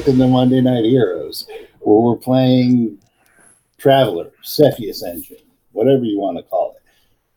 Welcome 0.00 0.18
to 0.20 0.28
Monday 0.28 0.62
Night 0.62 0.86
Heroes, 0.86 1.46
where 1.80 2.00
we're 2.00 2.16
playing 2.16 2.98
Traveller, 3.76 4.30
Cepheus 4.40 5.04
Engine, 5.04 5.36
whatever 5.72 6.04
you 6.04 6.18
want 6.18 6.38
to 6.38 6.42
call 6.42 6.74
it. 6.74 6.82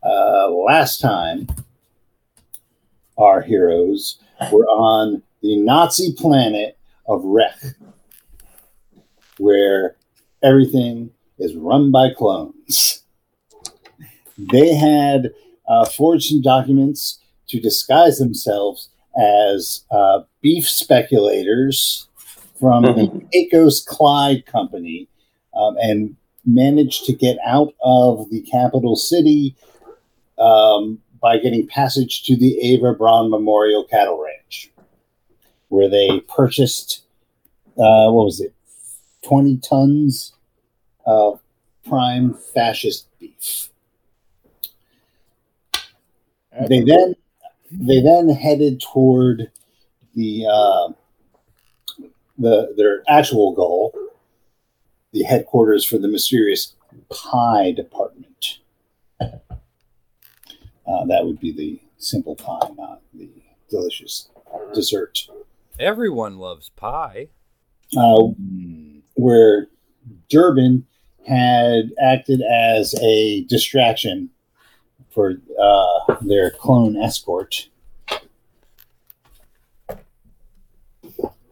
Uh, 0.01 0.49
last 0.49 1.01
time, 1.01 1.45
our 3.17 3.41
heroes 3.41 4.17
were 4.49 4.63
on 4.67 5.21
the 5.41 5.57
Nazi 5.57 6.13
planet 6.13 6.77
of 7.05 7.21
Rech, 7.25 7.75
where 9.39 9.97
everything 10.41 11.11
is 11.39 11.57
run 11.57 11.91
by 11.91 12.13
clones. 12.17 13.03
They 14.37 14.73
had 14.73 15.31
uh, 15.67 15.83
forged 15.83 16.27
some 16.27 16.41
documents 16.41 17.19
to 17.49 17.59
disguise 17.59 18.19
themselves 18.19 18.87
as 19.17 19.83
uh, 19.91 20.21
beef 20.41 20.69
speculators 20.69 22.07
from 22.63 22.83
the 22.83 23.27
Pecos 23.33 23.83
Clyde 23.83 24.45
Company 24.45 25.09
um, 25.53 25.75
and 25.81 26.15
managed 26.45 27.03
to 27.03 27.11
get 27.13 27.37
out 27.45 27.73
of 27.83 28.29
the 28.29 28.39
capital 28.43 28.95
city 28.95 29.53
um, 30.39 30.97
by 31.21 31.39
getting 31.39 31.67
passage 31.67 32.23
to 32.23 32.37
the 32.37 32.57
Ava 32.61 32.93
Braun 32.93 33.29
Memorial 33.29 33.83
Cattle 33.83 34.23
Ranch, 34.23 34.71
where 35.67 35.89
they 35.89 36.21
purchased, 36.21 37.01
uh, 37.77 38.07
what 38.07 38.27
was 38.27 38.39
it, 38.39 38.53
20 39.23 39.57
tons 39.57 40.31
of 41.05 41.41
prime 41.85 42.33
fascist 42.53 43.07
beef. 43.19 43.67
They 46.69 46.79
then 46.79 47.15
they 47.71 48.01
then 48.01 48.29
headed 48.29 48.79
toward 48.79 49.51
the 50.15 50.45
uh, 50.49 50.93
the 52.37 52.73
their 52.75 53.03
actual 53.07 53.53
goal, 53.53 53.93
the 55.11 55.23
headquarters 55.23 55.85
for 55.85 55.97
the 55.97 56.07
mysterious 56.07 56.75
pie 57.09 57.71
department. 57.71 58.59
Uh, 60.85 61.05
that 61.05 61.25
would 61.25 61.39
be 61.39 61.53
the 61.53 61.79
simple 61.97 62.35
pie, 62.35 62.69
not 62.77 62.99
the 63.13 63.29
delicious 63.69 64.27
dessert. 64.73 65.27
Everyone 65.79 66.37
loves 66.37 66.69
pie. 66.69 67.29
Uh, 67.95 68.27
where 69.13 69.67
Durbin 70.29 70.85
had 71.27 71.91
acted 72.01 72.41
as 72.41 72.95
a 73.01 73.43
distraction 73.45 74.29
for 75.11 75.35
uh, 75.61 76.15
their 76.21 76.49
clone 76.51 76.97
escort. 76.97 77.69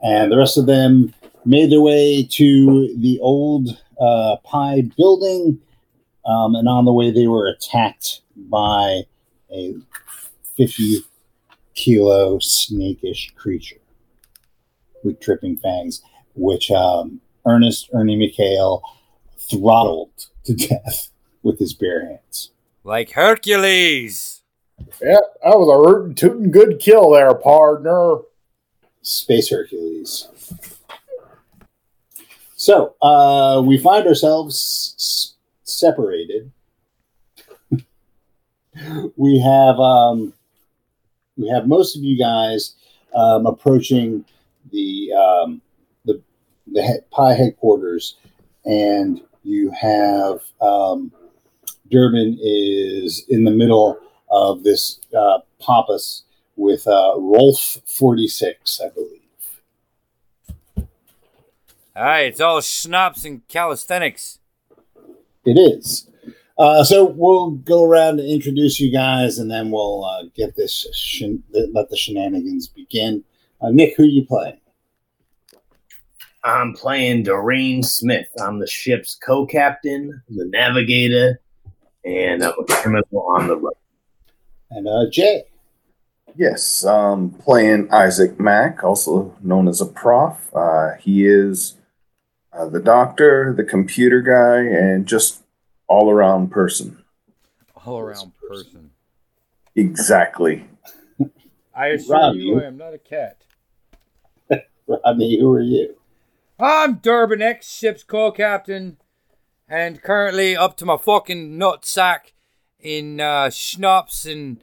And 0.01 0.31
the 0.31 0.37
rest 0.37 0.57
of 0.57 0.65
them 0.65 1.13
made 1.45 1.71
their 1.71 1.81
way 1.81 2.27
to 2.31 2.95
the 2.97 3.19
old 3.21 3.69
uh, 3.99 4.37
pie 4.43 4.83
building. 4.97 5.59
Um, 6.25 6.55
and 6.55 6.67
on 6.67 6.85
the 6.85 6.93
way, 6.93 7.11
they 7.11 7.27
were 7.27 7.47
attacked 7.47 8.21
by 8.35 9.03
a 9.51 9.75
50 10.57 11.03
kilo 11.73 12.39
snakish 12.39 13.33
creature 13.35 13.77
with 15.03 15.19
dripping 15.19 15.57
fangs, 15.57 16.01
which 16.35 16.69
um, 16.71 17.21
Ernest 17.45 17.89
Ernie 17.93 18.17
McHale 18.17 18.81
throttled 19.37 20.27
to 20.45 20.53
death 20.53 21.09
with 21.43 21.59
his 21.59 21.73
bare 21.73 22.05
hands. 22.05 22.51
Like 22.83 23.11
Hercules. 23.11 24.41
Yep, 24.79 25.21
that 25.43 25.59
was 25.59 25.69
a 25.69 25.89
rootin' 25.89 26.15
tootin' 26.15 26.51
good 26.51 26.79
kill 26.79 27.11
there, 27.11 27.33
partner. 27.35 28.17
Space 29.01 29.49
Hercules. 29.49 30.27
So 32.55 32.95
uh, 33.01 33.61
we 33.65 33.77
find 33.77 34.07
ourselves 34.07 34.93
s- 34.97 35.33
separated. 35.63 36.51
we 39.15 39.39
have 39.39 39.79
um, 39.79 40.33
we 41.37 41.49
have 41.49 41.67
most 41.67 41.95
of 41.95 42.03
you 42.03 42.17
guys 42.17 42.75
um, 43.15 43.45
approaching 43.45 44.25
the 44.71 45.11
um, 45.13 45.61
the 46.05 46.21
the 46.71 46.81
head, 46.83 47.09
pie 47.09 47.33
headquarters, 47.33 48.17
and 48.65 49.21
you 49.43 49.71
have 49.71 50.41
um, 50.61 51.11
Durbin 51.89 52.37
is 52.41 53.25
in 53.29 53.43
the 53.43 53.51
middle 53.51 53.99
of 54.29 54.63
this 54.63 54.99
uh, 55.17 55.39
pompous 55.59 56.23
with 56.55 56.87
uh, 56.87 57.13
Rolf 57.17 57.77
forty 57.85 58.27
six, 58.27 58.79
I 58.83 58.89
believe. 58.89 59.19
All 61.95 62.03
right, 62.03 62.27
it's 62.27 62.39
all 62.39 62.61
schnapps 62.61 63.25
and 63.25 63.45
calisthenics. 63.47 64.39
It 65.45 65.57
is. 65.57 66.07
Uh, 66.57 66.83
so 66.83 67.05
we'll 67.05 67.51
go 67.51 67.83
around 67.83 68.19
and 68.19 68.29
introduce 68.29 68.79
you 68.79 68.91
guys, 68.91 69.39
and 69.39 69.49
then 69.49 69.71
we'll 69.71 70.05
uh, 70.05 70.23
get 70.35 70.55
this 70.55 70.85
shen- 70.93 71.43
let 71.51 71.89
the 71.89 71.97
shenanigans 71.97 72.67
begin. 72.67 73.23
Uh, 73.61 73.69
Nick, 73.71 73.95
who 73.97 74.03
are 74.03 74.07
you 74.07 74.25
playing? 74.25 74.59
I'm 76.43 76.73
playing 76.73 77.23
Doreen 77.23 77.83
Smith. 77.83 78.27
I'm 78.39 78.59
the 78.59 78.67
ship's 78.67 79.15
co-captain, 79.15 80.21
the 80.29 80.45
navigator, 80.45 81.39
and 82.05 82.43
I'm 82.43 82.53
a 82.57 82.65
criminal 82.65 83.25
on 83.35 83.47
the 83.47 83.57
road. 83.57 83.73
And 84.71 84.87
uh, 84.87 85.09
Jay. 85.11 85.43
Yes, 86.35 86.85
um, 86.85 87.31
playing 87.31 87.91
Isaac 87.91 88.39
Mack, 88.39 88.83
also 88.83 89.35
known 89.41 89.67
as 89.67 89.81
a 89.81 89.85
prof. 89.85 90.49
Uh, 90.55 90.93
he 90.99 91.25
is 91.25 91.75
uh, 92.53 92.67
the 92.67 92.79
doctor, 92.79 93.53
the 93.55 93.63
computer 93.63 94.21
guy, 94.21 94.59
and 94.59 95.05
just 95.05 95.43
all 95.87 96.09
around 96.09 96.49
person. 96.51 97.03
All 97.85 97.99
around 97.99 98.31
person. 98.47 98.91
Exactly. 99.75 100.67
I 101.75 101.87
assure 101.87 102.15
Rob, 102.15 102.35
you, 102.35 102.41
you- 102.41 102.61
I 102.61 102.65
am 102.65 102.77
not 102.77 102.93
a 102.93 102.97
cat. 102.97 103.43
Rodney, 104.87 105.39
who 105.39 105.51
are 105.53 105.61
you? 105.61 105.95
I'm 106.59 106.95
Durbin 106.95 107.41
X, 107.41 107.71
ship's 107.75 108.03
co-captain, 108.03 108.97
and 109.67 110.01
currently 110.01 110.55
up 110.55 110.77
to 110.77 110.85
my 110.85 110.97
fucking 110.97 111.57
nutsack 111.57 112.33
in 112.79 113.19
uh, 113.19 113.49
schnapps 113.49 114.25
and 114.25 114.61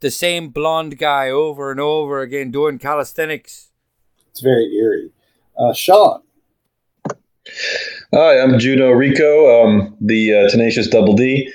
the 0.00 0.10
same 0.10 0.48
blonde 0.48 0.98
guy 0.98 1.30
over 1.30 1.70
and 1.70 1.80
over 1.80 2.20
again 2.20 2.50
doing 2.50 2.78
calisthenics. 2.78 3.70
It's 4.30 4.40
very 4.40 4.74
eerie. 4.74 5.10
Uh, 5.58 5.72
Sean. 5.72 6.22
Hi, 8.12 8.40
I'm 8.40 8.58
Juno 8.58 8.90
Rico, 8.90 9.64
um, 9.64 9.96
the 10.00 10.34
uh, 10.34 10.50
tenacious 10.50 10.88
Double 10.88 11.14
D. 11.14 11.52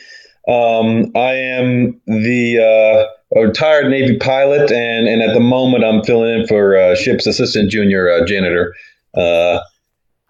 Um, 0.48 1.12
I 1.16 1.34
am 1.34 2.02
the 2.08 3.08
uh, 3.36 3.40
retired 3.40 3.90
Navy 3.90 4.18
pilot, 4.18 4.72
and, 4.72 5.08
and 5.08 5.22
at 5.22 5.34
the 5.34 5.40
moment 5.40 5.84
I'm 5.84 6.04
filling 6.04 6.40
in 6.40 6.48
for 6.48 6.76
uh, 6.76 6.96
ship's 6.96 7.28
assistant 7.28 7.70
junior 7.70 8.10
uh, 8.10 8.26
janitor, 8.26 8.74
uh, 9.16 9.60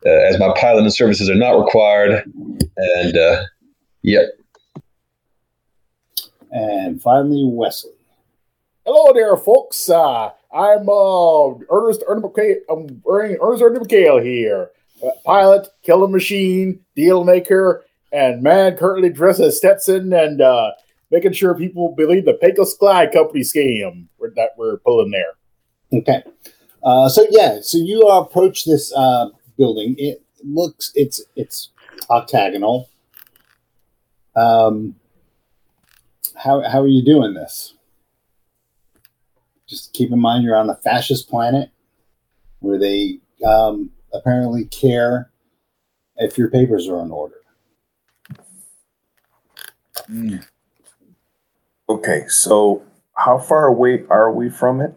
uh, 0.06 0.10
as 0.10 0.40
my 0.40 0.54
piloting 0.58 0.90
services 0.90 1.30
are 1.30 1.36
not 1.36 1.52
required. 1.52 2.24
And 2.76 3.18
uh, 3.18 3.44
yep, 4.02 4.26
And 6.52 7.02
finally, 7.02 7.44
Wesley. 7.46 7.92
Hello 8.94 9.14
there, 9.14 9.38
folks. 9.38 9.90
Uh, 9.90 10.32
I'm 10.54 10.90
uh, 10.90 11.54
Ernest 11.70 12.04
Ernie 12.10 12.24
McHale. 12.24 12.58
I'm 12.70 13.02
Ernest 13.08 13.64
McHale 13.64 14.22
here. 14.22 14.72
Uh, 15.02 15.12
pilot, 15.24 15.70
killer 15.82 16.10
machine, 16.10 16.82
deal 16.94 17.24
maker, 17.24 17.86
and 18.12 18.44
man 18.44 18.76
currently 18.76 19.10
dressed 19.10 19.40
as 19.40 19.56
Stetson 19.56 20.12
and 20.12 20.42
uh, 20.42 20.72
making 21.10 21.32
sure 21.32 21.56
people 21.56 21.96
believe 21.96 22.26
the 22.26 22.34
Pecos 22.34 22.74
Clyde 22.74 23.14
Company 23.14 23.44
scam 23.44 24.08
that 24.36 24.50
we're 24.58 24.76
pulling 24.80 25.12
there. 25.12 25.36
Okay. 25.98 26.22
Uh, 26.84 27.08
so 27.08 27.26
yeah, 27.30 27.60
so 27.62 27.78
you 27.78 28.02
approach 28.10 28.66
this 28.66 28.94
uh, 28.94 29.30
building. 29.58 29.96
It 30.00 30.22
looks 30.44 30.92
it's 30.96 31.22
it's 31.38 31.70
octagonal. 32.10 32.90
Um, 34.36 34.96
how 36.36 36.62
how 36.70 36.82
are 36.82 36.88
you 36.88 37.06
doing 37.06 37.34
this? 37.34 37.74
Just 39.72 39.94
keep 39.94 40.12
in 40.12 40.20
mind 40.20 40.44
you're 40.44 40.58
on 40.58 40.68
the 40.68 40.76
fascist 40.76 41.30
planet, 41.30 41.70
where 42.60 42.78
they 42.78 43.20
um, 43.48 43.90
apparently 44.14 44.66
care 44.66 45.32
if 46.18 46.38
your 46.38 46.50
papers 46.50 46.90
are 46.90 47.02
in 47.02 47.10
order. 47.10 47.36
Okay, 51.88 52.26
so 52.28 52.84
how 53.16 53.38
far 53.38 53.68
away 53.68 54.04
are 54.10 54.34
we 54.34 54.50
from 54.50 54.82
it? 54.82 54.94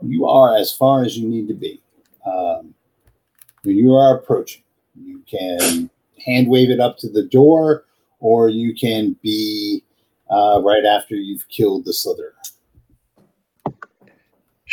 You 0.00 0.24
are 0.24 0.56
as 0.56 0.72
far 0.72 1.04
as 1.04 1.18
you 1.18 1.28
need 1.28 1.46
to 1.48 1.54
be. 1.54 1.82
Um, 2.26 2.74
when 3.64 3.76
you 3.76 3.94
are 3.96 4.16
approaching, 4.16 4.62
you 4.94 5.22
can 5.30 5.90
hand 6.24 6.48
wave 6.48 6.70
it 6.70 6.80
up 6.80 6.96
to 7.00 7.10
the 7.10 7.24
door, 7.24 7.84
or 8.18 8.48
you 8.48 8.74
can 8.74 9.14
be 9.22 9.82
uh, 10.30 10.62
right 10.62 10.86
after 10.86 11.16
you've 11.16 11.46
killed 11.50 11.84
the 11.84 11.92
slither. 11.92 12.32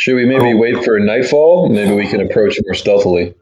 Should 0.02 0.16
we 0.16 0.24
maybe 0.24 0.52
wait 0.52 0.84
for 0.84 0.98
nightfall? 0.98 1.68
Maybe 1.68 1.94
we 1.94 2.08
can 2.08 2.20
approach 2.20 2.58
more 2.64 2.74
stealthily. 2.74 3.36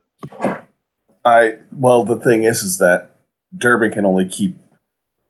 I 1.24 1.56
well, 1.72 2.04
the 2.04 2.16
thing 2.16 2.44
is, 2.44 2.62
is 2.62 2.76
that 2.76 3.16
Durbin 3.56 3.92
can 3.92 4.04
only 4.04 4.28
keep 4.28 4.58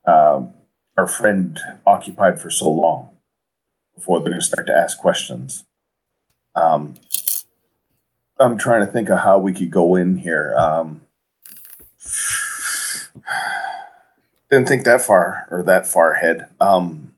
um, 0.05 0.51
our 0.97 1.07
friend 1.07 1.57
occupied 1.87 2.41
for 2.41 2.49
so 2.49 2.69
long 2.69 3.11
before 3.95 4.19
they're 4.19 4.31
going 4.31 4.41
to 4.41 4.45
start 4.45 4.67
to 4.67 4.75
ask 4.75 4.97
questions. 4.97 5.63
Um, 6.53 6.95
I'm 8.37 8.57
trying 8.57 8.85
to 8.85 8.91
think 8.91 9.07
of 9.07 9.19
how 9.19 9.39
we 9.39 9.53
could 9.53 9.71
go 9.71 9.95
in 9.95 10.17
here. 10.17 10.53
Um, 10.57 10.99
didn't 14.49 14.67
think 14.67 14.83
that 14.83 15.01
far 15.01 15.47
or 15.49 15.63
that 15.63 15.87
far 15.87 16.11
ahead. 16.11 16.49
Um, 16.59 17.13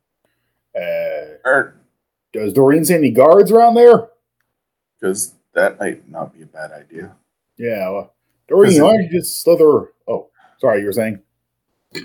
Uh, 0.75 1.37
or 1.45 1.75
does 2.33 2.53
Doreen 2.53 2.83
see 2.83 2.95
any 2.95 3.11
guards 3.11 3.51
around 3.51 3.75
there? 3.75 4.09
because 5.03 5.33
that 5.53 5.77
might 5.79 6.09
not 6.09 6.33
be 6.33 6.43
a 6.43 6.45
bad 6.45 6.71
idea. 6.71 7.13
Yeah. 7.57 7.89
Well, 7.89 8.13
Doreen, 8.47 8.81
why 8.81 8.93
don't 8.93 9.03
you 9.03 9.19
just 9.19 9.41
slither? 9.41 9.91
Oh, 10.07 10.29
sorry, 10.59 10.79
you 10.79 10.85
were 10.85 10.93
saying. 10.93 11.19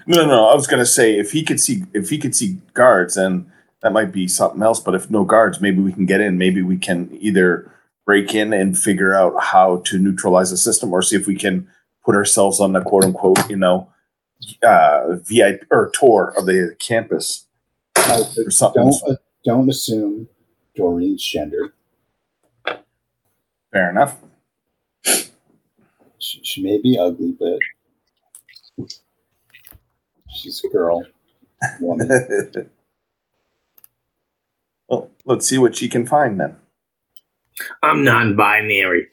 No, 0.06 0.22
no, 0.22 0.26
no. 0.26 0.48
I 0.48 0.54
was 0.54 0.66
gonna 0.66 0.84
say 0.84 1.16
if 1.16 1.32
he 1.32 1.42
could 1.44 1.60
see 1.60 1.84
if 1.94 2.10
he 2.10 2.18
could 2.18 2.34
see 2.34 2.58
guards, 2.74 3.14
then 3.14 3.50
that 3.82 3.92
might 3.92 4.12
be 4.12 4.26
something 4.26 4.62
else. 4.62 4.80
But 4.80 4.94
if 4.96 5.10
no 5.10 5.24
guards, 5.24 5.60
maybe 5.60 5.80
we 5.80 5.92
can 5.92 6.06
get 6.06 6.20
in. 6.20 6.36
Maybe 6.36 6.60
we 6.60 6.76
can 6.76 7.08
either 7.20 7.72
break 8.04 8.34
in 8.34 8.52
and 8.52 8.76
figure 8.76 9.14
out 9.14 9.40
how 9.40 9.82
to 9.86 9.98
neutralize 9.98 10.50
the 10.50 10.56
system, 10.56 10.92
or 10.92 11.00
see 11.00 11.16
if 11.16 11.26
we 11.26 11.36
can 11.36 11.68
put 12.04 12.16
ourselves 12.16 12.60
on 12.60 12.72
the 12.72 12.82
quote 12.82 13.04
unquote, 13.04 13.48
you 13.48 13.56
know, 13.56 13.88
uh, 14.62 15.14
VIP 15.22 15.66
or 15.70 15.90
tour 15.94 16.34
of 16.36 16.46
the 16.46 16.74
campus 16.78 17.46
or 17.96 18.50
something. 18.50 18.90
Don't 18.90 19.18
don't 19.48 19.70
assume 19.70 20.28
Doreen's 20.76 21.24
gender. 21.24 21.72
Fair 23.72 23.88
enough. 23.88 24.18
She, 26.18 26.40
she 26.42 26.62
may 26.62 26.76
be 26.76 26.98
ugly, 26.98 27.34
but 27.38 27.58
she's 30.28 30.62
a 30.66 30.68
girl, 30.68 31.02
woman. 31.80 32.10
well, 34.88 35.08
let's 35.24 35.48
see 35.48 35.56
what 35.56 35.74
she 35.76 35.88
can 35.88 36.06
find 36.06 36.38
then. 36.38 36.54
I'm 37.82 38.04
non-binary. 38.04 39.06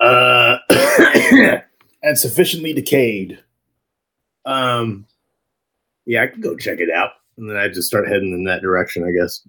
Uh, 0.00 0.56
And 2.06 2.18
sufficiently 2.18 2.72
decayed. 2.74 3.38
um, 4.44 5.06
yeah, 6.06 6.22
I 6.22 6.26
can 6.26 6.42
go 6.42 6.54
check 6.54 6.80
it 6.80 6.90
out, 6.90 7.12
and 7.38 7.48
then 7.48 7.56
I 7.56 7.68
just 7.68 7.88
start 7.88 8.06
heading 8.08 8.32
in 8.32 8.44
that 8.44 8.60
direction. 8.60 9.04
I 9.04 9.10
guess. 9.10 9.40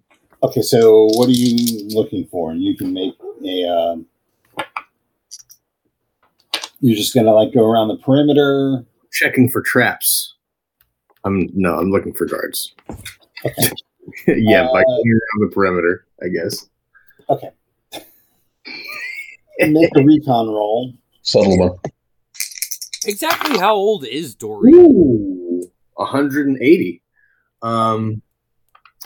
Okay, 0.44 0.62
so 0.62 1.06
what 1.14 1.28
are 1.28 1.32
you 1.32 1.88
looking 1.90 2.28
for? 2.28 2.54
You 2.54 2.76
can 2.76 2.94
make 2.94 3.14
a. 3.44 3.68
Um, 3.68 4.06
you're 6.82 6.96
just 6.98 7.16
gonna 7.16 7.32
like 7.34 7.54
go 7.54 7.66
around 7.66 7.88
the 7.88 7.98
perimeter. 7.98 8.86
Checking 9.12 9.50
for 9.50 9.62
traps. 9.62 10.36
I'm 11.24 11.50
no, 11.54 11.76
I'm 11.78 11.90
looking 11.90 12.14
for 12.14 12.26
guards. 12.26 12.76
yeah, 14.28 14.64
Uh, 14.64 14.74
by 14.74 14.84
going 14.84 15.10
around 15.10 15.50
the 15.50 15.52
perimeter, 15.54 16.06
I 16.22 16.28
guess. 16.28 16.68
Okay. 17.30 17.50
Make 19.60 19.90
a 19.96 20.04
recon 20.04 20.48
roll. 20.50 20.94
Subtle 21.22 21.58
one. 21.58 21.72
Exactly 23.06 23.58
how 23.58 23.74
old 23.74 24.06
is 24.06 24.36
Doreen? 24.36 24.76
Ooh, 24.76 25.72
180. 25.96 27.02
Um, 27.62 28.22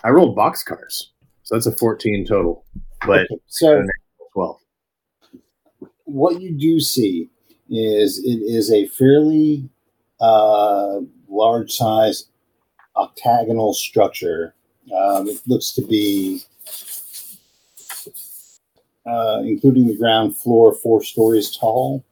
I 0.04 0.10
rolled 0.10 0.36
boxcars, 0.36 1.04
so 1.50 1.56
that's 1.56 1.66
a 1.66 1.72
14 1.72 2.28
total, 2.28 2.63
but 3.07 3.22
Okay, 3.22 3.42
so 3.48 3.84
12. 4.34 4.60
what 6.04 6.40
you 6.40 6.51
do 6.51 6.80
see 6.80 7.28
is 7.72 8.19
it 8.19 8.38
is 8.38 8.72
a 8.72 8.86
fairly 8.90 9.68
uh, 10.22 11.00
large 11.28 11.72
size 11.72 12.28
octagonal 12.96 13.74
structure. 13.74 14.54
Um, 14.96 15.28
it 15.28 15.42
looks 15.48 15.72
to 15.72 15.81
be, 15.81 16.44
uh, 19.07 19.42
including 19.44 19.88
the 19.88 19.98
ground 19.98 20.38
floor, 20.38 20.75
four 20.75 21.04
stories 21.04 21.57
tall. 21.57 22.06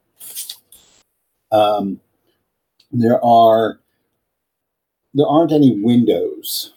Um, 1.52 2.00
there 2.92 3.24
are 3.24 3.80
there 5.14 5.28
aren't 5.28 5.52
any 5.52 5.80
windows. 5.80 6.74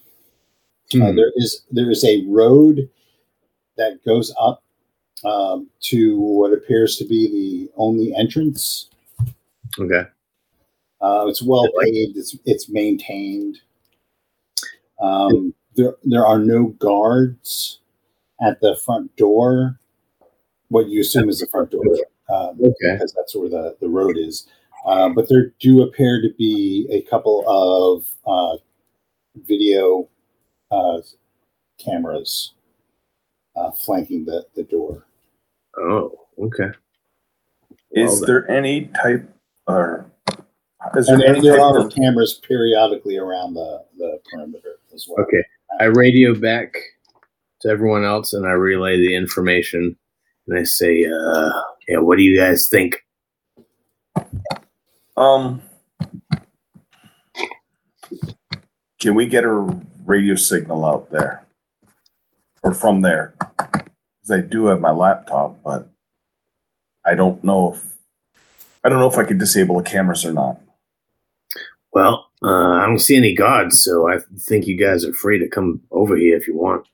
Uh, 0.95 1.11
Hmm. 1.11 1.17
there 1.17 1.33
is 1.37 1.63
there 1.71 1.91
is 1.91 2.05
a 2.05 2.25
road 2.27 2.89
that 3.77 4.05
goes 4.05 4.35
up 4.41 4.63
um, 5.25 5.69
to 5.81 6.19
what 6.19 6.53
appears 6.53 6.97
to 6.97 7.05
be 7.05 7.29
the 7.31 7.73
only 7.77 8.15
entrance. 8.15 8.89
Okay. 9.79 10.03
Uh, 11.01 11.27
it's 11.29 11.43
well 11.43 11.67
paved. 11.81 12.17
It's 12.17 12.37
it's 12.45 12.69
maintained. 12.69 13.61
Um, 15.01 15.55
there 15.77 15.95
there 16.05 16.27
are 16.27 16.39
no 16.39 16.69
guards 16.79 17.79
at 18.43 18.61
the 18.61 18.77
front 18.85 19.15
door. 19.17 19.79
What 20.69 20.89
you 20.89 21.01
assume 21.01 21.29
is 21.29 21.41
the 21.41 21.47
front 21.47 21.71
door, 21.71 21.83
um, 22.33 22.59
Okay. 22.61 22.93
because 22.95 23.13
that's 23.17 23.35
where 23.37 23.49
the 23.49 23.77
the 23.81 23.89
road 23.89 24.17
is. 24.19 24.47
Uh, 24.87 25.09
but 25.11 25.29
there 25.29 25.53
do 25.61 25.83
appear 25.83 26.21
to 26.23 26.31
be 26.39 26.87
a 26.91 27.03
couple 27.03 27.45
of 27.47 28.07
uh, 28.27 28.57
video 29.47 30.09
uh, 30.71 31.01
cameras 31.79 32.55
uh, 33.57 33.71
flanking 33.71 34.25
the, 34.25 34.47
the 34.55 34.63
door. 34.65 35.07
Oh, 35.77 36.27
okay. 36.39 36.71
Is 37.93 38.21
Well, 38.21 38.27
there 38.27 38.51
any 38.51 38.91
type 39.03 39.29
or 39.67 40.07
is 40.97 41.07
there 41.07 41.17
And 41.17 41.25
any 41.25 41.41
there 41.41 41.57
type 41.57 41.75
are 41.75 41.79
of 41.87 41.95
cameras 41.95 42.41
periodically 42.47 43.19
around 43.19 43.55
the, 43.55 43.85
the 43.99 44.21
perimeter 44.31 44.77
as 44.95 45.07
well. 45.09 45.25
Okay. 45.25 45.43
I 45.79 45.85
radio 45.85 46.35
back 46.35 46.75
to 47.61 47.69
everyone 47.69 48.05
else 48.05 48.33
and 48.33 48.47
I 48.47 48.53
relay 48.53 48.97
the 48.97 49.15
information 49.15 49.97
and 50.47 50.59
I 50.59 50.65
say, 50.65 51.05
uh, 51.05 51.51
yeah, 51.89 51.99
what 51.99 52.17
do 52.17 52.23
you 52.23 52.39
guys 52.39 52.69
think? 52.71 53.05
Um, 55.17 55.61
can 59.01 59.15
we 59.15 59.27
get 59.27 59.45
a 59.45 59.51
radio 60.05 60.37
signal 60.37 60.85
out 60.85 61.11
there 61.11 61.45
or 62.63 62.73
from 62.75 63.01
there? 63.01 63.35
Because 63.57 64.31
I 64.31 64.41
do 64.41 64.67
have 64.67 64.81
my 64.81 64.93
laptop, 64.93 65.63
but 65.65 65.89
I 67.05 67.15
don't 67.15 67.43
know 67.43 67.75
if 67.75 67.85
I 68.85 68.89
don't 68.89 69.01
know 69.01 69.11
if 69.11 69.19
I 69.19 69.25
could 69.25 69.39
disable 69.39 69.79
the 69.79 69.83
cameras 69.83 70.25
or 70.25 70.33
not. 70.33 70.61
Well, 71.93 72.31
uh, 72.43 72.79
I 72.79 72.87
don't 72.87 72.99
see 72.99 73.17
any 73.17 73.35
guards, 73.35 73.83
so 73.83 74.09
I 74.09 74.19
think 74.39 74.67
you 74.67 74.77
guys 74.77 75.05
are 75.05 75.13
free 75.13 75.39
to 75.39 75.49
come 75.49 75.83
over 75.91 76.17
here 76.17 76.37
if 76.37 76.47
you 76.47 76.57
want. 76.57 76.87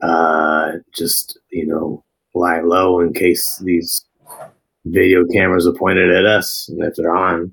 Uh, 0.00 0.72
just, 0.94 1.38
you 1.50 1.66
know, 1.66 2.04
lie 2.34 2.60
low 2.60 3.00
in 3.00 3.12
case 3.12 3.60
these 3.64 4.04
video 4.84 5.24
cameras 5.32 5.66
are 5.66 5.74
pointed 5.74 6.14
at 6.14 6.26
us 6.26 6.68
and 6.68 6.82
if 6.82 6.94
they're 6.96 7.14
on. 7.14 7.52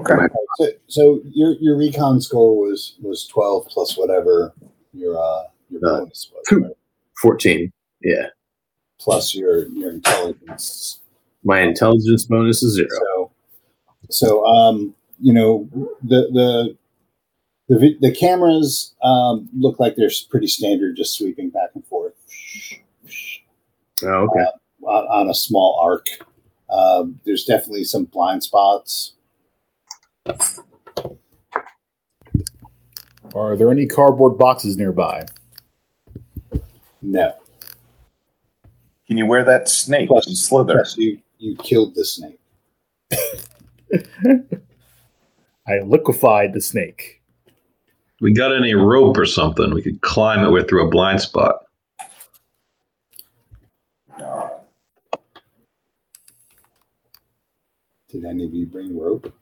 Okay. 0.00 0.14
So, 0.58 0.68
so 0.88 1.20
your 1.24 1.52
your 1.60 1.76
recon 1.76 2.20
score 2.20 2.56
was 2.58 2.96
was 3.02 3.26
twelve 3.26 3.66
plus 3.68 3.96
whatever 3.96 4.52
your 4.92 5.18
uh 5.18 5.44
your 5.70 5.80
Uh, 5.86 6.00
bonus 6.00 6.30
was, 6.34 6.60
right? 6.62 6.72
14. 7.22 7.72
Yeah. 8.02 8.26
plus 8.98 9.34
your 9.34 9.68
your 9.68 9.90
intelligence. 9.92 11.00
My 11.44 11.60
intelligence 11.60 12.24
bonus 12.26 12.62
is 12.62 12.74
zero. 12.74 12.88
So, 12.90 13.30
so 14.10 14.46
um, 14.46 14.94
you 15.20 15.32
know 15.32 15.68
the 16.02 16.28
the 16.32 16.76
the, 17.68 17.96
the 18.00 18.10
cameras 18.14 18.94
um, 19.04 19.48
look 19.56 19.78
like 19.78 19.94
they're 19.96 20.10
pretty 20.28 20.48
standard, 20.48 20.96
just 20.96 21.14
sweeping 21.16 21.50
back 21.50 21.70
and 21.74 21.86
forth 21.86 22.14
Oh, 24.02 24.26
okay. 24.28 24.44
on, 24.82 25.04
on 25.06 25.30
a 25.30 25.34
small 25.34 25.78
arc. 25.80 26.08
Um, 26.68 27.20
there's 27.24 27.44
definitely 27.44 27.84
some 27.84 28.04
blind 28.06 28.42
spots. 28.42 29.12
Are 33.34 33.56
there 33.56 33.70
any 33.70 33.86
cardboard 33.86 34.36
boxes 34.38 34.76
nearby? 34.76 35.26
No, 37.02 37.32
Can 39.06 39.16
you 39.16 39.24
wear 39.26 39.42
that 39.44 39.68
snake 39.68 40.08
Plus- 40.08 40.26
and 40.26 40.36
slither? 40.36 40.74
plus 40.74 40.96
you 40.98 41.18
you 41.38 41.56
killed 41.56 41.94
the 41.94 42.04
snake. 42.04 42.38
I 45.66 45.78
liquefied 45.84 46.52
the 46.52 46.60
snake. 46.60 47.22
We 48.20 48.32
got 48.34 48.54
any 48.54 48.74
rope 48.74 49.16
or 49.16 49.24
something? 49.24 49.72
We 49.72 49.80
could 49.80 50.02
climb 50.02 50.44
it 50.44 50.50
with 50.50 50.68
through 50.68 50.86
a 50.86 50.90
blind 50.90 51.22
spot. 51.22 51.64
No. 54.18 54.60
Did 58.10 58.26
any 58.26 58.44
of 58.44 58.52
you 58.52 58.66
bring 58.66 58.98
rope? 58.98 59.32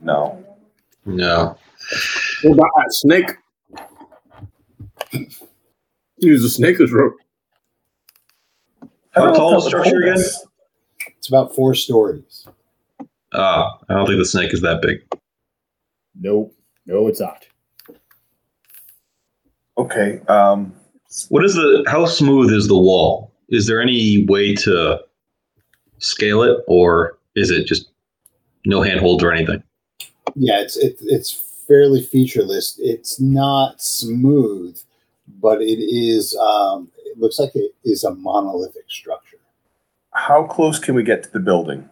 No. 0.00 0.42
No. 1.04 1.56
What 2.42 2.52
about 2.54 2.70
that 2.76 2.86
snake? 2.90 3.30
Use 6.18 6.44
a 6.44 6.48
snake 6.50 6.80
as 6.80 6.92
rope. 6.92 7.16
How 9.12 9.32
tall 9.32 9.56
is 9.58 9.64
the 9.64 9.70
structure 9.70 10.00
again? 10.02 10.22
It's 11.18 11.28
about 11.28 11.54
four 11.54 11.74
stories. 11.74 12.46
Ah, 13.32 13.78
I 13.88 13.94
don't 13.94 14.06
think 14.06 14.18
the 14.18 14.24
snake 14.24 14.52
is 14.52 14.60
that 14.62 14.82
big. 14.82 15.02
Nope. 16.20 16.54
No, 16.86 17.08
it's 17.08 17.20
not. 17.20 17.44
Okay. 19.78 20.20
Um, 20.28 20.74
What 21.28 21.44
is 21.44 21.54
the? 21.54 21.84
How 21.86 22.06
smooth 22.06 22.52
is 22.52 22.68
the 22.68 22.76
wall? 22.76 23.32
Is 23.48 23.66
there 23.66 23.80
any 23.80 24.24
way 24.24 24.54
to 24.56 25.00
scale 25.98 26.42
it, 26.42 26.58
or 26.66 27.18
is 27.34 27.50
it 27.50 27.66
just 27.66 27.90
no 28.64 28.82
handholds 28.82 29.22
or 29.22 29.32
anything? 29.32 29.62
Yeah, 30.36 30.60
it's 30.60 30.76
it, 30.76 30.98
it's 31.00 31.32
fairly 31.66 32.02
featureless. 32.02 32.78
It's 32.80 33.18
not 33.18 33.82
smooth, 33.82 34.78
but 35.40 35.60
it 35.62 35.80
is. 35.80 36.36
Um, 36.36 36.90
it 37.04 37.18
looks 37.18 37.38
like 37.38 37.56
it 37.56 37.74
is 37.84 38.04
a 38.04 38.14
monolithic 38.14 38.84
structure. 38.88 39.38
how 40.12 40.44
close 40.44 40.78
can 40.78 40.94
we 40.94 41.02
get 41.02 41.22
to 41.24 41.32
the 41.32 41.40
building 41.40 41.88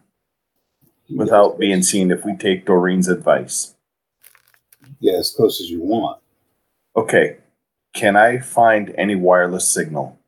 without 1.15 1.59
being 1.59 1.83
seen 1.83 2.11
if 2.11 2.25
we 2.25 2.37
take 2.37 2.67
Doreen's 2.67 3.09
advice? 3.09 3.75
yeah, 5.01 5.19
as 5.19 5.31
close 5.31 5.61
as 5.61 5.71
you 5.71 5.81
want. 5.81 6.21
Okay. 6.97 7.37
Can 7.93 8.17
I 8.17 8.39
find 8.39 8.95
any 8.97 9.15
wireless 9.15 9.69
signal? 9.69 10.19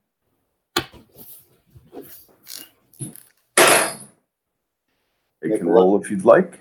You 5.42 5.58
can 5.58 5.68
roll 5.68 6.00
if 6.00 6.11
you'd 6.11 6.25
like. 6.25 6.61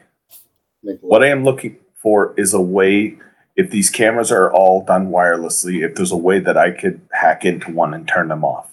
What 1.02 1.24
I 1.24 1.28
am 1.28 1.44
looking 1.44 1.78
for 1.96 2.34
is 2.38 2.54
a 2.54 2.62
way, 2.62 3.18
if 3.56 3.72
these 3.72 3.90
cameras 3.90 4.32
are 4.32 4.52
all 4.52 4.84
done 4.84 5.10
wirelessly, 5.10 5.84
if 5.84 5.96
there's 5.96 6.12
a 6.12 6.18
way 6.18 6.40
that 6.40 6.58
I 6.58 6.72
could 6.72 7.02
hack 7.12 7.46
into 7.46 7.72
one 7.72 7.94
and 7.94 8.08
turn 8.08 8.28
them 8.28 8.44
off 8.46 8.72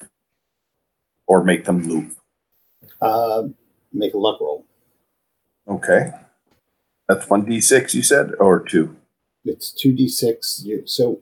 or 1.27 1.43
make 1.45 1.65
them 1.65 1.89
loop. 1.89 2.13
uh, 3.01 3.45
make 3.93 4.15
a 4.15 4.19
luck 4.19 4.41
roll. 4.41 4.67
Okay. 5.69 6.11
That's 7.09 7.27
1d6, 7.27 7.95
you 7.95 8.03
said, 8.03 8.33
or 8.39 8.61
two? 8.61 8.97
It's 9.45 9.71
two 9.73 9.93
d 9.93 10.09
six. 10.09 10.63
You 10.65 10.87
so 10.87 11.21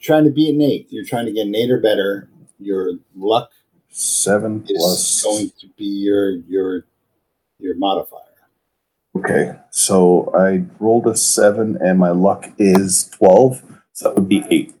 trying 0.00 0.24
to 0.24 0.30
be 0.30 0.48
an 0.48 0.60
eight, 0.62 0.86
You're 0.90 1.04
trying 1.04 1.26
to 1.26 1.32
get 1.32 1.46
an 1.46 1.54
eight 1.54 1.70
or 1.70 1.78
better. 1.80 2.28
Your 2.58 2.92
luck 3.14 3.50
Seven 3.90 4.64
is 4.68 4.76
plus. 4.78 5.22
going 5.22 5.50
to 5.60 5.66
be 5.76 5.84
your 5.84 6.30
your 6.48 6.84
your 7.58 7.74
modifier. 7.76 8.20
Okay, 9.18 9.52
so 9.70 10.30
I 10.38 10.62
rolled 10.78 11.08
a 11.08 11.16
seven 11.16 11.76
and 11.80 11.98
my 11.98 12.10
luck 12.10 12.52
is 12.56 13.10
12. 13.16 13.62
So 13.92 14.04
that 14.08 14.14
would 14.14 14.28
be 14.28 14.44
eight. 14.48 14.72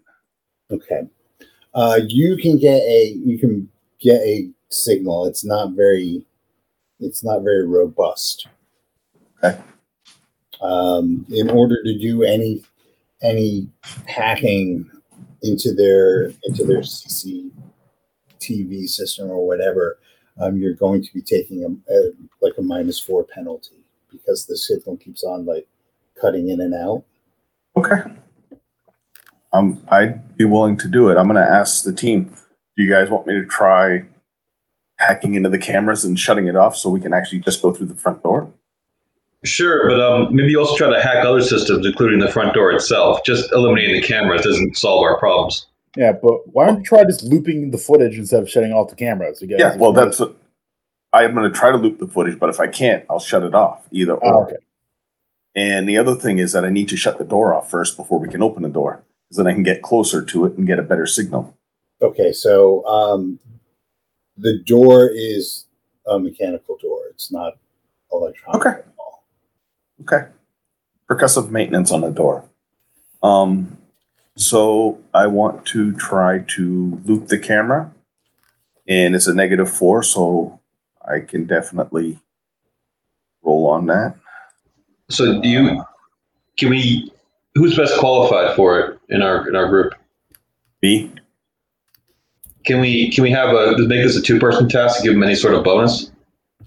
Okay. 0.70 1.08
Uh, 1.74 1.98
you 2.06 2.36
can 2.36 2.56
get 2.56 2.80
a 2.82 3.16
you 3.24 3.36
can 3.36 3.68
get 4.00 4.20
a 4.20 4.48
signal. 4.68 5.26
It's 5.26 5.44
not 5.44 5.72
very 5.72 6.24
it's 7.00 7.24
not 7.24 7.42
very 7.42 7.66
robust. 7.66 8.46
Okay. 9.42 9.60
Um, 10.60 11.26
in 11.30 11.50
order 11.50 11.82
to 11.82 11.98
do 11.98 12.22
any 12.22 12.62
any 13.20 13.68
hacking 14.06 14.88
into 15.42 15.74
their 15.74 16.26
into 16.44 16.64
their 16.64 16.82
CCTV 16.82 17.50
system 18.88 19.30
or 19.30 19.44
whatever, 19.44 19.98
um, 20.38 20.58
you're 20.58 20.74
going 20.74 21.02
to 21.02 21.12
be 21.12 21.22
taking 21.22 21.64
a, 21.64 21.92
a 21.92 22.12
like 22.40 22.54
a 22.56 22.62
minus 22.62 23.00
four 23.00 23.24
penalty 23.24 23.77
because 24.10 24.46
the 24.46 24.56
signal 24.56 24.96
keeps 24.96 25.24
on 25.24 25.44
like 25.44 25.66
cutting 26.20 26.48
in 26.48 26.60
and 26.60 26.74
out. 26.74 27.04
Okay. 27.76 28.02
Um, 29.52 29.82
I'd 29.88 30.36
be 30.36 30.44
willing 30.44 30.76
to 30.78 30.88
do 30.88 31.08
it. 31.08 31.16
I'm 31.16 31.28
going 31.28 31.42
to 31.42 31.50
ask 31.50 31.84
the 31.84 31.92
team. 31.92 32.24
Do 32.76 32.82
you 32.82 32.90
guys 32.90 33.08
want 33.08 33.26
me 33.26 33.34
to 33.34 33.46
try 33.46 34.04
hacking 34.98 35.34
into 35.34 35.48
the 35.48 35.58
cameras 35.58 36.04
and 36.04 36.18
shutting 36.18 36.48
it 36.48 36.56
off 36.56 36.76
so 36.76 36.90
we 36.90 37.00
can 37.00 37.12
actually 37.12 37.40
just 37.40 37.62
go 37.62 37.72
through 37.72 37.86
the 37.86 37.94
front 37.94 38.22
door? 38.22 38.52
Sure, 39.44 39.88
but 39.88 40.00
um, 40.00 40.34
maybe 40.34 40.56
also 40.56 40.76
try 40.76 40.90
to 40.90 41.00
hack 41.00 41.24
other 41.24 41.40
systems, 41.40 41.86
including 41.86 42.18
the 42.18 42.30
front 42.30 42.54
door 42.54 42.72
itself. 42.72 43.22
Just 43.24 43.52
eliminating 43.52 44.00
the 44.00 44.06
cameras 44.06 44.42
doesn't 44.42 44.76
solve 44.76 45.02
our 45.04 45.16
problems. 45.18 45.66
Yeah, 45.96 46.12
but 46.12 46.52
why 46.52 46.66
don't 46.66 46.78
you 46.78 46.84
try 46.84 47.04
just 47.04 47.22
looping 47.22 47.70
the 47.70 47.78
footage 47.78 48.18
instead 48.18 48.42
of 48.42 48.50
shutting 48.50 48.72
off 48.72 48.90
the 48.90 48.96
cameras? 48.96 49.40
You 49.40 49.56
Yeah, 49.56 49.76
well, 49.76 49.92
that's 49.92 50.18
what 50.18 50.36
I 51.12 51.24
am 51.24 51.34
going 51.34 51.50
to 51.50 51.56
try 51.58 51.70
to 51.70 51.76
loop 51.78 51.98
the 51.98 52.06
footage, 52.06 52.38
but 52.38 52.50
if 52.50 52.60
I 52.60 52.66
can't, 52.66 53.04
I'll 53.08 53.18
shut 53.20 53.42
it 53.42 53.54
off 53.54 53.86
either 53.90 54.14
or. 54.14 54.34
Oh, 54.34 54.42
okay. 54.44 54.56
And 55.54 55.88
the 55.88 55.96
other 55.98 56.14
thing 56.14 56.38
is 56.38 56.52
that 56.52 56.64
I 56.64 56.70
need 56.70 56.88
to 56.90 56.96
shut 56.96 57.18
the 57.18 57.24
door 57.24 57.54
off 57.54 57.70
first 57.70 57.96
before 57.96 58.18
we 58.18 58.28
can 58.28 58.42
open 58.42 58.62
the 58.62 58.68
door, 58.68 59.02
because 59.24 59.38
then 59.38 59.46
I 59.46 59.54
can 59.54 59.62
get 59.62 59.82
closer 59.82 60.22
to 60.24 60.44
it 60.44 60.56
and 60.56 60.66
get 60.66 60.78
a 60.78 60.82
better 60.82 61.06
signal. 61.06 61.56
Okay, 62.00 62.32
so 62.32 62.86
um, 62.86 63.40
the 64.36 64.58
door 64.58 65.08
is 65.12 65.66
a 66.06 66.18
mechanical 66.18 66.76
door. 66.80 67.00
It's 67.10 67.32
not 67.32 67.54
electronic 68.12 68.60
Okay. 68.66 68.78
at 68.78 68.86
all. 68.98 69.24
Okay. 70.02 70.28
Percussive 71.10 71.50
maintenance 71.50 71.90
on 71.90 72.02
the 72.02 72.10
door. 72.10 72.44
Um, 73.22 73.78
so 74.36 75.00
I 75.12 75.26
want 75.26 75.64
to 75.66 75.92
try 75.94 76.40
to 76.56 77.00
loop 77.04 77.26
the 77.28 77.38
camera, 77.38 77.90
and 78.86 79.16
it's 79.16 79.26
a 79.26 79.34
negative 79.34 79.68
four, 79.72 80.04
so 80.04 80.57
I 81.10 81.20
can 81.20 81.46
definitely 81.46 82.18
roll 83.42 83.68
on 83.68 83.86
that. 83.86 84.14
So 85.10 85.40
do 85.40 85.48
you 85.48 85.82
can 86.58 86.70
we? 86.70 87.12
Who's 87.54 87.76
best 87.76 87.98
qualified 87.98 88.54
for 88.54 88.78
it 88.78 89.00
in 89.08 89.22
our 89.22 89.48
in 89.48 89.56
our 89.56 89.68
group? 89.68 89.94
B. 90.80 91.10
Can 92.64 92.80
we 92.80 93.10
can 93.10 93.22
we 93.24 93.30
have 93.30 93.50
a 93.54 93.76
make 93.78 94.04
this 94.04 94.16
a 94.16 94.22
two 94.22 94.38
person 94.38 94.68
task? 94.68 94.96
and 94.98 95.04
Give 95.04 95.14
them 95.14 95.22
any 95.22 95.34
sort 95.34 95.54
of 95.54 95.64
bonus? 95.64 96.10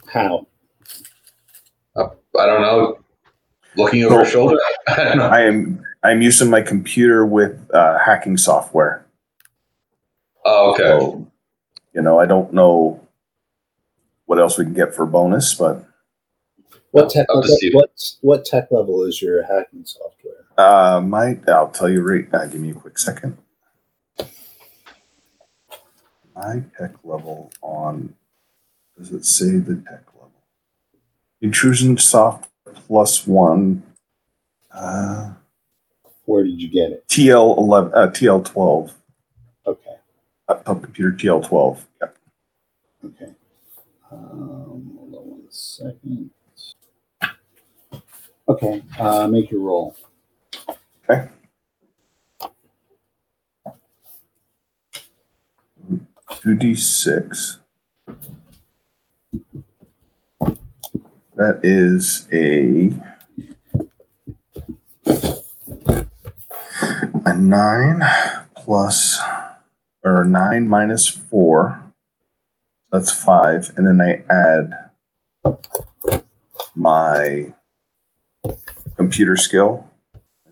How? 0.07 0.48
I 2.39 2.45
don't 2.45 2.62
know. 2.62 2.98
Looking 3.75 4.03
over 4.05 4.15
No. 4.15 4.19
her 4.24 4.25
shoulder. 4.25 4.57
I 4.88 5.03
don't 5.03 5.17
know. 5.17 5.27
I 5.27 5.41
am 5.41 5.83
I'm 6.03 6.21
using 6.21 6.50
my 6.50 6.62
computer 6.62 7.25
with 7.25 7.60
uh, 7.74 8.00
hacking 8.00 8.38
software. 8.38 9.05
Oh, 10.45 10.71
okay. 10.71 10.83
So, 10.83 11.27
you 11.93 12.01
know, 12.01 12.19
I 12.19 12.25
don't 12.25 12.51
know 12.53 13.05
what 14.32 14.40
else 14.40 14.58
we 14.58 14.64
can 14.64 14.74
get 14.74 14.96
for 14.96 15.06
bonus, 15.06 15.54
but 15.56 15.84
What 16.92 17.10
tech? 17.10 17.28
Level, 17.28 17.44
Steve. 17.44 17.74
what 17.74 17.92
what 18.22 18.46
tech 18.46 18.72
level 18.72 19.04
is 19.04 19.22
your 19.22 19.44
hacking 19.44 19.84
software? 19.84 20.46
uh, 20.58 21.02
my 21.02 21.38
I'll 21.50 21.68
tell 21.70 21.90
you 21.90 22.02
right. 22.02 22.32
now. 22.32 22.46
give 22.46 22.62
me 22.62 22.70
a 22.72 22.74
quick 22.74 22.98
second. 22.98 23.38
My 26.34 26.64
tech 26.80 26.92
level 27.04 27.52
on 27.62 28.16
does 28.98 29.12
it 29.12 29.26
say 29.26 29.58
the 29.58 29.76
tech 29.76 30.06
level? 30.16 30.32
Intrusion 31.42 31.98
soft 31.98 32.48
plus 32.88 33.28
one. 33.28 33.84
Uh, 34.74 35.34
Where 36.24 36.46
did 36.46 36.62
you 36.62 36.70
get 36.70 36.92
it? 36.94 37.06
TL 37.10 37.58
eleven. 37.58 37.92
Uh, 37.94 38.08
TL 38.08 38.46
twelve. 38.46 38.94
Okay, 39.68 39.96
Laptop 40.48 40.84
computer 40.84 41.12
TL 41.18 41.46
twelve. 41.46 41.86
Yep. 42.00 42.18
okay. 43.08 43.32
Um, 44.12 44.91
hold 44.98 45.15
on 45.15 45.30
one 45.30 45.41
second. 45.50 46.32
Okay, 48.48 48.84
uh, 49.00 49.27
make 49.27 49.50
your 49.51 49.62
roll. 49.62 49.96
Okay. 51.10 51.30
Two 56.41 56.56
D 56.56 56.75
six. 56.75 57.60
That 61.36 61.60
is 61.63 62.27
a 62.34 62.91
a 67.25 67.34
nine 67.38 68.01
plus 68.56 69.20
or 70.03 70.25
nine 70.25 70.68
minus 70.68 71.08
four. 71.08 71.90
That's 72.91 73.12
five, 73.12 73.71
and 73.77 73.88
then 73.88 74.01
I 74.01 74.24
add 74.29 75.53
my 76.75 77.53
computer 78.98 79.38
skill. 79.38 79.89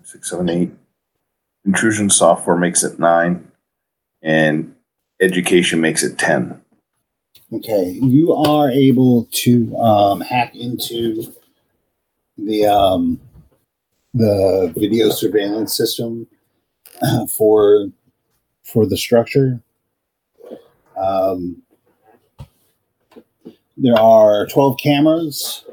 Six, 0.03 0.29
seven, 0.29 0.49
eight. 0.49 0.71
Intrusion 1.65 2.09
software 2.09 2.55
makes 2.55 2.83
it 2.83 2.97
nine, 2.97 3.51
and 4.21 4.73
education 5.21 5.81
makes 5.81 6.01
it 6.01 6.17
ten. 6.17 6.61
Okay, 7.51 7.99
you 8.01 8.33
are 8.33 8.69
able 8.71 9.27
to 9.31 9.75
um, 9.77 10.21
hack 10.21 10.55
into 10.55 11.33
the 12.37 12.65
um, 12.65 13.19
the 14.13 14.73
video 14.77 15.09
surveillance 15.09 15.75
system 15.75 16.27
uh, 17.01 17.25
for 17.27 17.89
for 18.63 18.85
the 18.85 18.97
structure. 18.97 19.61
Um, 20.97 21.61
there 23.79 23.97
are 23.97 24.45
twelve 24.47 24.77
cameras. 24.77 25.65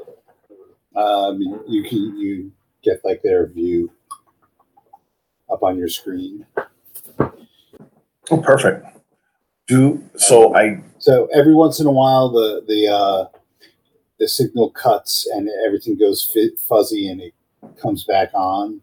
Um, 0.95 1.41
you 1.67 1.83
can 1.83 2.17
you 2.19 2.53
get 2.83 3.05
like 3.05 3.23
their 3.23 3.47
view 3.47 3.91
up 5.51 5.63
on 5.63 5.77
your 5.77 5.89
screen. 5.89 6.47
Oh, 8.31 8.39
perfect. 8.43 8.87
Do 9.67 10.03
so. 10.17 10.55
I 10.55 10.83
So 10.99 11.29
every 11.35 11.55
once 11.55 11.81
in 11.81 11.87
a 11.87 11.93
while, 11.93 12.31
the 12.31 12.63
the 12.67 12.89
uh, 12.89 13.25
the 14.19 14.29
signal 14.29 14.71
cuts 14.71 15.27
and 15.35 15.49
everything 15.67 15.99
goes 15.99 16.23
fit, 16.23 16.59
fuzzy, 16.59 17.09
and 17.09 17.21
it 17.21 17.35
comes 17.81 18.05
back 18.05 18.31
on. 18.35 18.83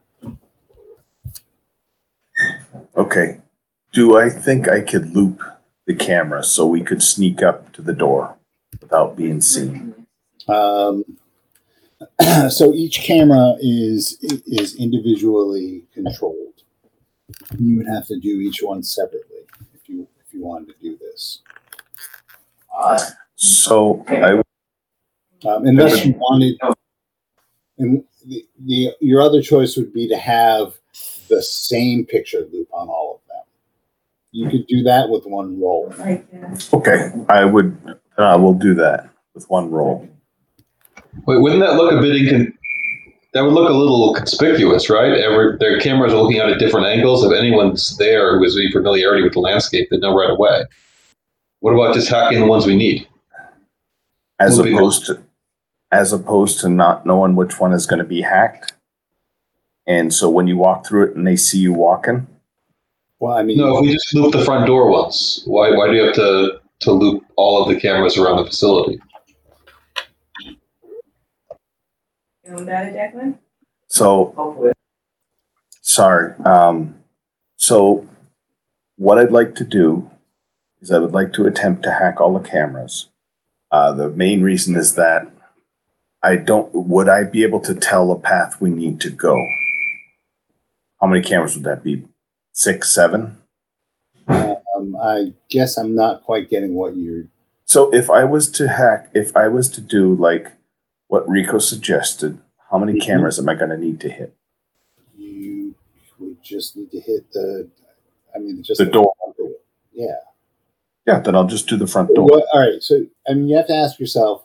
okay. 2.98 3.40
Do 3.94 4.18
I 4.18 4.30
think 4.30 4.68
I 4.68 4.82
could 4.82 5.16
loop 5.16 5.42
the 5.86 5.96
camera 5.96 6.44
so 6.44 6.66
we 6.66 6.82
could 6.82 7.04
sneak 7.04 7.42
up 7.44 7.72
to 7.74 7.82
the 7.82 7.94
door 7.94 8.36
without 8.94 9.16
being 9.16 9.42
seen? 9.42 9.96
Um, 10.48 11.04
so 12.50 12.74
each 12.74 13.02
camera 13.02 13.56
is 13.60 14.18
is 14.22 14.76
individually 14.76 15.84
controlled. 15.94 16.38
You 17.58 17.78
would 17.78 17.88
have 17.88 18.06
to 18.08 18.20
do 18.20 18.40
each 18.42 18.62
one 18.62 18.84
separately 18.84 19.48
if 19.74 19.90
you 19.90 20.08
if 20.26 20.34
you 20.34 20.44
wanted 20.44 20.68
to 20.68 20.76
do 20.82 20.98
this. 20.98 21.42
So 23.36 24.04
I 24.08 24.42
Um, 25.46 25.66
unless 25.66 26.06
you 26.06 26.14
wanted, 26.14 26.58
and 27.78 28.04
the, 28.26 28.46
the 28.66 28.92
your 29.02 29.22
other 29.22 29.42
choice 29.42 29.76
would 29.76 29.94
be 29.94 30.08
to 30.08 30.18
have 30.18 30.76
the 31.30 31.42
same 31.42 32.06
picture 32.06 32.48
loop 32.52 32.68
on 32.72 32.88
all 32.90 33.16
of 33.16 33.28
them. 33.28 33.46
You 34.32 34.50
could 34.50 34.68
do 34.68 34.84
that 34.84 35.10
with 35.10 35.26
one 35.26 35.60
roll. 35.60 35.94
okay. 36.74 37.12
I 37.30 37.46
would. 37.46 38.00
I 38.18 38.34
uh, 38.34 38.38
will 38.38 38.54
do 38.54 38.76
that 38.76 39.10
with 39.34 39.50
one 39.50 39.72
roll. 39.72 40.08
Wait, 41.26 41.42
wouldn't 41.42 41.62
that 41.62 41.76
look 41.76 41.92
a 41.92 42.00
bit 42.02 42.16
incon- 42.16 42.54
That 43.34 43.42
would 43.42 43.54
look 43.54 43.70
a 43.70 43.74
little 43.74 44.14
conspicuous, 44.14 44.90
right? 44.90 45.14
Every 45.14 45.58
their 45.58 45.80
cameras 45.80 46.14
are 46.14 46.22
looking 46.22 46.40
out 46.40 46.52
at 46.52 46.60
different 46.60 46.86
angles. 46.88 47.24
If 47.24 47.32
anyone's 47.32 47.98
there 47.98 48.38
who 48.38 48.44
has 48.44 48.56
any 48.56 48.72
familiarity 48.72 49.24
with 49.24 49.34
the 49.34 49.40
landscape, 49.40 49.88
they 49.90 49.98
know 49.98 50.16
right 50.16 50.30
away. 50.30 50.66
What 51.62 51.74
about 51.74 51.96
just 51.96 52.10
hacking 52.10 52.42
the 52.42 52.46
ones 52.46 52.66
we 52.66 52.76
need? 52.76 53.08
As 54.40 54.58
Moving 54.58 54.74
on. 54.74 54.80
opposed 54.80 55.06
to, 55.06 55.24
as 55.92 56.12
opposed 56.12 56.60
to 56.60 56.70
not 56.70 57.06
knowing 57.06 57.36
which 57.36 57.60
one 57.60 57.72
is 57.74 57.86
going 57.86 58.00
to 58.00 58.06
be 58.06 58.22
hacked. 58.22 58.74
And 59.88 60.14
so 60.14 60.30
when 60.30 60.48
you 60.48 60.58
walk 60.58 60.86
through 60.86 61.10
it 61.10 61.16
and 61.16 61.26
they 61.26 61.36
see 61.36 61.60
you 61.60 61.74
walking, 61.74 62.28
Well, 63.20 63.34
I 63.34 63.44
mean, 63.44 63.58
No, 63.58 63.78
if 63.78 63.82
we 63.84 63.94
just 63.94 64.14
loop 64.14 64.34
the 64.34 64.44
front 64.44 64.68
door 64.68 64.90
once, 64.90 65.44
why 65.46 65.72
why 65.72 65.88
do 65.88 65.96
you 65.96 66.04
have 66.04 66.16
to 66.16 66.60
to 66.82 66.92
loop 66.92 67.24
all 67.36 67.62
of 67.62 67.70
the 67.70 67.80
cameras 67.80 68.18
around 68.18 68.38
the 68.38 68.46
facility? 68.46 69.00
You 72.46 72.56
own 72.56 72.66
that, 72.66 72.94
Declan? 72.94 73.38
so 73.88 74.34
Hopefully. 74.36 74.74
Sorry. 75.82 76.34
Um, 76.46 76.96
so, 77.58 78.08
what 78.98 79.18
I'd 79.20 79.32
like 79.32 79.56
to 79.56 79.64
do 79.64 80.10
is 80.82 80.92
I 80.92 81.00
would 81.00 81.14
like 81.14 81.34
to 81.34 81.46
attempt 81.46 81.84
to 81.84 81.92
hack 81.92 82.20
all 82.20 82.38
the 82.38 82.48
cameras. 82.48 83.10
Uh, 83.72 83.92
the 83.92 84.10
main 84.10 84.44
reason 84.44 84.76
is 84.76 84.96
that 84.96 85.32
I 86.22 86.38
don't. 86.38 86.74
Would 86.74 87.10
I 87.10 87.24
be 87.24 87.44
able 87.44 87.60
to 87.62 87.76
tell 87.76 88.08
the 88.08 88.16
path 88.16 88.62
we 88.62 88.70
need 88.70 89.02
to 89.02 89.10
go? 89.10 89.36
How 91.02 91.08
many 91.08 91.22
cameras 91.22 91.56
would 91.56 91.66
that 91.66 91.84
be? 91.84 92.04
Six, 92.54 92.90
seven. 92.90 93.38
I 95.04 95.34
guess 95.50 95.78
I'm 95.78 95.94
not 95.96 96.24
quite 96.24 96.50
getting 96.50 96.74
what 96.76 96.96
you're. 96.96 97.26
So, 97.66 97.94
if 97.94 98.10
I 98.10 98.24
was 98.24 98.50
to 98.52 98.68
hack, 98.70 99.10
if 99.14 99.36
I 99.36 99.48
was 99.50 99.68
to 99.70 99.82
do 99.82 100.16
like 100.16 100.52
what 101.08 101.28
Rico 101.28 101.60
suggested, 101.60 102.40
how 102.72 102.78
many 102.78 102.94
Mhm. 102.94 103.02
cameras 103.02 103.38
am 103.38 103.50
I 103.50 103.56
going 103.56 103.70
to 103.72 103.78
need 103.78 104.00
to 104.02 104.10
hit? 104.10 104.34
You 105.18 105.76
would 106.20 106.42
just 106.42 106.78
need 106.78 106.92
to 106.92 107.00
hit 107.00 107.32
the. 107.34 107.68
I 108.34 108.40
mean, 108.40 108.64
just 108.64 108.80
The 108.80 108.86
door. 108.86 109.14
Yeah. 109.92 110.16
Yeah, 111.06 111.20
then 111.20 111.36
I'll 111.36 111.46
just 111.48 111.68
do 111.68 111.76
the 111.78 111.86
front 111.86 112.16
door. 112.16 112.26
What, 112.26 112.46
all 112.54 112.62
right. 112.62 112.82
So, 112.82 113.06
I 113.28 113.34
mean, 113.34 113.50
you 113.50 113.58
have 113.58 113.68
to 113.68 113.76
ask 113.76 114.00
yourself, 114.00 114.44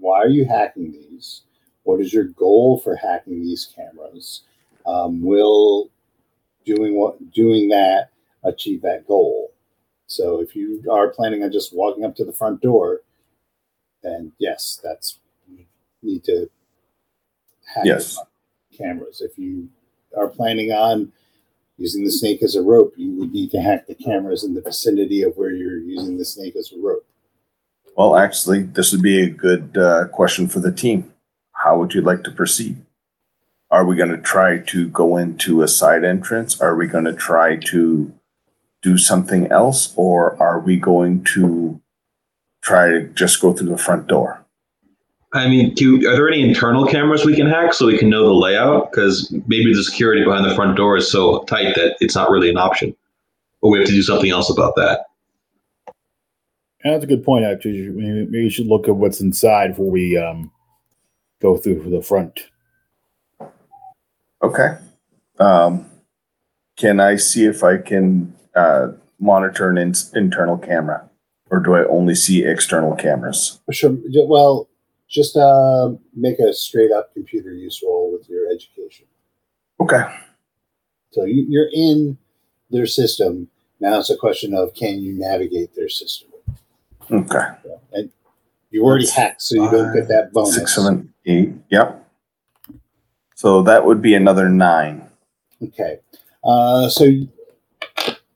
why 0.00 0.18
are 0.18 0.28
you 0.28 0.46
hacking 0.46 0.92
these? 0.92 1.42
What 1.84 2.00
is 2.00 2.12
your 2.12 2.24
goal 2.24 2.78
for 2.78 2.96
hacking 2.96 3.42
these 3.42 3.66
cameras? 3.66 4.42
Um, 4.86 5.22
will 5.22 5.90
doing 6.64 6.96
what 6.96 7.30
doing 7.32 7.68
that 7.68 8.08
achieve 8.42 8.82
that 8.82 9.06
goal? 9.06 9.52
So, 10.06 10.40
if 10.40 10.54
you 10.54 10.82
are 10.90 11.08
planning 11.08 11.42
on 11.42 11.52
just 11.52 11.74
walking 11.74 12.04
up 12.04 12.14
to 12.16 12.24
the 12.24 12.32
front 12.32 12.60
door, 12.60 13.00
then 14.02 14.32
yes, 14.38 14.80
that's 14.82 15.18
you 15.48 15.64
need 16.02 16.24
to 16.24 16.48
hack 17.74 17.86
Yes. 17.86 18.18
cameras. 18.76 19.20
If 19.20 19.38
you 19.38 19.68
are 20.16 20.28
planning 20.28 20.70
on 20.72 21.12
using 21.76 22.04
the 22.04 22.10
snake 22.10 22.42
as 22.42 22.54
a 22.54 22.62
rope, 22.62 22.92
you 22.96 23.12
would 23.18 23.32
need 23.32 23.50
to 23.52 23.60
hack 23.60 23.86
the 23.86 23.94
cameras 23.94 24.44
in 24.44 24.54
the 24.54 24.60
vicinity 24.60 25.22
of 25.22 25.36
where 25.36 25.50
you're 25.50 25.78
using 25.78 26.18
the 26.18 26.24
snake 26.24 26.54
as 26.56 26.72
a 26.72 26.80
rope. 26.80 27.06
Well, 27.96 28.16
actually, 28.16 28.62
this 28.62 28.92
would 28.92 29.02
be 29.02 29.22
a 29.22 29.30
good 29.30 29.76
uh, 29.76 30.08
question 30.08 30.48
for 30.48 30.60
the 30.60 30.72
team. 30.72 31.12
How 31.52 31.78
would 31.78 31.94
you 31.94 32.00
like 32.02 32.24
to 32.24 32.30
proceed? 32.30 32.76
Are 33.70 33.84
we 33.84 33.96
going 33.96 34.10
to 34.10 34.18
try 34.18 34.58
to 34.58 34.88
go 34.88 35.16
into 35.16 35.62
a 35.62 35.68
side 35.68 36.04
entrance? 36.04 36.60
Are 36.60 36.76
we 36.76 36.86
going 36.86 37.04
to 37.04 37.12
try 37.14 37.56
to 37.56 38.12
do 38.84 38.98
something 38.98 39.50
else? 39.50 39.92
Or 39.96 40.40
are 40.40 40.60
we 40.60 40.76
going 40.76 41.24
to 41.34 41.80
try 42.62 42.88
to 42.88 43.08
just 43.14 43.40
go 43.40 43.52
through 43.52 43.70
the 43.70 43.78
front 43.78 44.06
door? 44.06 44.40
I 45.32 45.48
mean, 45.48 45.74
do, 45.74 45.96
are 46.08 46.14
there 46.14 46.28
any 46.28 46.46
internal 46.46 46.86
cameras 46.86 47.24
we 47.24 47.34
can 47.34 47.48
hack 47.48 47.74
so 47.74 47.86
we 47.86 47.98
can 47.98 48.08
know 48.08 48.24
the 48.24 48.32
layout? 48.32 48.92
Because 48.92 49.34
maybe 49.48 49.74
the 49.74 49.82
security 49.82 50.22
behind 50.22 50.44
the 50.48 50.54
front 50.54 50.76
door 50.76 50.96
is 50.96 51.10
so 51.10 51.42
tight 51.44 51.74
that 51.74 51.96
it's 51.98 52.14
not 52.14 52.30
really 52.30 52.50
an 52.50 52.56
option, 52.56 52.94
or 53.60 53.72
we 53.72 53.78
have 53.78 53.88
to 53.88 53.92
do 53.92 54.02
something 54.02 54.30
else 54.30 54.48
about 54.48 54.76
that. 54.76 55.06
That's 56.84 57.02
a 57.02 57.08
good 57.08 57.24
point, 57.24 57.46
actually. 57.46 57.88
Maybe, 57.88 58.26
maybe 58.26 58.44
you 58.44 58.50
should 58.50 58.66
look 58.66 58.86
at 58.86 58.94
what's 58.94 59.20
inside 59.20 59.68
before 59.68 59.90
we 59.90 60.16
um, 60.16 60.52
go 61.42 61.56
through 61.56 61.90
the 61.90 62.02
front. 62.02 62.50
Okay. 64.42 64.76
Um, 65.40 65.86
can 66.76 67.00
I 67.00 67.16
see 67.16 67.46
if 67.46 67.64
I 67.64 67.78
can 67.78 68.33
uh, 68.54 68.88
monitor 69.18 69.70
an 69.70 69.78
in- 69.78 69.94
internal 70.14 70.58
camera? 70.58 71.08
Or 71.50 71.60
do 71.60 71.74
I 71.74 71.84
only 71.84 72.14
see 72.14 72.44
external 72.44 72.96
cameras? 72.96 73.60
Sure. 73.70 73.96
Well, 74.26 74.68
just 75.08 75.36
uh, 75.36 75.90
make 76.14 76.38
a 76.38 76.52
straight 76.52 76.90
up 76.90 77.12
computer 77.14 77.52
use 77.52 77.80
roll 77.84 78.12
with 78.12 78.28
your 78.28 78.50
education. 78.50 79.06
Okay. 79.80 80.02
So 81.12 81.24
you, 81.24 81.46
you're 81.48 81.70
in 81.72 82.18
their 82.70 82.86
system. 82.86 83.48
Now 83.78 83.98
it's 83.98 84.10
a 84.10 84.16
question 84.16 84.54
of 84.54 84.74
can 84.74 85.00
you 85.00 85.16
navigate 85.16 85.74
their 85.74 85.88
system? 85.88 86.30
Okay. 87.10 87.46
And 87.92 88.10
you 88.70 88.82
already 88.84 89.08
hacked, 89.08 89.42
so 89.42 89.54
you 89.54 89.70
don't 89.70 89.94
get 89.94 90.08
that 90.08 90.32
bonus. 90.32 90.56
Six, 90.56 90.74
seven, 90.74 91.12
eight. 91.26 91.52
Yep. 91.70 92.04
So 93.36 93.62
that 93.62 93.84
would 93.84 94.00
be 94.00 94.14
another 94.14 94.48
nine. 94.48 95.08
Okay. 95.62 95.98
Uh, 96.42 96.88
so 96.88 97.04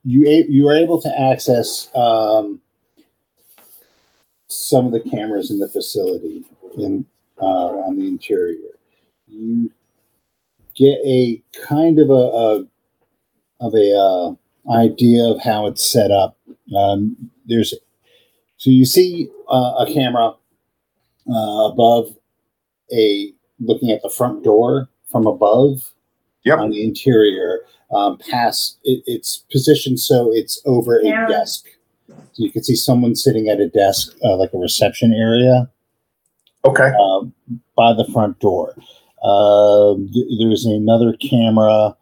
you 0.08 0.46
you 0.48 0.64
were 0.64 0.74
able 0.74 1.00
to 1.02 1.20
access 1.20 1.90
um, 1.94 2.60
some 4.46 4.86
of 4.86 4.92
the 4.92 5.00
cameras 5.00 5.50
in 5.50 5.58
the 5.58 5.68
facility 5.68 6.44
in 6.78 7.04
uh, 7.40 7.44
on 7.44 7.98
the 7.98 8.08
interior. 8.08 8.78
You 9.26 9.70
get 10.74 10.98
a 11.04 11.42
kind 11.66 11.98
of 11.98 12.08
a, 12.08 12.12
a 12.12 12.66
of 13.60 13.74
a 13.74 13.94
uh, 13.94 14.72
idea 14.72 15.24
of 15.24 15.42
how 15.42 15.66
it's 15.66 15.84
set 15.84 16.10
up. 16.10 16.38
Um, 16.74 17.30
there's 17.44 17.74
so 18.56 18.70
you 18.70 18.86
see 18.86 19.28
uh, 19.50 19.84
a 19.86 19.92
camera 19.92 20.34
uh, 21.30 21.68
above 21.70 22.16
a 22.90 23.34
looking 23.60 23.90
at 23.90 24.00
the 24.00 24.08
front 24.08 24.42
door 24.42 24.88
from 25.12 25.26
above 25.26 25.92
Yep. 26.48 26.58
on 26.58 26.70
the 26.70 26.82
interior 26.82 27.60
um, 27.94 28.18
past 28.30 28.78
it, 28.84 29.02
it's 29.06 29.44
positioned 29.50 29.98
so 30.00 30.30
it's 30.32 30.60
over 30.66 30.98
a 30.98 31.26
desk. 31.28 31.66
So 32.08 32.44
you 32.44 32.52
can 32.52 32.62
see 32.62 32.76
someone 32.76 33.14
sitting 33.14 33.48
at 33.48 33.60
a 33.60 33.68
desk 33.68 34.16
uh, 34.24 34.36
like 34.36 34.52
a 34.52 34.58
reception 34.58 35.12
area. 35.12 35.70
Okay. 36.64 36.92
um, 37.00 37.32
by 37.76 37.92
the 37.92 38.04
front 38.12 38.38
door. 38.40 38.74
Um, 39.22 40.10
th- 40.12 40.26
there's 40.38 40.66
another 40.66 41.14
camera 41.14 41.96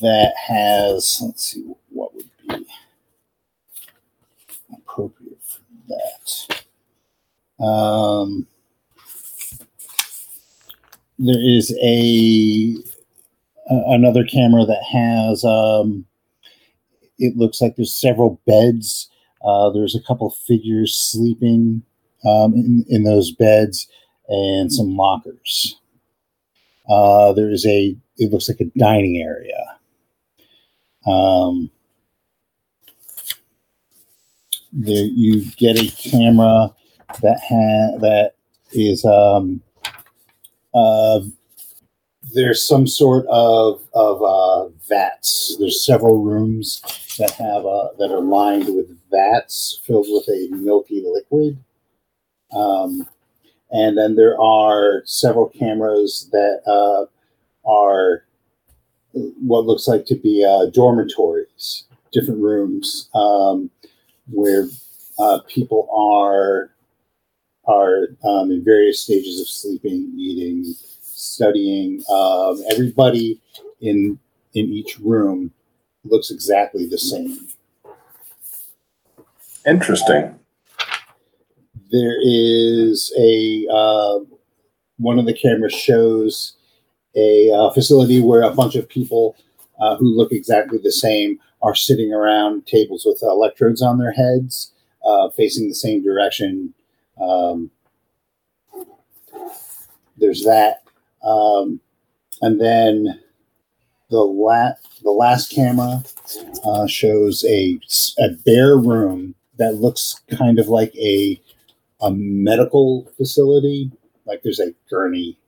that 0.00 0.34
has 0.36 1.20
let's 1.22 1.44
see 1.44 1.64
what 1.90 2.14
would 2.14 2.28
be 2.48 2.66
appropriate 4.72 5.38
for 5.42 5.60
that. 5.88 7.64
Um, 7.64 8.46
there 11.18 11.38
is 11.38 11.70
a 11.82 12.76
a- 12.76 12.76
another 13.66 14.24
camera 14.24 14.64
that 14.64 14.82
has 14.92 15.44
um, 15.44 16.06
it 17.18 17.36
looks 17.36 17.60
like 17.60 17.76
there's 17.76 17.94
several 17.94 18.40
beds. 18.46 19.08
Uh, 19.44 19.70
there's 19.70 19.94
a 19.94 20.02
couple 20.02 20.30
figures 20.30 20.94
sleeping 20.94 21.82
um, 22.24 22.54
in, 22.54 22.84
in 22.88 23.04
those 23.04 23.30
beds 23.30 23.88
and 24.28 24.72
some 24.72 24.96
lockers. 24.96 25.78
Uh, 26.88 27.32
there 27.32 27.50
is 27.50 27.66
a 27.66 27.96
it 28.16 28.30
looks 28.30 28.48
like 28.48 28.60
a 28.60 28.78
dining 28.78 29.20
area. 29.22 29.78
Um, 31.06 31.70
there 34.72 35.04
you 35.04 35.44
get 35.56 35.78
a 35.78 35.90
camera 35.96 36.70
that 37.22 37.40
ha- 37.40 37.98
that 38.00 38.32
is 38.72 39.04
um, 39.04 39.62
uh, 40.74 41.20
there's 42.34 42.66
some 42.66 42.86
sort 42.86 43.26
of 43.28 43.82
of 43.94 44.22
uh, 44.22 44.68
vats. 44.88 45.56
There's 45.58 45.84
several 45.84 46.22
rooms 46.22 46.82
that 47.18 47.32
have 47.32 47.64
uh, 47.64 47.88
that 47.98 48.10
are 48.10 48.20
lined 48.20 48.74
with 48.74 48.96
vats 49.10 49.80
filled 49.86 50.06
with 50.10 50.28
a 50.28 50.48
milky 50.50 51.02
liquid. 51.06 51.58
Um, 52.52 53.08
and 53.70 53.98
then 53.98 54.14
there 54.14 54.40
are 54.40 55.02
several 55.04 55.48
cameras 55.48 56.28
that 56.30 56.60
uh, 56.66 57.06
are 57.68 58.24
what 59.12 59.64
looks 59.64 59.88
like 59.88 60.04
to 60.06 60.16
be 60.16 60.44
uh, 60.44 60.66
dormitories, 60.70 61.84
different 62.12 62.40
rooms 62.40 63.08
um, 63.14 63.70
where 64.28 64.66
uh, 65.18 65.40
people 65.48 65.88
are 65.96 66.70
are 67.66 68.08
um, 68.24 68.50
in 68.50 68.62
various 68.62 69.00
stages 69.00 69.40
of 69.40 69.48
sleeping, 69.48 70.12
eating, 70.18 70.74
studying. 71.34 72.02
Um, 72.10 72.62
everybody 72.70 73.40
in 73.80 74.18
in 74.54 74.66
each 74.72 74.98
room 74.98 75.52
looks 76.04 76.30
exactly 76.30 76.86
the 76.86 76.98
same. 76.98 77.38
Interesting. 79.66 80.38
There 81.90 82.16
is 82.20 83.12
a 83.18 83.66
uh, 83.72 84.20
one 84.98 85.18
of 85.18 85.26
the 85.26 85.34
cameras 85.34 85.74
shows 85.74 86.56
a 87.16 87.50
uh, 87.52 87.70
facility 87.70 88.20
where 88.20 88.42
a 88.42 88.50
bunch 88.50 88.74
of 88.74 88.88
people 88.88 89.36
uh, 89.80 89.96
who 89.96 90.06
look 90.06 90.32
exactly 90.32 90.78
the 90.82 90.92
same 90.92 91.38
are 91.62 91.74
sitting 91.74 92.12
around 92.12 92.66
tables 92.66 93.04
with 93.06 93.22
electrodes 93.22 93.82
on 93.82 93.98
their 93.98 94.12
heads, 94.12 94.72
uh, 95.04 95.30
facing 95.30 95.68
the 95.68 95.74
same 95.74 96.02
direction. 96.02 96.74
Um, 97.20 97.70
there's 100.16 100.44
that, 100.44 100.83
um, 101.24 101.80
and 102.42 102.60
then 102.60 103.20
the 104.10 104.20
la- 104.20 104.74
the 105.02 105.10
last 105.10 105.50
camera 105.50 106.02
uh, 106.64 106.86
shows 106.86 107.44
a 107.46 107.78
a 108.18 108.30
bare 108.44 108.76
room 108.76 109.34
that 109.58 109.76
looks 109.76 110.20
kind 110.30 110.58
of 110.58 110.68
like 110.68 110.94
a 110.96 111.40
a 112.00 112.10
medical 112.10 113.10
facility. 113.16 113.90
Like 114.26 114.42
there's 114.42 114.60
a 114.60 114.74
gurney, 114.90 115.38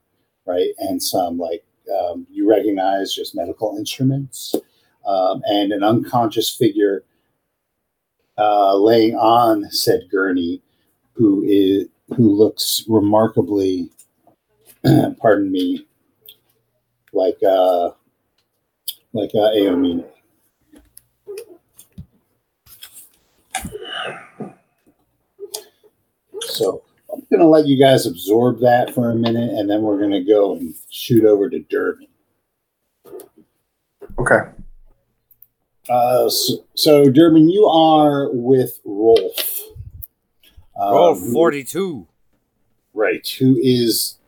right, 0.47 0.71
and 0.79 1.03
some 1.03 1.39
like 1.39 1.65
um, 2.01 2.27
you 2.31 2.49
recognize 2.49 3.15
just 3.15 3.35
medical 3.35 3.77
instruments, 3.79 4.55
um, 5.07 5.43
and 5.47 5.73
an 5.73 5.83
unconscious 5.83 6.51
figure 6.51 7.05
uh, 8.39 8.77
laying 8.77 9.15
on 9.15 9.71
said 9.71 10.09
gurney, 10.11 10.63
who 11.15 11.43
is 11.47 11.89
who 12.17 12.31
looks 12.31 12.85
remarkably, 12.89 13.91
pardon 15.21 15.51
me, 15.51 15.87
like 17.13 17.39
uh, 17.47 17.91
like 19.13 19.31
uh, 19.35 19.51
Aomine. 19.57 20.05
So 26.41 26.83
I'm 27.13 27.21
going 27.31 27.41
to 27.41 27.47
let 27.47 27.67
you 27.67 27.79
guys 27.79 28.07
absorb 28.07 28.61
that 28.61 28.95
for 28.95 29.11
a 29.11 29.15
minute, 29.15 29.51
and 29.51 29.69
then 29.69 29.83
we're 29.83 29.99
going 29.99 30.13
to 30.13 30.25
go 30.25 30.57
and 30.57 30.75
shoot 30.91 31.25
over 31.25 31.49
to 31.49 31.59
Durbin. 31.61 32.09
Okay. 34.19 34.51
Uh, 35.89 36.29
so, 36.29 36.65
so 36.75 37.11
Durbin, 37.11 37.49
you 37.49 37.65
are 37.67 38.29
with 38.33 38.81
Rolf. 38.85 39.63
Um, 40.79 40.93
Roll 40.93 41.15
who- 41.15 41.33
42. 41.33 42.07
right? 42.93 43.27
Who 43.39 43.57
is 43.61 44.19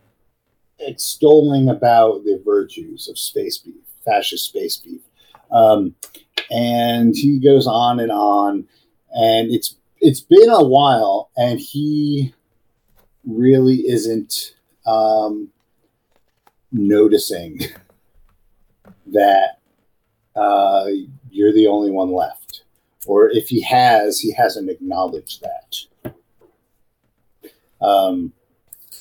extolling 0.80 1.68
about 1.68 2.24
the 2.24 2.40
virtues 2.44 3.08
of 3.08 3.18
space 3.18 3.58
beef, 3.58 3.74
fascist 4.04 4.46
space 4.46 4.76
beef, 4.76 5.00
um, 5.50 5.94
and 6.50 7.14
he 7.16 7.38
goes 7.38 7.66
on 7.66 8.00
and 8.00 8.12
on, 8.12 8.66
and 9.10 9.50
it's 9.50 9.76
it's 10.00 10.20
been 10.20 10.48
a 10.48 10.64
while, 10.64 11.30
and 11.36 11.58
he 11.58 12.34
really 13.24 13.78
isn't 13.88 14.54
um, 14.86 15.48
noticing 16.72 17.60
that 19.06 19.58
uh, 20.36 20.86
you're 21.30 21.52
the 21.52 21.66
only 21.66 21.90
one 21.90 22.12
left, 22.12 22.62
or 23.06 23.28
if 23.30 23.48
he 23.48 23.62
has, 23.62 24.20
he 24.20 24.32
hasn't 24.32 24.70
acknowledged 24.70 25.42
that. 25.42 26.14
Um, 27.80 28.32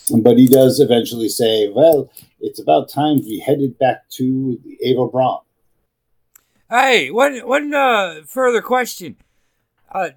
but 0.09 0.37
he 0.37 0.47
does 0.47 0.79
eventually 0.79 1.29
say, 1.29 1.69
"Well, 1.69 2.11
it's 2.39 2.59
about 2.59 2.89
time 2.89 3.17
we 3.17 3.39
headed 3.39 3.77
back 3.77 4.09
to 4.11 4.59
the 4.63 4.77
Ava 4.81 5.07
Braun." 5.07 5.39
Hey, 6.69 7.11
one 7.11 7.37
one 7.39 7.73
uh, 7.73 8.21
further 8.25 8.61
question. 8.61 9.17
Uh, 9.91 10.09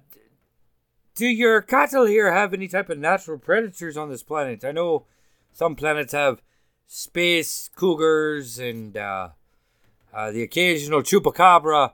do 1.15 1.27
your 1.27 1.61
cattle 1.61 2.05
here 2.05 2.31
have 2.31 2.53
any 2.53 2.67
type 2.67 2.89
of 2.89 2.97
natural 2.97 3.37
predators 3.37 3.97
on 3.97 4.09
this 4.09 4.23
planet? 4.23 4.63
I 4.63 4.71
know 4.71 5.05
some 5.51 5.75
planets 5.75 6.13
have 6.13 6.41
space 6.87 7.69
cougars 7.75 8.59
and 8.59 8.97
uh, 8.97 9.29
uh, 10.13 10.31
the 10.31 10.43
occasional 10.43 11.01
chupacabra. 11.01 11.93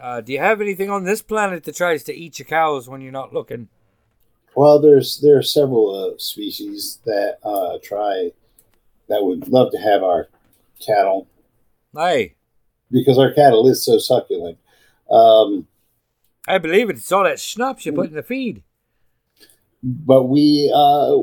Uh, 0.00 0.20
do 0.20 0.32
you 0.32 0.38
have 0.38 0.60
anything 0.60 0.90
on 0.90 1.04
this 1.04 1.22
planet 1.22 1.64
that 1.64 1.76
tries 1.76 2.02
to 2.04 2.14
eat 2.14 2.38
your 2.38 2.46
cows 2.46 2.88
when 2.88 3.00
you're 3.00 3.12
not 3.12 3.32
looking? 3.32 3.68
Well, 4.54 4.80
there's 4.80 5.20
there 5.20 5.38
are 5.38 5.42
several 5.42 5.94
uh, 6.14 6.18
species 6.18 6.98
that 7.04 7.38
uh, 7.42 7.78
try 7.82 8.30
that 9.08 9.22
would 9.24 9.48
love 9.48 9.72
to 9.72 9.78
have 9.78 10.02
our 10.02 10.28
cattle 10.84 11.28
Hey, 11.94 12.34
because 12.90 13.18
our 13.18 13.32
cattle 13.32 13.68
is 13.68 13.84
so 13.84 13.98
succulent. 13.98 14.58
Um, 15.10 15.66
I 16.48 16.58
believe 16.58 16.88
it. 16.90 16.96
It's 16.96 17.12
all 17.12 17.24
that 17.24 17.38
schnapps 17.38 17.84
you 17.86 17.92
put 17.92 18.08
in 18.08 18.14
the 18.14 18.22
feed. 18.22 18.62
but 19.82 20.24
we, 20.24 20.72
uh, 20.74 21.18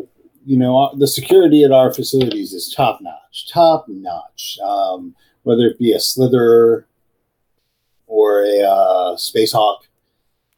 you 0.46 0.58
know, 0.58 0.94
the 0.98 1.08
security 1.08 1.64
at 1.64 1.72
our 1.72 1.92
facilities 1.94 2.54
is 2.54 2.74
top 2.74 3.00
notch, 3.02 3.52
top 3.52 3.86
notch. 3.88 4.58
Um, 4.64 5.16
whether 5.44 5.64
it 5.64 5.80
be 5.80 5.92
a 5.92 5.98
slitherer 5.98 6.86
or 8.08 8.44
a 8.44 8.62
uh, 8.62 9.18
space 9.18 9.52
hawk, 9.54 9.88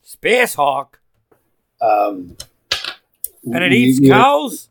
Space 0.04 0.56
hawk, 0.56 1.00
um, 1.82 2.36
and 3.44 3.64
it 3.64 3.74
eats 3.74 4.00
cows. 4.08 4.70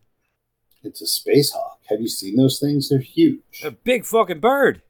It's 0.83 1.03
a 1.03 1.07
space 1.07 1.53
hawk. 1.53 1.81
Have 1.89 2.01
you 2.01 2.09
seen 2.09 2.37
those 2.37 2.59
things? 2.59 2.89
They're 2.89 3.01
huge. 3.01 3.63
A 3.65 3.71
big 3.71 4.05
fucking 4.05 4.41
bird. 4.41 4.83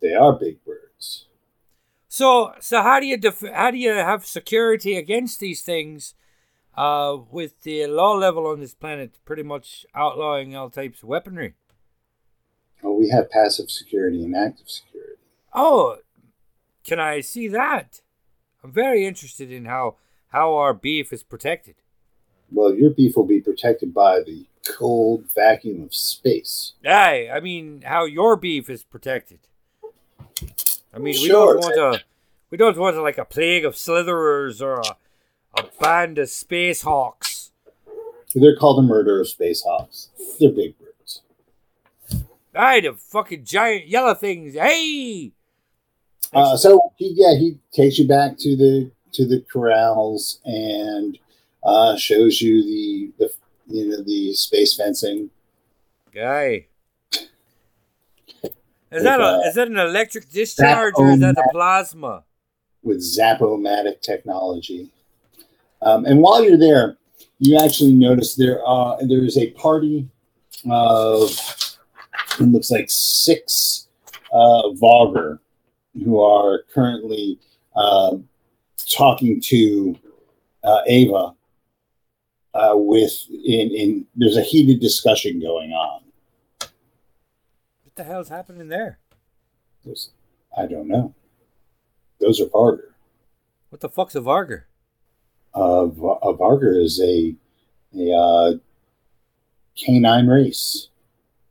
They 0.00 0.14
are 0.14 0.32
big 0.32 0.64
birds. 0.64 1.26
So, 2.08 2.52
so 2.60 2.82
how 2.82 3.00
do 3.00 3.06
you 3.06 3.16
def- 3.16 3.52
how 3.52 3.70
do 3.70 3.78
you 3.78 3.90
have 3.90 4.24
security 4.24 4.96
against 4.96 5.40
these 5.40 5.62
things? 5.62 6.14
Uh, 6.76 7.18
with 7.32 7.62
the 7.62 7.88
law 7.88 8.12
level 8.12 8.46
on 8.46 8.60
this 8.60 8.72
planet 8.72 9.18
pretty 9.24 9.42
much 9.42 9.84
outlawing 9.96 10.54
all 10.54 10.70
types 10.70 11.02
of 11.02 11.08
weaponry. 11.08 11.54
Well, 12.80 12.94
we 12.94 13.08
have 13.08 13.32
passive 13.32 13.68
security 13.68 14.22
and 14.22 14.36
active 14.36 14.70
security. 14.70 15.20
Oh, 15.52 15.96
can 16.84 17.00
I 17.00 17.20
see 17.20 17.48
that? 17.48 18.00
I'm 18.62 18.70
very 18.70 19.04
interested 19.06 19.50
in 19.50 19.64
how 19.64 19.96
how 20.28 20.54
our 20.54 20.72
beef 20.72 21.12
is 21.12 21.24
protected. 21.24 21.74
Well, 22.50 22.74
your 22.74 22.90
beef 22.90 23.16
will 23.16 23.26
be 23.26 23.40
protected 23.40 23.92
by 23.92 24.20
the 24.20 24.46
cold 24.66 25.24
vacuum 25.34 25.82
of 25.82 25.94
space. 25.94 26.72
Aye, 26.86 27.28
I 27.32 27.40
mean 27.40 27.82
how 27.82 28.04
your 28.04 28.36
beef 28.36 28.68
is 28.70 28.84
protected. 28.84 29.38
I 30.94 30.98
mean 30.98 31.04
we 31.20 31.26
Sure. 31.28 31.54
don't 31.54 31.62
want 31.78 31.96
a 31.96 32.04
we 32.50 32.56
don't 32.58 32.76
want 32.78 32.96
a, 32.96 33.02
like 33.02 33.18
a 33.18 33.24
plague 33.24 33.64
of 33.64 33.74
slitherers 33.74 34.62
or 34.62 34.80
a, 34.80 34.96
a 35.60 35.64
band 35.80 36.18
of 36.18 36.30
space 36.30 36.82
hawks. 36.82 37.50
They're 38.34 38.56
called 38.56 38.78
the 38.78 38.82
murder 38.88 39.20
of 39.20 39.28
space 39.28 39.62
hawks. 39.62 40.08
They're 40.40 40.50
big 40.52 40.74
birds. 40.78 41.22
Aye, 42.54 42.80
the 42.80 42.92
fucking 42.94 43.44
giant 43.44 43.86
yellow 43.88 44.14
things. 44.14 44.54
Hey, 44.54 45.32
Uh, 46.32 46.56
so 46.56 46.92
he, 46.96 47.12
yeah, 47.16 47.38
he 47.38 47.58
takes 47.72 47.98
you 47.98 48.06
back 48.08 48.36
to 48.38 48.56
the 48.56 48.90
to 49.12 49.26
the 49.26 49.40
corrals 49.52 50.40
and 50.44 51.18
uh, 51.64 51.96
shows 51.96 52.40
you 52.40 52.62
the 52.62 53.12
the 53.18 53.32
you 53.66 53.88
know 53.88 54.02
the 54.02 54.32
space 54.34 54.76
fencing. 54.76 55.30
guy. 56.14 56.66
Is 58.90 59.02
that 59.02 59.20
a 59.20 59.24
uh, 59.24 59.40
is 59.40 59.54
that 59.54 59.68
an 59.68 59.78
electric 59.78 60.30
discharge 60.30 60.94
or 60.96 61.10
is 61.10 61.20
that 61.20 61.36
a 61.36 61.48
plasma? 61.52 62.24
with 62.82 62.98
Zapomatic 62.98 64.00
technology. 64.00 64.90
Um, 65.82 66.06
and 66.06 66.20
while 66.20 66.42
you're 66.42 66.58
there, 66.58 66.96
you 67.38 67.58
actually 67.58 67.92
notice 67.92 68.34
there 68.34 68.64
are 68.64 68.98
there 69.06 69.24
is 69.24 69.38
a 69.38 69.50
party 69.52 70.08
of 70.68 71.30
it 72.40 72.46
looks 72.46 72.70
like 72.70 72.86
six 72.88 73.88
uh, 74.32 74.70
Vargr 74.82 75.38
who 76.04 76.20
are 76.20 76.64
currently 76.74 77.38
uh, 77.76 78.16
talking 78.88 79.40
to 79.40 79.96
uh, 80.64 80.80
Ava 80.86 81.34
uh, 82.58 82.76
with 82.76 83.26
in 83.30 83.70
in 83.70 84.06
there's 84.16 84.36
a 84.36 84.42
heated 84.42 84.80
discussion 84.80 85.40
going 85.40 85.70
on. 85.72 86.02
What 86.58 87.94
the 87.94 88.04
hell's 88.04 88.28
happening 88.28 88.68
there? 88.68 88.98
Those- 89.84 90.10
I 90.56 90.66
don't 90.66 90.88
know. 90.88 91.14
Those 92.20 92.40
are 92.40 92.46
Vargr. 92.46 92.80
What 93.68 93.80
the 93.80 93.88
fuck's 93.88 94.14
a 94.16 94.20
Vargr? 94.20 94.62
Uh, 95.54 95.86
a 95.86 96.34
Vargr 96.34 96.82
is 96.82 97.00
a 97.00 97.34
a 97.96 98.12
uh, 98.12 98.52
canine 99.76 100.26
race, 100.26 100.88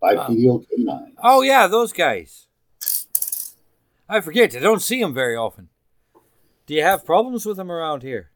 bipedal 0.02 0.66
canine. 0.70 1.14
Oh 1.24 1.42
yeah, 1.42 1.68
those 1.68 1.94
guys. 1.94 2.48
I 4.10 4.20
forget. 4.22 4.56
I 4.56 4.60
don't 4.60 4.82
see 4.82 5.02
them 5.02 5.14
very 5.14 5.36
often. 5.36 5.70
Do 6.66 6.74
you 6.74 6.84
have 6.84 7.06
problems 7.06 7.46
with 7.46 7.58
them 7.58 7.72
around 7.72 8.04
here? 8.04 8.32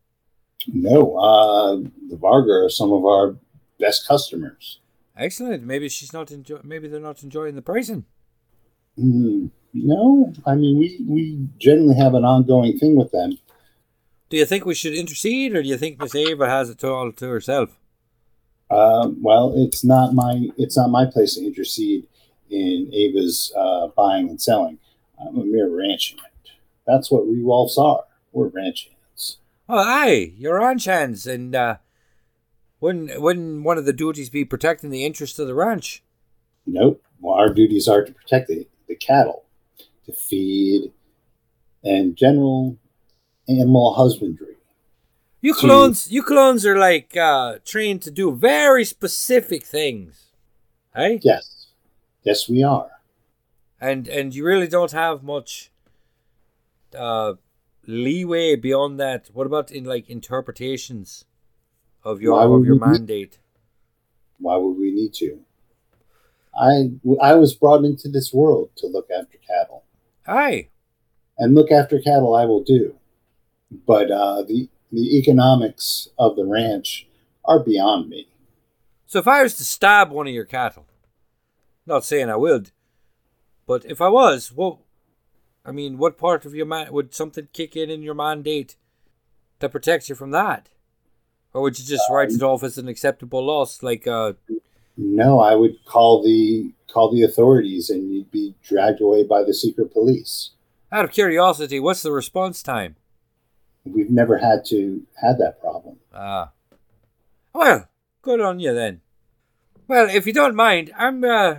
No, 0.68 1.18
uh, 1.18 1.76
the 2.10 2.18
Vargr 2.18 2.66
are 2.66 2.70
some 2.70 2.92
of 2.92 3.06
our 3.06 3.36
best 3.80 4.08
customers. 4.08 4.80
Excellent. 5.18 5.64
Maybe 5.64 5.90
she's 5.90 6.14
not 6.14 6.32
enjoy. 6.32 6.60
Maybe 6.64 6.88
they're 6.88 7.00
not 7.00 7.24
enjoying 7.24 7.56
the 7.56 7.62
pricing. 7.62 8.06
Hmm, 8.98 9.48
no, 9.74 10.34
I 10.46 10.56
mean 10.56 10.78
we 10.78 11.06
we 11.08 11.48
generally 11.58 11.96
have 11.96 12.14
an 12.14 12.26
ongoing 12.26 12.78
thing 12.78 12.96
with 12.96 13.12
them. 13.12 13.38
Do 14.30 14.38
you 14.38 14.46
think 14.46 14.66
we 14.66 14.76
should 14.76 14.94
intercede, 14.94 15.54
or 15.56 15.62
do 15.62 15.68
you 15.68 15.78
think 15.78 16.00
Miss 16.00 16.16
Ava 16.16 16.48
has 16.48 16.70
it 16.70 16.84
all 16.84 17.12
to 17.12 17.28
herself? 17.28 17.78
Uh, 18.70 19.10
well, 19.22 19.54
it's 19.58 19.84
not 19.84 20.14
my 20.14 20.50
it's 20.58 20.78
not 20.78 20.90
my 20.90 21.06
place 21.06 21.36
to 21.36 21.46
intercede 21.46 22.08
in 22.50 22.90
Ava's 22.94 23.52
uh, 23.58 23.88
buying 23.88 24.30
and 24.30 24.42
selling. 24.42 24.80
I'm 25.20 25.38
a 25.38 25.44
mere 25.44 25.70
ranch 25.70 26.12
hand. 26.12 26.56
That's 26.88 27.12
what 27.12 27.24
Rewolfs 27.24 27.78
are. 27.78 28.04
We're 28.32 28.48
ranch 28.48 28.86
hands. 28.88 29.01
Oh, 29.74 29.78
aye, 29.78 30.34
you're 30.36 30.60
ranch 30.60 30.84
hands, 30.84 31.26
and 31.26 31.56
uh, 31.56 31.78
wouldn't 32.82 33.22
wouldn't 33.22 33.64
one 33.64 33.78
of 33.78 33.86
the 33.86 33.94
duties 33.94 34.30
be 34.30 34.44
protecting 34.44 34.90
the 34.90 35.06
interests 35.06 35.40
of 35.40 35.48
the 35.48 35.56
ranch? 35.56 36.04
Nope. 36.66 37.02
Well, 37.22 37.36
our 37.36 37.54
duties 37.54 37.88
are 37.88 38.04
to 38.04 38.12
protect 38.12 38.50
the, 38.50 38.68
the 38.90 38.96
cattle, 38.96 39.46
to 40.06 40.12
feed, 40.12 40.92
and 41.86 42.18
general 42.18 42.76
animal 43.48 43.94
husbandry. 43.94 44.58
You 45.40 45.54
clones, 45.54 46.12
you 46.12 46.22
clones 46.22 46.66
are 46.66 46.78
like 46.78 47.16
uh, 47.16 47.60
trained 47.64 48.02
to 48.02 48.12
do 48.12 48.36
very 48.36 48.84
specific 48.84 49.64
things, 49.64 50.34
hey? 50.94 51.22
Yes, 51.24 51.68
yes, 52.24 52.50
we 52.50 52.62
are. 52.62 52.92
And 53.80 54.10
and 54.10 54.36
you 54.36 54.44
really 54.44 54.68
don't 54.68 54.92
have 54.92 55.24
much 55.24 55.72
uh, 56.94 57.36
leeway 57.88 58.56
beyond 58.56 59.00
that. 59.00 59.30
What 59.34 59.48
about 59.48 59.72
in 59.72 59.84
like 59.84 60.10
interpretations 60.10 61.26
of 62.04 62.22
your 62.22 62.40
of 62.42 62.66
your 62.66 62.76
mandate? 62.76 63.40
Why 64.40 64.58
would 64.58 64.78
we 64.78 64.92
need 64.92 65.14
to? 65.16 65.40
I 66.56 66.92
I 67.22 67.36
was 67.36 67.54
brought 67.54 67.86
into 67.86 68.10
this 68.10 68.34
world 68.34 68.72
to 68.78 68.88
look 68.88 69.08
after 69.10 69.38
cattle, 69.38 69.84
Aye, 70.28 70.70
and 71.38 71.56
look 71.56 71.72
after 71.72 72.00
cattle 72.00 72.36
I 72.36 72.46
will 72.46 72.64
do. 72.64 72.96
But 73.88 74.12
uh, 74.12 74.44
the 74.44 74.70
the 74.92 75.18
economics 75.18 76.10
of 76.18 76.36
the 76.36 76.46
ranch 76.46 77.08
are 77.46 77.60
beyond 77.60 78.10
me. 78.10 78.28
So 79.06 79.20
if 79.20 79.28
I 79.28 79.44
was 79.44 79.56
to 79.56 79.66
stab 79.66 80.12
one 80.12 80.28
of 80.28 80.34
your 80.34 80.46
cattle, 80.46 80.86
not 81.86 82.04
saying 82.04 82.30
I 82.30 82.36
would, 82.36 82.72
but 83.66 83.86
if 83.86 84.02
I 84.02 84.10
was, 84.10 84.52
what? 84.52 84.80
I 85.66 85.72
mean, 85.72 85.98
what 85.98 86.18
part 86.18 86.46
of 86.46 86.56
your 86.56 86.66
man 86.66 86.92
would 86.92 87.14
something 87.14 87.48
kick 87.54 87.76
in 87.76 87.90
in 87.90 88.02
your 88.02 88.16
mandate 88.16 88.76
that 89.60 89.70
protects 89.72 90.10
you 90.10 90.16
from 90.16 90.32
that, 90.32 90.70
or 91.54 91.62
would 91.62 91.78
you 91.78 91.86
just 91.86 92.10
write 92.10 92.32
it 92.32 92.42
off 92.42 92.64
as 92.64 92.78
an 92.78 92.88
acceptable 92.88 93.46
loss, 93.46 93.84
like 93.84 94.08
uh, 94.08 94.34
No, 94.98 95.40
I 95.40 95.56
would 95.56 95.86
call 95.86 96.24
the 96.24 96.74
call 96.92 97.12
the 97.12 97.24
authorities, 97.24 97.90
and 97.90 98.12
you'd 98.12 98.32
be 98.32 98.56
dragged 98.64 99.02
away 99.02 99.24
by 99.24 99.44
the 99.44 99.54
secret 99.54 99.94
police. 99.94 100.52
out 100.92 101.06
of 101.06 101.12
curiosity, 101.12 101.80
what's 101.80 102.02
the 102.02 102.12
response 102.12 102.64
time? 102.64 102.96
We've 103.86 104.10
never 104.12 104.38
had 104.40 104.66
to 104.66 105.06
had 105.22 105.38
that 105.40 105.60
problem. 105.62 105.98
Ah, 106.14 106.52
well, 107.54 107.88
good 108.22 108.42
on 108.42 108.60
you 108.60 108.74
then. 108.74 109.02
Well, 109.88 110.10
if 110.10 110.26
you 110.26 110.34
don't 110.34 110.56
mind, 110.56 110.92
I'm 110.98 111.24
uh, 111.24 111.56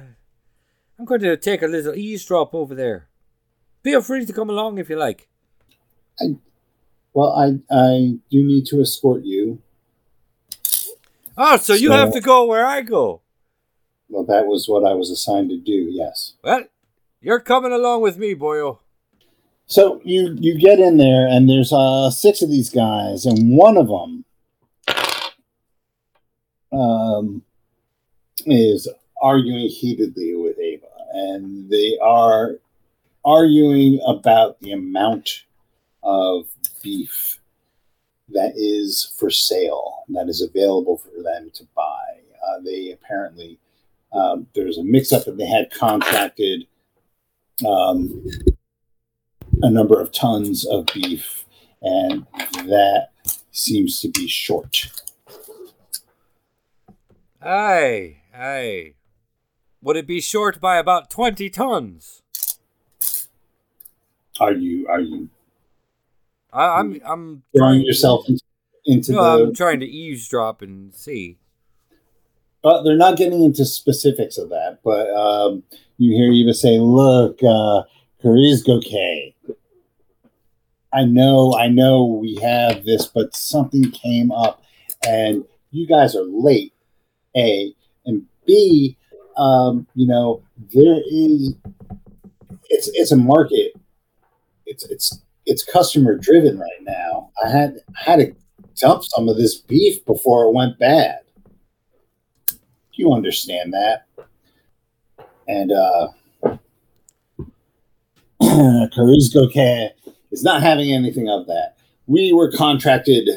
I'm 0.98 1.04
going 1.04 1.20
to 1.20 1.36
take 1.36 1.62
a 1.62 1.66
little 1.66 1.94
eavesdrop 1.94 2.54
over 2.54 2.74
there. 2.74 3.08
Feel 3.82 4.00
free 4.02 4.24
to 4.26 4.32
come 4.32 4.48
along 4.50 4.78
if 4.78 4.88
you 4.88 4.96
like. 4.96 5.28
Well, 7.14 7.32
I 7.32 7.58
I 7.70 8.18
do 8.30 8.42
need 8.44 8.66
to 8.66 8.80
escort 8.80 9.24
you. 9.24 9.60
Oh, 11.36 11.56
so 11.56 11.72
you 11.74 11.88
So- 11.88 11.94
have 11.94 12.12
to 12.12 12.20
go 12.20 12.44
where 12.44 12.66
I 12.66 12.82
go. 12.82 13.20
Well, 14.08 14.24
that 14.24 14.46
was 14.46 14.68
what 14.68 14.84
I 14.84 14.92
was 14.94 15.10
assigned 15.10 15.48
to 15.50 15.56
do. 15.56 15.88
Yes. 15.90 16.34
Well, 16.44 16.64
you're 17.20 17.40
coming 17.40 17.72
along 17.72 18.02
with 18.02 18.18
me, 18.18 18.34
boyo. 18.34 18.78
So 19.66 20.00
you 20.04 20.36
you 20.38 20.58
get 20.58 20.78
in 20.78 20.96
there, 20.98 21.26
and 21.26 21.48
there's 21.48 21.72
uh 21.72 22.10
six 22.10 22.42
of 22.42 22.50
these 22.50 22.68
guys, 22.70 23.24
and 23.26 23.56
one 23.56 23.76
of 23.78 23.88
them 23.88 24.24
um 26.72 27.42
is 28.46 28.88
arguing 29.22 29.68
heatedly 29.68 30.34
with 30.34 30.58
Ava, 30.58 30.86
and 31.12 31.70
they 31.70 31.96
are 32.02 32.56
arguing 33.24 34.00
about 34.06 34.60
the 34.60 34.72
amount 34.72 35.44
of 36.02 36.46
beef 36.82 37.38
that 38.30 38.52
is 38.56 39.14
for 39.18 39.30
sale, 39.30 40.04
that 40.08 40.28
is 40.28 40.40
available 40.40 40.98
for 40.98 41.22
them 41.22 41.50
to 41.54 41.64
buy. 41.76 42.20
Uh, 42.46 42.60
they 42.64 42.90
apparently 42.90 43.58
um, 44.12 44.46
there's 44.54 44.78
a 44.78 44.84
mix-up, 44.84 45.24
that 45.24 45.38
they 45.38 45.46
had 45.46 45.70
contracted. 45.70 46.66
Um, 47.66 48.24
a 49.62 49.70
number 49.70 50.00
of 50.00 50.10
tons 50.10 50.66
of 50.66 50.86
beef, 50.86 51.44
and 51.80 52.26
that 52.66 53.08
seems 53.52 54.00
to 54.00 54.08
be 54.08 54.26
short. 54.26 54.90
Aye, 57.40 58.16
aye. 58.34 58.94
Would 59.80 59.96
it 59.96 60.06
be 60.06 60.20
short 60.20 60.60
by 60.60 60.78
about 60.78 61.10
20 61.10 61.48
tons? 61.50 62.21
Are 64.42 64.52
you 64.52 64.88
are 64.88 65.00
you 65.00 65.28
I, 66.52 66.80
I'm 66.80 67.00
I'm 67.06 67.42
throwing 67.56 67.82
yourself 67.82 68.28
into, 68.28 68.42
into 68.84 69.12
No, 69.12 69.38
the? 69.38 69.44
I'm 69.44 69.54
trying 69.54 69.80
to 69.80 69.86
eavesdrop 69.86 70.62
and 70.62 70.94
see. 70.94 71.38
But 72.62 72.82
they're 72.82 72.96
not 72.96 73.16
getting 73.16 73.42
into 73.42 73.64
specifics 73.64 74.38
of 74.38 74.50
that. 74.50 74.80
But 74.84 75.10
um, 75.10 75.62
you 75.96 76.14
hear 76.16 76.30
Eva 76.30 76.54
say, 76.54 76.78
"Look, 76.78 77.38
uh, 77.42 77.82
Karizgoke, 78.22 79.34
I 80.92 81.04
know, 81.04 81.54
I 81.58 81.68
know, 81.68 82.04
we 82.04 82.36
have 82.42 82.84
this, 82.84 83.06
but 83.06 83.34
something 83.34 83.90
came 83.90 84.30
up, 84.30 84.62
and 85.06 85.44
you 85.70 85.86
guys 85.86 86.14
are 86.14 86.24
late. 86.24 86.74
A 87.34 87.74
and 88.04 88.26
B, 88.46 88.96
um, 89.38 89.86
you 89.94 90.06
know, 90.06 90.42
there 90.74 91.00
is 91.10 91.54
it's 92.68 92.90
it's 92.92 93.12
a 93.12 93.16
market. 93.16 93.72
It's 94.72 94.84
it's 94.84 95.20
it's 95.44 95.62
customer 95.62 96.16
driven 96.16 96.58
right 96.58 96.80
now. 96.80 97.30
I 97.44 97.50
had 97.50 97.76
I 97.90 98.10
had 98.10 98.16
to 98.20 98.34
dump 98.80 99.04
some 99.04 99.28
of 99.28 99.36
this 99.36 99.58
beef 99.58 100.02
before 100.06 100.44
it 100.46 100.54
went 100.54 100.78
bad. 100.78 101.18
You 102.94 103.12
understand 103.12 103.74
that? 103.74 104.06
And 105.46 105.72
uh 105.72 106.08
Karizko 108.42 109.90
is 110.30 110.42
not 110.42 110.62
having 110.62 110.90
anything 110.90 111.28
of 111.28 111.46
that. 111.48 111.76
We 112.06 112.32
were 112.32 112.50
contracted 112.50 113.28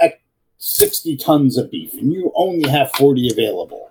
at 0.00 0.20
60 0.58 1.16
tons 1.16 1.56
of 1.56 1.70
beef, 1.70 1.94
and 1.94 2.12
you 2.12 2.30
only 2.34 2.68
have 2.68 2.90
40 2.92 3.30
available. 3.32 3.90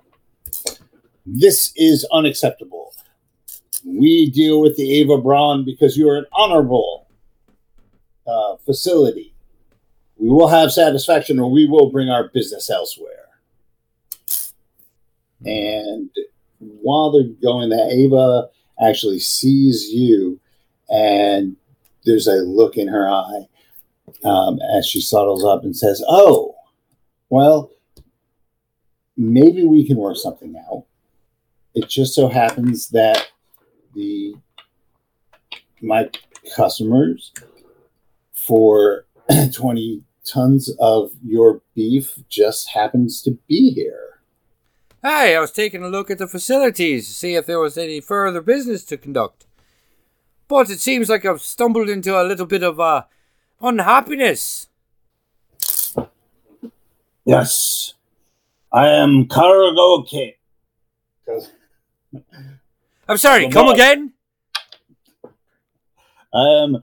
This 1.26 1.74
is 1.76 2.08
unacceptable. 2.14 2.83
We 3.86 4.30
deal 4.30 4.62
with 4.62 4.78
the 4.78 5.00
Ava 5.00 5.18
Braun 5.18 5.66
because 5.66 5.98
you 5.98 6.10
are 6.10 6.18
an 6.18 6.26
honorable 6.34 7.08
uh, 8.26 8.56
facility. 8.66 9.34
We 10.18 10.30
will 10.30 10.48
have 10.48 10.72
satisfaction, 10.72 11.40
or 11.40 11.52
we 11.52 11.68
will 11.68 11.92
bring 11.92 12.10
our 12.10 12.30
business 12.30 12.70
elsewhere. 12.70 13.28
And 15.46 16.10
while 16.60 17.12
they're 17.12 17.34
going, 17.42 17.70
that 17.70 17.92
Ava 17.92 18.48
actually 18.82 19.20
sees 19.20 19.90
you, 19.90 20.40
and 20.90 21.58
there's 22.06 22.28
a 22.28 22.36
look 22.36 22.78
in 22.78 22.88
her 22.88 23.10
eye 23.10 23.48
um, 24.24 24.60
as 24.76 24.86
she 24.88 25.02
settles 25.02 25.44
up 25.44 25.64
and 25.64 25.76
says, 25.76 26.02
"Oh, 26.08 26.56
well, 27.30 27.72
maybe 29.18 29.66
we 29.66 29.86
can 29.86 29.98
work 29.98 30.18
something 30.18 30.56
out." 30.70 30.86
It 31.76 31.90
just 31.90 32.14
so 32.14 32.30
happens 32.30 32.90
that 32.90 33.33
the 33.94 34.36
my 35.82 36.10
customers 36.56 37.32
for 38.32 39.06
20 39.54 40.04
tons 40.26 40.74
of 40.80 41.12
your 41.24 41.62
beef 41.76 42.20
just 42.30 42.70
happens 42.70 43.22
to 43.22 43.32
be 43.48 43.72
here. 43.72 44.20
Hey, 45.02 45.36
I 45.36 45.40
was 45.40 45.52
taking 45.52 45.84
a 45.84 45.90
look 45.90 46.10
at 46.10 46.18
the 46.18 46.28
facilities 46.28 47.08
to 47.08 47.14
see 47.14 47.36
if 47.36 47.46
there 47.46 47.60
was 47.60 47.78
any 47.78 48.00
further 48.00 48.42
business 48.42 48.86
to 48.86 48.98
conduct. 48.98 49.46
But 50.48 50.70
it 50.70 50.80
seems 50.80 51.10
like 51.10 51.26
I've 51.26 51.42
stumbled 51.42 51.90
into 51.90 52.20
a 52.20 52.24
little 52.24 52.46
bit 52.46 52.64
of 52.64 52.80
uh, 52.80 53.04
unhappiness. 53.62 54.68
Yes, 57.26 57.94
I 58.72 58.88
am 58.88 59.28
Cargo 59.28 60.04
King. 60.04 60.34
I'm 63.08 63.18
sorry, 63.18 63.50
come 63.50 63.68
no. 63.68 63.74
again? 63.74 64.14
Am. 66.34 66.78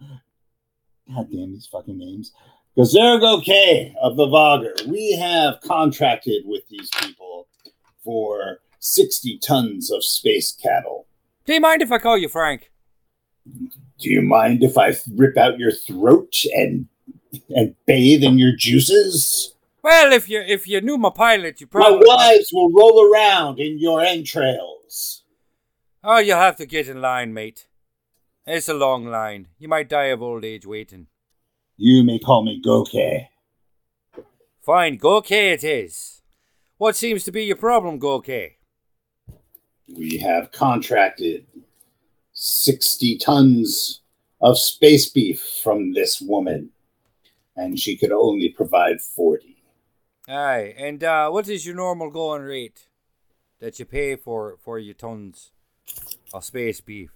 God 1.12 1.28
damn 1.30 1.52
these 1.52 1.66
fucking 1.66 1.98
names. 1.98 2.32
Gazergo 2.76 3.42
K 3.42 3.94
of 4.00 4.16
the 4.16 4.26
Vargr. 4.26 4.86
We 4.86 5.12
have 5.12 5.60
contracted 5.60 6.44
with 6.46 6.68
these 6.68 6.88
people 7.00 7.48
for 8.04 8.60
60 8.78 9.38
tons 9.38 9.90
of 9.90 10.04
space 10.04 10.52
cattle. 10.52 11.06
Do 11.46 11.54
you 11.54 11.60
mind 11.60 11.82
if 11.82 11.90
I 11.90 11.98
call 11.98 12.16
you 12.16 12.28
Frank? 12.28 12.70
Do 13.44 14.08
you 14.08 14.22
mind 14.22 14.62
if 14.62 14.78
I 14.78 14.94
rip 15.14 15.36
out 15.36 15.58
your 15.58 15.72
throat 15.72 16.44
and 16.54 16.86
and 17.50 17.74
bathe 17.86 18.22
in 18.22 18.38
your 18.38 18.54
juices? 18.56 19.54
Well, 19.82 20.12
if 20.12 20.28
you 20.28 20.40
if 20.40 20.68
you 20.68 20.80
knew 20.80 20.98
my 20.98 21.10
pilot, 21.10 21.60
you 21.60 21.66
probably 21.66 21.98
My 22.06 22.14
wives 22.14 22.50
will 22.52 22.70
roll 22.70 23.10
around 23.10 23.58
in 23.58 23.78
your 23.78 24.00
entrails. 24.00 25.19
Oh, 26.02 26.18
you'll 26.18 26.38
have 26.38 26.56
to 26.56 26.64
get 26.64 26.88
in 26.88 27.02
line, 27.02 27.34
mate. 27.34 27.66
It's 28.46 28.70
a 28.70 28.74
long 28.74 29.04
line. 29.04 29.48
You 29.58 29.68
might 29.68 29.90
die 29.90 30.06
of 30.06 30.22
old 30.22 30.46
age 30.46 30.64
waiting. 30.64 31.08
You 31.76 32.02
may 32.02 32.18
call 32.18 32.42
me 32.42 32.58
Goke. 32.64 33.28
Fine, 34.62 34.96
Goke 34.96 35.30
it 35.30 35.62
is. 35.62 36.22
What 36.78 36.96
seems 36.96 37.22
to 37.24 37.32
be 37.32 37.44
your 37.44 37.56
problem, 37.56 37.98
Goke? 37.98 38.56
We 39.94 40.18
have 40.18 40.52
contracted 40.52 41.46
60 42.32 43.18
tons 43.18 44.00
of 44.40 44.58
space 44.58 45.06
beef 45.06 45.42
from 45.62 45.92
this 45.92 46.18
woman, 46.18 46.70
and 47.54 47.78
she 47.78 47.98
could 47.98 48.12
only 48.12 48.48
provide 48.48 49.02
40. 49.02 49.62
Aye, 50.28 50.74
and 50.78 51.04
uh, 51.04 51.28
what 51.28 51.46
is 51.48 51.66
your 51.66 51.74
normal 51.74 52.10
going 52.10 52.42
rate 52.42 52.88
that 53.58 53.78
you 53.78 53.84
pay 53.84 54.16
for 54.16 54.56
for 54.62 54.78
your 54.78 54.94
tons 54.94 55.50
of 56.32 56.44
space 56.44 56.80
beef? 56.80 57.10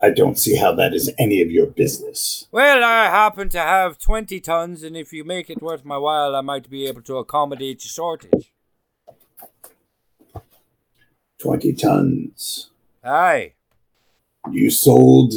I 0.00 0.10
don't 0.10 0.38
see 0.38 0.56
how 0.56 0.74
that 0.74 0.92
is 0.92 1.10
any 1.18 1.40
of 1.40 1.50
your 1.50 1.66
business. 1.66 2.46
Well, 2.52 2.84
I 2.84 3.06
happen 3.06 3.48
to 3.50 3.58
have 3.58 3.98
20 3.98 4.38
tons, 4.40 4.82
and 4.82 4.96
if 4.96 5.12
you 5.12 5.24
make 5.24 5.48
it 5.48 5.62
worth 5.62 5.84
my 5.84 5.96
while, 5.96 6.34
I 6.36 6.40
might 6.42 6.68
be 6.68 6.86
able 6.86 7.02
to 7.02 7.16
accommodate 7.18 7.84
your 7.84 7.90
shortage. 7.90 8.52
20 11.38 11.72
tons. 11.74 12.70
Aye. 13.02 13.52
You 14.50 14.70
sold 14.70 15.34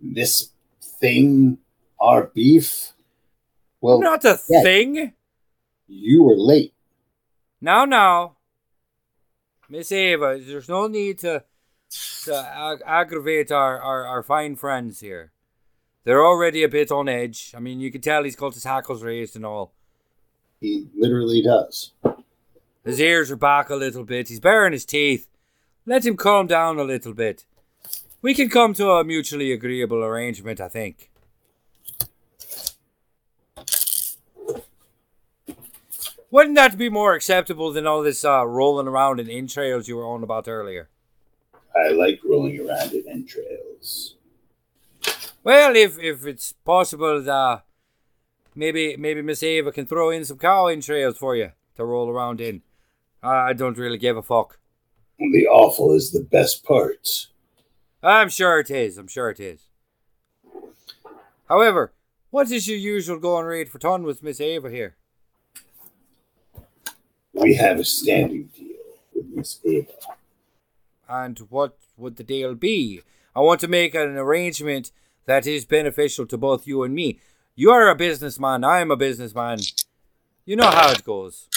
this 0.00 0.50
thing, 0.80 1.58
our 2.00 2.24
beef? 2.34 2.92
Well, 3.80 4.00
Not 4.00 4.24
a 4.24 4.38
yeah. 4.48 4.62
thing. 4.62 5.12
you 5.86 6.22
were 6.22 6.36
late. 6.36 6.74
Now, 7.60 7.84
now. 7.84 8.36
Miss 9.68 9.90
Ava, 9.92 10.38
there's 10.44 10.68
no 10.68 10.86
need 10.86 11.18
to, 11.20 11.44
to 12.24 12.34
ag- 12.34 12.82
aggravate 12.86 13.52
our, 13.52 13.80
our, 13.80 14.06
our 14.06 14.22
fine 14.22 14.56
friends 14.56 15.00
here. 15.00 15.32
They're 16.04 16.24
already 16.24 16.62
a 16.62 16.68
bit 16.68 16.90
on 16.90 17.08
edge. 17.08 17.52
I 17.56 17.60
mean, 17.60 17.80
you 17.80 17.90
can 17.90 18.00
tell 18.00 18.24
he's 18.24 18.36
got 18.36 18.54
his 18.54 18.64
hackles 18.64 19.02
raised 19.02 19.36
and 19.36 19.46
all. 19.46 19.72
He 20.60 20.86
literally 20.96 21.42
does. 21.42 21.92
His 22.84 23.00
ears 23.00 23.30
are 23.30 23.36
back 23.36 23.70
a 23.70 23.76
little 23.76 24.04
bit. 24.04 24.28
He's 24.28 24.40
baring 24.40 24.72
his 24.72 24.84
teeth. 24.84 25.28
Let 25.86 26.04
him 26.04 26.16
calm 26.16 26.46
down 26.46 26.78
a 26.78 26.84
little 26.84 27.14
bit. 27.14 27.44
We 28.20 28.34
can 28.34 28.48
come 28.48 28.74
to 28.74 28.90
a 28.90 29.04
mutually 29.04 29.52
agreeable 29.52 30.02
arrangement, 30.02 30.60
I 30.60 30.68
think. 30.68 31.10
Wouldn't 36.30 36.56
that 36.56 36.76
be 36.76 36.88
more 36.88 37.14
acceptable 37.14 37.70
than 37.70 37.86
all 37.86 38.02
this 38.02 38.24
uh, 38.24 38.44
rolling 38.44 38.88
around 38.88 39.20
in 39.20 39.30
entrails 39.30 39.86
you 39.86 39.96
were 39.96 40.06
on 40.06 40.22
about 40.22 40.48
earlier? 40.48 40.88
I 41.76 41.88
like 41.90 42.20
rolling 42.24 42.60
around 42.60 42.92
in 42.92 43.04
entrails. 43.08 44.16
Well, 45.42 45.76
if 45.76 45.98
if 45.98 46.24
it's 46.26 46.52
possible, 46.64 47.28
uh, 47.28 47.60
maybe 48.54 48.96
maybe 48.96 49.22
Miss 49.22 49.42
Ava 49.42 49.72
can 49.72 49.86
throw 49.86 50.10
in 50.10 50.24
some 50.24 50.38
cow 50.38 50.66
entrails 50.66 51.18
for 51.18 51.36
you 51.36 51.52
to 51.76 51.84
roll 51.84 52.08
around 52.08 52.40
in. 52.40 52.62
I 53.22 53.54
don't 53.54 53.78
really 53.78 53.98
give 53.98 54.16
a 54.16 54.22
fuck. 54.22 54.58
The 55.18 55.46
awful 55.46 55.94
is 55.94 56.10
the 56.12 56.20
best 56.20 56.64
part. 56.64 57.28
I'm 58.02 58.28
sure 58.28 58.58
it 58.60 58.70
is. 58.70 58.98
I'm 58.98 59.08
sure 59.08 59.30
it 59.30 59.40
is. 59.40 59.62
However, 61.48 61.92
what 62.30 62.50
is 62.50 62.68
your 62.68 62.76
usual 62.76 63.18
going 63.18 63.46
rate 63.46 63.70
for 63.70 63.78
ton 63.78 64.02
with 64.02 64.22
Miss 64.22 64.40
Ava 64.40 64.70
here? 64.70 64.96
We 67.32 67.54
have 67.54 67.78
a 67.78 67.84
standing 67.84 68.50
deal 68.54 68.76
with 69.14 69.26
Miss 69.34 69.60
Ava. 69.64 69.92
And 71.08 71.38
what 71.50 71.76
would 71.96 72.16
the 72.16 72.24
deal 72.24 72.54
be? 72.54 73.02
I 73.36 73.40
want 73.40 73.60
to 73.60 73.68
make 73.68 73.94
an 73.94 74.16
arrangement 74.16 74.90
that 75.26 75.46
is 75.46 75.64
beneficial 75.64 76.26
to 76.26 76.38
both 76.38 76.66
you 76.66 76.82
and 76.82 76.94
me. 76.94 77.20
You 77.54 77.70
are 77.70 77.88
a 77.88 77.94
businessman. 77.94 78.64
I 78.64 78.80
am 78.80 78.90
a 78.90 78.96
businessman. 78.96 79.60
You 80.44 80.56
know 80.56 80.70
how 80.70 80.90
it 80.90 81.04
goes. 81.04 81.48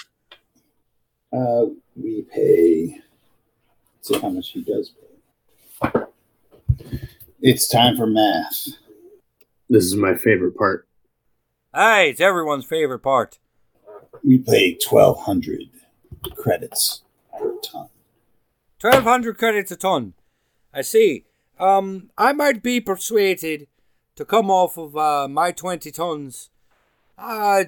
Uh, 1.33 1.65
we 1.95 2.21
pay. 2.21 3.01
Let's 3.95 4.07
see 4.07 4.19
how 4.19 4.29
much 4.29 4.49
he 4.49 4.61
does 4.61 4.91
pay. 5.81 6.01
It's 7.41 7.67
time 7.67 7.97
for 7.97 8.07
math. 8.07 8.67
This 9.69 9.83
is 9.85 9.95
my 9.95 10.15
favorite 10.15 10.57
part. 10.57 10.87
Aye, 11.73 12.03
it's 12.03 12.21
everyone's 12.21 12.65
favorite 12.65 12.99
part. 12.99 13.37
We 14.23 14.39
pay 14.39 14.75
twelve 14.75 15.19
hundred 15.21 15.69
credits 16.35 17.03
per 17.37 17.53
ton. 17.61 17.89
1200 18.79 19.37
credits 19.37 19.71
a 19.71 19.75
ton. 19.75 20.13
I 20.73 20.81
see. 20.81 21.25
Um, 21.59 22.11
I 22.17 22.33
might 22.33 22.61
be 22.61 22.79
persuaded 22.79 23.67
to 24.15 24.25
come 24.25 24.51
off 24.51 24.77
of 24.77 24.95
uh, 24.95 25.27
my 25.27 25.51
20 25.51 25.91
tons. 25.91 26.49
Uh, 27.17 27.65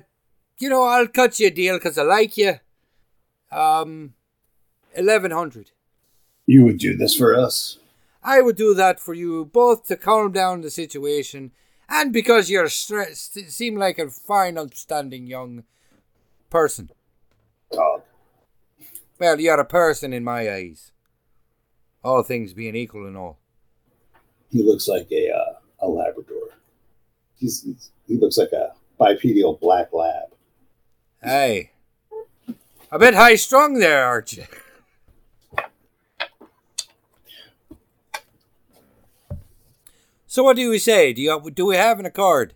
you 0.59 0.69
know, 0.69 0.83
I'll 0.83 1.07
cut 1.07 1.39
you 1.39 1.47
a 1.47 1.51
deal 1.51 1.77
because 1.77 1.97
I 1.97 2.03
like 2.03 2.37
you. 2.37 2.59
Um, 3.51 4.13
1100. 4.93 5.71
You 6.45 6.63
would 6.65 6.77
do 6.77 6.95
this 6.95 7.15
for 7.15 7.35
us. 7.35 7.79
I 8.23 8.41
would 8.41 8.57
do 8.57 8.73
that 8.73 8.99
for 8.99 9.13
you 9.13 9.45
both 9.45 9.87
to 9.87 9.95
calm 9.95 10.31
down 10.31 10.61
the 10.61 10.69
situation 10.69 11.51
and 11.89 12.13
because 12.13 12.49
you're 12.49 12.69
stressed, 12.69 13.33
seem 13.49 13.75
like 13.75 13.97
a 13.97 14.09
fine, 14.09 14.57
upstanding 14.57 15.25
young 15.25 15.63
person. 16.49 16.91
Dog. 17.71 18.03
Well, 19.19 19.39
you're 19.39 19.59
a 19.59 19.65
person 19.65 20.13
in 20.13 20.23
my 20.23 20.51
eyes. 20.51 20.91
All 22.03 22.23
things 22.23 22.53
being 22.53 22.75
equal 22.75 23.05
and 23.05 23.17
all. 23.17 23.39
He 24.49 24.63
looks 24.63 24.87
like 24.87 25.11
a 25.11 25.31
uh, 25.31 25.53
a 25.81 25.87
Labrador. 25.87 26.49
He's, 27.35 27.63
he's 27.63 27.91
he 28.07 28.17
looks 28.17 28.37
like 28.37 28.51
a 28.51 28.73
bipedal 28.97 29.57
black 29.61 29.93
lab. 29.93 30.33
Hey. 31.21 31.71
A 32.91 32.97
bit 32.97 33.13
high 33.13 33.35
strung 33.35 33.79
there, 33.79 34.03
aren't 34.03 34.33
you? 34.33 34.45
So 40.25 40.43
what 40.43 40.55
do 40.55 40.69
we 40.69 40.79
say? 40.79 41.11
Do 41.13 41.21
you 41.21 41.51
do 41.51 41.65
we 41.65 41.75
have 41.75 41.99
in 41.99 42.05
a 42.05 42.11
card? 42.11 42.53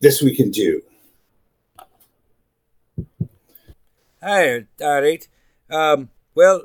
This 0.00 0.22
we 0.22 0.34
can 0.34 0.50
do. 0.50 0.82
Hey, 4.22 4.66
all 4.80 5.00
right. 5.00 5.28
Um, 5.70 6.10
well, 6.34 6.62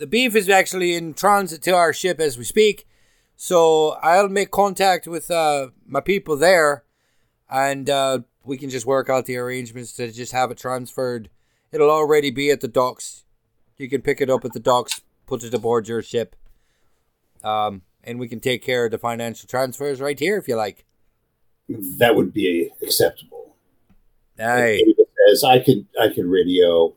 the 0.00 0.06
beef 0.06 0.34
is 0.34 0.48
actually 0.48 0.94
in 0.94 1.12
transit 1.12 1.60
to 1.62 1.72
our 1.72 1.92
ship 1.92 2.20
as 2.20 2.38
we 2.38 2.44
speak, 2.44 2.88
so 3.36 3.90
I'll 4.02 4.30
make 4.30 4.50
contact 4.50 5.06
with 5.06 5.30
uh, 5.30 5.68
my 5.86 6.00
people 6.00 6.38
there, 6.38 6.84
and 7.50 7.88
uh, 7.90 8.20
we 8.42 8.56
can 8.56 8.70
just 8.70 8.86
work 8.86 9.10
out 9.10 9.26
the 9.26 9.36
arrangements 9.36 9.92
to 9.92 10.10
just 10.10 10.32
have 10.32 10.50
it 10.50 10.56
transferred. 10.56 11.28
It'll 11.70 11.90
already 11.90 12.30
be 12.30 12.50
at 12.50 12.62
the 12.62 12.68
docks. 12.68 13.24
You 13.76 13.90
can 13.90 14.00
pick 14.00 14.22
it 14.22 14.30
up 14.30 14.42
at 14.46 14.54
the 14.54 14.60
docks, 14.60 15.02
put 15.26 15.44
it 15.44 15.52
aboard 15.52 15.86
your 15.86 16.00
ship, 16.00 16.34
um, 17.44 17.82
and 18.02 18.18
we 18.18 18.26
can 18.26 18.40
take 18.40 18.62
care 18.62 18.86
of 18.86 18.92
the 18.92 18.98
financial 18.98 19.46
transfers 19.46 20.00
right 20.00 20.18
here 20.18 20.38
if 20.38 20.48
you 20.48 20.56
like. 20.56 20.86
That 21.68 22.16
would 22.16 22.32
be 22.32 22.70
acceptable. 22.82 23.54
Aye. 24.42 24.82
Says 25.28 25.44
I 25.44 25.58
could 25.58 25.86
I 26.00 26.08
could 26.08 26.24
radio 26.24 26.94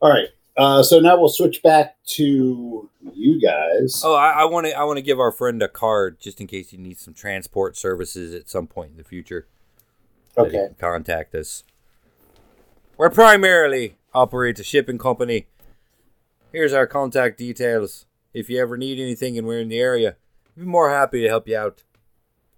All 0.00 0.08
right. 0.08 0.28
Uh, 0.56 0.84
so 0.84 1.00
now 1.00 1.18
we'll 1.18 1.28
switch 1.28 1.60
back 1.64 1.96
to 2.06 2.88
you 3.12 3.40
guys. 3.40 4.02
Oh, 4.04 4.14
I 4.14 4.44
want 4.44 4.66
to 4.66 4.72
I 4.78 4.84
want 4.84 4.98
to 4.98 5.02
give 5.02 5.18
our 5.18 5.32
friend 5.32 5.60
a 5.64 5.68
card 5.68 6.20
just 6.20 6.40
in 6.40 6.46
case 6.46 6.70
he 6.70 6.76
needs 6.76 7.00
some 7.00 7.14
transport 7.14 7.76
services 7.76 8.32
at 8.34 8.48
some 8.48 8.68
point 8.68 8.92
in 8.92 8.96
the 8.96 9.04
future. 9.04 9.48
okay. 10.38 10.50
can 10.50 10.76
contact 10.78 11.34
us. 11.34 11.64
We're 12.96 13.10
primarily 13.10 13.96
operate 14.14 14.60
a 14.60 14.62
shipping 14.62 14.98
company. 14.98 15.46
Here's 16.52 16.72
our 16.72 16.86
contact 16.86 17.36
details. 17.36 18.06
If 18.32 18.48
you 18.48 18.60
ever 18.60 18.76
need 18.76 19.00
anything 19.00 19.36
and 19.36 19.44
we're 19.44 19.58
in 19.58 19.70
the 19.70 19.80
area, 19.80 20.16
we'd 20.56 20.64
be 20.64 20.68
more 20.68 20.90
happy 20.90 21.22
to 21.22 21.28
help 21.28 21.48
you 21.48 21.56
out. 21.56 21.82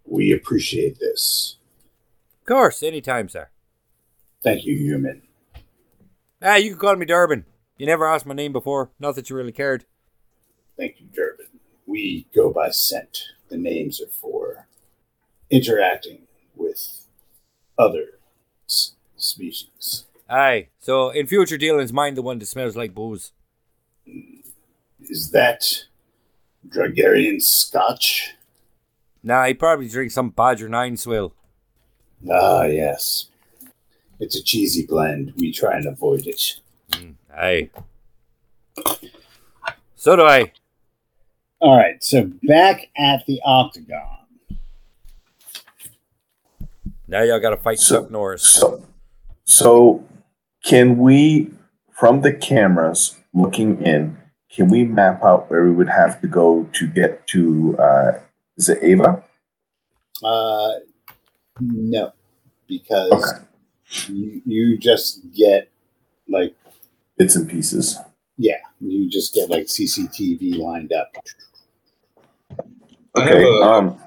We 0.05 0.33
appreciate 0.33 0.99
this. 0.99 1.57
Of 2.43 2.47
course, 2.47 2.83
anytime, 2.83 3.29
sir. 3.29 3.49
Thank 4.43 4.65
you, 4.65 4.77
human. 4.77 5.23
Ah, 6.43 6.57
you 6.57 6.71
can 6.71 6.79
call 6.79 6.97
me 6.97 7.07
Durbin. 7.07 7.47
You 7.79 7.87
never 7.87 8.07
asked 8.07 8.27
my 8.27 8.35
name 8.35 8.53
before. 8.53 8.91
Not 8.99 9.15
that 9.17 9.31
you 9.31 9.37
really 9.37 9.53
cared. 9.53 9.87
Thank 10.77 11.01
you, 11.01 11.07
Durbin. 11.13 11.47
We 11.87 12.27
go 12.35 12.53
by 12.53 12.71
scent. 12.71 13.23
The 13.49 13.57
names 13.57 14.01
are 14.01 14.07
for 14.11 14.67
interacting 15.51 16.23
with 16.55 17.07
other 17.79 18.19
s- 18.69 18.93
species. 19.17 20.05
Aye. 20.29 20.69
So 20.81 21.11
in 21.11 21.27
future 21.27 21.57
dealings, 21.59 21.93
mind 21.93 22.17
the 22.17 22.23
one 22.23 22.39
that 22.39 22.47
smells 22.47 22.77
like 22.77 22.95
booze. 22.95 23.33
Is 25.01 25.31
that 25.31 25.85
Dragarian 26.69 27.41
Scotch? 27.41 28.35
Nah, 29.23 29.47
he 29.47 29.55
probably 29.55 29.89
drinks 29.89 30.15
some 30.15 30.31
Badger 30.31 30.69
Nine 30.69 30.97
swill. 30.97 31.35
Ah, 32.31 32.65
yes. 32.65 33.27
It's 34.21 34.37
a 34.37 34.43
cheesy 34.43 34.87
blend. 34.87 35.33
We 35.37 35.53
try 35.53 35.77
and 35.77 35.87
avoid 35.87 36.27
it. 36.27 36.61
Aye. 37.37 37.71
So 39.97 40.17
do 40.17 40.23
I. 40.23 40.53
All 41.61 41.77
right, 41.77 42.03
so 42.05 42.31
back 42.43 42.91
at 42.97 43.25
the 43.27 43.41
Octagon. 43.45 44.19
Now 47.09 47.23
y'all 47.23 47.41
gotta 47.41 47.57
fight 47.57 47.79
So- 47.79 48.03
Chuck 48.03 48.11
Norris. 48.11 48.43
So, 48.43 48.85
so 49.45 50.05
can 50.65 50.99
we, 50.99 51.51
from 51.93 52.21
the 52.23 52.33
cameras 52.33 53.17
looking 53.33 53.81
in, 53.83 54.19
can 54.55 54.69
we 54.69 54.85
map 54.85 55.23
out 55.25 55.51
where 55.51 55.65
we 55.65 55.73
would 55.73 55.89
have 55.89 56.21
to 56.21 56.27
go 56.29 56.65
to 56.75 56.87
get 56.87 57.27
to? 57.29 57.77
Uh, 57.79 58.13
is 58.57 58.69
it 58.69 58.79
Ava? 58.83 59.23
Uh, 60.23 60.71
no, 61.61 62.13
because 62.69 63.13
Okay, 63.13 63.45
you, 64.13 64.43
you 64.47 64.79
just 64.79 65.21
get 65.35 65.69
like, 66.29 66.55
bits 67.19 67.35
and 67.37 67.49
pieces. 67.51 67.99
yeah, 68.39 68.59
you 68.81 69.09
just 69.11 69.35
get 69.35 69.51
like 69.51 69.65
CCTV 69.65 70.57
lined 70.59 70.93
up. 70.93 71.09
I 73.17 73.21
have 73.25 73.35
Okay. 73.37 73.45
a- 73.45 73.63
Um. 73.63 74.01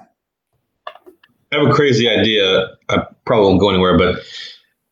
I 1.50 1.56
have 1.60 1.66
a 1.68 1.72
crazy 1.72 2.06
idea. 2.08 2.76
I 2.90 3.06
probably 3.24 3.46
won't 3.48 3.60
go 3.60 3.70
anywhere, 3.70 3.96
but 3.96 4.16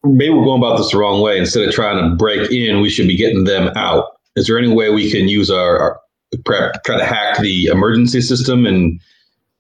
maybe 0.05 0.33
we're 0.33 0.45
going 0.45 0.59
about 0.63 0.79
this 0.79 0.91
the 0.91 0.97
wrong 0.99 1.21
way. 1.21 1.39
Instead 1.39 1.69
of 1.69 1.75
trying 1.75 2.03
to 2.03 2.17
break 2.17 2.51
in, 2.51 2.81
we 2.81 2.89
should 2.89 3.07
be 3.07 3.15
getting 3.17 3.45
them 3.45 3.69
out. 3.77 4.16
Is 4.37 4.47
there 4.47 4.59
any 4.59 4.73
way 4.73 4.91
we 4.91 5.11
can 5.11 5.29
use 5.29 5.51
our, 5.51 5.79
our 5.79 6.01
prep, 6.45 6.85
try 6.85 6.99
to 6.99 7.05
hack 7.05 7.39
the 7.39 7.65
emergency 7.67 8.21
system 8.21 8.67
and 8.67 9.01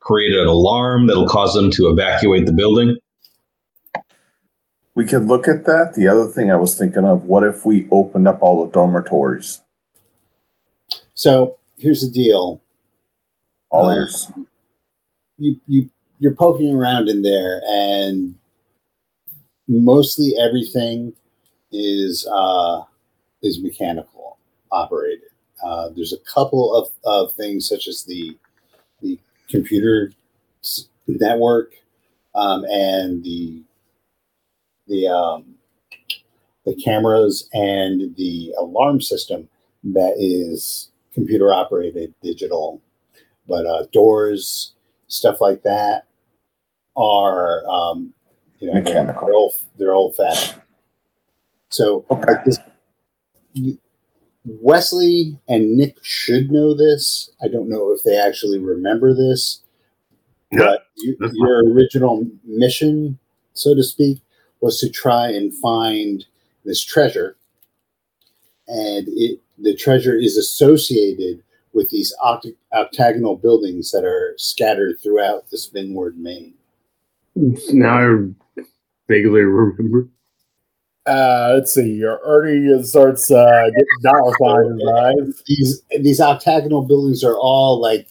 create 0.00 0.34
an 0.34 0.46
alarm 0.46 1.06
that'll 1.06 1.28
cause 1.28 1.54
them 1.54 1.70
to 1.72 1.88
evacuate 1.88 2.46
the 2.46 2.52
building? 2.52 2.96
We 4.94 5.04
could 5.06 5.24
look 5.26 5.48
at 5.48 5.64
that. 5.66 5.94
The 5.94 6.08
other 6.08 6.26
thing 6.26 6.50
I 6.50 6.56
was 6.56 6.76
thinking 6.78 7.04
of, 7.04 7.24
what 7.24 7.42
if 7.42 7.66
we 7.66 7.86
opened 7.90 8.28
up 8.28 8.42
all 8.42 8.64
the 8.64 8.72
dormitories? 8.72 9.60
So 11.14 11.58
here's 11.76 12.00
the 12.02 12.10
deal. 12.10 12.60
All 13.70 13.88
Uh, 13.90 13.96
yours. 13.96 14.30
you 15.38 15.60
you 15.66 15.90
you're 16.18 16.34
poking 16.34 16.74
around 16.74 17.08
in 17.08 17.20
there 17.22 17.60
and 17.68 18.34
mostly 19.68 20.32
everything 20.40 21.12
is 21.72 22.26
uh 22.32 22.82
is 23.42 23.60
mechanical 23.62 24.15
operated 24.72 25.28
uh 25.64 25.88
there's 25.90 26.12
a 26.12 26.18
couple 26.32 26.74
of 26.74 26.88
of 27.04 27.32
things 27.34 27.68
such 27.68 27.88
as 27.88 28.04
the 28.04 28.36
the 29.02 29.18
computer 29.48 30.12
network 31.06 31.72
um 32.34 32.64
and 32.66 33.22
the 33.24 33.62
the 34.88 35.06
um 35.08 35.54
the 36.64 36.74
cameras 36.76 37.48
and 37.52 38.14
the 38.16 38.52
alarm 38.58 39.00
system 39.00 39.48
that 39.84 40.14
is 40.18 40.90
computer 41.14 41.52
operated 41.52 42.14
digital 42.22 42.80
but 43.48 43.66
uh, 43.66 43.84
doors, 43.92 44.72
stuff 45.08 45.40
like 45.40 45.62
that, 45.62 46.06
are 46.96 47.66
um, 47.68 48.12
you 48.58 48.68
know 48.68 48.74
Mechanical. 48.74 49.26
They're 49.26 49.34
old, 49.34 49.52
they're 49.78 49.94
old 49.94 50.16
fashioned. 50.16 50.62
So 51.70 52.04
Okay. 52.10 52.34
this, 52.44 52.58
Wesley 54.46 55.38
and 55.48 55.76
Nick 55.76 55.96
should 56.02 56.50
know 56.50 56.74
this. 56.74 57.30
I 57.42 57.48
don't 57.48 57.68
know 57.68 57.92
if 57.92 58.02
they 58.04 58.16
actually 58.18 58.58
remember 58.58 59.12
this, 59.12 59.60
but 60.52 60.86
you, 60.96 61.16
that's 61.18 61.34
your 61.34 61.68
original 61.68 62.26
mission, 62.44 63.18
so 63.54 63.74
to 63.74 63.82
speak, 63.82 64.20
was 64.60 64.78
to 64.80 64.88
try 64.88 65.28
and 65.28 65.52
find 65.54 66.24
this 66.64 66.82
treasure, 66.82 67.36
and 68.68 69.06
it 69.08 69.40
the 69.58 69.74
treasure 69.74 70.16
is 70.16 70.36
associated 70.36 71.42
with 71.72 71.90
these 71.90 72.14
oct- 72.24 72.56
octagonal 72.72 73.36
buildings 73.36 73.90
that 73.90 74.04
are 74.04 74.34
scattered 74.36 74.96
throughout 75.02 75.48
the 75.50 75.56
Spinward 75.56 76.16
Main. 76.16 76.54
Now 77.34 77.98
I 77.98 78.56
vaguely 79.08 79.42
remember. 79.42 80.08
Uh, 81.06 81.52
let's 81.54 81.72
see. 81.72 82.02
Ernie 82.04 82.82
starts 82.82 83.30
uh, 83.30 83.70
getting 83.70 84.02
dollar 84.02 84.34
signs 84.40 84.70
in 84.70 84.80
his 84.80 84.88
eyes. 84.88 85.42
These 85.46 85.82
these 86.00 86.20
octagonal 86.20 86.82
buildings 86.82 87.22
are 87.22 87.36
all 87.36 87.80
like 87.80 88.08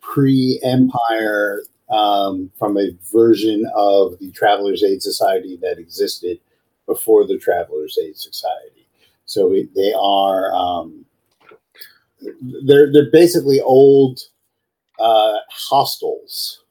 pre-empire 0.00 1.62
um, 1.90 2.50
from 2.58 2.76
a 2.78 2.90
version 3.12 3.64
of 3.74 4.18
the 4.20 4.30
Travellers 4.30 4.82
Aid 4.84 5.02
Society 5.02 5.58
that 5.62 5.78
existed 5.78 6.38
before 6.86 7.26
the 7.26 7.38
Travellers 7.38 7.98
Aid 8.00 8.16
Society. 8.16 8.86
So 9.24 9.52
it, 9.52 9.74
they 9.74 9.92
are 9.92 10.52
um, 10.52 11.04
they're 12.64 12.92
they're 12.92 13.10
basically 13.10 13.60
old 13.60 14.20
uh, 15.00 15.36
hostels 15.50 16.62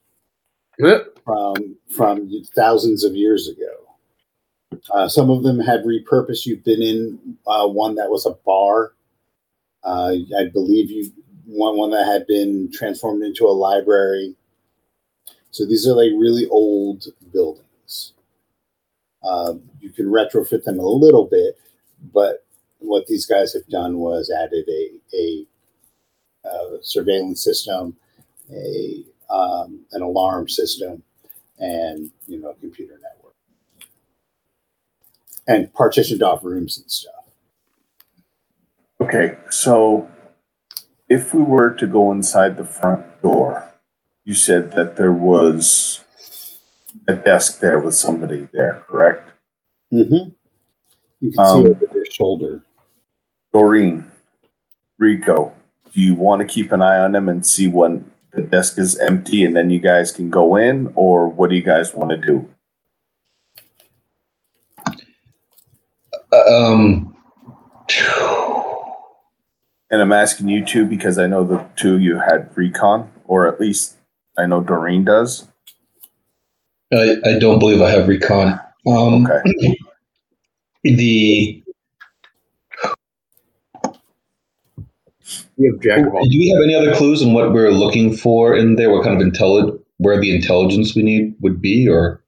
Yep. 0.78 1.18
from 1.24 1.76
from 1.94 2.30
thousands 2.56 3.04
of 3.04 3.14
years 3.14 3.48
ago. 3.48 3.79
Uh, 4.90 5.08
some 5.08 5.30
of 5.30 5.42
them 5.42 5.58
had 5.58 5.84
repurposed. 5.84 6.46
You've 6.46 6.64
been 6.64 6.82
in 6.82 7.36
uh, 7.46 7.66
one 7.66 7.96
that 7.96 8.10
was 8.10 8.26
a 8.26 8.36
bar. 8.44 8.92
Uh, 9.82 10.14
I 10.38 10.44
believe 10.52 10.90
you 10.90 11.10
one 11.46 11.76
one 11.76 11.90
that 11.90 12.06
had 12.06 12.26
been 12.26 12.70
transformed 12.72 13.22
into 13.24 13.46
a 13.46 13.50
library. 13.50 14.36
So 15.50 15.66
these 15.66 15.86
are 15.86 15.94
like 15.94 16.12
really 16.16 16.46
old 16.48 17.06
buildings. 17.32 18.12
Uh, 19.22 19.54
you 19.80 19.90
can 19.90 20.06
retrofit 20.06 20.64
them 20.64 20.78
a 20.78 20.86
little 20.86 21.26
bit, 21.26 21.58
but 22.12 22.44
what 22.78 23.06
these 23.06 23.26
guys 23.26 23.52
have 23.52 23.66
done 23.66 23.98
was 23.98 24.30
added 24.30 24.66
a, 24.68 24.90
a, 25.14 25.46
uh 26.48 26.78
surveillance 26.80 27.44
system, 27.44 27.96
a 28.50 29.04
um, 29.28 29.80
an 29.92 30.02
alarm 30.02 30.48
system, 30.48 31.02
and 31.58 32.10
you 32.26 32.40
know, 32.40 32.50
a 32.50 32.54
computer 32.54 32.94
network, 32.94 33.29
and 35.50 35.72
partitioned 35.74 36.22
off 36.22 36.44
rooms 36.44 36.78
and 36.78 36.88
stuff. 36.90 37.14
Okay, 39.00 39.36
so 39.50 40.08
if 41.08 41.34
we 41.34 41.42
were 41.42 41.70
to 41.74 41.86
go 41.86 42.12
inside 42.12 42.56
the 42.56 42.64
front 42.64 43.04
door, 43.20 43.68
you 44.24 44.34
said 44.34 44.72
that 44.72 44.96
there 44.96 45.12
was 45.12 46.04
a 47.08 47.16
desk 47.16 47.58
there 47.58 47.80
with 47.80 47.94
somebody 47.94 48.48
there, 48.52 48.84
correct? 48.86 49.30
Mm-hmm. 49.92 50.30
You 51.20 51.32
can 51.32 51.40
Um, 51.40 51.62
see 51.64 51.70
over 51.70 51.86
their 51.86 52.06
shoulder. 52.06 52.62
Doreen, 53.52 54.08
Rico, 54.98 55.52
do 55.92 56.00
you 56.00 56.14
want 56.14 56.40
to 56.40 56.46
keep 56.46 56.70
an 56.70 56.80
eye 56.80 56.98
on 56.98 57.12
them 57.12 57.28
and 57.28 57.44
see 57.44 57.66
when 57.66 58.08
the 58.32 58.42
desk 58.42 58.78
is 58.78 58.96
empty 58.98 59.44
and 59.44 59.56
then 59.56 59.70
you 59.70 59.80
guys 59.80 60.12
can 60.12 60.30
go 60.30 60.54
in, 60.54 60.92
or 60.94 61.26
what 61.26 61.50
do 61.50 61.56
you 61.56 61.62
guys 61.62 61.92
want 61.92 62.10
to 62.10 62.16
do? 62.16 62.48
Um, 66.50 67.14
And 69.92 70.00
I'm 70.00 70.12
asking 70.12 70.48
you 70.48 70.64
two 70.64 70.86
because 70.86 71.18
I 71.18 71.26
know 71.26 71.42
the 71.44 71.64
two 71.76 71.96
of 71.96 72.00
you 72.00 72.18
had 72.20 72.50
recon, 72.56 73.10
or 73.26 73.48
at 73.48 73.60
least 73.60 73.96
I 74.38 74.46
know 74.46 74.60
Doreen 74.60 75.04
does. 75.04 75.48
I, 76.92 77.16
I 77.24 77.38
don't 77.38 77.58
believe 77.58 77.82
I 77.82 77.90
have 77.90 78.08
recon. 78.08 78.58
Um, 78.86 79.26
Okay. 79.26 79.76
The 80.82 81.62
You 85.58 85.72
have 85.72 85.80
Jack 85.82 86.06
of 86.06 86.14
all. 86.14 86.24
do 86.24 86.38
we 86.38 86.48
have 86.48 86.62
any 86.64 86.74
other 86.74 86.94
clues 86.96 87.22
on 87.22 87.34
what 87.34 87.52
we're 87.52 87.70
looking 87.70 88.16
for 88.16 88.56
in 88.56 88.76
there? 88.76 88.90
What 88.90 89.04
kind 89.04 89.20
of 89.20 89.26
intelli- 89.28 89.78
where 89.98 90.18
the 90.18 90.34
intelligence 90.34 90.94
we 90.94 91.02
need 91.02 91.34
would 91.40 91.60
be, 91.60 91.86
or 91.86 92.22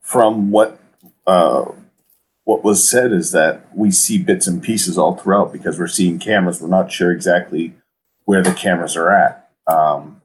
From 0.00 0.50
what 0.50 0.80
uh, 1.28 1.66
what 2.48 2.64
was 2.64 2.88
said 2.88 3.12
is 3.12 3.32
that 3.32 3.68
we 3.76 3.90
see 3.90 4.16
bits 4.16 4.46
and 4.46 4.62
pieces 4.62 4.96
all 4.96 5.14
throughout 5.14 5.52
because 5.52 5.78
we're 5.78 5.86
seeing 5.86 6.18
cameras. 6.18 6.62
We're 6.62 6.68
not 6.68 6.90
sure 6.90 7.12
exactly 7.12 7.74
where 8.24 8.42
the 8.42 8.54
cameras 8.54 8.96
are 8.96 9.10
at. 9.10 9.50
Um, 9.66 10.22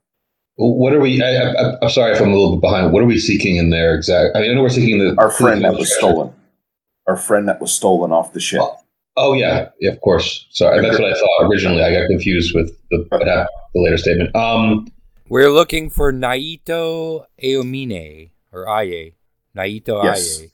what 0.56 0.94
are 0.94 1.02
we? 1.02 1.22
I, 1.22 1.36
I, 1.36 1.78
I'm 1.82 1.90
sorry 1.90 2.14
if 2.14 2.22
I'm 2.22 2.30
a 2.30 2.34
little 2.34 2.56
bit 2.56 2.62
behind. 2.62 2.94
What 2.94 3.04
are 3.04 3.06
we 3.06 3.20
seeking 3.20 3.58
in 3.58 3.72
there 3.72 3.94
exactly? 3.94 4.40
I 4.40 4.42
mean, 4.42 4.52
I 4.52 4.54
know 4.54 4.62
we're 4.62 4.70
seeking 4.70 5.00
the 5.00 5.14
our 5.18 5.32
friend 5.32 5.66
that 5.66 5.74
was 5.74 5.94
stolen. 5.94 6.34
Our 7.10 7.18
friend 7.18 7.46
that 7.50 7.60
was 7.60 7.74
stolen 7.74 8.14
off 8.14 8.32
the 8.32 8.40
ship. 8.40 8.62
Oh 9.18 9.34
yeah, 9.34 9.68
yeah, 9.82 9.92
of 9.92 10.00
course. 10.00 10.48
Sorry, 10.52 10.82
that's 10.82 10.98
what 10.98 11.12
I 11.12 11.20
thought 11.20 11.50
originally. 11.52 11.84
I 11.84 11.92
got 11.92 12.08
confused 12.08 12.56
with 12.56 12.72
the 12.90 13.06
what 13.10 13.28
happened, 13.28 13.50
the 13.74 13.82
later 13.82 13.98
statement. 13.98 14.34
Um, 14.34 14.88
We're 15.28 15.52
looking 15.52 15.90
for 15.90 16.14
Naito 16.14 17.26
Aomine 17.44 18.30
or 18.54 18.70
Aye. 18.70 19.12
Naito 19.58 20.02
Yes. 20.06 20.40
Aye. 20.42 20.50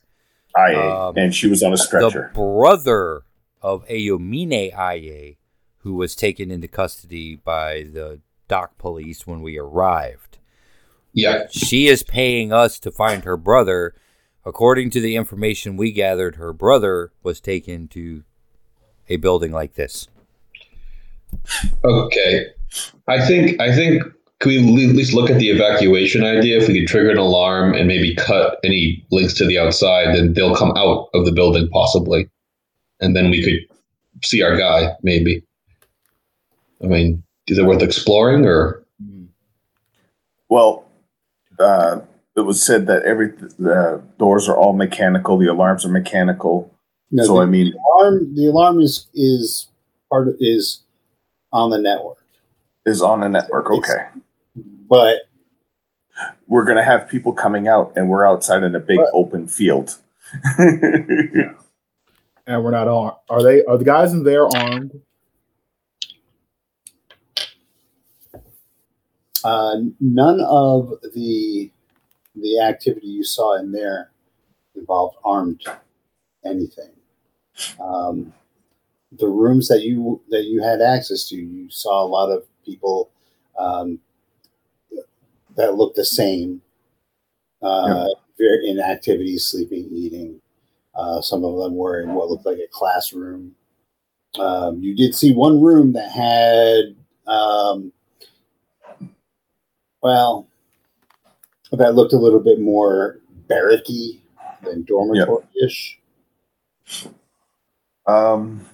Aye, 0.56 0.74
Um, 0.74 1.16
and 1.16 1.34
she 1.34 1.48
was 1.48 1.62
on 1.62 1.72
a 1.72 1.76
stretcher. 1.76 2.30
The 2.34 2.40
brother 2.40 3.22
of 3.62 3.86
Aomine 3.88 4.74
Aye, 4.76 5.36
who 5.78 5.94
was 5.94 6.14
taken 6.16 6.50
into 6.50 6.68
custody 6.68 7.36
by 7.36 7.82
the 7.92 8.20
dock 8.48 8.76
police 8.78 9.26
when 9.26 9.42
we 9.42 9.58
arrived. 9.58 10.38
yeah, 11.12 11.46
She 11.50 11.86
is 11.88 12.02
paying 12.02 12.52
us 12.52 12.78
to 12.80 12.90
find 12.90 13.24
her 13.24 13.36
brother. 13.36 13.94
According 14.44 14.90
to 14.90 15.00
the 15.00 15.16
information 15.16 15.76
we 15.76 15.92
gathered, 15.92 16.36
her 16.36 16.52
brother 16.52 17.12
was 17.22 17.40
taken 17.40 17.88
to 17.88 18.24
a 19.08 19.16
building 19.16 19.52
like 19.52 19.74
this. 19.74 20.08
okay. 21.84 22.46
I 23.06 23.26
think 23.26 23.60
I 23.60 23.74
think 23.74 24.02
can 24.40 24.74
we 24.74 24.88
at 24.88 24.96
least 24.96 25.12
look 25.12 25.30
at 25.30 25.38
the 25.38 25.50
evacuation 25.50 26.24
idea? 26.24 26.58
If 26.58 26.68
we 26.68 26.80
could 26.80 26.88
trigger 26.88 27.10
an 27.10 27.18
alarm 27.18 27.74
and 27.74 27.86
maybe 27.86 28.14
cut 28.14 28.58
any 28.64 29.04
links 29.10 29.34
to 29.34 29.46
the 29.46 29.58
outside, 29.58 30.14
then 30.14 30.32
they'll 30.32 30.56
come 30.56 30.72
out 30.76 31.08
of 31.12 31.26
the 31.26 31.32
building 31.32 31.68
possibly, 31.68 32.28
and 33.00 33.14
then 33.14 33.30
we 33.30 33.44
could 33.44 33.76
see 34.24 34.42
our 34.42 34.56
guy 34.56 34.96
maybe. 35.02 35.42
I 36.82 36.86
mean, 36.86 37.22
is 37.46 37.58
it 37.58 37.66
worth 37.66 37.82
exploring 37.82 38.46
or? 38.46 38.82
Well, 40.48 40.84
uh, 41.58 42.00
it 42.34 42.40
was 42.40 42.64
said 42.64 42.86
that 42.86 43.02
every 43.02 43.28
the 43.58 44.02
doors 44.18 44.48
are 44.48 44.56
all 44.56 44.72
mechanical. 44.72 45.36
The 45.36 45.48
alarms 45.48 45.84
are 45.84 45.90
mechanical. 45.90 46.72
No, 47.10 47.24
so 47.24 47.34
the 47.34 47.42
I 47.42 47.44
mean, 47.44 47.72
the 47.72 47.78
alarm 47.78 48.34
the 48.34 48.46
alarm 48.46 48.80
is 48.80 49.06
is 49.14 49.68
part 50.10 50.28
of 50.28 50.36
is 50.40 50.82
on 51.52 51.70
the 51.70 51.78
network, 51.78 52.24
is 52.86 53.02
on 53.02 53.22
a 53.22 53.28
network. 53.28 53.70
Okay, 53.70 54.06
but 54.90 55.20
we're 56.46 56.64
gonna 56.66 56.84
have 56.84 57.08
people 57.08 57.32
coming 57.32 57.66
out, 57.68 57.92
and 57.96 58.10
we're 58.10 58.26
outside 58.26 58.62
in 58.64 58.74
a 58.74 58.80
big 58.80 58.98
Right. 58.98 59.08
open 59.14 59.46
field. 59.46 59.96
and 60.58 61.54
we're 62.46 62.70
not 62.70 62.88
armed. 62.88 63.16
Are 63.30 63.42
they? 63.42 63.64
Are 63.64 63.78
the 63.78 63.84
guys 63.84 64.12
in 64.12 64.24
there 64.24 64.46
armed? 64.46 65.00
uh, 69.44 69.76
none 70.00 70.40
of 70.42 70.92
the 71.14 71.70
the 72.34 72.60
activity 72.60 73.06
you 73.06 73.24
saw 73.24 73.58
in 73.58 73.72
there 73.72 74.10
involved 74.76 75.16
armed 75.24 75.62
anything. 76.44 76.90
Um, 77.80 78.32
the 79.12 79.26
rooms 79.28 79.68
that 79.68 79.82
you 79.82 80.20
that 80.28 80.44
you 80.44 80.62
had 80.62 80.80
access 80.82 81.28
to, 81.30 81.36
you 81.36 81.70
saw 81.70 82.04
a 82.04 82.06
lot 82.06 82.30
of 82.30 82.44
people 82.64 83.10
um, 83.58 83.98
that 85.56 85.74
looked 85.74 85.96
the 85.96 86.04
same. 86.04 86.62
Uh, 87.62 88.06
very 88.38 88.68
in 88.70 88.80
activities, 88.80 89.46
sleeping, 89.46 89.88
eating. 89.92 90.40
Uh, 90.94 91.20
some 91.20 91.44
of 91.44 91.56
them 91.58 91.74
were 91.76 92.00
in 92.00 92.14
what 92.14 92.28
looked 92.30 92.46
like 92.46 92.58
a 92.58 92.66
classroom. 92.70 93.54
Um, 94.38 94.80
you 94.80 94.94
did 94.94 95.14
see 95.14 95.34
one 95.34 95.60
room 95.60 95.92
that 95.92 96.10
had, 96.10 96.94
um, 97.26 97.92
well, 100.02 100.48
that 101.72 101.94
looked 101.94 102.12
a 102.14 102.18
little 102.18 102.40
bit 102.40 102.60
more 102.60 103.20
barracky 103.48 104.20
than 104.62 104.84
dormitory 104.84 105.44
ish. 105.64 105.98
Um. 108.06 108.66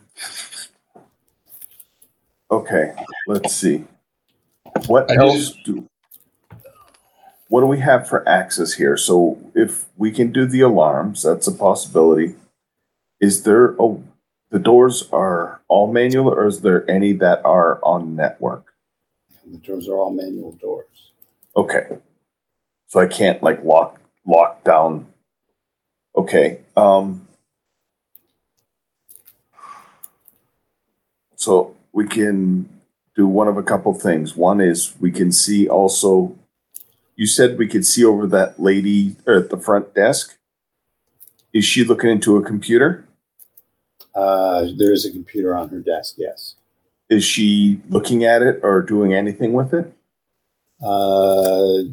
Okay, 2.50 2.94
let's 3.26 3.54
see. 3.54 3.84
What 4.86 5.10
I 5.10 5.16
else 5.16 5.50
just- 5.50 5.64
do? 5.64 5.88
What 7.56 7.62
do 7.62 7.68
we 7.68 7.78
have 7.78 8.06
for 8.06 8.28
access 8.28 8.74
here? 8.74 8.98
So 8.98 9.38
if 9.54 9.86
we 9.96 10.10
can 10.10 10.30
do 10.30 10.44
the 10.44 10.60
alarms, 10.60 11.22
that's 11.22 11.46
a 11.46 11.52
possibility. 11.52 12.34
Is 13.18 13.44
there 13.44 13.74
a? 13.80 13.96
The 14.50 14.58
doors 14.58 15.08
are 15.10 15.62
all 15.66 15.90
manual, 15.90 16.28
or 16.28 16.46
is 16.46 16.60
there 16.60 16.84
any 16.90 17.14
that 17.14 17.42
are 17.46 17.82
on 17.82 18.14
network? 18.14 18.74
The 19.50 19.56
doors 19.56 19.88
are 19.88 19.96
all 19.96 20.12
manual 20.12 20.52
doors. 20.52 21.12
Okay. 21.56 21.96
So 22.88 23.00
I 23.00 23.06
can't 23.06 23.42
like 23.42 23.64
lock 23.64 24.02
lock 24.26 24.62
down. 24.62 25.06
Okay. 26.14 26.60
Um 26.76 27.26
So 31.36 31.74
we 31.94 32.06
can 32.06 32.68
do 33.14 33.26
one 33.26 33.48
of 33.48 33.56
a 33.56 33.62
couple 33.62 33.94
things. 33.94 34.36
One 34.36 34.60
is 34.60 34.92
we 35.00 35.10
can 35.10 35.32
see 35.32 35.66
also 35.66 36.36
you 37.16 37.26
said 37.26 37.58
we 37.58 37.66
could 37.68 37.84
see 37.86 38.04
over 38.04 38.26
that 38.28 38.60
lady 38.60 39.16
or 39.26 39.34
at 39.38 39.50
the 39.50 39.56
front 39.58 39.94
desk. 39.94 40.36
Is 41.52 41.64
she 41.64 41.84
looking 41.84 42.10
into 42.10 42.36
a 42.36 42.42
computer? 42.42 43.06
Uh, 44.14 44.66
there 44.78 44.92
is 44.92 45.04
a 45.06 45.10
computer 45.10 45.54
on 45.56 45.68
her 45.70 45.80
desk. 45.80 46.14
Yes. 46.18 46.54
Is 47.08 47.24
she 47.24 47.80
looking 47.88 48.24
at 48.24 48.42
it 48.42 48.60
or 48.62 48.82
doing 48.82 49.14
anything 49.14 49.52
with 49.52 49.72
it? 49.72 49.92
Uh, 50.82 51.84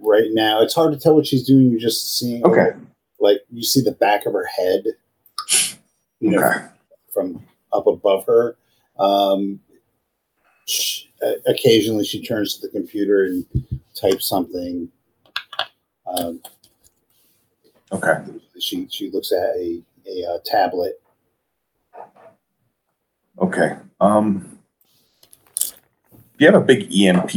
right 0.00 0.28
now, 0.32 0.60
it's 0.62 0.74
hard 0.74 0.92
to 0.92 0.98
tell 0.98 1.14
what 1.16 1.26
she's 1.26 1.46
doing. 1.46 1.70
You're 1.70 1.80
just 1.80 2.18
seeing. 2.18 2.44
Okay. 2.44 2.70
Like 3.20 3.38
you 3.50 3.62
see 3.64 3.80
the 3.80 3.92
back 3.92 4.26
of 4.26 4.32
her 4.32 4.46
head. 4.46 4.84
You 6.20 6.30
know, 6.32 6.38
Okay. 6.44 6.66
from 7.12 7.42
up 7.72 7.86
above 7.86 8.26
her. 8.26 8.56
Um, 8.98 9.60
sh- 10.66 10.97
uh, 10.97 10.97
occasionally, 11.46 12.04
she 12.04 12.22
turns 12.24 12.54
to 12.54 12.66
the 12.66 12.72
computer 12.72 13.24
and 13.24 13.44
types 13.94 14.26
something. 14.26 14.88
Um, 16.06 16.40
Okay. 17.90 18.22
she 18.60 18.86
she 18.90 19.10
looks 19.10 19.32
at 19.32 19.56
a 19.56 19.82
a 20.06 20.24
uh, 20.26 20.38
tablet. 20.44 21.00
Okay. 23.38 23.76
Um, 24.00 24.58
you 26.38 26.46
have 26.46 26.54
a 26.54 26.64
big 26.64 26.92
EMP. 26.92 27.30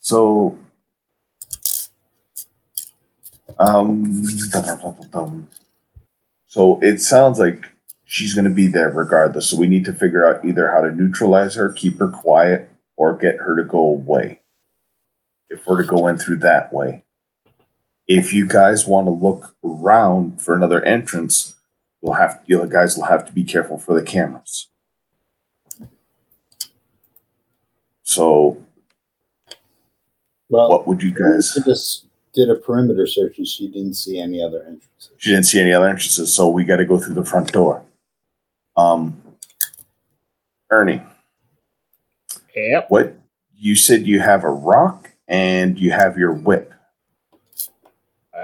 So, 0.00 0.58
um, 3.58 4.24
So 6.46 6.80
it 6.82 7.00
sounds 7.00 7.38
like 7.38 7.66
she's 8.10 8.34
going 8.34 8.44
to 8.44 8.50
be 8.50 8.66
there 8.66 8.90
regardless. 8.90 9.48
So 9.48 9.56
we 9.56 9.68
need 9.68 9.84
to 9.84 9.92
figure 9.92 10.28
out 10.28 10.44
either 10.44 10.72
how 10.72 10.80
to 10.80 10.90
neutralize 10.90 11.54
her, 11.54 11.72
keep 11.72 12.00
her 12.00 12.08
quiet, 12.08 12.68
or 12.96 13.16
get 13.16 13.36
her 13.36 13.56
to 13.56 13.62
go 13.62 13.78
away. 13.78 14.40
If 15.48 15.64
we're 15.64 15.80
to 15.80 15.88
go 15.88 16.08
in 16.08 16.18
through 16.18 16.38
that 16.38 16.72
way. 16.72 17.04
If 18.08 18.32
you 18.32 18.48
guys 18.48 18.84
want 18.84 19.06
to 19.06 19.12
look 19.12 19.54
around 19.64 20.42
for 20.42 20.56
another 20.56 20.82
entrance, 20.82 21.54
you'll 22.02 22.14
have 22.14 22.42
you 22.46 22.66
guys 22.66 22.96
will 22.96 23.04
have 23.04 23.24
to 23.26 23.32
be 23.32 23.44
careful 23.44 23.78
for 23.78 23.94
the 23.94 24.04
cameras. 24.04 24.66
So 28.02 28.60
Well, 30.48 30.68
what 30.68 30.88
would 30.88 31.00
you 31.00 31.12
guys 31.12 31.56
just 31.64 32.06
did 32.32 32.50
a 32.50 32.56
perimeter 32.56 33.06
search 33.06 33.38
and 33.38 33.46
she 33.46 33.68
didn't 33.68 33.94
see 33.94 34.20
any 34.20 34.42
other 34.42 34.58
entrances. 34.62 35.10
She 35.18 35.30
didn't 35.30 35.46
see 35.46 35.60
any 35.60 35.72
other 35.72 35.86
entrances, 35.86 36.34
so 36.34 36.48
we 36.48 36.64
got 36.64 36.76
to 36.76 36.84
go 36.84 36.98
through 36.98 37.14
the 37.14 37.24
front 37.24 37.52
door. 37.52 37.84
Um, 38.76 39.22
Ernie, 40.70 41.02
Yep. 42.54 42.86
what 42.90 43.14
you 43.56 43.74
said 43.76 44.06
you 44.06 44.20
have 44.20 44.44
a 44.44 44.50
rock 44.50 45.10
and 45.28 45.78
you 45.78 45.90
have 45.92 46.16
your 46.16 46.32
whip, 46.32 46.72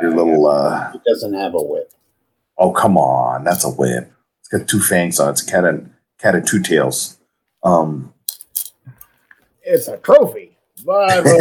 your 0.02 0.10
little. 0.14 0.46
uh 0.46 0.92
It 0.94 1.02
doesn't 1.06 1.34
have 1.34 1.54
a 1.54 1.62
whip. 1.62 1.92
Oh 2.58 2.72
come 2.72 2.96
on, 2.98 3.44
that's 3.44 3.64
a 3.64 3.70
whip. 3.70 4.12
It's 4.40 4.48
got 4.48 4.68
two 4.68 4.80
fangs 4.80 5.18
on 5.20 5.28
it. 5.28 5.32
It's 5.32 5.42
a 5.42 5.50
cat 5.50 5.64
and 5.64 5.92
cat 6.18 6.34
of 6.34 6.44
two 6.44 6.60
tails. 6.62 7.18
Um, 7.62 8.12
It's 9.62 9.88
a 9.88 9.96
trophy. 9.98 10.56
But 10.84 11.26
uh, 11.26 11.32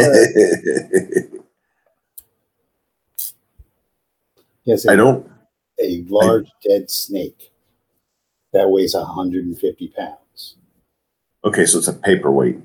Yes, 4.64 4.86
I 4.88 4.96
don't. 4.96 5.30
a 5.80 6.02
large 6.08 6.48
dead 6.66 6.90
snake 6.90 7.52
that 8.56 8.70
weighs 8.70 8.94
150 8.94 9.88
pounds. 9.96 10.56
Okay, 11.44 11.66
so 11.66 11.78
it's 11.78 11.88
a 11.88 11.92
paperweight. 11.92 12.58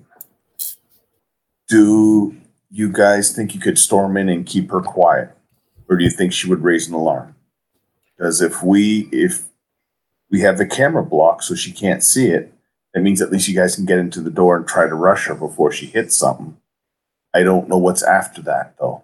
Do 1.67 2.35
you 2.69 2.91
guys 2.91 3.35
think 3.35 3.53
you 3.53 3.61
could 3.61 3.77
storm 3.77 4.17
in 4.17 4.29
and 4.29 4.45
keep 4.45 4.71
her 4.71 4.81
quiet, 4.81 5.29
or 5.87 5.97
do 5.97 6.03
you 6.03 6.09
think 6.09 6.33
she 6.33 6.49
would 6.49 6.63
raise 6.63 6.87
an 6.87 6.93
alarm? 6.93 7.35
Because 8.17 8.41
if 8.41 8.63
we 8.63 9.09
if 9.11 9.43
we 10.29 10.41
have 10.41 10.57
the 10.57 10.65
camera 10.65 11.03
blocked 11.03 11.43
so 11.43 11.55
she 11.55 11.71
can't 11.71 12.03
see 12.03 12.27
it, 12.27 12.53
that 12.93 13.01
means 13.01 13.21
at 13.21 13.31
least 13.31 13.47
you 13.47 13.55
guys 13.55 13.75
can 13.75 13.85
get 13.85 13.99
into 13.99 14.21
the 14.21 14.29
door 14.29 14.57
and 14.57 14.67
try 14.67 14.87
to 14.87 14.95
rush 14.95 15.27
her 15.27 15.35
before 15.35 15.71
she 15.71 15.85
hits 15.85 16.17
something. 16.17 16.57
I 17.33 17.43
don't 17.43 17.69
know 17.69 17.77
what's 17.77 18.03
after 18.03 18.41
that 18.43 18.75
though. 18.79 19.03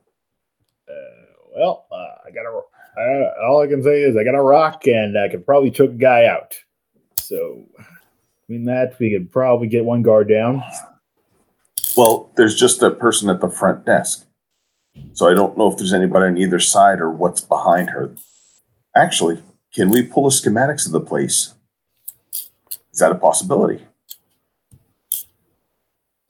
well, 1.55 1.85
uh, 1.91 2.27
I 2.27 2.31
got 2.31 2.45
a. 2.45 2.61
Uh, 2.99 3.45
all 3.47 3.61
I 3.61 3.67
can 3.67 3.83
say 3.83 4.01
is 4.01 4.17
I 4.17 4.23
got 4.23 4.33
a 4.33 4.41
rock, 4.41 4.87
and 4.87 5.17
I 5.17 5.29
could 5.29 5.45
probably 5.45 5.69
choke 5.69 5.91
a 5.91 5.93
guy 5.93 6.25
out. 6.25 6.55
So, 7.27 7.65
between 8.47 8.63
that, 8.65 8.97
we 8.99 9.11
could 9.11 9.29
probably 9.29 9.67
get 9.67 9.83
one 9.83 10.01
guard 10.01 10.29
down. 10.29 10.63
Well, 11.97 12.31
there's 12.37 12.55
just 12.55 12.81
a 12.81 12.89
person 12.89 13.29
at 13.29 13.41
the 13.41 13.49
front 13.49 13.85
desk. 13.85 14.25
So 15.11 15.27
I 15.29 15.33
don't 15.33 15.57
know 15.57 15.69
if 15.69 15.77
there's 15.77 15.93
anybody 15.93 16.27
on 16.27 16.37
either 16.37 16.59
side 16.59 17.01
or 17.01 17.11
what's 17.11 17.41
behind 17.41 17.89
her. 17.89 18.15
Actually, 18.95 19.43
can 19.73 19.89
we 19.89 20.03
pull 20.03 20.23
the 20.23 20.29
schematics 20.29 20.85
of 20.85 20.93
the 20.93 21.01
place? 21.01 21.53
Is 22.93 22.99
that 22.99 23.11
a 23.11 23.15
possibility? 23.15 23.83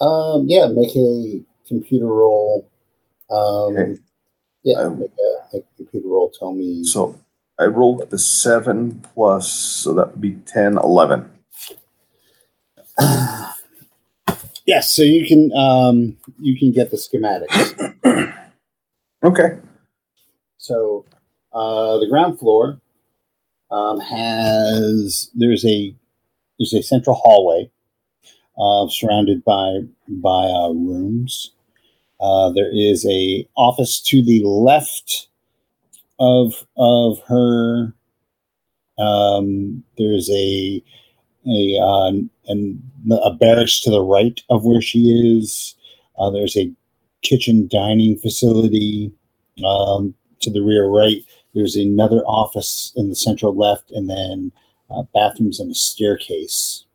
Um, 0.01 0.45
yeah, 0.47 0.67
make 0.67 0.95
a 0.95 1.43
computer 1.67 2.07
roll. 2.07 2.67
Um, 3.29 3.77
Okay. 3.77 4.01
Yeah, 4.63 4.79
Um, 4.79 4.99
make 4.99 5.11
a, 5.11 5.55
make 5.55 5.63
a 5.63 5.75
computer 5.77 6.07
roll. 6.07 6.31
Tell 6.31 6.53
me. 6.53 6.83
So 6.83 7.19
I 7.59 7.65
rolled 7.65 8.09
the 8.09 8.19
seven 8.19 9.03
plus, 9.13 9.51
so 9.51 9.93
that 9.93 10.11
would 10.11 10.21
be 10.21 10.33
10, 10.45 10.77
11. 10.77 11.29
yes, 14.65 14.91
so 14.91 15.01
you 15.03 15.25
can 15.27 15.51
um, 15.53 16.17
you 16.39 16.57
can 16.57 16.71
get 16.71 16.91
the 16.91 16.97
schematics. 16.97 17.93
Okay. 19.23 19.57
So 20.57 21.05
uh, 21.53 21.97
the 21.97 22.07
ground 22.07 22.39
floor 22.39 22.79
um, 23.71 23.99
has 23.99 25.31
there's 25.33 25.65
a 25.65 25.93
there's 26.59 26.73
a 26.73 26.83
central 26.83 27.15
hallway 27.15 27.69
uh, 28.57 28.87
surrounded 28.89 29.43
by 29.43 29.79
by 30.07 30.45
uh, 30.45 30.69
rooms. 30.69 31.51
Uh, 32.19 32.51
there 32.51 32.69
is 32.71 33.05
a 33.09 33.47
office 33.57 34.01
to 34.01 34.23
the 34.23 34.43
left 34.45 35.27
of 36.19 36.65
of 36.77 37.19
her. 37.27 37.93
Um, 38.97 39.83
there's 39.97 40.29
a 40.31 40.83
a 41.47 41.79
uh, 41.81 42.11
and 42.47 42.81
a 43.11 43.33
barracks 43.33 43.79
to 43.81 43.89
the 43.89 44.01
right 44.01 44.41
of 44.49 44.65
where 44.65 44.81
she 44.81 45.37
is. 45.37 45.75
Uh, 46.17 46.29
there's 46.29 46.57
a 46.57 46.71
kitchen 47.21 47.67
dining 47.67 48.17
facility 48.17 49.11
um, 49.65 50.13
to 50.39 50.49
the 50.51 50.61
rear 50.61 50.87
right. 50.87 51.23
There's 51.53 51.75
another 51.75 52.21
office 52.25 52.91
in 52.95 53.09
the 53.09 53.15
central 53.15 53.55
left, 53.55 53.91
and 53.91 54.09
then 54.09 54.51
uh, 54.89 55.03
bathrooms 55.13 55.59
and 55.59 55.71
a 55.71 55.75
staircase 55.75 56.85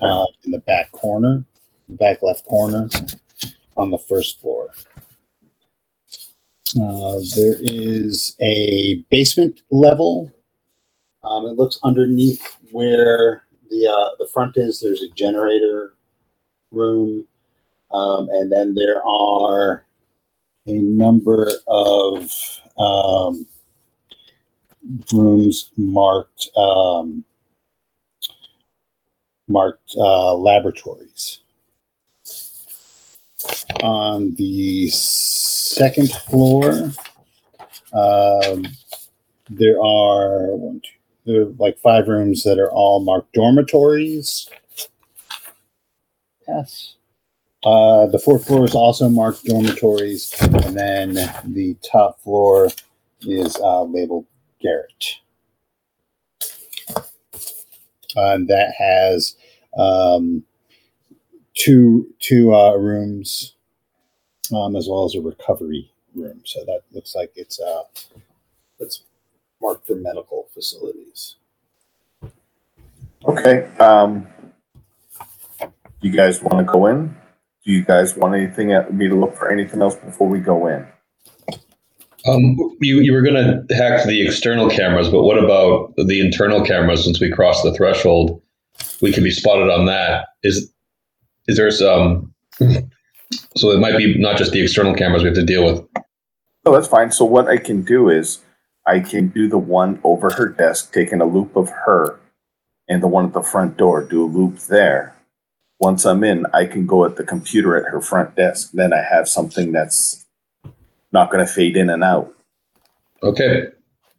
uh, 0.00 0.26
in 0.44 0.52
the 0.52 0.60
back 0.60 0.92
corner, 0.92 1.44
the 1.88 1.96
back 1.96 2.22
left 2.22 2.44
corner 2.46 2.88
on 3.76 3.90
the 3.90 3.98
first 3.98 4.40
floor. 4.40 4.70
Uh, 6.76 7.20
there 7.34 7.56
is 7.60 8.36
a 8.40 8.96
basement 9.10 9.62
level. 9.70 10.30
Um, 11.24 11.46
it 11.46 11.56
looks 11.56 11.78
underneath 11.82 12.56
where 12.72 13.44
the 13.70 13.86
uh, 13.86 14.10
the 14.18 14.28
front 14.32 14.56
is. 14.56 14.80
There's 14.80 15.02
a 15.02 15.08
generator 15.10 15.94
room, 16.70 17.26
um, 17.90 18.28
and 18.30 18.52
then 18.52 18.74
there 18.74 19.02
are 19.06 19.86
a 20.66 20.72
number 20.72 21.50
of 21.66 22.30
um, 22.78 23.46
rooms 25.12 25.70
marked 25.76 26.50
um, 26.56 27.24
marked 29.48 29.94
uh, 29.96 30.34
laboratories. 30.34 31.40
On 33.82 34.34
the 34.34 34.88
second 34.88 36.10
floor, 36.10 36.90
um, 37.92 38.66
there 39.50 39.80
are 39.80 40.56
one, 40.56 40.80
two, 40.80 40.90
there 41.26 41.42
are 41.42 41.54
like 41.58 41.78
five 41.78 42.08
rooms 42.08 42.42
that 42.44 42.58
are 42.58 42.70
all 42.70 43.00
marked 43.00 43.32
dormitories. 43.32 44.48
Yes. 46.46 46.94
Uh, 47.64 48.06
the 48.06 48.18
fourth 48.18 48.46
floor 48.46 48.64
is 48.64 48.74
also 48.74 49.08
marked 49.08 49.44
dormitories, 49.44 50.34
and 50.40 50.76
then 50.76 51.14
the 51.44 51.76
top 51.82 52.20
floor 52.20 52.70
is 53.22 53.56
uh, 53.56 53.82
labeled 53.82 54.26
garret. 54.60 55.04
And 58.16 58.48
that 58.48 58.72
has 58.78 59.36
um, 59.76 60.44
two 61.58 62.06
two 62.20 62.54
uh, 62.54 62.74
rooms, 62.76 63.54
um, 64.54 64.76
as 64.76 64.88
well 64.88 65.04
as 65.04 65.14
a 65.14 65.20
recovery 65.20 65.90
room. 66.14 66.40
So 66.44 66.64
that 66.64 66.82
looks 66.92 67.14
like 67.14 67.32
it's 67.36 67.60
uh, 67.60 67.82
it's 68.78 69.02
marked 69.60 69.86
for 69.86 69.96
medical 69.96 70.48
facilities. 70.54 71.36
Okay. 73.26 73.64
Um, 73.78 74.26
you 76.00 76.10
guys 76.10 76.42
want 76.42 76.58
to 76.58 76.72
go 76.72 76.86
in? 76.86 77.08
Do 77.64 77.72
you 77.72 77.84
guys 77.84 78.16
want 78.16 78.34
anything 78.34 78.72
at 78.72 78.94
me 78.94 79.08
to 79.08 79.14
look 79.14 79.36
for 79.36 79.50
anything 79.50 79.82
else 79.82 79.96
before 79.96 80.28
we 80.28 80.38
go 80.38 80.68
in? 80.68 80.86
Um, 82.26 82.56
you, 82.80 83.00
you 83.00 83.12
were 83.12 83.22
going 83.22 83.34
to 83.34 83.74
hack 83.74 84.06
the 84.06 84.24
external 84.24 84.68
cameras, 84.68 85.08
but 85.08 85.22
what 85.22 85.42
about 85.42 85.94
the 85.96 86.20
internal 86.20 86.64
cameras? 86.64 87.04
Since 87.04 87.20
we 87.20 87.30
crossed 87.30 87.64
the 87.64 87.72
threshold, 87.74 88.40
we 89.00 89.12
can 89.12 89.24
be 89.24 89.30
spotted 89.30 89.70
on 89.70 89.86
that. 89.86 90.28
Is 90.42 90.72
is 91.48 91.56
there 91.56 91.70
some? 91.70 92.32
So 93.56 93.70
it 93.70 93.80
might 93.80 93.96
be 93.96 94.16
not 94.18 94.36
just 94.36 94.52
the 94.52 94.62
external 94.62 94.94
cameras 94.94 95.22
we 95.22 95.28
have 95.28 95.36
to 95.36 95.44
deal 95.44 95.64
with. 95.64 95.84
Oh, 96.64 96.72
that's 96.72 96.88
fine. 96.88 97.10
So 97.10 97.24
what 97.24 97.48
I 97.48 97.56
can 97.56 97.82
do 97.82 98.08
is 98.08 98.40
I 98.86 99.00
can 99.00 99.28
do 99.28 99.48
the 99.48 99.58
one 99.58 100.00
over 100.04 100.30
her 100.30 100.48
desk, 100.48 100.92
taking 100.92 101.20
a 101.20 101.26
loop 101.26 101.56
of 101.56 101.70
her, 101.70 102.20
and 102.88 103.02
the 103.02 103.08
one 103.08 103.26
at 103.26 103.32
the 103.32 103.42
front 103.42 103.76
door, 103.76 104.04
do 104.04 104.24
a 104.24 104.26
loop 104.26 104.58
there. 104.60 105.14
Once 105.80 106.04
I'm 106.04 106.24
in, 106.24 106.46
I 106.52 106.66
can 106.66 106.86
go 106.86 107.04
at 107.04 107.16
the 107.16 107.24
computer 107.24 107.76
at 107.76 107.90
her 107.90 108.00
front 108.00 108.34
desk. 108.34 108.70
Then 108.72 108.92
I 108.92 109.02
have 109.02 109.28
something 109.28 109.72
that's 109.72 110.26
not 111.12 111.30
going 111.30 111.44
to 111.46 111.52
fade 111.52 111.76
in 111.76 111.90
and 111.90 112.02
out. 112.02 112.32
Okay. 113.22 113.68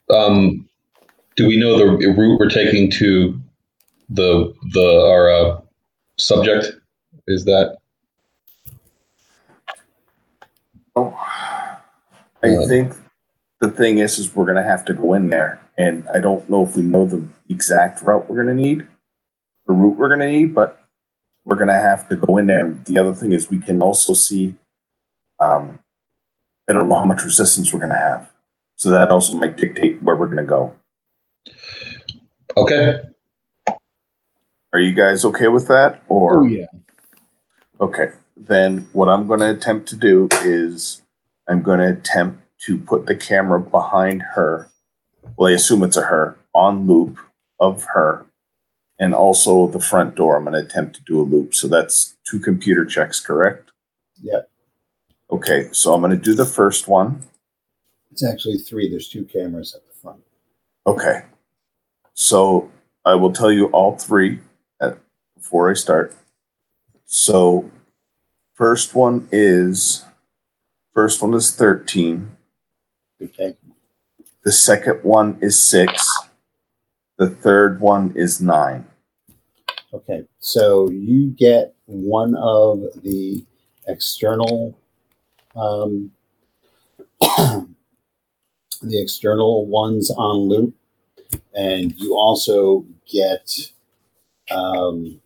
Um, 0.09 0.67
do 1.36 1.47
we 1.47 1.59
know 1.59 1.77
the 1.77 2.07
route 2.07 2.39
we're 2.39 2.49
taking 2.49 2.89
to 2.91 3.39
the 4.09 4.53
the 4.73 5.01
our 5.07 5.30
uh, 5.30 5.61
subject? 6.17 6.78
Is 7.30 7.45
that 7.45 7.77
Oh, 10.95 11.13
I 12.43 12.55
Uh, 12.55 12.67
think 12.67 12.93
the 13.61 13.69
thing 13.69 13.99
is, 13.99 14.17
is 14.17 14.36
we're 14.36 14.47
gonna 14.47 14.63
have 14.63 14.84
to 14.86 14.93
go 14.93 15.13
in 15.13 15.30
there, 15.30 15.61
and 15.77 16.07
I 16.09 16.19
don't 16.19 16.49
know 16.49 16.63
if 16.65 16.75
we 16.75 16.82
know 16.82 17.05
the 17.05 17.23
exact 17.47 18.01
route 18.01 18.27
we're 18.27 18.36
gonna 18.38 18.55
need, 18.55 18.88
the 19.67 19.73
route 19.73 19.95
we're 19.97 20.09
gonna 20.09 20.27
need, 20.27 20.55
but 20.55 20.82
we're 21.45 21.55
gonna 21.55 21.80
have 21.80 22.09
to 22.09 22.15
go 22.15 22.38
in 22.38 22.47
there. 22.47 22.65
And 22.65 22.84
the 22.86 22.97
other 22.97 23.13
thing 23.13 23.32
is, 23.32 23.49
we 23.49 23.59
can 23.59 23.82
also 23.82 24.13
see. 24.13 24.55
Um, 25.39 25.80
I 26.67 26.73
don't 26.73 26.89
know 26.89 26.95
how 26.95 27.05
much 27.05 27.23
resistance 27.23 27.71
we're 27.71 27.80
gonna 27.80 27.95
have, 27.95 28.32
so 28.75 28.89
that 28.89 29.11
also 29.11 29.38
might 29.38 29.55
dictate 29.55 30.01
where 30.01 30.15
we're 30.15 30.27
gonna 30.27 30.43
go. 30.43 30.75
Okay. 32.57 33.01
Are 34.73 34.80
you 34.80 34.93
guys 34.93 35.23
okay 35.25 35.47
with 35.47 35.67
that, 35.67 36.01
or? 36.09 36.41
Oh 36.41 36.45
yeah. 36.45 36.65
Okay, 37.82 38.11
then 38.36 38.89
what 38.91 39.07
I'm 39.07 39.25
going 39.25 39.39
to 39.39 39.49
attempt 39.49 39.88
to 39.89 39.95
do 39.95 40.27
is 40.43 41.01
I'm 41.47 41.61
going 41.61 41.80
to 41.80 41.89
attempt 41.89 42.43
to 42.65 42.77
put 42.77 43.05
the 43.05 43.15
camera 43.15 43.59
behind 43.59 44.21
her. 44.36 44.69
Well, 45.38 45.49
I 45.49 45.55
assume 45.55 45.84
it's 45.84 45.95
a 45.95 46.01
her 46.01 46.38
on 46.53 46.88
loop 46.88 47.17
of 47.59 47.86
her, 47.93 48.25
and 48.99 49.15
also 49.15 49.67
the 49.67 49.80
front 49.80 50.15
door. 50.15 50.36
I'm 50.36 50.43
going 50.43 50.61
to 50.61 50.67
attempt 50.67 50.95
to 50.97 51.03
do 51.03 51.21
a 51.21 51.23
loop. 51.23 51.55
So 51.55 51.67
that's 51.67 52.17
two 52.30 52.39
computer 52.39 52.84
checks, 52.84 53.19
correct? 53.19 53.71
Yeah. 54.21 54.41
Okay, 55.32 55.69
so 55.71 55.93
I'm 55.93 56.01
going 56.01 56.11
to 56.11 56.17
do 56.17 56.34
the 56.34 56.45
first 56.45 56.88
one. 56.88 57.23
It's 58.11 58.25
actually 58.25 58.57
three. 58.57 58.89
There's 58.89 59.07
two 59.07 59.23
cameras 59.23 59.73
at 59.73 59.88
the 59.88 59.93
front. 60.01 60.21
Okay, 60.86 61.21
so 62.13 62.69
I 63.05 63.15
will 63.15 63.32
tell 63.32 63.51
you 63.51 63.67
all 63.67 63.97
three 63.97 64.39
at, 64.82 64.97
before 65.38 65.69
I 65.69 65.75
start. 65.75 66.13
So, 67.12 67.72
first 68.53 68.93
one 68.93 69.28
is 69.32 70.05
first 70.93 71.24
one 71.24 71.34
is 71.34 71.49
thirteen. 71.49 72.38
Okay. 73.20 73.57
The 74.43 74.51
second 74.51 74.99
one 75.01 75.39
is 75.41 75.62
six. 75.62 76.07
The 77.18 77.28
third 77.28 77.82
one 77.82 78.14
is 78.16 78.39
nine. 78.39 78.86
Okay. 79.91 80.26
So 80.38 80.88
you 80.91 81.32
get 81.32 81.74
one 81.88 82.36
of 82.36 82.84
the 83.01 83.43
external, 83.88 84.78
um, 85.55 86.12
the 87.20 87.68
external 88.84 89.66
ones 89.66 90.12
on 90.12 90.47
loop, 90.47 90.76
and 91.55 91.91
you 91.99 92.14
also 92.14 92.86
get 93.12 93.51
um, 94.51 95.20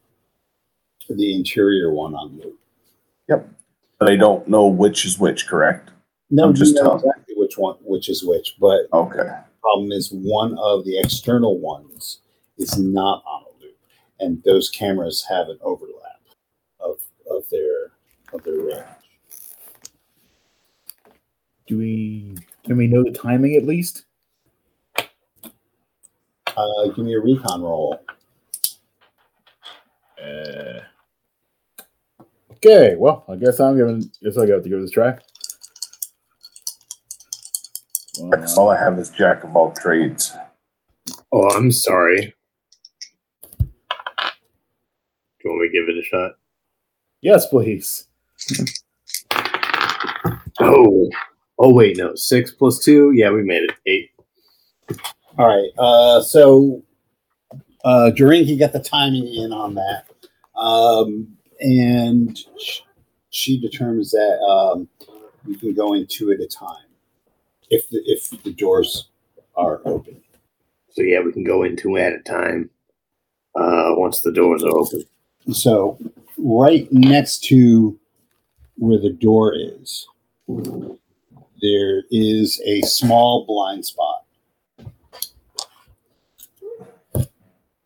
the 1.17 1.35
interior 1.35 1.93
one 1.93 2.13
on 2.15 2.37
loop. 2.37 2.59
Yep. 3.29 3.47
But 3.99 4.09
I 4.11 4.15
don't 4.15 4.47
know 4.47 4.67
which 4.67 5.05
is 5.05 5.17
which, 5.19 5.47
correct? 5.47 5.89
No, 6.29 6.43
I'm 6.45 6.49
you 6.51 6.55
just 6.55 6.75
know 6.75 6.81
telling- 6.83 6.99
exactly 7.05 7.35
which 7.37 7.57
one, 7.57 7.75
which 7.83 8.09
is 8.09 8.23
which, 8.23 8.55
but 8.59 8.87
Okay. 8.93 9.29
problem 9.61 9.91
is 9.91 10.11
one 10.11 10.57
of 10.57 10.83
the 10.85 10.97
external 10.99 11.59
ones 11.59 12.19
is 12.57 12.77
not 12.77 13.23
on 13.25 13.43
a 13.43 13.63
loop, 13.63 13.77
and 14.19 14.41
those 14.43 14.69
cameras 14.69 15.23
have 15.29 15.49
an 15.49 15.57
overlap 15.61 16.21
of 16.79 16.97
of 17.29 17.47
their 17.49 17.91
of 18.33 18.43
their 18.43 18.59
range. 18.59 18.83
Do 21.67 21.77
we 21.77 22.35
can 22.65 22.77
we 22.77 22.87
know 22.87 23.03
the 23.03 23.11
timing 23.11 23.55
at 23.55 23.63
least? 23.65 24.05
Uh, 26.55 26.85
give 26.95 27.05
me 27.05 27.13
a 27.15 27.19
recon 27.19 27.61
roll. 27.61 27.99
Uh, 30.21 30.79
okay, 32.65 32.95
well, 32.95 33.25
I 33.27 33.35
guess 33.35 33.59
I'm 33.59 33.77
giving. 33.77 34.09
Guess 34.21 34.37
I 34.37 34.45
got 34.45 34.63
to 34.63 34.69
give 34.69 34.81
this 34.81 34.91
a 34.91 34.93
try. 34.93 35.17
That's 38.29 38.57
all 38.57 38.69
I 38.69 38.77
have 38.77 38.99
is 38.99 39.09
jack 39.09 39.43
of 39.43 39.55
all 39.55 39.71
trades. 39.71 40.35
Oh, 41.31 41.49
I'm 41.49 41.71
sorry. 41.71 42.35
Do 43.59 43.69
you 45.43 45.51
want 45.51 45.61
me 45.61 45.67
to 45.67 45.73
give 45.73 45.89
it 45.89 45.99
a 45.99 46.03
shot? 46.03 46.33
Yes, 47.21 47.47
please. 47.47 48.07
Oh, 50.59 51.09
oh 51.57 51.73
wait, 51.73 51.97
no, 51.97 52.15
six 52.15 52.51
plus 52.51 52.79
two. 52.79 53.11
Yeah, 53.11 53.31
we 53.31 53.43
made 53.43 53.63
it 53.63 53.71
eight. 53.85 54.11
All 55.37 55.47
right. 55.47 55.69
Uh, 55.77 56.21
so 56.21 56.83
uh, 57.83 58.11
Durinki 58.15 58.57
got 58.57 58.71
the 58.71 58.79
timing 58.79 59.27
in 59.27 59.51
on 59.51 59.75
that, 59.75 60.05
um, 60.55 61.32
and 61.63 62.37
she 63.29 63.59
determines 63.59 64.11
that 64.11 64.39
um, 64.47 64.87
you 65.47 65.57
can 65.57 65.73
go 65.73 65.93
in 65.93 66.05
two 66.05 66.31
at 66.31 66.41
a 66.41 66.47
time 66.47 66.85
if 67.69 67.89
the 67.89 68.01
if 68.05 68.29
the 68.43 68.51
doors 68.51 69.09
are 69.55 69.81
open. 69.85 70.21
So 70.91 71.01
yeah, 71.01 71.21
we 71.21 71.31
can 71.31 71.43
go 71.43 71.63
in 71.63 71.75
two 71.75 71.97
at 71.97 72.13
a 72.13 72.19
time. 72.19 72.69
Uh, 73.55 73.93
once 73.95 74.21
the 74.21 74.31
doors 74.31 74.63
are 74.63 74.75
open. 74.75 75.03
So 75.51 75.97
right 76.37 76.87
next 76.91 77.43
to 77.45 77.97
where 78.77 78.99
the 78.99 79.11
door 79.11 79.53
is, 79.55 80.07
there 80.47 82.03
is 82.11 82.61
a 82.65 82.81
small 82.81 83.45
blind 83.45 83.85
spot. 83.85 84.25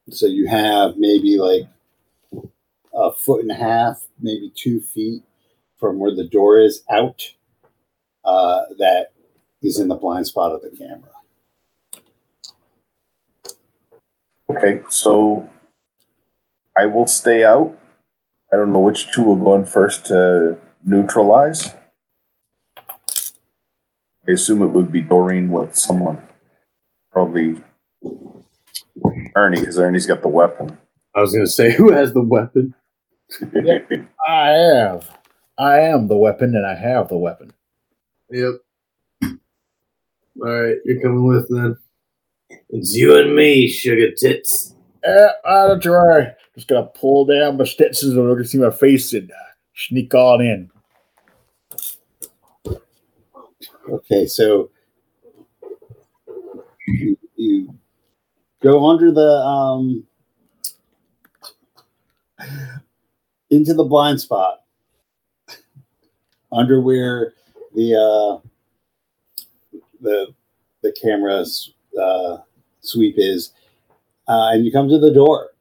So 0.09 0.25
you 0.25 0.47
have 0.47 0.97
maybe 0.97 1.37
like 1.37 1.67
a 2.97 3.13
foot 3.13 3.41
and 3.41 3.51
a 3.51 3.55
half, 3.55 4.07
maybe 4.19 4.51
two 4.55 4.81
feet 4.81 5.23
from 5.79 5.99
where 5.99 6.13
the 6.13 6.27
door 6.27 6.59
is 6.59 6.83
out. 6.89 7.21
Uh, 8.25 8.63
that 8.77 9.13
is 9.61 9.79
in 9.79 9.87
the 9.87 9.95
blind 9.95 10.27
spot 10.27 10.51
of 10.51 10.61
the 10.61 10.69
camera. 10.75 11.11
Okay, 14.49 14.81
so 14.89 15.49
I 16.77 16.87
will 16.87 17.07
stay 17.07 17.43
out. 17.45 17.77
I 18.51 18.55
don't 18.57 18.73
know 18.73 18.79
which 18.79 19.11
two 19.11 19.23
will 19.23 19.35
go 19.35 19.55
in 19.55 19.65
first 19.65 20.07
to 20.07 20.57
neutralize. 20.83 21.73
I 24.27 24.31
assume 24.31 24.61
it 24.61 24.67
would 24.67 24.91
be 24.91 25.01
Doreen 25.01 25.49
with 25.49 25.75
someone. 25.75 26.21
Probably 27.11 27.61
Ernie, 29.35 29.59
because 29.59 29.77
Ernie's 29.77 30.05
got 30.05 30.21
the 30.21 30.27
weapon. 30.27 30.77
I 31.15 31.21
was 31.21 31.33
gonna 31.33 31.47
say, 31.47 31.71
who 31.75 31.91
has 31.91 32.13
the 32.13 32.23
weapon? 32.23 32.73
I 34.27 34.49
have. 34.49 35.17
I 35.57 35.79
am 35.79 36.07
the 36.07 36.17
weapon, 36.17 36.55
and 36.55 36.65
I 36.65 36.75
have 36.75 37.09
the 37.09 37.17
weapon. 37.17 37.51
Yep. 38.29 38.53
All 39.23 39.41
right, 40.37 40.77
you're 40.85 41.01
coming 41.01 41.25
with 41.25 41.47
then. 41.49 41.75
It's 42.69 42.93
you 42.93 43.17
and 43.17 43.35
me, 43.35 43.67
sugar 43.67 44.11
tits. 44.11 44.75
Yeah, 45.03 45.29
I'll 45.45 45.79
try. 45.79 46.33
Just 46.55 46.67
gonna 46.67 46.85
pull 46.87 47.25
down 47.25 47.57
my 47.57 47.63
Stetsons 47.63 48.13
in 48.13 48.19
order 48.19 48.43
to 48.43 48.47
see 48.47 48.57
my 48.57 48.71
face 48.71 49.13
and 49.13 49.31
uh, 49.31 49.35
sneak 49.75 50.13
on 50.13 50.41
in. 50.41 50.69
Okay, 53.89 54.25
so 54.27 54.69
you, 56.87 57.17
you 57.35 57.73
go 58.61 58.87
under 58.89 59.11
the 59.11 59.21
um 59.21 60.03
into 63.49 63.73
the 63.73 63.83
blind 63.83 64.19
spot 64.19 64.63
under 66.51 66.81
where 66.81 67.33
the 67.75 67.93
uh 67.95 68.47
the 70.01 70.27
the 70.81 70.95
camera's 71.01 71.73
uh 71.99 72.37
sweep 72.81 73.15
is 73.17 73.51
uh, 74.27 74.49
and 74.51 74.65
you 74.65 74.71
come 74.71 74.89
to 74.89 74.99
the 74.99 75.13
door 75.13 75.51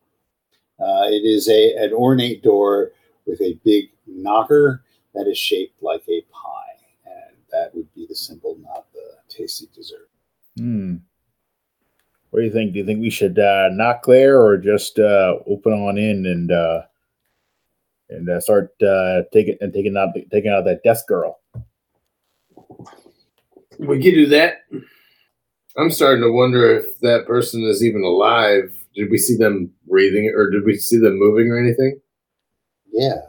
uh, 0.79 1.05
it 1.07 1.25
is 1.25 1.49
a 1.49 1.75
an 1.77 1.93
ornate 1.93 2.43
door 2.43 2.93
with 3.27 3.41
a 3.41 3.59
big 3.65 3.91
knocker 4.07 4.83
that 5.15 5.27
is 5.27 5.39
shaped 5.39 5.83
like 5.83 6.03
a 6.09 6.21
pie 6.33 6.67
and 7.07 7.37
that 7.53 7.75
would 7.75 7.93
be 7.95 8.07
the 8.07 8.15
symbol, 8.15 8.57
not 8.61 8.87
the 8.93 9.17
tasty 9.29 9.69
dessert. 9.75 10.09
Hmm. 10.57 10.97
What 12.31 12.41
do 12.41 12.47
you 12.47 12.53
think? 12.53 12.73
Do 12.73 12.79
you 12.79 12.87
think 12.87 13.01
we 13.01 13.11
should 13.11 13.39
uh, 13.39 13.69
knock 13.73 14.05
there, 14.07 14.41
or 14.41 14.59
just 14.59 14.99
uh, 14.99 15.37
open 15.47 15.73
on 15.73 15.97
in 15.97 16.27
and 16.27 16.53
uh, 16.53 16.83
and 18.11 18.29
uh, 18.29 18.41
start 18.41 18.71
uh, 18.83 19.23
taking 19.33 19.57
and 19.61 19.73
taking 19.73 19.97
out 19.97 20.11
taking 20.31 20.51
out 20.51 20.65
that 20.65 20.83
desk 20.85 21.07
girl? 21.07 21.41
We 23.79 24.03
could 24.03 24.15
do 24.15 24.27
that. 24.29 24.59
I'm 25.77 25.91
starting 25.91 26.23
to 26.23 26.33
wonder 26.33 26.71
if 26.71 26.99
that 27.01 27.27
person 27.27 27.63
is 27.65 27.85
even 27.85 28.03
alive. 28.03 28.73
Did 28.95 29.11
we 29.11 29.19
see 29.19 29.37
them 29.37 29.71
breathing 29.87 30.33
or 30.35 30.51
did 30.51 30.65
we 30.65 30.77
see 30.77 30.97
them 30.97 31.19
moving 31.19 31.51
or 31.51 31.59
anything? 31.59 32.01
Yeah. 32.91 33.21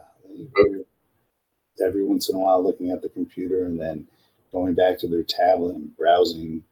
Every 1.86 2.06
once 2.06 2.30
in 2.30 2.36
a 2.36 2.40
while, 2.40 2.64
looking 2.64 2.90
at 2.92 3.02
the 3.02 3.10
computer 3.10 3.66
and 3.66 3.80
then 3.80 4.08
going 4.52 4.76
back 4.76 4.98
to 5.00 5.08
their 5.08 5.24
tablet 5.24 5.76
and 5.76 5.96
browsing. 5.98 6.64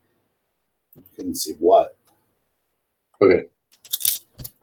You 0.95 1.03
couldn't 1.15 1.35
see 1.35 1.53
what. 1.59 1.97
Okay. 3.21 3.43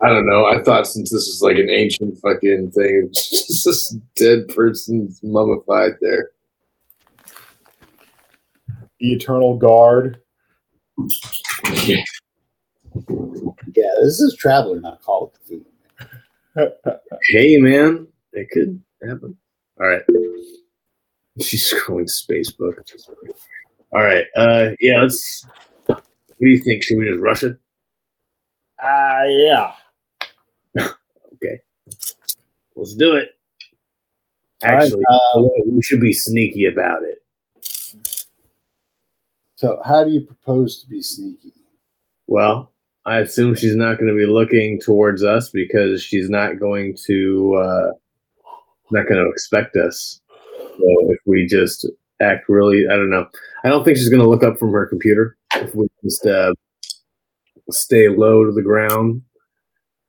I 0.02 0.08
don't 0.08 0.26
know. 0.26 0.46
I 0.46 0.62
thought 0.62 0.86
since 0.86 1.10
this 1.10 1.28
is 1.28 1.42
like 1.42 1.58
an 1.58 1.70
ancient 1.70 2.18
fucking 2.18 2.72
thing, 2.72 3.08
it's 3.10 3.46
just 3.46 3.64
this 3.64 3.96
dead 4.16 4.48
person's 4.48 5.20
mummified 5.22 5.92
there. 6.00 6.30
the 8.98 9.12
eternal 9.12 9.56
guard. 9.56 10.20
Yeah, 13.74 13.88
this 14.02 14.20
is 14.20 14.36
Traveller, 14.36 14.78
not 14.78 15.00
Call 15.00 15.32
of 15.32 15.40
Cthulhu. 15.48 17.00
Hey, 17.30 17.56
man, 17.56 18.06
it 18.34 18.50
could 18.50 18.82
happen. 19.02 19.34
All 19.80 19.86
right. 19.86 20.02
She's 21.40 21.72
scrolling 21.72 22.04
Facebook. 22.04 22.74
All 23.92 24.02
right. 24.02 24.26
Uh, 24.36 24.72
yeah. 24.78 25.00
Let's. 25.00 25.46
What 25.86 26.04
do 26.38 26.48
you 26.48 26.58
think? 26.58 26.82
Should 26.82 26.98
we 26.98 27.08
just 27.08 27.20
rush 27.20 27.42
it? 27.44 27.56
Ah, 28.82 29.22
yeah. 29.24 29.72
Let's 32.76 32.94
do 32.94 33.14
it. 33.16 33.30
All 34.64 34.70
right, 34.70 34.84
Actually, 34.84 35.04
um, 35.34 35.50
we 35.66 35.82
should 35.82 36.00
be 36.00 36.12
sneaky 36.12 36.66
about 36.66 37.02
it. 37.02 37.18
So, 39.56 39.80
how 39.84 40.04
do 40.04 40.10
you 40.10 40.20
propose 40.20 40.80
to 40.82 40.88
be 40.88 41.02
sneaky? 41.02 41.52
Well, 42.26 42.72
I 43.04 43.18
assume 43.18 43.54
she's 43.54 43.76
not 43.76 43.98
going 43.98 44.08
to 44.08 44.16
be 44.16 44.26
looking 44.26 44.80
towards 44.80 45.24
us 45.24 45.50
because 45.50 46.02
she's 46.02 46.30
not 46.30 46.60
going 46.60 46.96
to 47.06 47.54
uh, 47.54 47.90
not 48.90 49.08
going 49.08 49.24
to 49.24 49.30
expect 49.30 49.76
us. 49.76 50.20
So 50.58 51.10
if 51.10 51.18
we 51.26 51.46
just 51.46 51.88
act 52.20 52.48
really, 52.48 52.86
I 52.88 52.96
don't 52.96 53.10
know. 53.10 53.26
I 53.64 53.68
don't 53.68 53.84
think 53.84 53.96
she's 53.96 54.08
going 54.08 54.22
to 54.22 54.28
look 54.28 54.44
up 54.44 54.58
from 54.58 54.72
her 54.72 54.86
computer. 54.86 55.36
If 55.54 55.74
we 55.74 55.88
just 56.04 56.24
uh, 56.26 56.54
stay 57.70 58.08
low 58.08 58.44
to 58.44 58.52
the 58.52 58.62
ground 58.62 59.22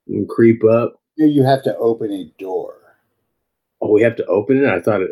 and 0.07 0.27
creep 0.29 0.63
up. 0.63 1.01
You 1.15 1.27
you 1.27 1.43
have 1.43 1.63
to 1.63 1.77
open 1.77 2.11
a 2.11 2.25
door. 2.39 2.75
Oh, 3.81 3.91
we 3.91 4.01
have 4.01 4.15
to 4.17 4.25
open 4.25 4.63
it. 4.63 4.69
I 4.69 4.81
thought 4.81 5.01
it. 5.01 5.11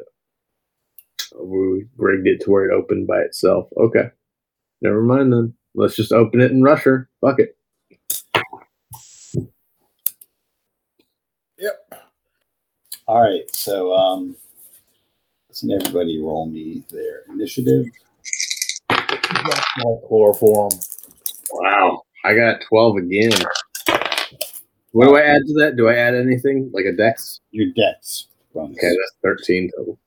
We 1.39 1.85
rigged 1.97 2.27
it 2.27 2.41
to 2.41 2.51
where 2.51 2.69
it 2.69 2.73
opened 2.73 3.07
by 3.07 3.19
itself. 3.19 3.69
Okay, 3.77 4.09
never 4.81 5.01
mind 5.01 5.31
then. 5.33 5.53
Let's 5.75 5.95
just 5.95 6.11
open 6.11 6.41
it 6.41 6.51
and 6.51 6.63
rush 6.63 6.83
her. 6.83 7.09
Fuck 7.21 7.39
it. 7.39 7.57
Yep. 11.57 11.93
All 13.07 13.21
right, 13.21 13.49
so 13.53 13.93
um, 13.93 14.35
listen, 15.49 15.71
everybody, 15.71 16.19
roll 16.19 16.47
me 16.47 16.83
their 16.91 17.23
initiative. 17.29 17.85
Chloroform. 20.07 20.71
Wow, 21.51 22.03
I 22.25 22.33
got 22.35 22.61
twelve 22.67 22.97
again. 22.97 23.31
What 24.91 25.05
do 25.05 25.15
I 25.15 25.21
add 25.21 25.41
to 25.47 25.53
that? 25.59 25.75
Do 25.77 25.87
I 25.87 25.95
add 25.95 26.15
anything 26.15 26.69
like 26.73 26.85
a 26.85 26.91
dex? 26.91 27.39
Your 27.51 27.67
dex 27.75 28.27
bonus. 28.53 28.77
Okay, 28.77 28.87
that's 28.89 29.15
thirteen 29.21 29.69
total. 29.75 29.97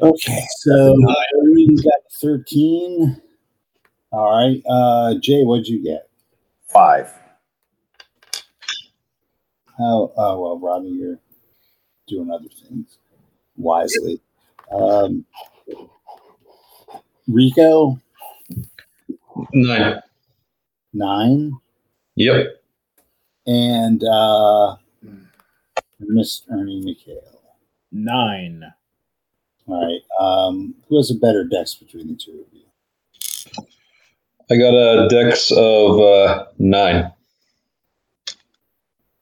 Okay, 0.00 0.42
so 0.58 0.96
Irene 1.42 1.76
got 1.76 2.00
thirteen. 2.20 3.20
All 4.12 4.38
right, 4.38 4.62
uh, 4.68 5.14
Jay, 5.20 5.42
what'd 5.42 5.66
you 5.66 5.82
get? 5.82 6.08
Five. 6.68 7.12
How? 9.76 10.12
Oh 10.16 10.40
well, 10.40 10.58
Rodney, 10.60 10.90
you're 10.90 11.18
doing 12.06 12.30
other 12.30 12.48
things 12.68 12.98
wisely. 13.56 14.20
Um, 14.70 15.24
Rico 17.26 17.98
Nine. 19.52 20.00
nine, 20.92 21.52
Yep. 22.16 22.63
And 23.46 24.02
uh, 24.04 24.76
Ernest 26.02 26.46
Ernie 26.50 26.82
McHale. 26.82 27.38
Nine. 27.92 28.64
All 29.66 29.84
right. 29.84 30.00
Um, 30.20 30.74
who 30.88 30.96
has 30.96 31.10
a 31.10 31.14
better 31.14 31.44
dex 31.44 31.74
between 31.74 32.08
the 32.08 32.14
two 32.14 32.44
of 32.46 32.52
you? 32.52 33.66
I 34.50 34.56
got 34.56 34.74
a 34.74 35.08
dex 35.08 35.50
of 35.52 36.00
uh, 36.00 36.46
nine. 36.58 37.12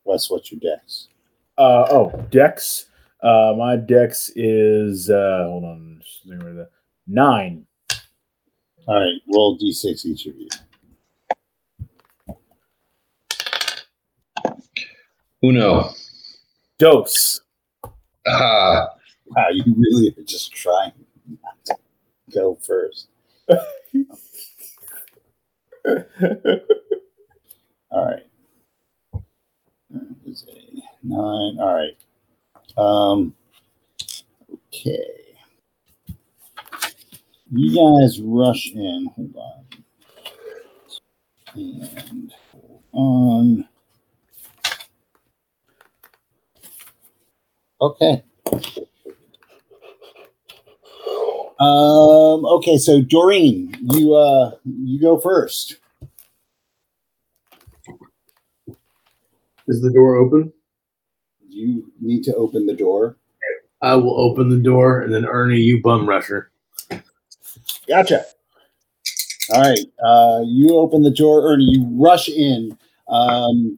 Wes, 0.05 0.29
what's 0.31 0.51
your 0.51 0.61
dex? 0.61 1.09
Uh, 1.59 1.87
oh, 1.91 2.27
Dex. 2.31 2.87
Uh, 3.23 3.55
my 3.57 3.77
Dex 3.77 4.33
is 4.35 5.09
uh, 5.09 5.45
hold 5.47 5.62
on, 5.64 6.01
just 6.03 6.27
think 6.29 6.43
where 6.43 6.55
the- 6.55 6.70
nine. 7.07 7.64
All 8.89 8.97
right, 8.99 9.14
roll 9.33 9.57
d6 9.59 10.05
each 10.07 10.27
of 10.27 10.35
you. 10.37 10.49
Uno. 15.45 15.90
Dose. 16.78 17.40
Ah. 18.26 18.88
Wow, 19.26 19.47
you 19.53 19.64
really 19.76 20.14
are 20.16 20.24
just 20.24 20.53
trying 20.53 20.93
not 21.43 21.64
to 21.66 21.74
go 22.32 22.57
first. 22.57 23.09
All 27.90 28.07
right. 28.07 28.26
There 29.90 30.03
is 30.26 30.47
a 30.49 30.82
nine. 31.03 31.59
All 31.61 31.74
right. 31.74 31.97
Um. 32.78 33.34
Okay. 34.68 35.22
You 37.51 37.70
guys 38.01 38.20
rush 38.20 38.72
in. 38.74 39.11
Hold 39.16 39.36
on. 39.36 39.64
And 41.55 42.32
hold 42.53 42.82
on. 42.93 43.68
Okay. 47.83 48.22
Um. 51.59 52.45
Okay. 52.47 52.78
So 52.78 53.03
Doreen, 53.03 53.76
you 53.80 54.14
uh, 54.14 54.53
you 54.64 55.01
go 55.01 55.18
first. 55.18 55.78
Is 59.66 59.83
the 59.83 59.93
door 59.93 60.16
open? 60.16 60.53
You 61.49 61.91
need 62.01 62.22
to 62.24 62.35
open 62.37 62.66
the 62.66 62.74
door. 62.74 63.16
I 63.80 63.97
will 63.97 64.20
open 64.20 64.49
the 64.49 64.59
door, 64.59 65.01
and 65.01 65.12
then 65.12 65.24
Ernie, 65.26 65.59
you 65.59 65.83
bum 65.83 66.09
rusher. 66.09 66.53
Gotcha. 67.89 68.24
All 69.53 69.61
right. 69.61 69.78
Uh, 70.05 70.43
you 70.47 70.76
open 70.76 71.03
the 71.03 71.11
door, 71.11 71.53
Ernie. 71.53 71.64
You 71.64 71.89
rush 72.01 72.28
in 72.28 72.78
um, 73.09 73.76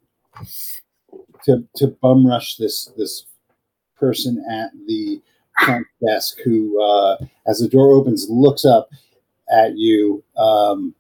to 1.45 1.67
to 1.77 1.87
bum 2.03 2.27
rush 2.27 2.57
this 2.57 2.93
this 2.99 3.27
person 4.05 4.45
at 4.51 4.71
the 4.87 5.21
front 5.65 5.87
desk 6.07 6.39
who, 6.45 6.83
uh, 6.83 7.17
as 7.47 7.59
the 7.59 7.69
door 7.69 7.93
opens, 7.93 8.27
looks 8.29 8.65
up 8.65 8.91
at 9.51 9.77
you 9.77 10.23
um, 10.37 10.95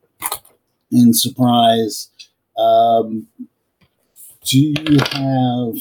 in 0.90 1.12
surprise. 1.12 2.08
Um, 2.56 3.26
do 4.46 4.58
you 4.58 4.98
have? 5.12 5.74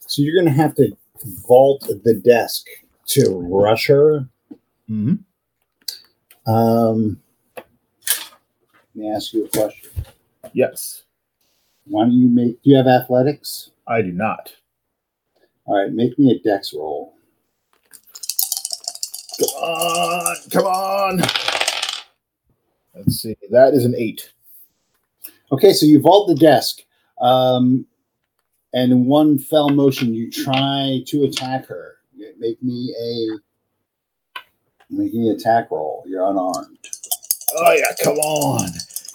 So 0.00 0.22
you're 0.22 0.34
going 0.34 0.52
to 0.54 0.62
have 0.62 0.74
to 0.76 0.96
vault 1.48 1.86
the 2.04 2.14
desk 2.14 2.66
to 3.14 3.22
rush 3.38 3.86
her. 3.88 4.28
Mm-hmm. 4.90 5.16
Um, 6.52 7.20
let 7.56 8.94
me 8.94 9.10
ask 9.10 9.32
you 9.32 9.44
a 9.44 9.48
question. 9.48 9.90
Yes, 10.52 11.04
Why 11.84 12.04
don't 12.04 12.12
you 12.12 12.28
make? 12.28 12.62
Do 12.62 12.70
you 12.70 12.76
have 12.76 12.88
athletics? 12.88 13.70
I 13.86 14.02
do 14.02 14.12
not. 14.12 14.52
All 15.70 15.80
right, 15.80 15.92
make 15.92 16.18
me 16.18 16.32
a 16.32 16.38
dex 16.40 16.74
roll. 16.74 17.14
Come 19.38 19.48
on, 19.50 20.36
come 20.50 20.64
on. 20.64 21.18
Let's 22.92 23.22
see. 23.22 23.36
That 23.52 23.74
is 23.74 23.84
an 23.84 23.94
eight. 23.96 24.32
Okay, 25.52 25.72
so 25.72 25.86
you 25.86 26.00
vault 26.00 26.26
the 26.26 26.34
desk, 26.34 26.80
um, 27.20 27.86
and 28.74 28.90
in 28.90 29.04
one 29.04 29.38
fell 29.38 29.68
motion, 29.68 30.12
you 30.12 30.28
try 30.28 31.02
to 31.06 31.22
attack 31.22 31.66
her. 31.66 31.98
Make 32.40 32.60
me 32.64 32.92
a 33.00 33.38
make 34.92 35.14
me 35.14 35.30
attack 35.30 35.70
roll. 35.70 36.02
You're 36.04 36.28
unarmed. 36.28 36.78
Oh 37.56 37.72
yeah, 37.74 37.94
come 38.02 38.16
on, 38.16 38.70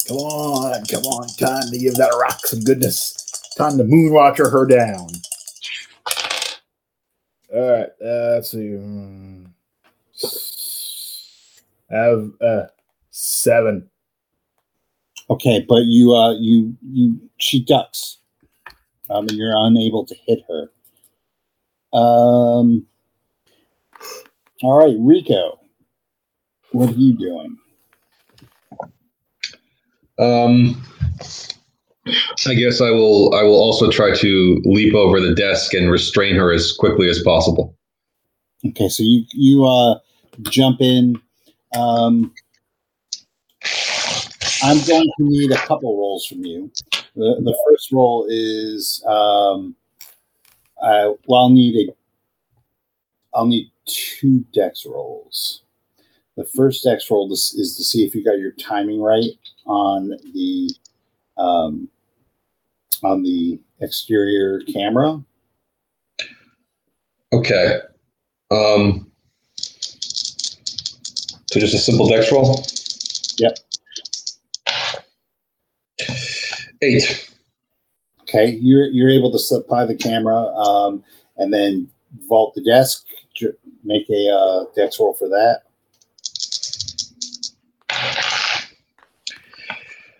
come 0.07 0.17
on, 0.17 0.85
come 0.85 1.03
on! 1.03 1.27
Time 1.35 1.69
to 1.69 1.77
give 1.77 1.95
that 1.95 2.15
rock 2.17 2.47
some 2.47 2.61
goodness. 2.61 3.13
Time 3.57 3.77
to 3.77 3.83
moonwatcher 3.83 4.49
her 4.49 4.65
down. 4.65 5.09
All 7.55 7.71
right, 7.71 7.89
uh, 8.03 8.33
let's 8.33 8.51
see. 8.51 8.75
Hmm. 8.75 9.45
I 11.89 11.95
have 11.95 12.31
uh, 12.41 12.65
seven. 13.11 13.89
Okay, 15.29 15.65
but 15.67 15.85
you 15.85 16.13
uh 16.13 16.33
you 16.33 16.75
you 16.81 17.17
she 17.37 17.63
ducks. 17.63 18.17
Um, 19.09 19.27
and 19.29 19.37
you're 19.37 19.55
unable 19.55 20.05
to 20.05 20.15
hit 20.27 20.39
her. 20.49 21.97
Um. 21.97 22.85
All 24.61 24.77
right, 24.77 24.97
Rico. 24.99 25.59
What 26.71 26.89
are 26.89 26.93
you 26.93 27.13
doing? 27.17 27.57
Um, 30.19 30.83
I 32.07 32.53
guess 32.53 32.81
I 32.81 32.91
will. 32.91 33.33
I 33.33 33.43
will 33.43 33.59
also 33.59 33.89
try 33.89 34.15
to 34.15 34.61
leap 34.65 34.93
over 34.93 35.19
the 35.19 35.33
desk 35.33 35.73
and 35.73 35.89
restrain 35.89 36.35
her 36.35 36.51
as 36.51 36.71
quickly 36.71 37.09
as 37.09 37.21
possible. 37.23 37.75
Okay, 38.65 38.89
so 38.89 39.03
you 39.03 39.25
you 39.31 39.65
uh 39.65 39.95
jump 40.43 40.81
in. 40.81 41.19
Um, 41.75 42.31
I'm 44.63 44.77
going 44.87 45.09
to 45.17 45.23
need 45.23 45.51
a 45.51 45.57
couple 45.57 45.97
rolls 45.97 46.25
from 46.25 46.45
you. 46.45 46.71
The, 47.15 47.41
the 47.43 47.57
first 47.67 47.91
roll 47.91 48.25
is 48.29 49.03
um, 49.07 49.75
I, 50.81 51.13
well, 51.27 51.43
I'll 51.43 51.49
need 51.49 51.89
a 51.89 51.93
I'll 53.33 53.47
need 53.47 53.71
two 53.85 54.45
dex 54.53 54.85
rolls. 54.85 55.63
The 56.37 56.45
first 56.45 56.83
dex 56.83 57.09
roll 57.09 57.31
is, 57.31 57.53
is 57.57 57.77
to 57.77 57.83
see 57.83 58.05
if 58.05 58.13
you 58.13 58.23
got 58.23 58.39
your 58.39 58.51
timing 58.51 59.01
right 59.01 59.31
on 59.65 60.09
the 60.33 60.69
um, 61.37 61.89
on 63.05 63.23
the 63.23 63.59
exterior 63.79 64.61
camera. 64.73 65.23
Okay. 67.31 67.79
Um, 68.51 69.11
so 71.51 71.59
just 71.59 71.73
a 71.73 71.77
simple 71.77 72.07
dex 72.07 72.31
roll? 72.31 72.63
Yep. 73.37 73.57
Eight. 76.81 77.31
Okay, 78.21 78.57
you're 78.61 78.87
you're 78.87 79.09
able 79.09 79.31
to 79.31 79.39
slip 79.39 79.67
by 79.67 79.85
the 79.85 79.95
camera 79.95 80.35
um, 80.35 81.03
and 81.37 81.53
then 81.53 81.89
vault 82.27 82.53
the 82.55 82.63
desk. 82.63 83.05
Make 83.83 84.09
a 84.09 84.29
uh, 84.29 84.65
dex 84.75 84.99
roll 84.99 85.13
for 85.13 85.29
that. 85.29 85.61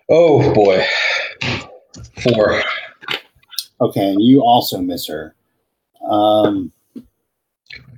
Oh 0.07 0.53
boy. 0.53 0.85
Four. 2.21 2.61
Okay, 3.81 4.09
and 4.09 4.21
you 4.21 4.41
also 4.41 4.79
miss 4.79 5.07
her. 5.07 5.35
Um, 6.07 6.71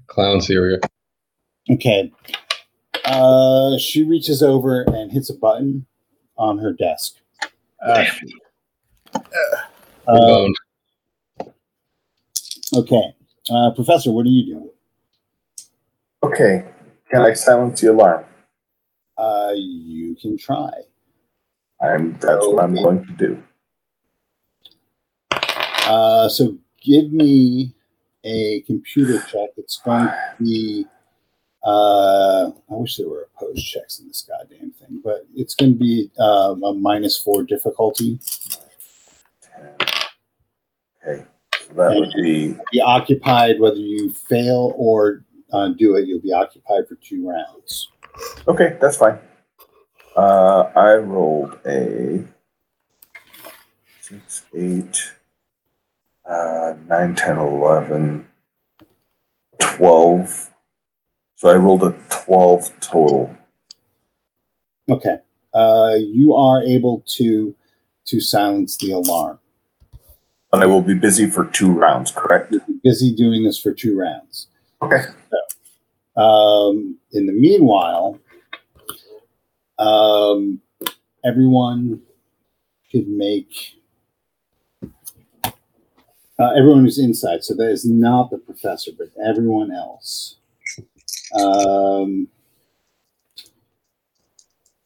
Clown 0.08 0.42
cereal. 0.42 0.80
okay. 1.70 2.12
Uh, 3.06 3.78
she 3.78 4.04
reaches 4.04 4.42
over 4.42 4.82
and 4.84 5.12
hits 5.12 5.30
a 5.30 5.34
button 5.36 5.86
on 6.38 6.58
her 6.58 6.74
desk. 6.74 7.16
Uh, 7.86 8.04
Uh, 9.14 9.22
Bone. 10.08 10.54
okay, 12.76 13.14
uh, 13.52 13.72
Professor, 13.76 14.12
what 14.12 14.26
are 14.26 14.30
you 14.30 14.46
doing? 14.56 14.70
Okay. 16.24 16.66
Can 17.12 17.22
I 17.22 17.34
silence 17.34 17.82
the 17.82 17.92
alarm? 17.92 18.26
Uh, 19.18 19.52
you 19.56 20.16
can 20.16 20.38
try. 20.38 20.70
I'm. 21.82 22.14
That's 22.20 22.46
what 22.48 22.64
I'm 22.64 22.76
going 22.76 23.06
to 23.06 23.14
do. 23.14 23.44
Uh, 25.88 26.28
so 26.30 26.58
give 26.82 27.12
me 27.12 27.74
a 28.24 28.62
computer 28.62 29.20
check. 29.22 29.50
It's 29.58 29.82
going 29.84 30.06
to 30.06 30.20
be. 30.40 30.86
Uh, 31.64 32.48
I 32.48 32.52
wish 32.70 32.98
there 32.98 33.10
were 33.10 33.28
opposed 33.36 33.66
checks 33.66 34.00
in 34.00 34.08
this 34.08 34.28
goddamn 34.28 34.72
thing, 34.72 35.02
but 35.04 35.26
it's 35.36 35.56
going 35.56 35.74
to 35.74 35.80
be 35.80 36.10
uh, 36.20 36.56
a 36.64 36.74
minus 36.74 37.18
four 37.18 37.44
difficulty. 37.44 38.20
Okay. 41.06 41.26
So 41.68 41.74
that 41.74 41.96
would 41.96 42.14
be 42.22 42.56
Be 42.72 42.82
occupied 42.82 43.60
whether 43.60 43.78
you 43.78 44.12
fail 44.12 44.74
or 44.78 45.24
uh, 45.52 45.70
do 45.70 45.96
it. 45.96 46.08
You'll 46.08 46.22
be 46.22 46.34
occupied 46.34 46.88
for 46.88 46.96
two 46.96 47.28
rounds. 47.28 47.90
okay. 48.48 48.78
That's 48.80 48.98
fine. 48.98 49.18
Uh, 50.16 50.72
I 50.76 50.96
rolled 50.96 51.60
a 51.66 52.26
six, 54.02 54.46
eight, 54.56 55.12
uh, 56.28 56.74
nine, 56.88 57.16
10, 57.16 57.38
11, 57.38 58.28
12. 59.60 60.54
So 61.36 61.50
I 61.50 61.56
rolled 61.56 61.84
a 61.84 61.96
12 62.10 62.80
total. 62.80 63.36
Okay. 64.90 65.18
Uh, 65.54 65.96
you 65.98 66.34
are 66.34 66.62
able 66.64 67.04
to 67.18 67.56
to 68.06 68.22
silence 68.22 68.78
the 68.78 68.92
alarm. 68.92 69.38
And 70.54 70.64
I 70.64 70.66
will 70.66 70.82
be 70.82 70.94
busy 70.94 71.30
for 71.30 71.46
two 71.46 71.72
rounds, 71.72 72.12
correct? 72.12 72.52
You'll 72.52 72.66
be 72.66 72.80
busy 72.82 73.14
doing 73.14 73.44
this 73.44 73.60
for 73.60 73.74
two 73.74 73.98
rounds. 73.98 74.48
Okay. 74.82 75.04
Um, 76.16 76.98
in 77.12 77.26
the 77.26 77.34
meanwhile, 77.34 78.18
um, 79.78 80.62
everyone 81.26 82.02
could 82.92 83.08
make 83.08 83.77
uh, 86.40 86.52
everyone 86.58 86.84
who's 86.84 87.00
inside. 87.00 87.44
So 87.44 87.56
that 87.56 87.70
is 87.70 87.86
not 87.86 88.30
the 88.30 88.38
professor, 88.38 88.92
but 88.98 89.10
everyone 89.24 89.72
else. 89.72 90.38
Um, 91.40 92.28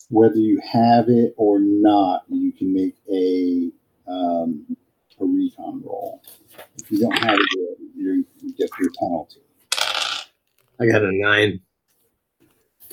whether 0.10 0.38
you 0.38 0.62
have 0.70 1.10
it 1.10 1.34
or 1.38 1.60
not, 1.60 2.24
you 2.30 2.52
can 2.52 2.74
make 2.74 2.96
a 3.12 3.72
um, 4.12 4.66
a 5.20 5.26
recon 5.26 5.82
roll. 5.84 6.22
If 6.78 6.92
you 6.92 7.00
don't 7.00 7.18
have 7.24 7.38
it, 7.38 7.78
you 7.96 8.26
you 8.42 8.54
get 8.58 8.70
your 8.80 8.92
penalty. 9.00 9.42
I 10.80 10.88
got 10.88 11.04
a 11.04 11.12
nine. 11.12 11.60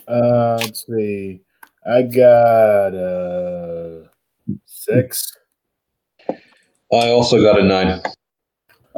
uh, 0.06 0.58
let's 0.60 0.86
see. 0.86 1.40
I 1.86 2.02
got 2.02 2.94
uh 2.94 4.08
six. 4.66 5.32
I 6.28 7.08
also 7.08 7.40
got 7.42 7.58
a 7.60 7.64
nine. 7.64 8.02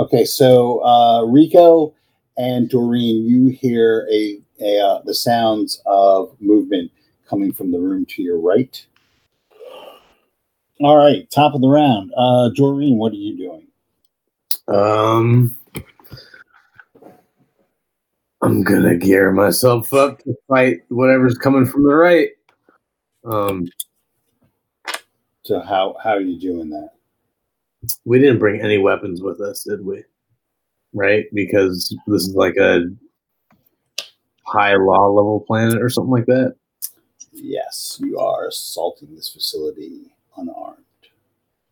Okay, 0.00 0.24
so 0.24 0.82
uh, 0.82 1.24
Rico 1.26 1.94
and 2.38 2.70
Doreen, 2.70 3.26
you 3.26 3.48
hear 3.48 4.08
a, 4.10 4.40
a 4.58 4.78
uh, 4.80 5.02
the 5.04 5.14
sounds 5.14 5.82
of 5.84 6.34
movement 6.40 6.90
coming 7.28 7.52
from 7.52 7.70
the 7.70 7.78
room 7.78 8.06
to 8.06 8.22
your 8.22 8.40
right. 8.40 8.82
All 10.80 10.96
right, 10.96 11.30
top 11.30 11.52
of 11.52 11.60
the 11.60 11.68
round. 11.68 12.12
Uh, 12.16 12.48
Doreen, 12.56 12.96
what 12.96 13.12
are 13.12 13.16
you 13.16 13.36
doing? 13.36 13.66
Um, 14.68 15.58
I'm 18.40 18.62
gonna 18.62 18.96
gear 18.96 19.32
myself 19.32 19.92
up 19.92 20.20
to 20.20 20.34
fight 20.48 20.78
whatever's 20.88 21.36
coming 21.36 21.66
from 21.66 21.82
the 21.82 21.94
right. 21.94 22.30
Um, 23.26 23.66
So 25.42 25.60
how 25.60 25.96
how 26.02 26.12
are 26.12 26.22
you 26.22 26.40
doing 26.40 26.70
that? 26.70 26.92
We 28.04 28.18
didn't 28.18 28.38
bring 28.38 28.60
any 28.60 28.78
weapons 28.78 29.22
with 29.22 29.40
us, 29.40 29.64
did 29.64 29.84
we? 29.84 30.04
Right, 30.92 31.26
because 31.32 31.96
this 32.06 32.26
is 32.26 32.34
like 32.34 32.56
a 32.56 32.82
high 34.44 34.74
law 34.74 35.06
level 35.06 35.44
planet 35.46 35.80
or 35.80 35.88
something 35.88 36.10
like 36.10 36.26
that. 36.26 36.56
Yes, 37.32 37.98
you 38.02 38.18
are 38.18 38.48
assaulting 38.48 39.14
this 39.14 39.28
facility 39.28 40.12
unarmed. 40.36 40.78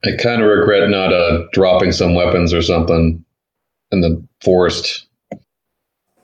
I 0.05 0.13
kind 0.23 0.41
of 0.41 0.49
regret 0.49 0.89
not 0.89 1.13
uh, 1.13 1.47
dropping 1.53 1.91
some 1.91 2.15
weapons 2.15 2.55
or 2.55 2.63
something 2.63 3.25
in 3.91 4.01
the 4.01 4.23
forest. 4.41 5.07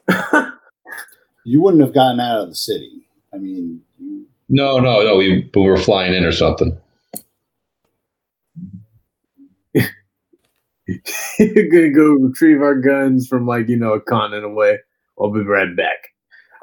You 1.45 1.61
wouldn't 1.61 1.82
have 1.82 1.95
gotten 1.95 2.20
out 2.20 2.41
of 2.41 2.49
the 2.49 2.55
city. 2.55 3.07
I 3.32 3.37
mean, 3.37 3.82
you, 3.99 4.26
No, 4.49 4.78
no, 4.78 5.03
no. 5.03 5.16
We, 5.16 5.51
we 5.55 5.62
were 5.62 5.76
flying 5.76 6.14
in 6.14 6.24
or 6.24 6.32
something. 6.32 6.76
You're 11.38 11.68
gonna 11.68 11.90
go 11.90 12.12
retrieve 12.12 12.62
our 12.62 12.74
guns 12.74 13.28
from 13.28 13.46
like 13.46 13.68
you 13.68 13.76
know 13.76 13.92
a 13.92 14.00
continent 14.00 14.44
away. 14.44 14.78
I'll 15.18 15.30
be 15.30 15.40
right 15.40 15.74
back. 15.76 16.09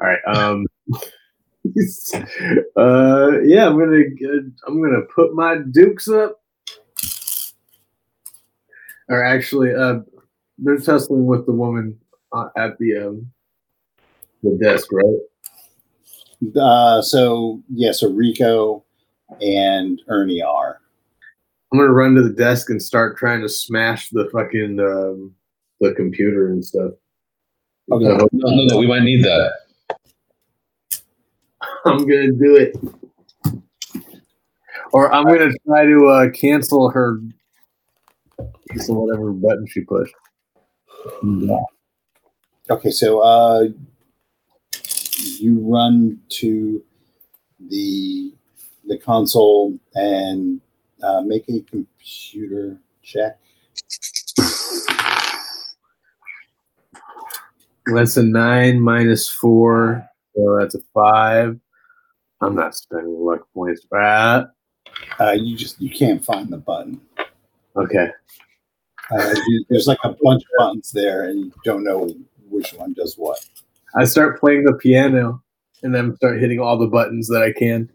All 0.02 0.08
right. 0.08 0.20
Um. 0.26 0.66
uh. 2.76 3.39
Yeah. 3.44 3.68
I'm 3.68 3.78
gonna. 3.78 4.04
I'm 4.68 4.82
gonna 4.82 5.04
put 5.14 5.34
my 5.36 5.58
dukes 5.72 6.08
up. 6.08 6.42
Or 9.10 9.24
actually, 9.24 9.74
uh, 9.76 10.00
they're 10.58 10.78
tussling 10.78 11.26
with 11.26 11.46
the 11.46 11.52
woman 11.52 12.00
uh, 12.34 12.48
at 12.58 12.78
the 12.80 12.98
um 12.98 13.32
the 14.44 14.58
desk, 14.62 14.88
right? 14.92 15.20
uh, 16.60 17.02
so 17.02 17.62
yeah, 17.70 17.92
so 17.92 18.10
Rico 18.10 18.84
and 19.42 20.02
Ernie 20.08 20.42
are. 20.42 20.81
I'm 21.72 21.80
gonna 21.80 21.94
run 21.94 22.16
to 22.16 22.22
the 22.22 22.34
desk 22.34 22.70
and 22.70 22.82
start 22.82 23.18
trying 23.18 23.42
to 23.42 23.50
smash 23.50 24.10
the 24.10 24.30
fucking 24.34 24.80
um, 24.80 25.34
the 25.80 25.94
computer 25.94 26.48
and 26.48 26.64
stuff. 26.64 26.92
Okay. 27.92 28.04
No, 28.06 28.28
no, 28.34 28.66
no. 28.66 28.78
We 28.78 28.88
might 28.88 29.04
need 29.04 29.24
that. 29.24 29.54
I'm 31.86 32.00
gonna 32.00 32.32
do 32.32 32.56
it. 32.56 32.76
Or 34.92 35.14
I'm 35.14 35.26
gonna 35.26 35.52
try 35.66 35.86
to 35.86 36.08
uh, 36.08 36.30
cancel 36.32 36.90
her 36.90 37.20
cancel 38.70 39.06
whatever 39.06 39.32
button 39.32 39.66
she 39.68 39.82
pushed. 39.82 40.14
Okay, 42.70 42.92
so 42.92 43.20
uh, 43.20 43.68
you 45.40 45.60
run 45.62 46.20
to 46.30 46.84
the 47.70 48.34
the 48.88 48.98
console 48.98 49.78
and 49.96 50.60
uh, 51.04 51.22
make 51.22 51.47
a 51.49 51.62
computer 51.62 52.78
check. 53.04 53.39
That's 57.88 58.18
a 58.18 58.24
nine 58.24 58.80
minus 58.80 59.28
four, 59.28 60.08
so 60.36 60.58
that's 60.60 60.76
a 60.76 60.82
five. 60.93 61.60
I'm 62.39 62.56
not 62.56 62.76
spending 62.76 63.20
luck 63.20 63.47
points 63.54 63.86
for 63.89 63.99
that. 63.99 64.52
Uh, 65.20 65.32
you 65.32 65.56
just 65.58 65.82
you 65.82 65.89
can't 65.89 66.24
find 66.24 66.49
the 66.49 66.58
button. 66.58 67.02
Okay. 67.76 68.10
Uh, 69.12 69.34
you, 69.47 69.66
there's 69.70 69.88
like 69.88 69.99
a 70.04 70.16
bunch 70.22 70.43
of 70.43 70.49
buttons 70.58 70.91
there, 70.91 71.26
and 71.26 71.45
you 71.45 71.54
don't 71.66 71.84
know 71.84 72.16
which 72.49 72.74
one 72.74 72.93
does 72.93 73.16
what. 73.16 73.45
I 73.95 74.06
start 74.06 74.39
playing 74.39 74.64
the 74.64 74.74
piano 74.74 75.43
and 75.84 75.93
then 75.93 76.16
start 76.16 76.39
hitting 76.39 76.60
all 76.60 76.78
the 76.78 76.88
buttons 76.88 77.28
that 77.28 77.43
I 77.43 77.52
can. 77.52 77.89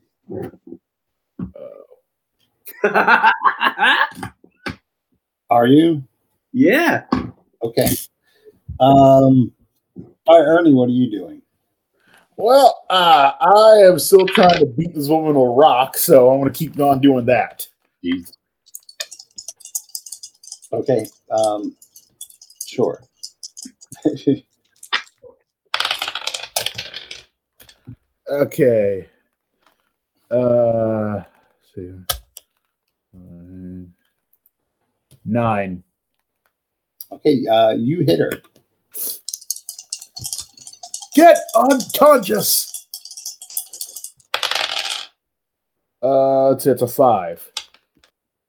Are 5.51 5.67
you 5.67 6.03
yeah. 6.53 7.05
okay? 7.63 7.91
Um, 8.81 9.53
all 10.27 10.39
right, 10.41 10.47
Ernie, 10.47 10.75
what 10.75 10.89
are 10.89 10.93
you 10.93 11.11
doing? 11.11 11.43
Well, 12.37 12.85
uh, 12.91 13.33
I 13.41 13.87
am 13.87 13.99
still 13.99 14.27
trying 14.27 14.59
to 14.59 14.67
beat 14.67 14.95
this 14.95 15.09
woman 15.09 15.35
with 15.35 15.37
a 15.37 15.49
rock, 15.49 15.97
so 15.97 16.31
I'm 16.31 16.41
going 16.41 16.53
to 16.53 16.59
keep 16.59 16.79
on 16.81 17.01
doing 17.01 17.25
that. 17.27 17.67
Okay, 20.73 21.07
um, 21.31 21.77
sure. 22.67 23.03
Okay. 28.29 29.09
Uh, 30.29 31.15
let's 31.15 31.75
see. 31.75 31.93
Uh, 33.15 33.85
Nine. 35.27 35.83
okay, 37.11 37.45
uh, 37.51 37.73
you 37.73 38.01
hit 38.01 38.21
her. 38.21 38.31
Get 41.15 41.39
unconscious. 41.55 42.87
Uh, 46.03 46.53
it's, 46.55 46.67
it's 46.67 46.83
a 46.83 46.87
five. 46.87 47.51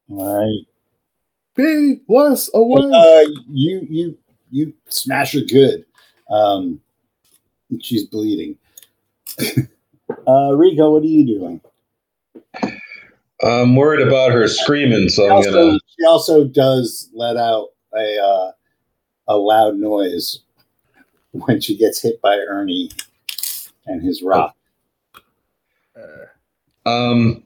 All 0.09 0.39
right. 0.39 0.67
Be 1.55 2.01
less 2.07 2.51
away. 2.53 2.91
Uh, 2.93 3.29
you 3.49 3.87
you 3.89 4.17
you 4.51 4.73
smash 4.89 5.33
her 5.33 5.41
good. 5.41 5.85
Um, 6.29 6.79
she's 7.81 8.05
bleeding. 8.05 8.57
uh, 10.27 10.55
Rico, 10.55 10.91
what 10.91 11.03
are 11.03 11.07
you 11.07 11.25
doing? 11.25 11.61
I'm 13.43 13.75
worried 13.75 14.05
about 14.05 14.31
her 14.31 14.47
screaming, 14.47 15.09
so 15.09 15.25
I'm 15.25 15.31
also, 15.33 15.51
gonna. 15.51 15.79
she 15.97 16.05
also 16.05 16.45
does 16.45 17.09
let 17.13 17.37
out 17.37 17.69
a 17.93 18.17
uh, 18.19 18.51
a 19.27 19.37
loud 19.37 19.75
noise 19.75 20.39
when 21.31 21.61
she 21.61 21.77
gets 21.77 22.01
hit 22.01 22.21
by 22.21 22.35
Ernie 22.35 22.89
and 23.85 24.01
his 24.01 24.23
rock. 24.23 24.55
Um, 26.85 27.43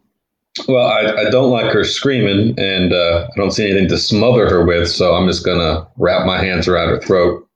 well, 0.68 0.88
I, 0.88 1.28
I 1.28 1.30
don't 1.30 1.52
like 1.52 1.72
her 1.74 1.84
screaming, 1.84 2.54
and 2.60 2.94
uh, 2.94 3.28
I 3.32 3.36
don't 3.36 3.52
see 3.52 3.70
anything 3.70 3.89
to 3.89 3.98
smother 3.98 4.50
her 4.50 4.66
with, 4.66 4.89
so 4.89 5.16
I'm 5.16 5.28
just 5.28 5.44
gonna 5.44 5.88
wrap 5.98 6.26
my 6.26 6.42
hands 6.42 6.68
around 6.68 6.89
her 6.89 7.02
throat 7.02 7.48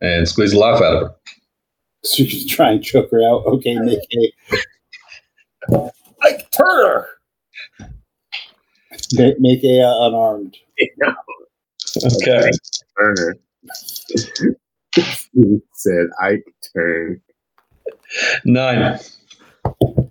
and 0.00 0.28
squeeze 0.28 0.52
the 0.52 0.58
life 0.58 0.82
out 0.82 0.96
of 0.96 1.02
her. 1.08 1.14
So 2.02 2.22
you 2.22 2.28
can 2.28 2.48
try 2.48 2.70
and 2.70 2.84
choke 2.84 3.10
her 3.10 3.22
out. 3.22 3.46
Okay, 3.46 3.76
make 3.76 3.98
a 5.70 5.90
Ike 6.22 6.50
Turner. 6.50 7.08
Ma- 9.12 9.34
make 9.38 9.62
a 9.64 9.80
uh, 9.82 10.06
unarmed. 10.08 10.56
Okay. 12.04 12.50
Turner. 12.98 13.36
said 15.72 16.06
Ike 16.20 16.46
turn. 16.72 17.20
Nine. 18.44 18.98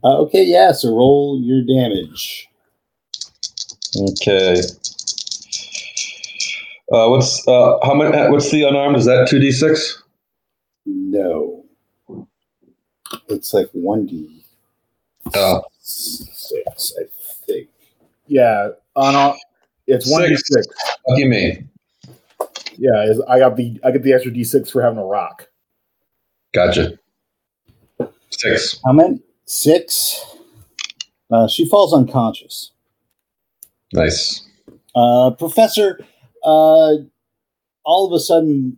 Uh, 0.03 0.17
okay, 0.21 0.43
yeah. 0.43 0.71
So 0.71 0.95
roll 0.95 1.39
your 1.41 1.63
damage. 1.63 2.47
Okay. 3.95 4.61
Uh, 6.91 7.07
what's 7.09 7.47
uh, 7.47 7.77
how 7.83 7.93
many? 7.93 8.11
What's 8.31 8.51
the 8.51 8.63
unarmed? 8.63 8.97
Is 8.97 9.05
that 9.05 9.27
two 9.29 9.39
d 9.39 9.51
six? 9.51 10.03
No, 10.85 11.63
it's 13.29 13.53
like 13.53 13.69
one 13.71 14.05
d 14.05 14.43
six. 15.79 16.93
I 16.99 17.03
think. 17.45 17.69
Yeah, 18.27 18.69
on 18.95 19.15
all, 19.15 19.37
it's 19.87 20.09
one 20.09 20.27
d 20.27 20.35
six. 20.35 20.67
lucky 21.07 21.27
me. 21.27 21.63
Yeah, 22.77 23.03
is 23.03 23.21
I 23.27 23.39
got 23.39 23.55
the 23.55 23.79
I 23.83 23.91
get 23.91 24.03
the 24.03 24.13
extra 24.13 24.31
d 24.31 24.43
six 24.43 24.69
for 24.69 24.81
having 24.81 24.99
a 24.99 25.05
rock. 25.05 25.47
Gotcha. 26.53 26.97
Six. 28.29 28.79
How 28.85 28.93
many? 28.93 29.21
Six. 29.45 30.25
Uh, 31.31 31.47
she 31.47 31.67
falls 31.67 31.93
unconscious. 31.93 32.71
Nice. 33.93 34.47
Uh, 34.95 35.31
Professor, 35.31 35.99
uh, 36.43 36.95
all 37.83 38.07
of 38.07 38.13
a 38.13 38.19
sudden, 38.19 38.77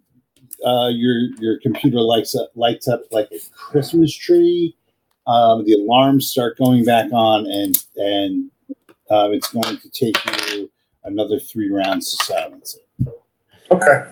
uh, 0.65 0.87
your 0.87 1.29
your 1.39 1.59
computer 1.59 1.99
lights 1.99 2.35
up 2.35 2.51
lights 2.55 2.87
up 2.87 3.01
like 3.11 3.29
a 3.31 3.39
Christmas 3.53 4.15
tree. 4.15 4.75
Um, 5.27 5.65
the 5.65 5.73
alarms 5.73 6.29
start 6.29 6.57
going 6.57 6.85
back 6.85 7.11
on, 7.11 7.45
and 7.47 7.77
and 7.95 8.51
uh, 9.09 9.29
it's 9.31 9.51
going 9.51 9.77
to 9.77 9.89
take 9.89 10.17
you 10.51 10.71
another 11.03 11.39
three 11.39 11.69
rounds 11.69 12.15
to 12.15 12.25
silence 12.25 12.75
it. 12.75 13.13
Okay. 13.71 14.05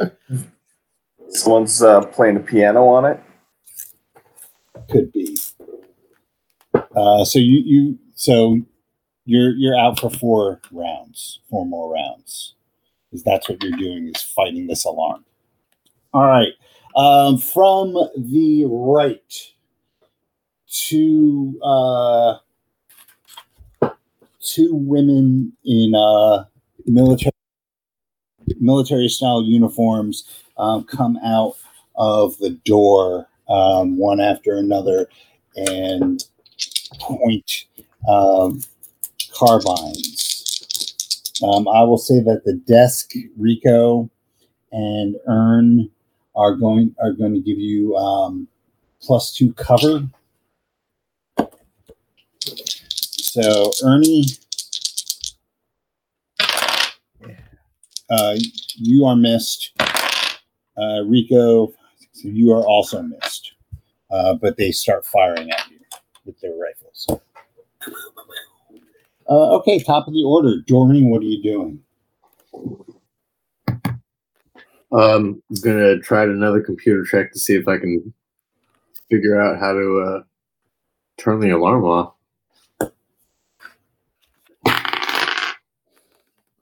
Someone's 1.28 1.82
uh, 1.82 2.02
playing 2.06 2.36
a 2.36 2.40
piano 2.40 2.86
on 2.86 3.04
it. 3.04 3.22
Could 4.90 5.12
be. 5.12 5.38
Uh, 6.74 7.24
so 7.24 7.38
you 7.38 7.62
you 7.64 7.98
so 8.14 8.58
you're 9.24 9.52
you're 9.52 9.78
out 9.78 10.00
for 10.00 10.10
four 10.10 10.60
rounds, 10.72 11.40
four 11.48 11.64
more 11.64 11.92
rounds. 11.92 12.54
Is 13.12 13.22
that's 13.22 13.48
what 13.48 13.62
you're 13.62 13.78
doing? 13.78 14.08
Is 14.08 14.22
fighting 14.22 14.66
this 14.66 14.84
alarm. 14.84 15.24
All 16.12 16.26
right. 16.26 16.52
Um, 16.96 17.38
from 17.38 17.92
the 18.16 18.64
right 18.66 19.52
to 20.88 21.60
uh, 21.62 22.38
two 24.50 24.74
women 24.74 25.52
in 25.64 25.94
uh, 25.94 26.44
military 26.86 27.30
military 28.58 29.08
style 29.08 29.44
uniforms 29.44 30.24
um, 30.58 30.84
come 30.84 31.18
out 31.24 31.54
of 31.96 32.36
the 32.38 32.50
door 32.64 33.28
um, 33.48 33.96
one 33.96 34.20
after 34.20 34.56
another 34.56 35.06
and 35.56 36.24
point 36.98 37.66
um, 38.08 38.60
carbines. 39.32 41.36
Um, 41.42 41.68
I 41.68 41.82
will 41.82 41.98
say 41.98 42.20
that 42.20 42.44
the 42.44 42.54
desk, 42.54 43.12
Rico, 43.36 44.10
and 44.72 45.16
Earn 45.26 45.90
are 46.36 46.54
going 46.54 46.94
are 47.02 47.12
going 47.12 47.34
to 47.34 47.40
give 47.40 47.58
you 47.58 47.96
um, 47.96 48.46
plus 49.00 49.34
two 49.34 49.52
cover. 49.54 50.06
So 53.32 53.70
Ernie, 53.84 54.24
uh, 58.10 58.36
you 58.74 59.04
are 59.04 59.14
missed. 59.14 59.70
Uh, 60.76 61.02
Rico, 61.06 61.68
so 62.10 62.28
you 62.28 62.52
are 62.52 62.66
also 62.66 63.02
missed. 63.02 63.52
Uh, 64.10 64.34
but 64.34 64.56
they 64.56 64.72
start 64.72 65.06
firing 65.06 65.48
at 65.52 65.70
you 65.70 65.78
with 66.24 66.40
their 66.40 66.54
rifles. 66.56 67.06
Uh, 69.28 69.56
okay, 69.58 69.78
top 69.78 70.08
of 70.08 70.12
the 70.12 70.24
order. 70.24 70.56
Doreen, 70.66 71.08
what 71.08 71.22
are 71.22 71.26
you 71.26 71.40
doing? 71.40 71.80
Um, 74.90 75.40
I'm 75.50 75.60
gonna 75.62 76.00
try 76.00 76.24
another 76.24 76.62
computer 76.62 77.04
check 77.04 77.32
to 77.32 77.38
see 77.38 77.54
if 77.54 77.68
I 77.68 77.78
can 77.78 78.12
figure 79.08 79.40
out 79.40 79.60
how 79.60 79.72
to 79.72 80.00
uh, 80.00 80.22
turn 81.16 81.38
the 81.38 81.50
alarm 81.50 81.84
off. 81.84 82.14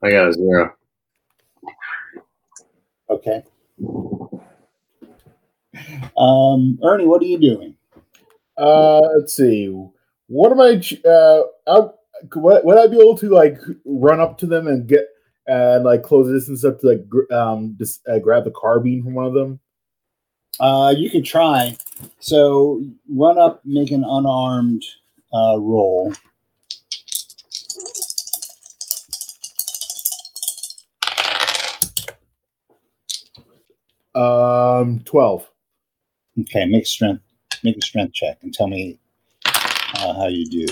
I 0.01 0.11
got 0.11 0.29
a 0.29 0.33
zero. 0.33 0.73
Okay. 3.09 3.43
Um, 6.17 6.79
Ernie, 6.83 7.05
what 7.05 7.21
are 7.21 7.25
you 7.25 7.39
doing? 7.39 7.75
Uh, 8.57 8.99
let's 9.17 9.35
see. 9.35 9.73
What 10.27 10.51
am 10.51 10.61
I? 10.61 10.81
Uh, 11.07 11.41
I, 11.67 11.89
would, 12.35 12.63
would 12.63 12.77
I 12.77 12.87
be 12.87 12.99
able 12.99 13.17
to 13.17 13.29
like 13.29 13.57
run 13.85 14.19
up 14.19 14.37
to 14.39 14.45
them 14.45 14.67
and 14.67 14.87
get 14.87 15.07
and 15.47 15.83
like 15.83 16.03
close 16.03 16.27
the 16.27 16.33
distance 16.33 16.63
up 16.63 16.79
to 16.79 16.87
like 16.87 17.09
gr- 17.09 17.33
um 17.33 17.75
just 17.79 18.07
uh, 18.07 18.19
grab 18.19 18.43
the 18.43 18.51
carbine 18.51 19.03
from 19.03 19.15
one 19.15 19.25
of 19.25 19.33
them? 19.33 19.59
Uh, 20.59 20.93
you 20.95 21.09
can 21.09 21.23
try. 21.23 21.75
So 22.19 22.83
run 23.09 23.37
up, 23.37 23.61
make 23.65 23.91
an 23.91 24.03
unarmed 24.03 24.83
uh, 25.33 25.57
roll. 25.57 26.13
Um, 34.15 35.01
twelve. 35.05 35.49
Okay, 36.39 36.65
make 36.65 36.85
strength 36.85 37.23
make 37.63 37.77
a 37.77 37.81
strength 37.81 38.13
check 38.13 38.37
and 38.41 38.53
tell 38.53 38.67
me 38.67 38.99
uh, 39.45 40.13
how 40.13 40.27
you 40.27 40.45
do. 40.49 40.65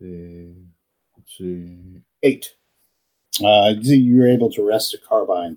Let's 0.00 1.36
see. 1.36 2.02
Eight. 2.22 2.54
Uh, 3.42 3.74
you're 3.80 4.28
able 4.28 4.50
to 4.50 4.66
wrest 4.66 4.94
a 4.94 4.98
carbine 4.98 5.56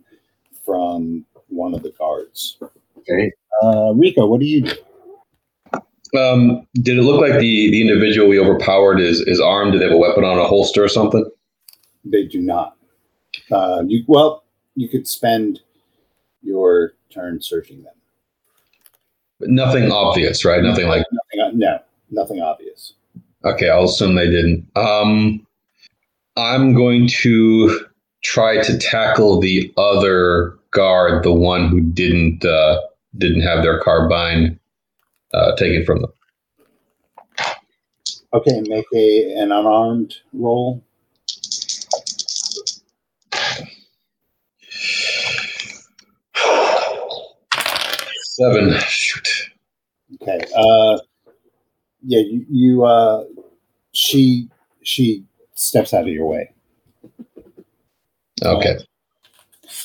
from 0.66 1.26
one 1.48 1.74
of 1.74 1.82
the 1.84 1.92
guards. 1.92 2.58
Okay. 2.98 3.32
Uh, 3.64 3.94
Rico, 3.96 4.26
what 4.28 4.40
do 4.40 4.46
you 4.46 4.62
do? 4.62 4.74
Um, 6.18 6.68
did 6.76 6.98
it 6.98 7.04
look 7.04 7.22
like 7.22 7.40
the, 7.40 7.72
the 7.72 7.82
individual 7.82 8.28
we 8.28 8.40
overpowered 8.40 9.00
is, 9.00 9.22
is 9.22 9.40
armed? 9.40 9.74
Do 9.74 9.80
they 9.80 9.86
have 9.86 9.94
a 9.94 9.98
weapon 9.98 10.24
on 10.24 10.38
a 10.38 10.46
holster 10.46 10.84
or 10.84 10.90
something? 10.90 11.26
They 12.04 12.26
do 12.26 12.42
not. 12.42 12.78
Uh, 13.52 13.84
you 13.88 14.04
well, 14.08 14.44
you 14.76 14.88
could 14.88 15.08
spend 15.08 15.60
your 16.42 16.94
turn 17.10 17.42
searching 17.42 17.84
them. 17.84 17.94
Nothing 19.42 19.92
obvious, 19.92 20.46
right? 20.46 20.62
Nothing 20.62 20.88
like 20.88 21.06
Nothing, 21.12 21.60
no, 21.60 21.80
nothing 22.12 22.42
obvious. 22.42 22.94
Okay, 23.44 23.70
I'll 23.70 23.86
assume 23.86 24.16
they 24.16 24.30
didn't. 24.30 24.70
Um, 24.76 25.46
I'm 26.38 26.74
going 26.74 27.08
to 27.22 27.86
try 28.24 28.62
to 28.62 28.78
tackle 28.78 29.40
the 29.40 29.74
other 29.78 30.58
guard, 30.72 31.24
the 31.24 31.34
one 31.34 31.68
who 31.68 31.82
didn't 31.82 32.46
uh, 32.46 32.82
didn't 33.18 33.42
have 33.42 33.64
their 33.64 33.80
carbine 33.80 34.60
uh, 35.34 35.56
taken 35.56 35.86
from 35.86 36.02
them. 36.02 36.12
Okay, 38.34 38.62
make 38.62 38.86
a 38.94 39.34
an 39.38 39.52
unarmed 39.52 40.16
roll. 40.34 40.84
Seven. 48.42 48.74
Shoot. 48.88 49.52
Okay. 50.20 50.40
Uh, 50.56 50.98
yeah, 52.02 52.22
you, 52.22 52.46
you 52.50 52.84
uh, 52.84 53.24
she 53.92 54.50
she 54.82 55.24
steps 55.54 55.94
out 55.94 56.02
of 56.02 56.08
your 56.08 56.26
way. 56.26 56.52
Okay. 58.44 58.80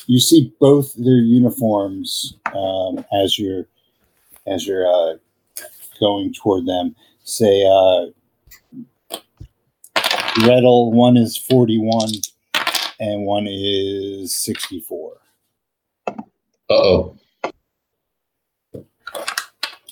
You 0.06 0.20
see 0.20 0.54
both 0.58 0.94
their 0.94 1.18
uniforms 1.18 2.38
um, 2.54 3.04
as 3.12 3.38
you're 3.38 3.66
as 4.46 4.66
you're 4.66 4.86
uh, 4.88 5.16
going 6.00 6.32
toward 6.32 6.64
them. 6.64 6.96
Say, 7.24 7.62
uh, 7.62 8.06
one 10.92 11.18
is 11.18 11.36
forty-one, 11.36 12.12
and 13.00 13.26
one 13.26 13.46
is 13.46 14.34
sixty-four. 14.34 15.18
Uh 16.08 16.14
oh. 16.70 17.16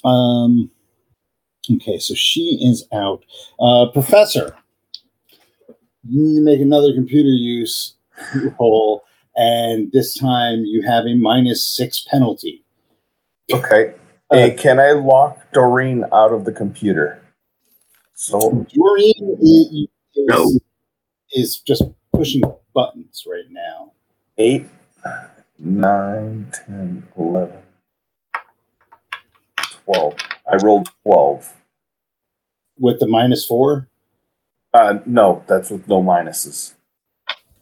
Um. 0.05 0.71
Okay, 1.77 1.99
so 1.99 2.15
she 2.15 2.59
is 2.63 2.87
out. 2.93 3.25
Uh, 3.59 3.87
professor, 3.93 4.55
you 6.07 6.23
need 6.23 6.35
to 6.37 6.41
make 6.45 6.61
another 6.61 6.93
computer 6.93 7.31
use 7.31 7.95
roll, 8.61 9.03
and 9.35 9.91
this 9.93 10.15
time 10.15 10.65
you 10.67 10.83
have 10.83 11.07
a 11.07 11.15
minus 11.15 11.67
six 11.67 12.07
penalty. 12.11 12.63
Okay. 13.53 13.95
Hey, 14.31 14.51
can 14.53 14.81
I 14.81 14.93
lock 14.93 15.39
Doreen 15.53 16.05
out 16.13 16.33
of 16.33 16.45
the 16.45 16.53
computer? 16.53 17.23
So 18.15 18.67
Doreen 18.75 19.39
is, 19.41 19.87
No. 20.17 20.51
is 21.33 21.59
just 21.59 21.83
pushing 22.13 22.43
buttons 22.75 23.25
right 23.31 23.45
now. 23.51 23.93
eight, 24.39 24.67
nine, 25.59 26.51
10, 26.67 27.07
11, 27.17 27.57
12. 29.85 30.15
I 30.53 30.57
rolled 30.57 30.89
12. 31.05 31.53
With 32.79 32.99
the 33.01 33.07
minus 33.07 33.45
four, 33.47 33.89
Uh, 34.73 34.99
no, 35.07 35.45
that's 35.47 35.71
with 35.71 35.87
no 35.89 36.03
minuses. 36.03 36.75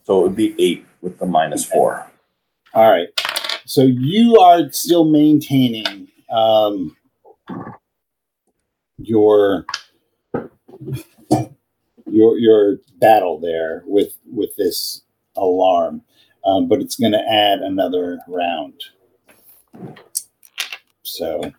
So 0.04 0.20
it 0.20 0.22
would 0.22 0.36
be 0.36 0.54
eight 0.58 0.86
with 1.02 1.18
the 1.18 1.26
minus 1.26 1.64
four. 1.64 2.10
all 2.74 2.90
right. 2.90 3.08
So 3.66 3.82
you 3.82 4.38
are 4.38 4.70
still 4.72 5.04
maintaining 5.04 6.08
um, 6.30 6.96
your 8.98 9.66
your 12.06 12.38
your 12.38 12.78
battle 12.98 13.38
there 13.38 13.82
with 13.86 14.14
with 14.26 14.56
this 14.56 15.02
alarm, 15.36 16.02
um, 16.46 16.68
but 16.68 16.80
it's 16.80 16.96
going 16.96 17.12
to 17.12 17.22
add 17.30 17.60
another 17.60 18.18
round. 18.26 18.82
So 21.02 21.52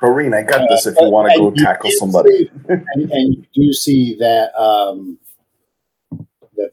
Doreen, 0.00 0.34
I 0.34 0.42
got 0.42 0.68
this 0.68 0.86
if 0.86 0.96
you 1.00 1.08
want 1.08 1.32
to 1.32 1.38
go 1.38 1.50
tackle 1.52 1.90
somebody. 1.92 2.50
and, 2.68 3.10
and 3.10 3.34
you 3.34 3.44
do 3.54 3.72
see 3.72 4.16
that 4.18 4.54
um, 4.60 5.18
that 6.56 6.72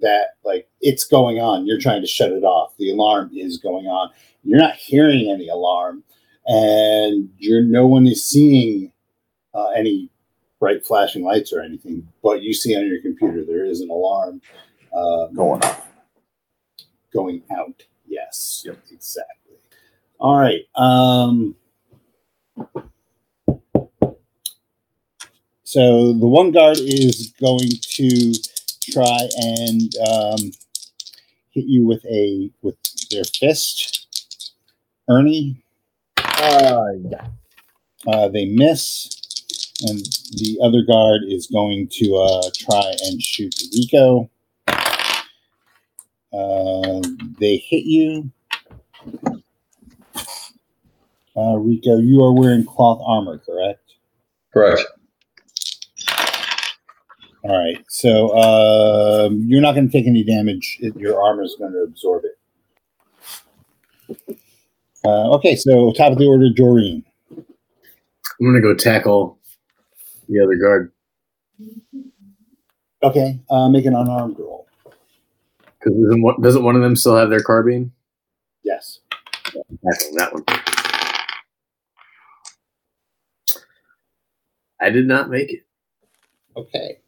that 0.00 0.26
like 0.44 0.68
it's 0.80 1.04
going 1.04 1.38
on. 1.38 1.66
You're 1.66 1.80
trying 1.80 2.00
to 2.00 2.06
shut 2.06 2.30
it 2.32 2.44
off. 2.44 2.74
The 2.78 2.90
alarm 2.92 3.30
is 3.34 3.58
going 3.58 3.86
on. 3.86 4.10
You're 4.42 4.58
not 4.60 4.76
hearing 4.76 5.30
any 5.30 5.48
alarm, 5.48 6.02
and 6.46 7.28
you're 7.38 7.62
no 7.62 7.86
one 7.86 8.06
is 8.06 8.24
seeing 8.24 8.92
uh, 9.54 9.68
any 9.70 10.08
bright 10.60 10.86
flashing 10.86 11.24
lights 11.24 11.52
or 11.52 11.60
anything. 11.60 12.06
But 12.22 12.42
you 12.42 12.54
see 12.54 12.74
on 12.76 12.86
your 12.86 13.02
computer 13.02 13.44
there 13.44 13.64
is 13.66 13.80
an 13.80 13.90
alarm 13.90 14.40
uh, 14.96 15.26
Going 15.34 15.62
off. 15.62 15.86
going 17.12 17.42
out. 17.54 17.82
Yes, 18.06 18.62
Yep. 18.64 18.78
exactly. 18.92 19.35
All 20.18 20.36
right. 20.38 20.62
Um, 20.74 21.54
so 25.64 26.12
the 26.12 26.26
one 26.26 26.52
guard 26.52 26.78
is 26.78 27.32
going 27.40 27.68
to 27.80 28.32
try 28.90 29.28
and 29.38 29.94
um, 30.08 30.50
hit 31.50 31.64
you 31.66 31.86
with 31.86 32.04
a 32.06 32.50
with 32.62 32.76
their 33.10 33.24
fist. 33.24 34.06
Ernie, 35.08 35.62
Uh, 36.18 36.86
yeah. 37.10 37.28
uh, 38.08 38.28
they 38.28 38.46
miss, 38.46 39.08
and 39.86 39.98
the 40.32 40.58
other 40.62 40.82
guard 40.84 41.22
is 41.28 41.46
going 41.48 41.88
to 41.88 42.16
uh, 42.16 42.50
try 42.54 42.94
and 43.04 43.22
shoot 43.22 43.54
Rico. 43.74 44.28
Uh, 46.32 47.00
they 47.40 47.56
hit 47.58 47.84
you. 47.84 48.30
Uh, 51.36 51.56
Rico, 51.56 51.98
you 51.98 52.22
are 52.22 52.32
wearing 52.32 52.64
cloth 52.64 53.00
armor, 53.04 53.38
correct? 53.38 53.80
Correct. 54.52 54.82
All 57.42 57.56
right. 57.56 57.84
So 57.88 58.36
um, 58.36 59.42
you're 59.46 59.60
not 59.60 59.74
going 59.74 59.86
to 59.86 59.92
take 59.92 60.06
any 60.06 60.24
damage. 60.24 60.78
It, 60.80 60.96
your 60.96 61.22
armor 61.22 61.42
is 61.42 61.56
going 61.58 61.72
to 61.72 61.80
absorb 61.80 62.24
it. 62.24 64.38
Uh, 65.04 65.34
okay. 65.34 65.56
So 65.56 65.92
top 65.92 66.12
of 66.12 66.18
the 66.18 66.26
order, 66.26 66.48
Doreen. 66.54 67.04
I'm 67.30 68.46
gonna 68.46 68.60
go 68.60 68.74
tackle 68.74 69.38
the 70.28 70.42
other 70.42 70.56
guard 70.56 70.92
Okay. 73.02 73.38
Uh, 73.48 73.68
make 73.68 73.86
an 73.86 73.94
unarmed 73.94 74.38
roll. 74.38 74.66
because 75.78 75.92
doesn't 75.92 76.22
one, 76.22 76.40
doesn't 76.40 76.64
one 76.64 76.76
of 76.76 76.82
them 76.82 76.96
still 76.96 77.16
have 77.16 77.30
their 77.30 77.40
carbine? 77.40 77.92
Yes. 78.64 79.00
Tackling 79.44 80.16
that 80.16 80.32
one. 80.32 80.44
I 84.80 84.90
did 84.90 85.06
not 85.06 85.30
make 85.30 85.52
it. 85.52 85.62
Okay. 86.56 86.98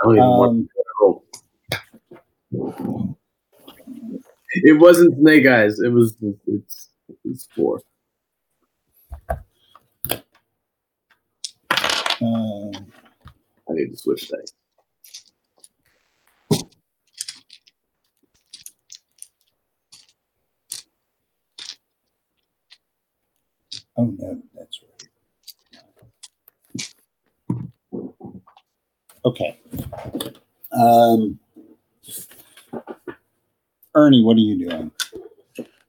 I 0.00 0.04
don't 0.04 0.16
even 0.16 0.36
want 0.36 0.50
Um, 0.52 0.68
roll. 1.00 1.24
It 4.52 4.80
wasn't 4.80 5.18
snake 5.18 5.46
eyes. 5.46 5.80
It 5.80 5.88
was 5.90 6.16
it's 6.46 6.90
it's 7.24 7.48
four. 7.54 7.82
uh, 12.20 12.70
I 13.68 13.72
need 13.72 13.90
to 13.90 13.96
switch 13.96 14.28
dice. 14.28 14.52
oh 23.96 24.04
no, 24.18 24.42
that's 24.54 24.80
right. 24.82 25.08
Okay. 29.24 29.58
Um, 30.72 31.38
Ernie, 33.94 34.22
what 34.22 34.36
are 34.36 34.40
you 34.40 34.68
doing? 34.68 34.90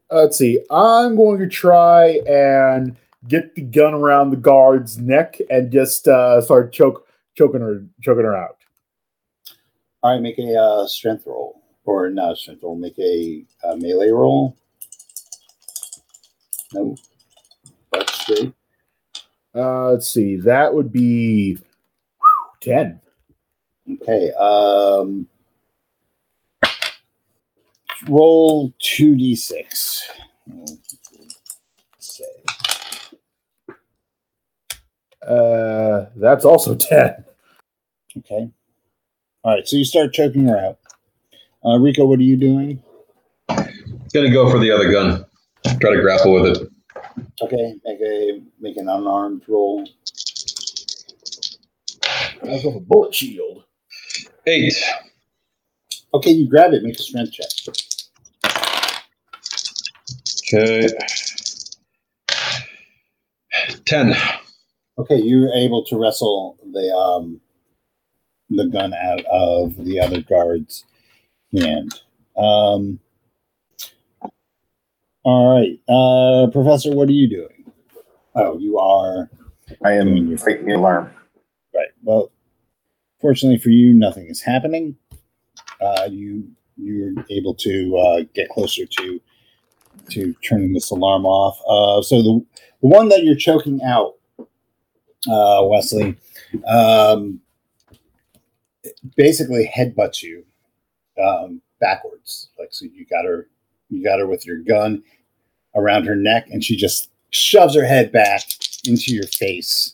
Let's 0.10 0.38
see. 0.38 0.60
I'm 0.72 1.16
going 1.16 1.40
to 1.40 1.48
try 1.48 2.22
and 2.28 2.96
get 3.28 3.56
the 3.56 3.62
gun 3.62 3.94
around 3.94 4.30
the 4.30 4.38
guard's 4.38 4.98
neck 4.98 5.38
and 5.50 5.72
just 5.72 6.08
uh, 6.08 6.42
start 6.42 6.72
choke 6.72 7.08
choking 7.36 7.62
her 7.62 7.84
choking 8.02 8.24
her 8.24 8.36
out. 8.36 8.58
All 10.02 10.14
right, 10.14 10.22
make 10.22 10.40
a 10.40 10.56
uh, 10.56 10.88
strength 10.88 11.26
roll, 11.26 11.62
or 11.84 12.10
not 12.10 12.34
a 12.34 12.36
strength 12.36 12.64
roll. 12.64 12.76
Make 12.76 12.98
a, 13.00 13.44
uh 13.64 13.76
melee 13.76 14.10
roll. 14.10 14.56
No, 16.74 16.96
that's 17.92 18.22
straight. 18.22 18.54
Uh, 19.54 19.92
let's 19.92 20.08
see. 20.08 20.38
That 20.38 20.74
would 20.74 20.92
be 20.92 21.58
ten. 22.62 23.00
Okay. 24.02 24.32
Um, 24.34 25.28
roll 28.08 28.74
two 28.80 29.16
d 29.16 29.36
six. 29.36 30.10
Say 32.00 32.24
Uh, 35.28 36.06
that's 36.16 36.46
also 36.46 36.76
ten. 36.76 37.24
okay. 38.18 38.50
All 39.44 39.54
right. 39.56 39.68
So 39.68 39.76
you 39.78 39.86
start 39.86 40.14
choking 40.14 40.46
her 40.46 40.58
out. 40.58 40.80
Uh, 41.66 41.78
Rico, 41.80 42.06
what 42.06 42.20
are 42.20 42.24
you 42.24 42.38
doing? 42.38 42.82
Gonna 44.14 44.32
go 44.32 44.50
for 44.50 44.60
the 44.60 44.72
other 44.72 44.90
gun. 44.92 45.26
Try 45.80 45.92
to 45.94 46.02
grapple 46.02 46.34
with 46.34 46.58
it. 46.58 46.70
Okay. 47.42 47.76
Make 47.86 48.02
a 48.02 48.42
make 48.60 48.78
an 48.78 48.88
unarmed 48.90 49.44
roll. 49.48 49.88
That's 52.48 52.66
a 52.66 52.80
bullet 52.80 53.14
shield. 53.14 53.64
Eight. 54.46 54.74
Okay, 56.14 56.32
you 56.32 56.48
grab 56.50 56.74
it. 56.74 56.84
Make 56.84 56.96
a 56.96 57.02
strength 57.04 57.34
check. 57.34 57.48
Okay. 60.54 60.88
Ten. 63.86 64.14
Okay, 64.98 65.18
you're 65.22 65.52
able 65.54 65.84
to 65.86 65.98
wrestle 66.00 66.58
the 66.74 66.90
um 66.96 67.42
the 68.50 68.66
gun 68.68 68.94
out 68.94 69.24
of 69.26 69.76
the 69.84 70.00
other 70.00 70.22
guard's 70.22 70.86
hand. 71.54 71.94
Um 72.38 73.00
all 75.24 75.54
right. 75.60 75.80
Uh 75.90 76.50
Professor, 76.52 76.96
what 76.96 77.10
are 77.10 77.14
you 77.14 77.30
doing? 77.30 77.72
Oh, 78.36 78.58
you 78.58 78.78
are 78.80 79.30
I 79.84 79.96
Doing 79.96 80.18
am 80.18 80.28
your- 80.28 80.38
fighting 80.38 80.66
the 80.68 80.76
alarm. 80.76 81.12
right. 81.76 81.90
Well, 82.04 82.32
fortunately 83.20 83.60
for 83.60 83.70
you, 83.70 83.94
nothing 83.94 84.28
is 84.28 84.42
happening. 84.42 84.96
Uh 85.82 86.08
you 86.10 86.50
you're 86.78 87.14
able 87.30 87.56
to 87.56 87.98
uh 87.98 88.24
get 88.34 88.50
closer 88.50 88.86
to 88.86 89.22
to 90.10 90.34
turning 90.44 90.74
this 90.74 90.92
alarm 90.92 91.26
off. 91.26 91.60
Uh 91.68 92.02
so 92.02 92.22
the 92.22 92.46
the 92.82 92.88
one 92.88 93.10
that 93.10 93.24
you're 93.24 93.36
choking 93.36 93.82
out 93.84 94.14
uh, 95.28 95.62
Wesley, 95.64 96.18
um, 96.68 97.40
basically 99.16 99.72
headbutts 99.76 100.22
you 100.22 100.46
um, 101.22 101.62
backwards. 101.80 102.50
Like 102.58 102.70
so, 102.72 102.86
you 102.86 103.06
got 103.06 103.26
her, 103.26 103.48
you 103.90 104.04
got 104.04 104.20
her 104.20 104.28
with 104.28 104.46
your 104.46 104.58
gun 104.58 105.04
around 105.76 106.06
her 106.06 106.16
neck, 106.16 106.48
and 106.50 106.64
she 106.64 106.76
just 106.76 107.10
shoves 107.30 107.76
her 107.76 107.86
head 107.86 108.12
back 108.12 108.44
into 108.86 109.14
your 109.14 109.28
face 109.28 109.94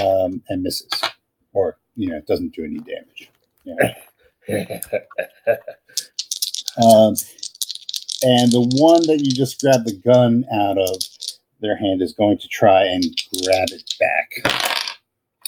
um, 0.00 0.42
and 0.48 0.62
misses, 0.62 0.90
or 1.52 1.78
you 1.96 2.08
know, 2.08 2.16
it 2.16 2.26
doesn't 2.26 2.54
do 2.54 2.64
any 2.64 2.80
damage. 2.80 3.30
Um, 6.78 7.14
and 8.22 8.50
the 8.50 8.66
one 8.78 9.06
that 9.06 9.20
you 9.20 9.30
just 9.30 9.60
grabbed 9.60 9.86
the 9.86 9.96
gun 9.96 10.44
out 10.52 10.78
of 10.78 10.96
their 11.60 11.76
hand 11.76 12.02
is 12.02 12.12
going 12.12 12.38
to 12.38 12.48
try 12.48 12.84
and 12.84 13.04
grab 13.44 13.68
it 13.70 13.94
back, 14.00 14.78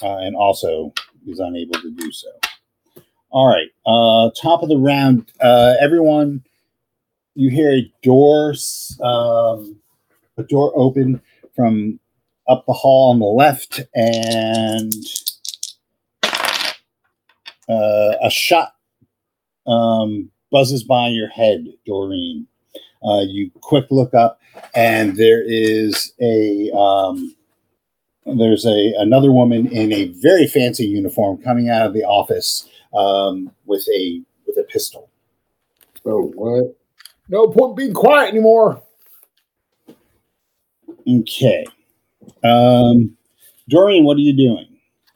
uh, 0.03 0.17
and 0.17 0.35
also 0.35 0.93
is 1.27 1.39
unable 1.39 1.81
to 1.81 1.91
do 1.91 2.11
so. 2.11 2.27
All 3.31 3.47
right, 3.47 3.69
uh, 3.85 4.29
top 4.39 4.61
of 4.61 4.69
the 4.69 4.77
round, 4.77 5.31
uh, 5.41 5.75
everyone. 5.79 6.43
You 7.33 7.49
hear 7.49 7.71
a 7.71 7.91
door, 8.01 8.53
um, 9.01 9.77
a 10.37 10.43
door 10.43 10.71
open 10.75 11.21
from 11.55 11.99
up 12.47 12.65
the 12.65 12.73
hall 12.73 13.11
on 13.11 13.19
the 13.19 13.25
left, 13.25 13.81
and 13.93 14.93
uh, 17.69 18.15
a 18.21 18.29
shot 18.29 18.75
um, 19.67 20.29
buzzes 20.51 20.83
by 20.83 21.07
your 21.07 21.27
head, 21.29 21.65
Doreen. 21.85 22.47
Uh, 23.03 23.21
you 23.21 23.51
quick 23.61 23.85
look 23.91 24.13
up, 24.13 24.39
and 24.73 25.15
there 25.15 25.43
is 25.45 26.13
a 26.21 26.71
um, 26.71 27.35
there's 28.25 28.65
a 28.65 28.93
another 28.97 29.31
woman 29.31 29.67
in 29.67 29.93
a 29.93 30.07
very 30.21 30.47
fancy 30.47 30.85
uniform 30.85 31.37
coming 31.37 31.69
out 31.69 31.85
of 31.85 31.93
the 31.93 32.03
office 32.03 32.67
um, 32.95 33.51
with 33.65 33.85
a 33.93 34.21
with 34.47 34.57
a 34.57 34.63
pistol. 34.63 35.09
Oh, 36.05 36.31
what? 36.35 36.75
No 37.29 37.47
point 37.47 37.77
being 37.77 37.93
quiet 37.93 38.29
anymore. 38.29 38.81
Okay, 41.07 41.65
um, 42.43 43.15
Doreen, 43.69 44.05
what 44.05 44.17
are 44.17 44.21
you 44.21 44.35
doing? 44.35 44.67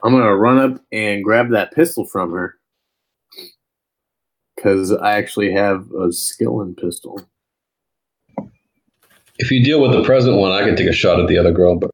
I'm 0.03 0.11
gonna 0.11 0.35
run 0.35 0.57
up 0.59 0.78
and 0.91 1.23
grab 1.23 1.49
that 1.51 1.71
pistol 1.73 2.05
from 2.05 2.31
her 2.31 2.55
because 4.55 4.91
I 4.91 5.13
actually 5.13 5.51
have 5.53 5.89
a 5.91 6.11
skill 6.11 6.61
in 6.61 6.75
pistol. 6.75 7.21
If 9.37 9.51
you 9.51 9.63
deal 9.63 9.81
with 9.81 9.91
the 9.93 10.03
present 10.03 10.35
one, 10.37 10.51
I 10.51 10.65
can 10.65 10.75
take 10.75 10.87
a 10.89 10.93
shot 10.93 11.19
at 11.19 11.27
the 11.27 11.37
other 11.37 11.51
girl. 11.51 11.75
But 11.77 11.91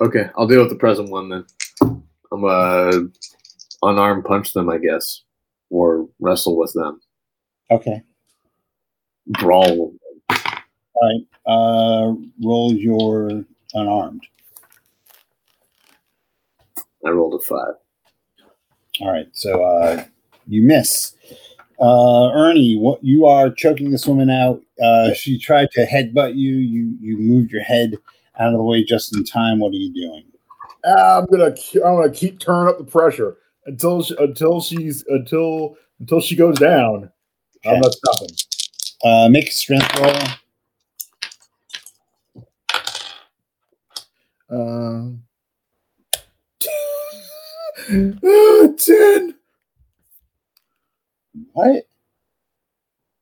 Okay, 0.00 0.28
I'll 0.36 0.46
deal 0.46 0.60
with 0.60 0.70
the 0.70 0.76
present 0.76 1.10
one 1.10 1.28
then. 1.28 1.44
I'm 1.82 2.40
gonna 2.40 3.08
unarmed 3.82 4.24
punch 4.24 4.52
them, 4.52 4.68
I 4.70 4.78
guess, 4.78 5.22
or 5.70 6.08
wrestle 6.20 6.56
with 6.58 6.72
them, 6.72 7.00
Okay, 7.70 8.02
brawl. 9.40 9.92
all 10.30 10.38
right. 11.02 11.26
Uh, 11.46 12.14
roll 12.42 12.72
your 12.72 13.44
unarmed. 13.74 14.26
I 17.06 17.10
rolled 17.10 17.34
a 17.40 17.44
five. 17.44 17.74
All 19.00 19.10
right, 19.10 19.28
so 19.32 19.62
uh, 19.64 20.04
you 20.46 20.62
miss. 20.62 21.14
Uh, 21.80 22.30
Ernie, 22.32 22.76
what 22.76 23.02
you 23.02 23.26
are 23.26 23.50
choking 23.50 23.90
this 23.90 24.06
woman 24.06 24.30
out. 24.30 24.62
Uh, 24.82 25.12
she 25.12 25.38
tried 25.38 25.70
to 25.72 25.84
headbutt 25.86 26.36
you. 26.36 26.56
You 26.56 26.96
you 27.00 27.18
moved 27.18 27.50
your 27.50 27.62
head 27.62 27.94
out 28.38 28.52
of 28.52 28.58
the 28.58 28.62
way 28.62 28.84
just 28.84 29.16
in 29.16 29.24
time. 29.24 29.58
What 29.58 29.72
are 29.72 29.76
you 29.76 29.92
doing? 29.92 30.24
Ah, 30.86 31.18
I'm 31.18 31.26
gonna 31.26 31.54
I'm 31.84 31.96
gonna 31.96 32.10
keep 32.10 32.38
turning 32.38 32.68
up 32.68 32.78
the 32.78 32.84
pressure 32.84 33.38
until 33.66 34.02
she, 34.02 34.14
until 34.18 34.60
she's 34.60 35.04
until 35.08 35.76
until 35.98 36.20
she 36.20 36.36
goes 36.36 36.58
down. 36.58 37.10
I'm 37.66 37.80
not 37.80 37.92
stopping. 37.92 38.36
Uh, 39.02 39.28
make 39.28 39.48
a 39.48 39.52
strength 39.52 39.98
roll. 39.98 40.14
Um, 44.50 45.23
ah, 47.90 48.68
ten. 48.78 49.34
What? 51.52 51.84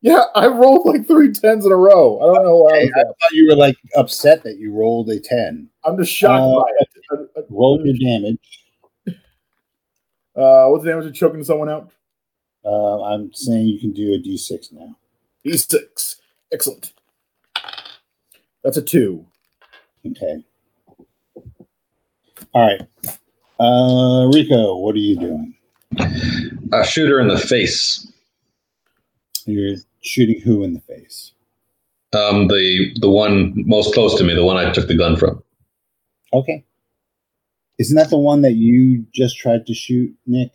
Yeah, 0.00 0.24
I 0.34 0.48
rolled 0.48 0.84
like 0.86 1.06
three 1.06 1.32
tens 1.32 1.64
in 1.64 1.70
a 1.72 1.76
row. 1.76 2.18
I 2.20 2.26
don't 2.34 2.44
know 2.44 2.56
why. 2.58 2.72
I 2.96 3.00
I 3.00 3.04
thought 3.04 3.14
you 3.32 3.46
were 3.48 3.54
like 3.56 3.76
upset 3.96 4.42
that 4.42 4.58
you 4.58 4.72
rolled 4.72 5.08
a 5.10 5.20
ten. 5.20 5.68
I'm 5.84 5.96
just 5.96 6.12
shocked 6.12 6.42
Uh, 6.42 6.60
by 6.60 6.70
it. 6.80 6.88
Uh, 7.12 7.40
uh, 7.40 7.42
Roll 7.50 7.80
your 7.84 7.94
damage. 7.96 8.38
Uh, 10.34 10.66
what's 10.68 10.82
the 10.84 10.90
damage 10.90 11.06
of 11.06 11.14
choking 11.14 11.44
someone 11.44 11.68
out? 11.68 11.90
Uh, 12.64 13.02
I'm 13.02 13.32
saying 13.34 13.66
you 13.66 13.78
can 13.78 13.92
do 13.92 14.14
a 14.14 14.18
d6 14.18 14.72
now. 14.72 14.96
E6. 15.44 16.16
Excellent. 16.52 16.94
That's 18.64 18.76
a 18.76 18.82
two. 18.82 19.26
Okay. 20.06 20.44
All 22.54 22.62
right. 22.66 22.80
Uh, 23.62 24.26
Rico, 24.34 24.76
what 24.78 24.94
are 24.96 24.98
you 24.98 25.16
doing? 25.16 25.54
I 26.72 26.82
shoot 26.84 27.08
her 27.08 27.20
in 27.20 27.28
the 27.28 27.38
face. 27.38 28.10
You're 29.46 29.76
shooting 30.02 30.40
who 30.40 30.64
in 30.64 30.74
the 30.74 30.80
face? 30.80 31.32
Um, 32.12 32.48
the 32.48 32.92
the 33.00 33.08
one 33.08 33.52
most 33.54 33.94
close 33.94 34.16
to 34.18 34.24
me, 34.24 34.34
the 34.34 34.44
one 34.44 34.56
I 34.56 34.72
took 34.72 34.88
the 34.88 34.96
gun 34.96 35.16
from. 35.16 35.42
Okay. 36.32 36.64
Isn't 37.78 37.96
that 37.96 38.10
the 38.10 38.18
one 38.18 38.42
that 38.42 38.54
you 38.54 39.06
just 39.12 39.38
tried 39.38 39.66
to 39.66 39.74
shoot, 39.74 40.12
Nick? 40.26 40.50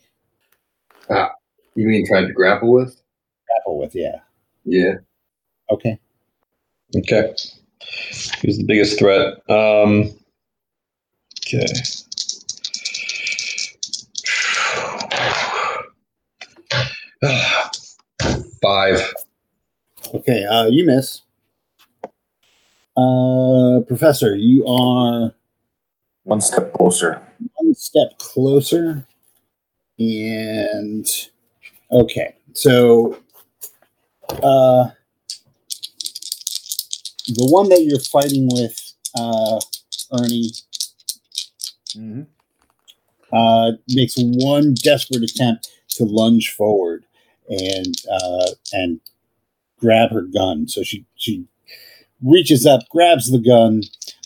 Ah, 1.10 1.30
You 1.74 1.88
mean 1.88 2.06
tried 2.06 2.26
to 2.26 2.32
grapple 2.32 2.70
with? 2.72 3.00
Grapple 3.46 3.78
with, 3.78 3.94
yeah. 3.94 4.20
Yeah. 4.64 4.94
Okay. 5.70 5.98
Okay. 6.96 7.34
Who's 8.42 8.58
the 8.58 8.64
biggest 8.66 8.98
threat? 8.98 9.34
Um, 9.50 10.10
okay. 11.46 11.66
Five. 18.62 19.12
Okay. 20.14 20.44
Uh, 20.44 20.66
you 20.66 20.84
miss. 20.86 21.22
Uh, 22.96 23.80
Professor, 23.86 24.34
you 24.36 24.66
are 24.66 25.32
One 26.24 26.40
step 26.40 26.72
closer. 26.72 27.22
one 27.54 27.74
step 27.74 28.18
closer. 28.18 29.06
And 29.98 31.06
okay, 31.90 32.34
so 32.54 33.18
uh, 34.30 34.90
the 37.26 37.46
one 37.50 37.68
that 37.70 37.82
you're 37.82 37.98
fighting 38.00 38.48
with, 38.52 38.76
uh, 39.16 39.60
Ernie, 40.12 40.52
Mhm. 41.96 42.26
uh, 43.32 43.72
makes 43.88 44.14
one 44.18 44.74
desperate 44.74 45.22
attempt 45.24 45.68
to 45.90 46.04
lunge 46.04 46.50
forward 46.50 47.04
and 47.48 47.94
uh, 48.10 48.50
and 48.72 49.00
grab 49.78 50.10
her 50.10 50.22
gun. 50.22 50.68
So 50.68 50.82
she 50.82 51.06
she 51.16 51.44
reaches 52.22 52.66
up, 52.66 52.82
grabs 52.90 53.30
the 53.30 53.38
gun, 53.38 53.82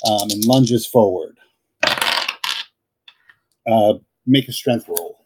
um, 0.09 0.31
and 0.31 0.45
lunges 0.45 0.87
forward. 0.87 1.39
Uh, 3.67 3.95
make 4.27 4.49
a 4.49 4.53
strength 4.53 4.89
roll. 4.89 5.25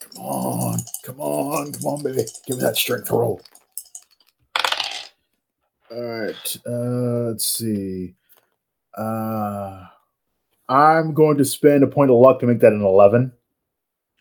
Come 0.00 0.24
on, 0.24 0.78
come 1.04 1.20
on, 1.20 1.72
come 1.72 1.84
on, 1.84 2.02
baby. 2.02 2.24
Give 2.46 2.56
me 2.56 2.62
that 2.62 2.76
strength 2.76 3.10
roll. 3.10 3.40
All 5.90 6.02
right. 6.02 6.56
Uh, 6.64 7.30
let's 7.30 7.46
see. 7.46 8.14
Uh, 8.96 9.84
I'm 10.68 11.14
going 11.14 11.36
to 11.38 11.44
spend 11.44 11.82
a 11.82 11.88
point 11.88 12.12
of 12.12 12.16
luck 12.18 12.38
to 12.40 12.46
make 12.46 12.60
that 12.60 12.72
an 12.72 12.82
11. 12.82 13.32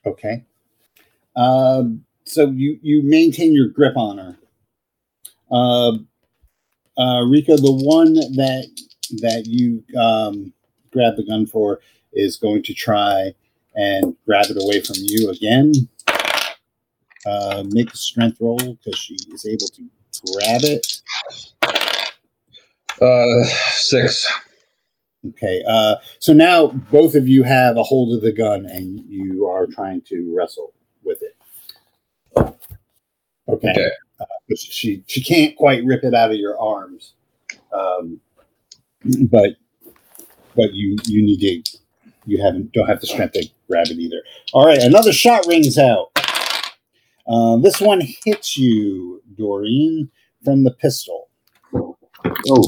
Okay. 0.06 0.45
Um, 1.36 2.06
so 2.30 2.47
you 2.51 2.80
you 2.81 3.01
maintain 3.03 3.53
your 3.53 3.68
grip 3.68 3.97
on 3.97 4.18
her. 4.18 4.38
Uh, 5.51 5.97
uh, 6.97 7.26
Rico, 7.26 7.57
the 7.57 7.72
one 7.72 8.14
that 8.14 8.68
that 9.22 9.45
you 9.47 9.84
um, 9.99 10.53
grab 10.91 11.15
the 11.15 11.23
gun 11.23 11.45
for 11.45 11.80
is 12.14 12.38
going 12.38 12.64
to 12.64 12.73
try 12.73 13.34
and 13.76 14.15
grab 14.26 14.45
it 14.49 14.61
away 14.61 14.81
from 14.81 14.97
you 14.99 15.30
again. 15.30 15.72
Uh, 17.26 17.64
make 17.68 17.91
a 17.91 17.97
strength 17.97 18.38
roll 18.39 18.57
because 18.57 18.97
she 18.99 19.15
is 19.34 19.45
able 19.45 19.68
to 19.68 19.84
grab 20.34 20.61
it. 20.64 20.85
Uh, 23.01 23.43
six. 23.72 24.31
Okay. 25.30 25.64
Uh, 25.68 25.95
so 26.19 26.34
now 26.34 26.68
both 26.91 27.15
of 27.15 27.27
you 27.27 27.43
have 27.43 27.77
a 27.77 27.84
hold 27.84 28.15
of 28.15 28.22
the 28.22 28.31
gun 28.31 28.65
and 28.65 28.99
you 29.07 29.47
are 29.47 29.65
trying 29.65 30.01
to 30.01 30.34
wrestle 30.35 30.73
with 31.03 31.22
it. 31.22 31.35
Okay. 32.40 33.70
Okay. 33.70 33.90
Uh, 34.20 34.26
she 34.57 35.03
she 35.07 35.24
can't 35.24 35.56
quite 35.56 35.84
rip 35.86 36.03
it 36.03 36.14
out 36.14 36.32
of 36.32 36.38
your 36.38 36.60
arms, 36.60 37.14
um, 37.74 38.20
but 39.30 39.52
but 40.56 40.74
you 40.74 40.98
you 41.06 41.24
need 41.24 41.64
to 41.64 41.78
you 42.26 42.41
haven't 42.44 42.72
don't 42.74 42.88
have 42.88 42.99
the 43.02 43.07
strength 43.07 43.34
to 43.34 43.48
grab 43.68 43.88
it 43.88 43.98
either. 43.98 44.22
All 44.53 44.66
right, 44.66 44.80
another 44.80 45.14
shot 45.14 45.45
rings 45.48 45.78
out. 45.78 46.11
Uh, 47.28 47.57
this 47.57 47.80
one 47.80 48.02
hits 48.26 48.57
you, 48.57 49.22
Doreen, 49.38 50.10
from 50.44 50.64
the 50.64 50.72
pistol. 50.72 51.30
Oh. 52.49 52.66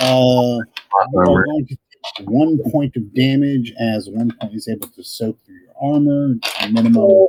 Uh, 0.00 0.58
you 1.12 1.20
are 1.24 1.28
Armor. 1.28 1.44
going 1.44 1.66
to 1.66 1.76
take 2.16 2.28
one 2.28 2.58
point 2.70 2.96
of 2.96 3.14
damage 3.14 3.72
as 3.80 4.08
one 4.08 4.32
point 4.40 4.54
is 4.54 4.68
able 4.68 4.88
to 4.88 5.04
soak 5.04 5.38
through 5.44 5.56
your 5.56 5.69
armor. 5.80 6.34
Minimum 6.70 7.28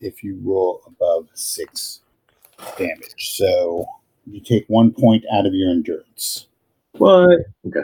if 0.00 0.22
you 0.22 0.38
roll 0.42 0.82
above 0.86 1.28
six 1.34 2.00
damage. 2.76 3.36
So 3.36 3.86
you 4.26 4.40
take 4.40 4.64
one 4.68 4.92
point 4.92 5.24
out 5.32 5.46
of 5.46 5.54
your 5.54 5.70
endurance. 5.70 6.48
What? 6.92 7.40
Okay. 7.66 7.80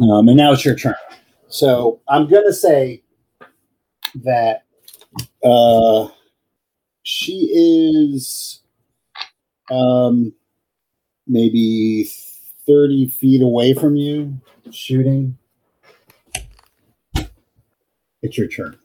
Um, 0.00 0.28
and 0.28 0.36
now 0.36 0.52
it's 0.52 0.64
your 0.64 0.76
turn. 0.76 0.94
So 1.48 2.00
I'm 2.08 2.28
going 2.28 2.46
to 2.46 2.52
say 2.52 3.02
that 4.22 4.64
uh, 5.44 6.08
she 7.02 7.50
is 7.52 8.60
um, 9.70 10.32
maybe 11.26 12.10
30 12.66 13.08
feet 13.08 13.42
away 13.42 13.74
from 13.74 13.96
you 13.96 14.40
shooting. 14.70 15.36
It's 18.22 18.38
your 18.38 18.48
turn. 18.48 18.78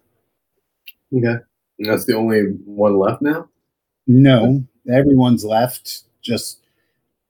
Okay. 1.13 1.37
And 1.79 1.89
that's 1.89 2.05
the 2.05 2.15
only 2.15 2.41
one 2.65 2.97
left 2.97 3.21
now? 3.21 3.47
No, 4.07 4.63
everyone's 4.91 5.45
left. 5.45 6.03
Just 6.21 6.61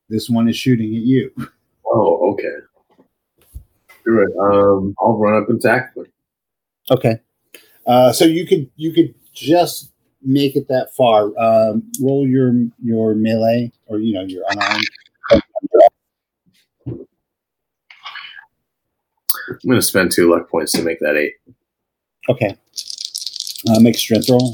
this 0.10 0.30
one 0.30 0.48
is 0.48 0.56
shooting 0.56 0.96
at 0.96 1.02
you. 1.02 1.32
Oh, 1.86 2.34
okay. 2.34 2.56
Do 4.06 4.22
it. 4.22 4.38
Um, 4.38 4.96
I'll 5.02 5.18
run 5.18 5.42
up 5.42 5.50
and 5.50 5.58
attack 5.58 5.96
them. 5.96 6.06
Okay. 6.92 7.20
Uh, 7.86 8.12
so 8.12 8.26
you 8.26 8.46
could 8.46 8.70
you 8.76 8.94
could 8.94 9.14
just 9.34 9.92
make 10.22 10.56
it 10.56 10.68
that 10.68 10.94
far. 10.96 11.32
Um, 11.38 11.84
roll 12.02 12.28
your 12.28 12.54
your 12.84 13.16
melee 13.16 13.72
or 13.88 14.00
you 14.00 14.14
know 14.14 14.24
your 14.24 14.44
unarmed. 14.50 14.84
I'm 19.50 19.70
going 19.70 19.80
to 19.80 19.82
spend 19.82 20.12
two 20.12 20.30
luck 20.30 20.50
points 20.50 20.74
to 20.74 20.84
make 20.84 21.00
that 21.00 21.16
eight. 21.16 21.36
Okay. 22.30 22.56
Uh, 23.70 23.80
make 23.80 23.98
strength 23.98 24.30
roll. 24.30 24.52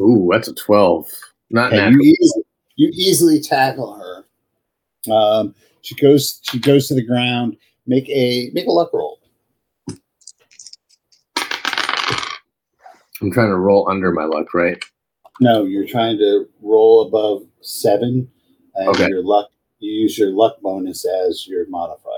Ooh, 0.00 0.28
that's 0.32 0.48
a 0.48 0.54
12. 0.54 1.08
Not 1.50 1.72
Okay, 1.72 1.76
natural. 1.76 2.04
you, 2.04 2.16
easily, 2.20 2.44
you 2.76 2.88
easily 2.94 3.40
tackle 3.40 3.94
her. 3.94 4.24
Um, 5.12 5.54
she 5.82 5.94
goes 5.96 6.40
she 6.42 6.58
goes 6.58 6.88
to 6.88 6.94
the 6.94 7.04
ground. 7.04 7.56
Make 7.86 8.08
a 8.08 8.50
make 8.54 8.66
a 8.66 8.70
luck 8.72 8.90
roll. 8.94 9.18
I'm 13.20 13.30
trying 13.30 13.48
to 13.50 13.56
roll 13.56 13.88
under 13.88 14.12
my 14.12 14.24
luck, 14.24 14.54
right? 14.54 14.82
No, 15.40 15.64
you're 15.64 15.86
trying 15.86 16.16
to 16.18 16.48
roll 16.62 17.06
above 17.06 17.44
seven, 17.60 18.30
and 18.76 18.88
Okay. 18.88 19.08
your 19.08 19.22
luck. 19.22 19.50
You 19.78 19.92
use 19.92 20.18
your 20.18 20.30
luck 20.30 20.60
bonus 20.62 21.04
as 21.04 21.46
your 21.46 21.66
modifier. 21.68 22.12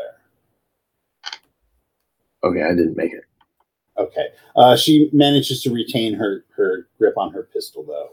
Okay, 2.47 2.63
I 2.63 2.69
didn't 2.69 2.97
make 2.97 3.13
it. 3.13 3.25
Okay. 3.99 4.29
Uh, 4.55 4.77
she 4.77 5.11
manages 5.13 5.63
to 5.63 5.71
retain 5.73 6.15
her 6.15 6.45
her 6.55 6.87
grip 6.97 7.17
on 7.17 7.33
her 7.33 7.43
pistol 7.53 7.83
though, 7.85 8.13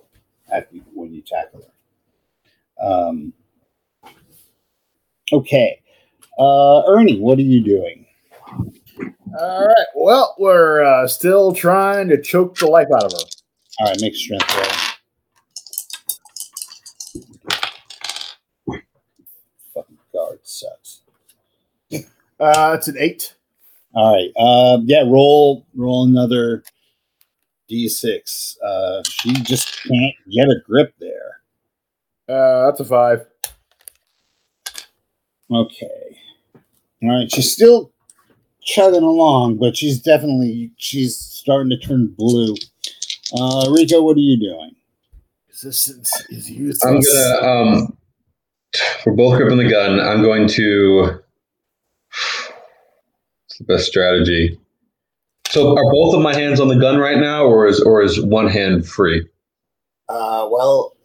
after 0.51 0.77
when 0.93 1.13
you 1.13 1.21
tackle 1.21 1.61
her. 1.61 2.85
Um, 2.85 3.31
okay. 5.31 5.81
Uh, 6.39 6.83
Ernie, 6.87 7.19
what 7.19 7.37
are 7.37 7.43
you 7.43 7.63
doing? 7.63 8.07
All 9.39 9.67
right. 9.67 9.87
Well, 9.95 10.35
we're 10.39 10.83
uh, 10.83 11.07
still 11.07 11.53
trying 11.53 12.09
to 12.09 12.19
choke 12.19 12.57
the 12.57 12.65
life 12.67 12.87
out 12.95 13.05
of 13.05 13.11
her. 13.11 13.25
All 13.79 13.87
right, 13.87 14.01
make 14.01 14.15
strength 14.15 14.51
roll. 18.67 18.81
Fucking 19.75 19.97
guard 20.11 20.39
sucks. 20.41 21.01
Uh, 22.39 22.75
it's 22.77 22.87
an 22.87 22.95
eight. 22.97 23.35
All 23.93 24.15
right. 24.15 24.31
Um, 24.37 24.85
yeah, 24.87 25.03
roll 25.03 25.65
roll 25.75 26.05
another 26.05 26.63
d6. 27.69 28.57
Uh, 28.63 29.03
she 29.03 29.33
just 29.43 29.83
can't 29.83 30.15
get 30.31 30.49
a 30.49 30.55
grip 30.65 30.93
there. 30.99 31.41
Uh, 32.27 32.65
that's 32.65 32.79
a 32.79 32.85
five. 32.85 33.25
Okay. 35.51 36.17
All 37.03 37.19
right. 37.19 37.31
She's 37.31 37.51
still 37.51 37.91
chugging 38.63 39.03
along, 39.03 39.57
but 39.57 39.77
she's 39.77 40.01
definitely 40.01 40.71
she's 40.77 41.15
starting 41.17 41.69
to 41.69 41.77
turn 41.77 42.07
blue. 42.17 42.55
Uh, 43.37 43.69
Rico, 43.71 44.01
what 44.01 44.17
are 44.17 44.21
you 44.21 44.39
doing? 44.39 44.75
Resistance 45.49 46.11
is 46.29 46.49
useless. 46.49 46.83
I'm 46.83 46.99
gonna 46.99 47.61
um 47.61 47.97
for 49.03 49.13
both 49.13 49.37
gripping 49.37 49.59
the 49.59 49.69
gun, 49.69 49.99
I'm 49.99 50.23
going 50.23 50.47
to 50.49 51.09
it's 51.09 51.19
the 51.19 51.32
best 53.67 53.85
strategy. 53.87 54.59
So 55.47 55.71
are 55.77 55.91
both 55.91 56.15
of 56.15 56.21
my 56.21 56.33
hands 56.35 56.59
on 56.59 56.67
the 56.67 56.75
gun 56.75 56.97
right 56.97 57.17
now 57.19 57.45
or 57.45 57.67
is 57.67 57.79
or 57.81 58.01
is 58.01 58.19
one 58.21 58.47
hand 58.47 58.87
free? 58.87 59.27
Uh, 60.09 60.47
well, 60.51 60.95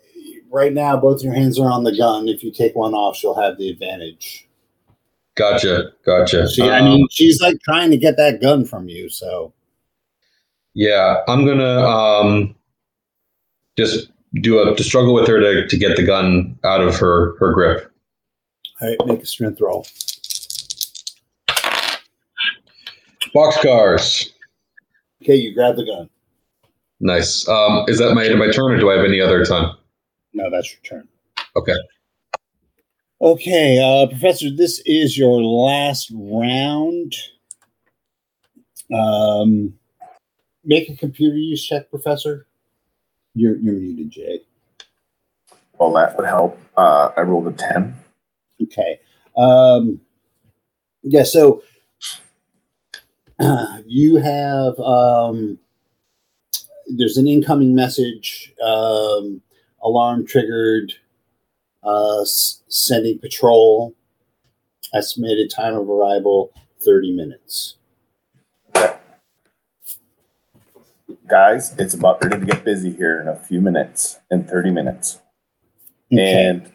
right 0.51 0.72
now 0.72 0.97
both 0.97 1.22
your 1.22 1.35
hands 1.35 1.59
are 1.59 1.70
on 1.70 1.85
the 1.85 1.97
gun. 1.97 2.28
If 2.28 2.43
you 2.43 2.51
take 2.52 2.74
one 2.74 2.94
off, 2.94 3.16
she'll 3.16 3.35
have 3.40 3.59
the 3.59 3.68
advantage. 3.68 4.47
Gotcha, 5.36 5.93
gotcha. 6.05 6.48
She, 6.48 6.62
I 6.62 6.78
Um, 6.80 6.85
mean, 6.86 7.06
she's 7.10 7.40
like 7.40 7.60
trying 7.62 7.90
to 7.90 7.97
get 7.97 8.16
that 8.16 8.40
gun 8.40 8.64
from 8.64 8.89
you. 8.89 9.09
So 9.09 9.52
yeah, 10.74 11.18
I'm 11.28 11.47
gonna 11.47 11.80
um 11.80 12.55
just 13.76 14.10
do 14.35 14.60
a 14.62 14.74
to 14.74 14.82
struggle 14.85 15.14
with 15.14 15.28
her 15.28 15.39
to, 15.40 15.66
to 15.66 15.76
get 15.76 15.97
the 15.97 16.05
gun 16.05 16.59
out 16.64 16.80
of 16.80 16.97
her 16.97 17.36
her 17.39 17.52
grip. 17.52 17.93
all 18.80 18.89
right, 18.89 18.98
make 19.06 19.22
a 19.22 19.26
strength 19.26 19.60
roll. 19.60 19.86
Boxcars. 23.34 24.30
Okay, 25.22 25.36
you 25.36 25.55
grab 25.55 25.76
the 25.76 25.84
gun. 25.84 26.09
Nice. 27.00 27.46
Um, 27.48 27.84
is 27.88 27.98
that 27.98 28.14
my 28.14 28.24
end 28.24 28.32
of 28.32 28.38
my 28.38 28.50
turn 28.50 28.72
or 28.72 28.78
do 28.78 28.90
I 28.90 28.96
have 28.96 29.05
any 29.05 29.20
other 29.20 29.44
time? 29.44 29.74
No, 30.32 30.50
that's 30.50 30.72
your 30.72 30.80
turn. 30.82 31.09
Okay. 31.56 31.74
Okay, 33.20 33.78
uh, 33.82 34.06
Professor, 34.06 34.48
this 34.50 34.80
is 34.86 35.18
your 35.18 35.42
last 35.42 36.10
round. 36.14 37.14
Um, 38.94 39.74
make 40.64 40.88
a 40.88 40.96
computer 40.96 41.36
use 41.36 41.64
check, 41.64 41.90
Professor. 41.90 42.46
You're 43.34 43.56
you're 43.56 43.74
muted, 43.74 44.10
Jay. 44.10 44.40
Well, 45.78 45.92
that 45.94 46.16
would 46.16 46.26
help. 46.26 46.59
Uh, 46.76 47.10
I 47.16 47.22
rolled 47.22 47.48
a 47.48 47.52
10. 47.52 47.94
Okay. 48.62 49.00
Um, 49.36 50.00
yeah, 51.02 51.22
so 51.22 51.62
you 53.86 54.16
have 54.16 54.78
um, 54.81 55.59
there's 56.89 57.16
an 57.16 57.28
incoming 57.28 57.74
message, 57.74 58.52
um, 58.65 59.43
alarm 59.82 60.27
triggered, 60.27 60.94
uh, 61.82 62.24
sending 62.24 63.19
patrol. 63.19 63.94
Estimated 64.94 65.51
time 65.51 65.74
of 65.74 65.89
arrival 65.90 66.51
30 66.82 67.15
minutes. 67.15 67.77
Guys, 71.27 71.74
it's 71.78 71.93
about 71.93 72.24
ready 72.24 72.40
to 72.40 72.47
get 72.47 72.65
busy 72.65 72.90
here 72.90 73.20
in 73.20 73.28
a 73.28 73.36
few 73.36 73.60
minutes, 73.60 74.19
in 74.31 74.44
30 74.44 74.70
minutes. 74.70 75.20
Okay. 76.10 76.47
And 76.47 76.73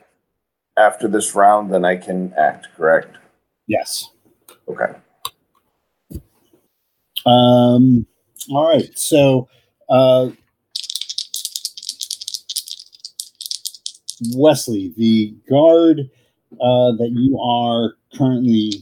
after 0.78 1.08
this 1.08 1.34
round, 1.34 1.74
then 1.74 1.84
I 1.84 1.96
can 1.96 2.34
act, 2.38 2.68
correct? 2.78 3.18
yes. 3.68 4.12
Okay. 4.68 4.94
Um, 7.26 8.06
all 8.50 8.68
right. 8.68 8.98
So, 8.98 9.48
uh, 9.90 10.30
Wesley, 14.36 14.94
the 14.98 15.36
guard 15.50 16.10
uh, 16.54 16.92
that 16.98 17.12
you 17.12 17.40
are 17.40 17.96
currently 18.16 18.82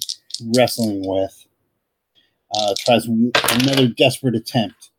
wrestling 0.55 1.03
with 1.07 1.45
uh, 2.53 2.73
tries 2.77 3.05
another 3.05 3.87
desperate 3.87 4.35
attempt 4.35 4.89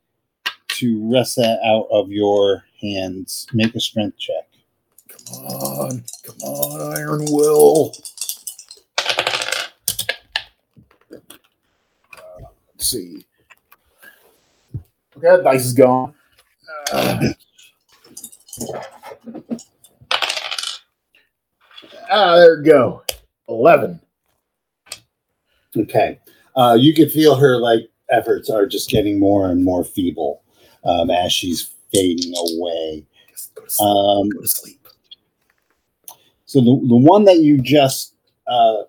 to 0.69 1.13
wrest 1.13 1.37
that 1.37 1.61
out 1.65 1.87
of 1.91 2.11
your 2.11 2.65
hands. 2.81 3.47
Make 3.53 3.75
a 3.75 3.81
strength 3.81 4.19
check. 4.19 4.49
Come 5.09 5.37
on, 5.37 6.05
come 6.25 6.37
on, 6.43 6.97
Iron 6.97 7.25
Will. 7.29 7.93
Uh, 12.15 12.47
let's 12.75 12.91
see. 12.91 13.27
Okay, 15.17 15.43
dice 15.43 15.67
is 15.67 15.73
gone. 15.73 16.15
Uh, 16.93 17.33
ah, 22.11 22.37
there 22.37 22.59
we 22.59 22.65
go. 22.65 23.03
Eleven. 23.49 24.01
Okay. 25.77 26.19
Uh, 26.57 26.77
you 26.79 26.95
can 26.95 27.09
feel 27.09 27.35
her 27.35 27.57
like 27.57 27.91
efforts 28.11 28.51
are 28.51 28.67
just 28.67 28.91
getting 28.91 29.19
more 29.19 29.51
and 29.51 29.65
more 29.65 29.85
feeble 29.85 30.43
um, 30.85 31.11
as 31.11 31.33
she's 31.33 31.73
fading 31.93 32.33
away. 32.37 33.07
Go 33.55 33.65
to 33.65 33.71
sleep. 33.71 33.89
Um, 33.89 34.29
go 34.31 34.41
to 34.41 34.49
sleep. 34.49 34.89
so 36.47 36.61
the, 36.61 36.87
the 36.89 36.97
one 36.97 37.25
that 37.25 37.39
you 37.39 37.61
just 37.61 38.15
uh, 38.47 38.83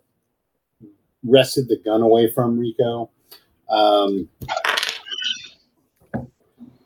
wrested 1.24 1.68
the 1.68 1.78
gun 1.78 2.02
away 2.02 2.32
from 2.32 2.58
Rico, 2.60 3.10
um, 3.70 4.28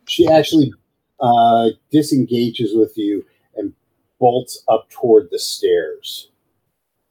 she 0.08 0.28
actually 0.28 0.72
uh, 1.20 1.70
disengages 1.92 2.76
with 2.76 2.98
you 2.98 3.26
and 3.56 3.74
bolts 4.20 4.64
up 4.68 4.90
toward 4.90 5.30
the 5.32 5.40
stairs. 5.40 6.30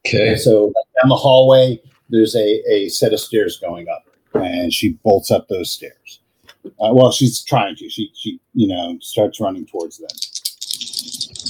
Okay. 0.07 0.31
And 0.31 0.41
so 0.41 0.73
down 1.03 1.09
the 1.09 1.17
hallway, 1.17 1.81
there's 2.09 2.37
a, 2.37 2.63
a 2.71 2.89
set 2.89 3.13
of 3.13 3.21
stairs 3.21 3.59
going 3.59 3.89
up, 3.89 4.07
and 4.35 4.73
she 4.73 4.91
bolts 5.05 5.31
up 5.31 5.49
those 5.49 5.71
stairs. 5.73 6.21
Uh, 6.65 6.93
well, 6.93 7.11
she's 7.11 7.43
trying 7.43 7.77
to. 7.77 7.89
She, 7.89 8.11
she, 8.15 8.41
you 8.55 8.69
know, 8.69 8.99
starts 9.01 9.41
running 9.41 9.67
towards 9.67 9.99
them. 9.99 10.09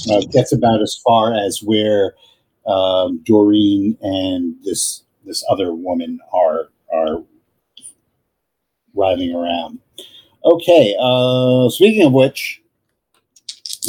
Uh, 0.09 0.21
gets 0.31 0.51
about 0.53 0.81
as 0.81 0.99
far 1.05 1.33
as 1.33 1.61
where 1.63 2.13
um, 2.65 3.21
Doreen 3.23 3.97
and 4.01 4.55
this 4.63 5.03
this 5.25 5.43
other 5.49 5.73
woman 5.73 6.19
are 6.33 6.69
are 6.93 7.23
riding 8.95 9.35
around. 9.35 9.79
Okay. 10.45 10.95
Uh, 10.99 11.69
speaking 11.69 12.05
of 12.05 12.13
which, 12.13 12.61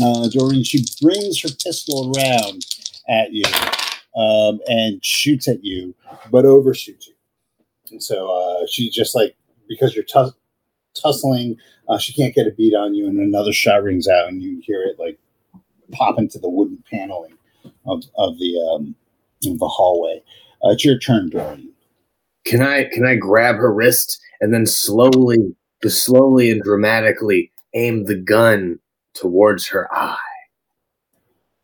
uh, 0.03 0.29
Doreen, 0.29 0.65
she 0.65 0.85
brings 1.03 1.41
her 1.43 1.49
pistol 1.49 2.13
around 2.17 2.65
at 3.09 3.33
you 3.33 3.45
um, 4.17 4.61
and 4.67 5.05
shoots 5.05 5.49
at 5.49 5.65
you, 5.65 5.95
but 6.31 6.45
overshoots 6.45 7.07
you. 7.09 7.15
And 7.91 8.03
so 8.03 8.29
uh, 8.31 8.67
she 8.71 8.91
just 8.91 9.15
like 9.15 9.37
because 9.69 9.95
you're 9.95 10.05
tuss- 10.05 10.35
tussling, 11.01 11.57
uh, 11.89 11.99
she 11.99 12.13
can't 12.13 12.35
get 12.35 12.47
a 12.47 12.51
beat 12.51 12.75
on 12.75 12.95
you, 12.95 13.07
and 13.07 13.19
another 13.19 13.53
shot 13.53 13.83
rings 13.83 14.09
out, 14.09 14.29
and 14.29 14.43
you 14.43 14.61
hear 14.63 14.83
it 14.83 14.99
like 14.99 15.19
pop 15.93 16.19
into 16.19 16.39
the 16.39 16.49
wooden 16.49 16.83
paneling 16.91 17.37
of, 17.87 18.03
of 18.17 18.39
the 18.39 18.71
um, 18.73 18.95
of 19.47 19.59
the 19.59 19.69
hallway. 19.69 20.23
Uh, 20.65 20.71
it's 20.71 20.85
your 20.85 20.99
turn, 20.99 21.31
Doreen. 21.31 21.73
Can 22.45 22.63
I 22.63 22.85
can 22.85 23.07
I 23.07 23.15
grab 23.15 23.57
her 23.57 23.73
wrist 23.73 24.21
and 24.41 24.53
then 24.53 24.67
slowly, 24.67 25.55
just 25.83 26.05
slowly 26.05 26.51
and 26.51 26.63
dramatically 26.63 27.53
aim 27.75 28.05
the 28.05 28.17
gun 28.17 28.79
towards 29.15 29.67
her 29.69 29.93
eye, 29.95 30.17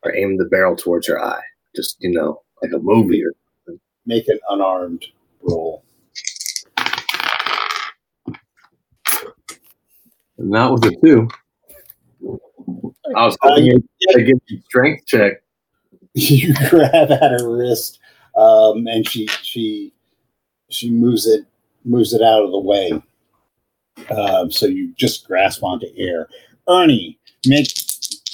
or 0.03 0.15
aim 0.15 0.37
the 0.39 0.45
barrel 0.45 0.77
towards 0.77 1.07
her 1.09 1.23
eye? 1.23 1.43
Just 1.75 1.97
you 2.01 2.11
know, 2.13 2.43
like 2.63 2.73
a 2.73 2.79
movie. 2.79 3.23
Or 3.25 3.33
Make 4.07 4.29
an 4.29 4.39
unarmed 4.51 5.05
roll. 5.43 5.83
not 10.37 10.73
with 10.75 10.85
a 10.85 10.97
two. 11.03 11.29
I 13.17 13.25
was 13.25 13.37
hoping 13.41 13.73
Uh, 13.73 14.13
to 14.13 14.23
give 14.25 14.39
you 14.49 14.59
a 14.59 14.63
strength 14.63 15.07
check. 15.07 15.43
you 16.15 16.55
grab 16.69 17.11
at 17.11 17.31
her 17.41 17.51
wrist, 17.57 17.99
um, 18.37 18.87
and 18.87 19.09
she 19.09 19.27
she 19.43 19.93
she 20.69 20.91
moves 20.91 21.27
it 21.27 21.47
moves 21.85 22.13
it 22.13 22.23
out 22.23 22.45
of 22.45 22.51
the 22.51 22.59
way. 22.59 23.03
Um, 24.11 24.51
so 24.51 24.67
you 24.67 24.93
just 24.95 25.27
grasp 25.27 25.63
onto 25.63 25.87
air. 25.97 26.29
Ernie, 26.69 27.19
make 27.47 27.67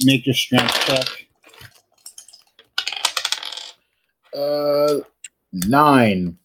make 0.05 0.27
your 0.27 0.35
strength 0.35 0.75
check. 0.87 1.27
Uh, 4.35 5.01
nine. 5.53 6.39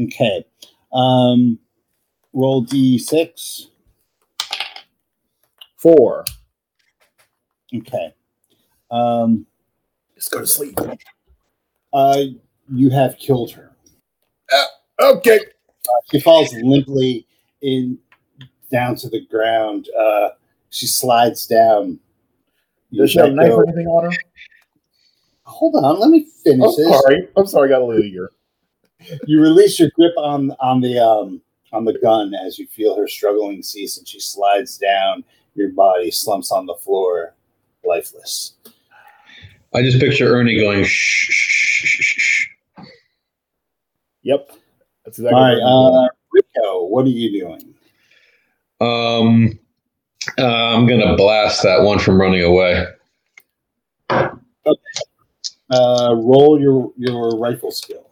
Okay. 0.00 0.44
Um, 0.92 1.58
roll 2.32 2.62
d 2.62 2.98
six. 2.98 3.68
Four. 5.76 6.24
Okay. 7.74 8.14
Um, 8.90 9.46
Just 10.14 10.30
go 10.30 10.40
to 10.40 10.46
sleep. 10.46 10.78
uh, 11.92 12.20
you 12.72 12.90
have 12.90 13.18
killed 13.18 13.50
her. 13.52 13.72
Okay. 15.00 15.40
She 16.10 16.20
falls 16.20 16.54
limply 16.62 17.26
in 17.60 17.98
down 18.70 18.96
to 18.96 19.08
the 19.08 19.24
ground. 19.26 19.88
Uh, 19.98 20.30
she 20.70 20.86
slides 20.86 21.46
down. 21.46 21.98
Does 22.92 23.10
she 23.10 23.18
have 23.18 23.28
a 23.28 23.32
knife 23.32 23.52
or 23.52 23.66
anything 23.66 23.86
on 23.86 24.04
her? 24.04 24.18
Hold 25.44 25.74
on, 25.76 26.00
let 26.00 26.10
me 26.10 26.26
finish 26.42 26.64
I'm 26.64 26.74
this. 26.76 27.00
sorry. 27.00 27.28
I'm 27.36 27.46
sorry. 27.46 27.68
I 27.68 27.72
got 27.72 27.82
a 27.82 27.84
little 27.84 28.02
eager. 28.02 28.32
You 29.26 29.40
release 29.40 29.78
your 29.78 29.90
grip 29.94 30.14
on 30.16 30.52
on 30.60 30.80
the 30.80 30.98
um 30.98 31.42
on 31.72 31.84
the 31.84 31.98
gun 31.98 32.32
as 32.34 32.58
you 32.58 32.66
feel 32.66 32.96
her 32.96 33.06
struggling 33.06 33.62
cease, 33.62 33.98
and 33.98 34.08
she 34.08 34.20
slides 34.20 34.78
down. 34.78 35.24
Your 35.54 35.70
body 35.70 36.10
slumps 36.10 36.50
on 36.50 36.66
the 36.66 36.74
floor, 36.74 37.34
lifeless. 37.84 38.54
I 39.74 39.82
just 39.82 40.00
picture 40.00 40.34
Ernie 40.34 40.58
going 40.58 40.84
shh, 40.84 40.88
shh, 40.88 41.86
shh, 41.86 42.02
shh, 42.02 42.20
shh. 42.20 42.46
Yep. 44.22 44.50
That's 45.04 45.18
exactly 45.18 45.36
All 45.36 45.44
right, 45.44 45.58
what 45.58 46.04
uh, 46.04 46.08
Rico, 46.32 46.84
what 46.86 47.04
are 47.04 47.10
you 47.10 47.40
doing? 47.40 47.73
Um, 48.84 49.58
uh, 50.38 50.76
I'm 50.76 50.86
gonna 50.86 51.16
blast 51.16 51.62
that 51.62 51.82
one 51.82 51.98
from 51.98 52.20
running 52.20 52.42
away. 52.42 52.86
Uh, 54.10 56.14
roll 56.16 56.60
your 56.60 56.92
your 56.96 57.38
rifle 57.38 57.70
skill. 57.70 58.06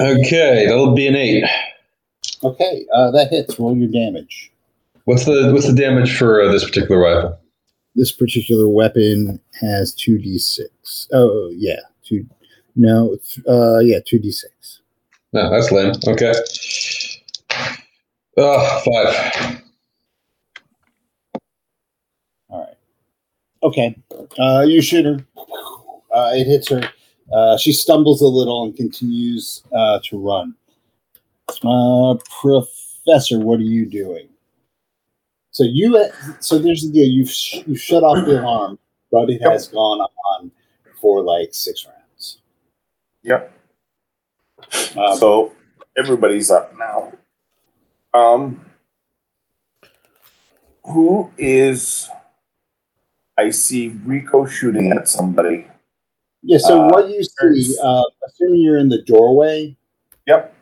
Okay, 0.00 0.66
that'll 0.66 0.94
be 0.94 1.06
an 1.06 1.14
eight. 1.14 1.44
Okay, 2.42 2.86
uh, 2.94 3.10
that 3.12 3.28
hits. 3.30 3.58
Roll 3.58 3.76
your 3.76 3.88
damage. 3.88 4.50
What's 5.04 5.24
the 5.24 5.50
what's 5.52 5.66
the 5.66 5.74
damage 5.74 6.16
for 6.16 6.42
uh, 6.42 6.50
this 6.50 6.64
particular 6.64 7.00
rifle? 7.00 7.38
This 7.94 8.10
particular 8.10 8.68
weapon 8.68 9.40
has 9.60 9.94
two 9.94 10.18
d 10.18 10.38
six. 10.38 11.08
Oh 11.12 11.50
yeah, 11.54 11.80
two. 12.04 12.26
No, 12.74 13.18
uh, 13.48 13.78
yeah, 13.80 13.98
two 14.04 14.18
d 14.18 14.32
six. 14.32 14.80
No, 15.32 15.50
that's 15.50 15.70
lame. 15.70 15.92
Okay. 16.06 16.32
Oh, 18.36 18.82
five. 18.84 19.62
All 22.48 22.60
right. 22.60 22.76
Okay. 23.62 23.96
Uh, 24.38 24.64
you 24.66 24.80
shoot 24.82 25.04
her. 25.04 25.24
Uh, 26.14 26.30
it 26.34 26.46
hits 26.46 26.68
her. 26.70 26.82
Uh, 27.32 27.56
she 27.56 27.72
stumbles 27.72 28.20
a 28.20 28.26
little 28.26 28.64
and 28.64 28.76
continues 28.76 29.62
uh, 29.74 29.98
to 30.04 30.18
run. 30.18 30.54
Uh, 31.64 32.14
Professor, 32.40 33.38
what 33.38 33.58
are 33.60 33.64
you 33.64 33.86
doing? 33.86 34.28
So 35.50 35.64
you, 35.64 36.06
so 36.40 36.58
there's 36.58 36.82
the 36.82 36.92
deal. 36.92 37.06
You've 37.08 37.30
sh- 37.30 37.60
you 37.66 37.76
shut 37.76 38.02
off 38.02 38.24
the 38.26 38.40
alarm. 38.42 38.78
but 39.10 39.28
it 39.28 39.40
has 39.42 39.68
gone 39.68 40.00
on 40.00 40.50
for 41.00 41.22
like 41.22 41.50
six 41.52 41.86
rounds. 41.86 42.38
Yep. 43.22 43.52
Um, 44.96 45.16
so 45.18 45.52
everybody's 45.96 46.50
up 46.50 46.76
now. 46.78 47.12
Um, 48.14 48.64
who 50.84 51.30
is? 51.38 52.08
I 53.38 53.50
see 53.50 53.88
Rico 54.04 54.44
shooting 54.44 54.92
at 54.92 55.08
somebody. 55.08 55.66
yeah. 56.42 56.58
So 56.58 56.82
uh, 56.82 56.88
what 56.88 57.08
you 57.08 57.24
see, 57.24 57.76
uh, 57.82 58.02
assuming 58.26 58.60
you're 58.60 58.78
in 58.78 58.88
the 58.90 59.02
doorway, 59.02 59.76
Yep. 60.26 60.54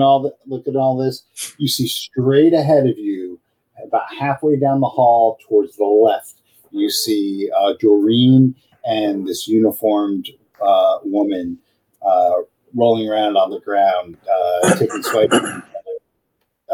all 0.00 0.22
the 0.22 0.34
look 0.46 0.68
at 0.68 0.76
all 0.76 0.96
this, 0.98 1.24
you 1.58 1.66
see 1.66 1.86
straight 1.86 2.52
ahead 2.52 2.86
of 2.86 2.98
you, 2.98 3.40
about 3.82 4.04
halfway 4.14 4.56
down 4.56 4.80
the 4.80 4.88
hall 4.88 5.38
towards 5.48 5.76
the 5.76 5.84
left, 5.84 6.34
you 6.70 6.90
see 6.90 7.50
uh, 7.58 7.72
Doreen 7.80 8.54
and 8.84 9.26
this 9.26 9.48
uniformed 9.48 10.28
uh, 10.60 10.98
woman 11.04 11.58
uh, 12.06 12.32
rolling 12.74 13.08
around 13.08 13.36
on 13.36 13.50
the 13.50 13.60
ground, 13.60 14.16
uh, 14.30 14.74
taking 14.76 15.02
swipes. 15.02 15.36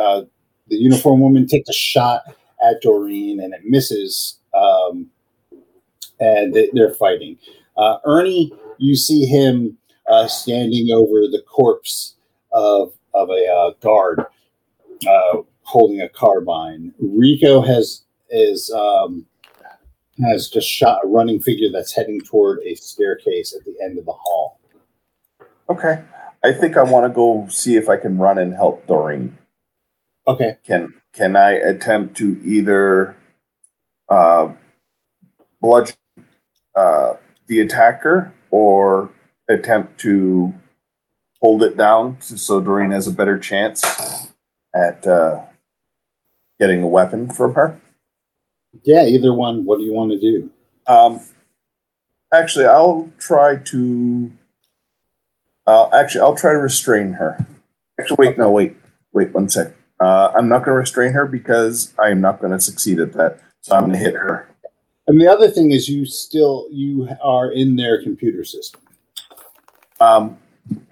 Uh, 0.00 0.22
the 0.68 0.76
uniformed 0.76 1.22
woman 1.22 1.46
takes 1.46 1.68
a 1.68 1.74
shot 1.74 2.22
at 2.62 2.80
Doreen 2.80 3.40
and 3.40 3.52
it 3.52 3.62
misses, 3.64 4.38
um, 4.54 5.08
and 6.18 6.54
they, 6.54 6.70
they're 6.72 6.94
fighting. 6.94 7.36
Uh, 7.76 7.98
Ernie, 8.04 8.52
you 8.78 8.96
see 8.96 9.26
him 9.26 9.76
uh, 10.08 10.26
standing 10.26 10.90
over 10.92 11.20
the 11.22 11.42
corpse 11.48 12.16
of 12.52 12.92
of 13.12 13.28
a 13.28 13.46
uh, 13.46 13.70
guard 13.80 14.24
uh, 15.08 15.42
holding 15.62 16.00
a 16.00 16.08
carbine. 16.08 16.94
Rico 16.98 17.60
has 17.60 18.04
is 18.30 18.70
um, 18.70 19.26
has 20.22 20.48
just 20.48 20.68
shot 20.68 21.00
a 21.04 21.08
running 21.08 21.40
figure 21.40 21.68
that's 21.72 21.94
heading 21.94 22.20
toward 22.20 22.60
a 22.60 22.74
staircase 22.74 23.54
at 23.54 23.64
the 23.64 23.74
end 23.82 23.98
of 23.98 24.04
the 24.04 24.12
hall. 24.12 24.60
Okay. 25.68 26.02
I 26.42 26.52
think 26.52 26.76
I 26.76 26.82
want 26.82 27.04
to 27.04 27.14
go 27.14 27.46
see 27.50 27.76
if 27.76 27.88
I 27.88 27.96
can 27.96 28.18
run 28.18 28.38
and 28.38 28.54
help 28.54 28.86
Doreen. 28.86 29.36
Okay, 30.30 30.56
Can 30.64 30.94
can 31.12 31.34
I 31.34 31.52
attempt 31.52 32.16
to 32.18 32.40
either 32.44 33.16
uh, 34.08 34.52
bludgeon 35.60 35.96
uh, 36.76 37.14
the 37.48 37.60
attacker 37.60 38.32
or 38.52 39.10
attempt 39.48 39.98
to 40.00 40.54
hold 41.40 41.64
it 41.64 41.76
down 41.76 42.16
so- 42.20 42.60
Doreen 42.60 42.92
has 42.92 43.08
a 43.08 43.12
better 43.12 43.38
chance 43.38 43.82
at 44.72 45.04
uh, 45.06 45.40
getting 46.60 46.82
a 46.84 46.88
weapon 46.88 47.28
from 47.28 47.54
her? 47.54 47.80
yeah, 48.84 49.04
either 49.04 49.34
one. 49.34 49.64
What 49.64 49.78
do 49.78 49.84
you 49.84 49.92
want 49.92 50.12
to 50.12 50.20
do? 50.20 50.48
Um, 50.86 51.20
actually, 52.32 52.66
I'll 52.66 53.10
try 53.18 53.56
to. 53.56 54.30
Uh, 55.66 55.88
actually, 55.92 56.20
I'll 56.20 56.36
try 56.36 56.52
to 56.52 56.58
restrain 56.58 57.14
her. 57.14 57.44
Actually, 57.98 58.28
wait, 58.28 58.38
no, 58.38 58.50
wait, 58.52 58.76
wait 59.12 59.34
one 59.34 59.48
sec. 59.48 59.74
Uh, 60.00 60.32
I'm 60.34 60.48
not 60.48 60.58
going 60.58 60.74
to 60.74 60.80
restrain 60.80 61.12
her 61.12 61.26
because 61.26 61.92
I 62.02 62.08
am 62.08 62.20
not 62.20 62.40
going 62.40 62.52
to 62.52 62.60
succeed 62.60 63.00
at 63.00 63.12
that. 63.12 63.40
So 63.60 63.74
I'm 63.74 63.82
going 63.82 63.92
to 63.92 63.98
hit 63.98 64.14
her. 64.14 64.48
And 65.06 65.20
the 65.20 65.28
other 65.28 65.50
thing 65.50 65.72
is, 65.72 65.88
you 65.88 66.06
still 66.06 66.66
you 66.70 67.08
are 67.22 67.50
in 67.50 67.76
their 67.76 68.02
computer 68.02 68.44
system. 68.44 68.80
Um, 70.00 70.38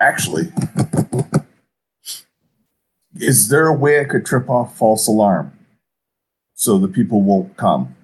actually, 0.00 0.52
is 3.14 3.48
there 3.48 3.68
a 3.68 3.72
way 3.72 4.00
I 4.00 4.04
could 4.04 4.26
trip 4.26 4.50
off 4.50 4.76
false 4.76 5.06
alarm 5.06 5.56
so 6.54 6.78
the 6.78 6.88
people 6.88 7.22
won't 7.22 7.56
come? 7.56 7.94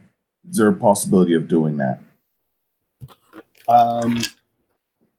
Is 0.48 0.56
there 0.56 0.68
a 0.68 0.74
possibility 0.74 1.34
of 1.34 1.48
doing 1.48 1.76
that? 1.78 2.00
Um, 3.68 4.20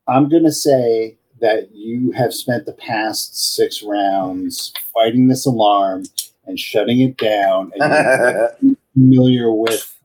I'm 0.08 0.30
going 0.30 0.44
to 0.44 0.52
say 0.52 1.18
that 1.46 1.70
you 1.76 2.10
have 2.14 2.34
spent 2.34 2.66
the 2.66 2.74
past 2.74 3.56
six 3.56 3.84
rounds 3.84 4.74
fighting 4.92 5.28
this 5.28 5.46
alarm 5.46 6.04
and 6.48 6.60
shutting 6.60 7.02
it 7.02 7.18
down, 7.18 7.72
and 7.76 8.58
you're 8.64 8.76
familiar 8.96 9.52
with 9.52 9.96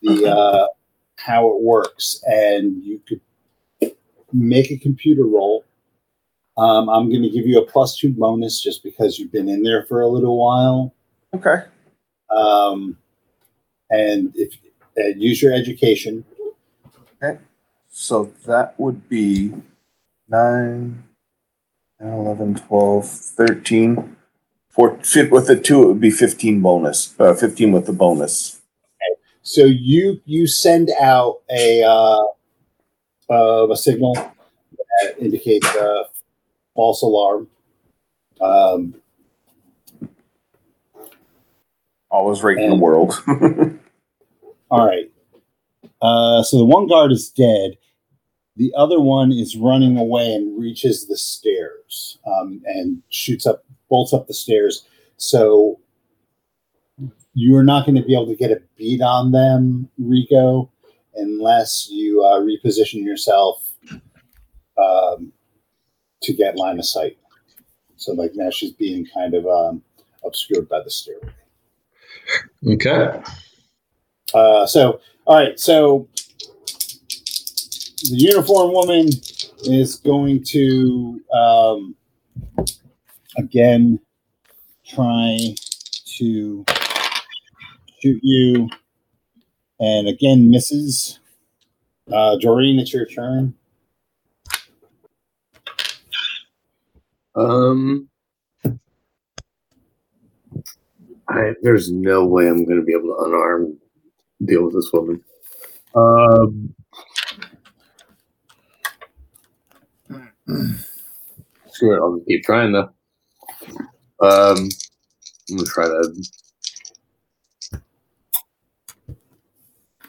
the 0.00 0.26
uh, 0.26 0.66
how 1.16 1.46
it 1.50 1.60
works, 1.60 2.22
and 2.24 2.82
you 2.82 3.02
could 3.06 3.20
make 4.32 4.70
a 4.70 4.78
computer 4.78 5.24
roll. 5.24 5.62
Um, 6.56 6.88
I'm 6.88 7.10
going 7.10 7.22
to 7.22 7.28
give 7.28 7.46
you 7.46 7.58
a 7.58 7.66
plus 7.66 7.98
two 7.98 8.10
bonus 8.10 8.58
just 8.58 8.82
because 8.82 9.18
you've 9.18 9.30
been 9.30 9.50
in 9.50 9.62
there 9.62 9.84
for 9.84 10.00
a 10.00 10.08
little 10.08 10.38
while, 10.38 10.94
okay. 11.34 11.64
um, 12.34 12.96
and 13.90 14.32
if 14.36 14.54
uh, 14.98 15.08
use 15.18 15.42
your 15.42 15.52
education. 15.52 16.24
Okay. 17.22 17.38
So 17.90 18.32
that 18.46 18.74
would 18.80 19.06
be 19.10 19.52
9, 20.28 21.04
10, 22.00 22.08
11, 22.08 22.54
12, 22.56 23.08
13. 23.08 24.16
Four, 24.68 24.98
fi- 25.02 25.28
with 25.28 25.46
the 25.46 25.58
two, 25.58 25.82
it 25.82 25.86
would 25.86 26.00
be 26.00 26.10
15 26.10 26.60
bonus. 26.60 27.18
Uh, 27.18 27.34
15 27.34 27.72
with 27.72 27.86
the 27.86 27.92
bonus. 27.92 28.60
So 29.42 29.64
you 29.64 30.20
you 30.26 30.46
send 30.46 30.90
out 31.00 31.40
a 31.50 31.82
uh, 31.82 32.22
uh, 33.30 33.68
a 33.70 33.76
signal 33.76 34.12
that 34.14 35.18
indicates 35.18 35.66
a 35.74 36.04
false 36.74 37.00
alarm. 37.00 37.48
Um, 38.42 38.94
Always 42.10 42.42
right 42.42 42.58
in 42.58 42.70
the 42.70 42.76
world. 42.76 43.14
all 44.70 44.86
right. 44.86 45.10
Uh, 46.00 46.42
so 46.42 46.58
the 46.58 46.64
one 46.64 46.86
guard 46.86 47.10
is 47.10 47.30
dead. 47.30 47.78
The 48.58 48.72
other 48.76 49.00
one 49.00 49.32
is 49.32 49.56
running 49.56 49.96
away 49.96 50.34
and 50.34 50.60
reaches 50.60 51.06
the 51.06 51.16
stairs 51.16 52.18
um, 52.26 52.60
and 52.66 53.02
shoots 53.08 53.46
up, 53.46 53.64
bolts 53.88 54.12
up 54.12 54.26
the 54.26 54.34
stairs. 54.34 54.84
So 55.16 55.78
you're 57.34 57.62
not 57.62 57.86
going 57.86 57.94
to 57.94 58.02
be 58.02 58.14
able 58.14 58.26
to 58.26 58.34
get 58.34 58.50
a 58.50 58.60
beat 58.76 59.00
on 59.00 59.30
them, 59.30 59.88
Rico, 59.96 60.70
unless 61.14 61.88
you 61.88 62.24
uh, 62.24 62.40
reposition 62.40 63.04
yourself 63.04 63.62
um, 64.76 65.32
to 66.22 66.32
get 66.32 66.56
line 66.56 66.80
of 66.80 66.84
sight. 66.84 67.16
So, 67.94 68.12
like 68.12 68.32
now, 68.34 68.50
she's 68.50 68.72
being 68.72 69.06
kind 69.14 69.34
of 69.34 69.46
um, 69.46 69.82
obscured 70.24 70.68
by 70.68 70.82
the 70.82 70.90
stairway. 70.90 71.30
Okay. 72.66 73.20
Uh, 74.34 74.66
so, 74.66 75.00
all 75.26 75.36
right. 75.36 75.58
So, 75.60 76.08
the 78.02 78.16
uniform 78.16 78.72
woman 78.72 79.08
is 79.64 79.96
going 79.96 80.42
to 80.44 81.20
um, 81.32 81.96
again 83.36 83.98
try 84.86 85.38
to 86.18 86.64
shoot 88.00 88.20
you, 88.22 88.68
and 89.80 90.08
again 90.08 90.50
misses. 90.50 91.18
Uh, 92.12 92.36
Doreen, 92.40 92.78
it's 92.78 92.92
your 92.92 93.04
turn. 93.06 93.54
Um, 97.34 98.08
I 101.28 101.52
there's 101.62 101.92
no 101.92 102.24
way 102.24 102.48
I'm 102.48 102.64
going 102.64 102.78
to 102.78 102.84
be 102.84 102.92
able 102.92 103.14
to 103.14 103.24
unarm 103.28 103.76
deal 104.44 104.64
with 104.64 104.74
this 104.74 104.90
woman. 104.92 105.22
Um, 105.94 106.74
screw 111.68 111.94
it. 111.94 112.00
I'll 112.00 112.16
just 112.16 112.26
keep 112.28 112.44
trying 112.44 112.72
though. 112.72 112.90
Um, 114.20 114.68
I'm 115.50 115.56
gonna 115.56 115.68
try 115.68 115.86
that. 115.88 116.24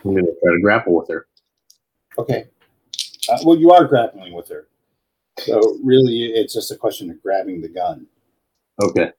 I'm 0.04 0.16
gonna 0.16 0.22
try 0.22 0.54
to 0.54 0.62
grapple 0.62 0.96
with 0.96 1.10
her. 1.10 1.28
Okay. 2.18 2.46
Uh, 3.30 3.38
well, 3.46 3.58
you 3.58 3.72
are 3.72 3.86
grappling 3.86 4.34
with 4.34 4.50
her, 4.50 4.68
so 5.40 5.78
really, 5.84 6.26
it's 6.26 6.54
just 6.54 6.72
a 6.72 6.76
question 6.76 7.12
of 7.12 7.22
grabbing 7.22 7.62
the 7.62 7.70
gun. 7.70 8.08
Okay. 8.82 9.12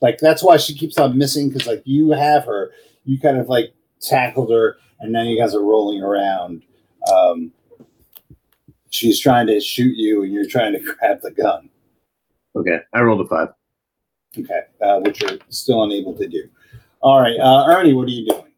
like 0.00 0.18
that's 0.18 0.42
why 0.42 0.56
she 0.56 0.74
keeps 0.74 0.98
on 0.98 1.16
missing 1.16 1.48
because 1.48 1.66
like 1.66 1.82
you 1.84 2.10
have 2.10 2.44
her 2.44 2.72
you 3.04 3.18
kind 3.20 3.38
of 3.38 3.48
like 3.48 3.72
tackled 4.00 4.50
her 4.50 4.76
and 5.00 5.12
now 5.12 5.22
you 5.22 5.38
guys 5.38 5.54
are 5.54 5.62
rolling 5.62 6.02
around 6.02 6.62
um 7.12 7.52
she's 8.90 9.20
trying 9.20 9.46
to 9.46 9.60
shoot 9.60 9.96
you 9.96 10.22
and 10.22 10.32
you're 10.32 10.46
trying 10.48 10.72
to 10.72 10.78
grab 10.98 11.20
the 11.22 11.30
gun 11.30 11.68
Okay. 12.56 12.78
I 12.92 13.00
rolled 13.02 13.20
a 13.20 13.28
five. 13.28 13.48
okay 14.38 14.62
uh, 14.82 15.00
which 15.00 15.20
you're 15.22 15.38
still 15.48 15.82
unable 15.84 16.14
to 16.14 16.26
do 16.28 16.48
all 17.00 17.20
right 17.20 17.36
uh 17.40 17.64
ernie 17.68 17.92
what 17.94 18.06
are 18.08 18.10
you 18.10 18.26
doing 18.26 18.52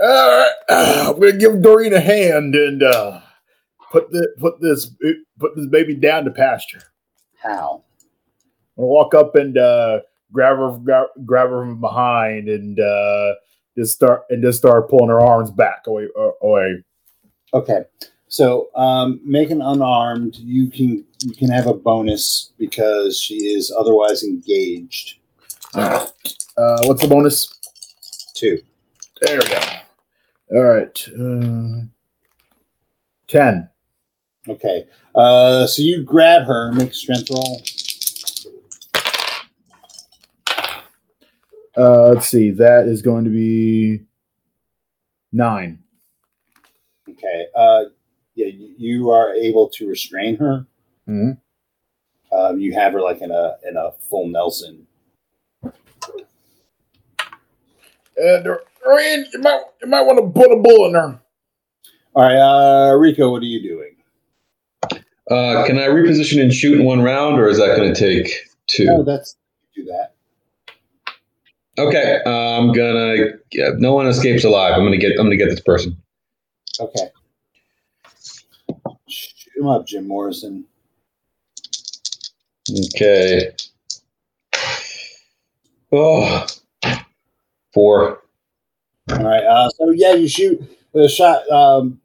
All 0.00 0.44
right, 0.44 0.52
I'm 1.08 1.18
gonna 1.20 1.32
give 1.36 1.60
Doreen 1.62 1.92
a 1.94 2.00
hand 2.00 2.54
and 2.54 2.82
uh, 2.82 3.20
put 3.90 4.10
the 4.10 4.28
put 4.38 4.60
this 4.60 4.90
put 5.38 5.56
this 5.56 5.66
baby 5.66 5.94
down 5.94 6.24
to 6.24 6.30
pasture. 6.30 6.82
how 7.42 7.82
I'm 8.76 8.82
gonna 8.82 8.88
walk 8.88 9.14
up 9.14 9.34
and 9.34 9.58
uh, 9.58 10.00
grab 10.32 10.56
her 10.58 10.78
grab, 10.78 11.06
grab 11.26 11.48
her 11.50 11.62
from 11.62 11.80
behind 11.80 12.48
and 12.48 12.78
uh, 12.80 13.34
just 13.76 13.94
start 13.94 14.22
and 14.30 14.42
just 14.42 14.58
start 14.58 14.88
pulling 14.88 15.08
her 15.08 15.20
arms 15.20 15.50
back 15.50 15.86
away 15.88 16.06
uh, 16.18 16.30
away. 16.42 16.82
Okay. 17.54 17.80
So 18.28 18.68
um, 18.74 19.20
make 19.24 19.50
an 19.50 19.62
unarmed. 19.62 20.36
You 20.36 20.70
can 20.70 21.04
you 21.20 21.34
can 21.34 21.50
have 21.50 21.66
a 21.66 21.74
bonus 21.74 22.52
because 22.58 23.18
she 23.18 23.34
is 23.34 23.72
otherwise 23.76 24.22
engaged. 24.22 25.18
Uh, 25.74 26.06
what's 26.56 27.02
the 27.02 27.08
bonus? 27.08 27.48
Two. 28.34 28.58
There 29.22 29.38
we 29.38 29.48
go. 29.48 29.60
All 30.54 30.62
right. 30.62 31.08
Uh, 31.18 31.86
Ten. 33.26 33.68
Okay. 34.48 34.86
Uh, 35.14 35.66
so 35.66 35.82
you 35.82 36.02
grab 36.02 36.46
her, 36.46 36.72
make 36.72 36.90
a 36.90 36.94
strength 36.94 37.30
roll. 37.30 37.62
Uh, 41.76 42.08
let's 42.08 42.28
see. 42.28 42.50
That 42.50 42.86
is 42.86 43.02
going 43.02 43.24
to 43.24 43.30
be 43.30 44.00
nine. 45.32 45.78
Okay. 47.08 47.46
Uh, 47.54 47.84
yeah, 48.38 48.46
you- 48.46 48.74
you 48.78 49.10
are 49.10 49.34
able 49.34 49.68
to 49.70 49.88
restrain 49.88 50.36
her. 50.36 50.64
Mhm. 51.08 51.38
Um, 52.30 52.60
you 52.60 52.72
have 52.74 52.92
her 52.92 53.00
like 53.00 53.20
in 53.20 53.30
a 53.32 53.56
in 53.68 53.76
a 53.76 53.92
full 54.08 54.28
Nelson. 54.28 54.86
And 58.16 58.46
uh, 58.46 58.56
Ryan, 58.86 59.26
you 59.32 59.38
might 59.40 59.62
you 59.82 59.88
might 59.88 60.02
want 60.02 60.18
to 60.18 60.40
put 60.40 60.52
a 60.52 60.56
bullet 60.56 60.88
in 60.88 60.94
her. 60.94 61.20
All 62.14 62.22
right, 62.24 62.36
uh, 62.36 62.94
Rico, 62.96 63.30
what 63.30 63.42
are 63.42 63.46
you 63.46 63.62
doing? 63.62 63.94
Uh, 65.30 65.64
can 65.66 65.78
I 65.78 65.86
reposition 65.88 66.40
and 66.42 66.52
shoot 66.52 66.78
in 66.80 66.86
one 66.86 67.02
round, 67.02 67.38
or 67.38 67.48
is 67.48 67.58
that 67.58 67.76
going 67.76 67.92
to 67.92 67.98
take 68.00 68.32
two? 68.66 68.88
Oh, 68.90 69.02
that's 69.04 69.36
do 69.74 69.84
that. 69.84 70.14
Okay, 71.78 72.20
I'm 72.26 72.72
gonna. 72.72 73.16
Yeah, 73.52 73.70
no 73.76 73.92
one 73.94 74.06
escapes 74.06 74.44
alive. 74.44 74.74
I'm 74.74 74.84
gonna 74.84 74.96
get. 74.96 75.12
I'm 75.18 75.26
gonna 75.26 75.36
get 75.36 75.50
this 75.50 75.60
person. 75.60 75.96
Okay. 76.80 77.08
Him 79.58 79.66
up, 79.66 79.86
Jim 79.86 80.06
Morrison. 80.06 80.64
Okay. 82.94 83.50
Oh, 85.90 86.46
four. 87.74 88.22
All 89.10 89.24
right. 89.24 89.42
Uh, 89.42 89.68
so 89.70 89.90
yeah, 89.90 90.14
you 90.14 90.28
shoot 90.28 90.62
the 90.92 91.08
shot. 91.08 91.48
Um, 91.50 92.00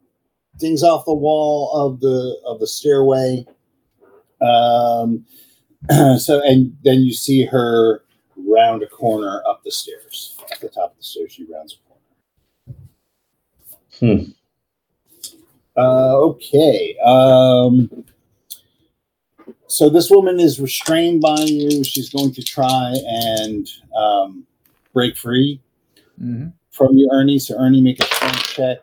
things 0.59 0.84
off 0.84 1.05
the 1.05 1.13
wall 1.13 1.71
of 1.73 1.99
the 1.99 2.39
of 2.45 2.59
the 2.59 2.67
stairway. 2.67 3.45
Um, 4.41 5.25
so 6.17 6.41
and 6.43 6.75
then 6.84 7.01
you 7.01 7.13
see 7.13 7.45
her 7.45 8.03
round 8.35 8.81
a 8.81 8.88
corner 8.88 9.43
up 9.47 9.63
the 9.63 9.71
stairs. 9.71 10.38
At 10.51 10.59
the 10.59 10.69
top 10.69 10.91
of 10.91 10.97
the 10.97 11.03
stairs, 11.03 11.34
she 11.34 11.45
rounds 11.53 11.77
a 11.77 11.88
corner. 13.99 14.23
Hmm. 14.23 14.31
Uh, 15.76 16.16
okay. 16.18 16.95
Um, 17.04 18.06
so 19.68 19.90
this 19.90 20.10
woman 20.12 20.40
is 20.40 20.60
restrained 20.60 21.22
by 21.22 21.36
you. 21.40 21.84
She's 21.84 22.10
going 22.10 22.32
to 22.34 22.44
try 22.44 22.94
and 23.08 23.68
um, 23.95 24.45
break 24.94 25.18
free 25.18 25.60
Mm-hmm. 26.22 26.50
from 26.70 26.95
you, 26.95 27.10
Ernie. 27.12 27.40
So 27.40 27.58
Ernie, 27.60 27.82
make 27.82 28.00
a 28.00 28.04
strength 28.06 28.44
check. 28.44 28.78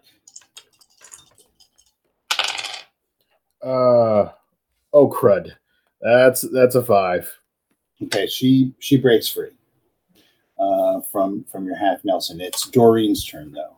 Uh, 3.63 4.31
oh 4.93 5.09
crud. 5.09 5.53
That's 6.01 6.41
that's 6.53 6.75
a 6.75 6.83
five. 6.83 7.33
Okay, 8.03 8.27
she 8.27 8.75
she 8.81 8.97
breaks 8.97 9.29
free 9.29 9.53
uh, 10.59 11.03
from 11.13 11.45
from 11.45 11.67
your 11.67 11.77
half 11.77 12.05
Nelson. 12.05 12.41
It's 12.41 12.67
Doreen's 12.69 13.25
turn 13.25 13.53
though. 13.53 13.77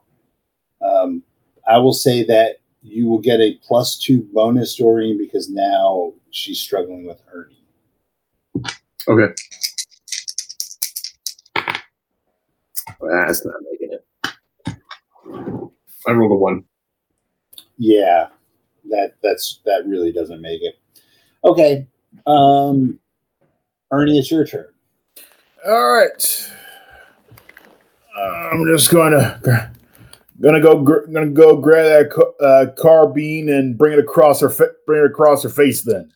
Um, 0.87 1.23
I 1.69 1.77
will 1.79 1.93
say 1.93 2.25
that 2.25 2.57
you 2.83 3.09
will 3.09 3.19
get 3.19 3.41
a 3.41 3.55
plus 3.63 3.99
two 3.99 4.29
bonus, 4.33 4.77
Doreen, 4.77 5.17
because 5.17 5.49
now 5.49 6.13
she's 6.31 6.59
struggling 6.59 7.07
with 7.07 7.23
Ernie. 7.33 7.63
Okay. 9.09 9.33
That's 13.01 13.45
not 13.45 13.55
making 13.71 13.93
it. 13.93 14.05
I 16.07 16.13
rolled 16.13 16.33
a 16.33 16.35
one. 16.35 16.65
Yeah, 17.79 18.29
that 18.91 19.15
that's 19.23 19.61
that 19.65 19.87
really 19.87 20.13
doesn't 20.13 20.41
make 20.41 20.63
it. 20.63 20.79
Okay, 21.45 21.87
um, 22.27 22.99
Ernie, 23.91 24.19
it's 24.19 24.31
your 24.31 24.47
turn. 24.47 24.67
All 25.67 25.93
right. 25.93 26.51
I'm 28.17 28.65
just 28.67 28.91
gonna 28.91 29.73
gonna 30.43 30.61
go 30.61 30.83
gr- 30.83 31.07
gonna 31.13 31.31
go 31.31 31.57
grab 31.57 31.85
that 31.87 32.11
ca- 32.11 32.45
uh, 32.45 32.67
carbine 32.77 33.49
and 33.49 33.79
bring 33.79 33.93
it 33.93 33.99
across 33.99 34.41
her 34.41 34.51
fa- 34.51 34.73
bring 34.87 35.03
it 35.03 35.07
across 35.07 35.43
her 35.43 35.49
face. 35.49 35.83
Then, 35.83 36.13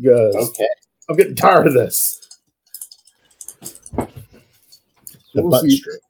because 0.00 0.34
Okay, 0.36 0.68
I'm 1.08 1.16
getting 1.16 1.34
tired 1.34 1.66
of 1.66 1.74
this. 1.74 2.20
the 5.34 5.42
We'll 5.42 5.50
butt 5.50 5.62
see. 5.62 5.76
strip. 5.76 6.00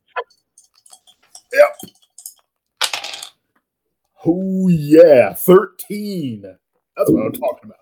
Oh 4.26 4.68
yeah, 4.68 5.32
thirteen. 5.32 6.42
That's 6.42 7.10
what 7.10 7.24
I'm 7.26 7.32
talking 7.32 7.64
about. 7.64 7.78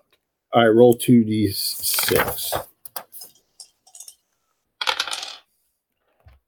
All 0.53 0.61
right, 0.63 0.69
roll 0.75 0.95
two 0.95 1.23
d 1.23 1.51
six. 1.51 2.53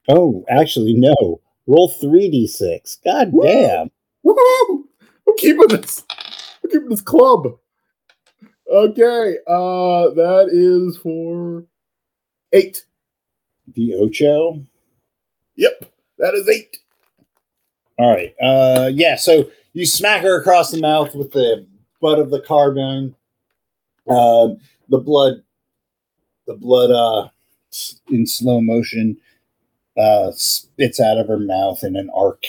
Oh, 0.07 0.43
actually, 0.49 0.93
no. 0.93 1.41
Roll 1.69 1.89
three 1.89 2.31
d 2.31 2.47
six. 2.47 2.99
God 3.05 3.31
Woo! 3.31 3.43
damn. 3.43 3.91
Woohoo! 4.25 4.83
I'm 5.27 5.37
keeping 5.37 5.67
this. 5.67 6.03
I'm 6.09 6.71
keeping 6.71 6.89
this 6.89 7.01
club. 7.01 7.59
Okay, 8.71 9.37
uh, 9.47 10.09
that 10.15 10.49
is 10.51 10.97
for 10.97 11.65
eight. 12.53 12.83
The 13.75 13.93
Ocho. 13.93 14.65
Yep, 15.57 15.91
that 16.17 16.33
is 16.33 16.49
eight. 16.49 16.77
All 17.99 18.09
right. 18.09 18.33
Uh, 18.41 18.89
yeah. 18.91 19.15
So 19.15 19.51
you 19.73 19.85
smack 19.85 20.23
her 20.23 20.39
across 20.39 20.71
the 20.71 20.81
mouth 20.81 21.13
with 21.13 21.33
the 21.33 21.67
butt 22.01 22.17
of 22.17 22.31
the 22.31 22.41
carbine. 22.41 23.13
Um, 24.07 24.57
the 24.87 24.97
blood, 24.97 25.43
the 26.47 26.55
blood, 26.55 26.89
uh, 26.89 27.29
in 28.09 28.25
slow 28.25 28.59
motion, 28.59 29.17
uh, 29.99 30.31
spits 30.31 30.99
out 30.99 31.17
of 31.17 31.27
her 31.27 31.37
mouth 31.37 31.83
in 31.83 31.95
an 31.95 32.09
arc. 32.15 32.43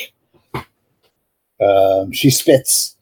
Um, 1.61 2.13
she 2.13 2.31
spits. 2.31 2.97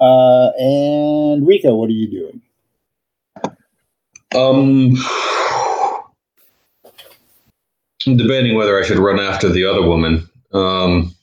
Uh, 0.00 0.50
and 0.58 1.46
Rico, 1.46 1.74
what 1.74 1.88
are 1.88 1.92
you 1.92 2.10
doing? 2.10 2.42
Um, 4.34 4.94
I'm 8.06 8.16
debating 8.16 8.56
whether 8.56 8.78
I 8.78 8.84
should 8.84 8.98
run 8.98 9.20
after 9.20 9.48
the 9.48 9.64
other 9.64 9.86
woman. 9.86 10.28
Um, 10.52 11.14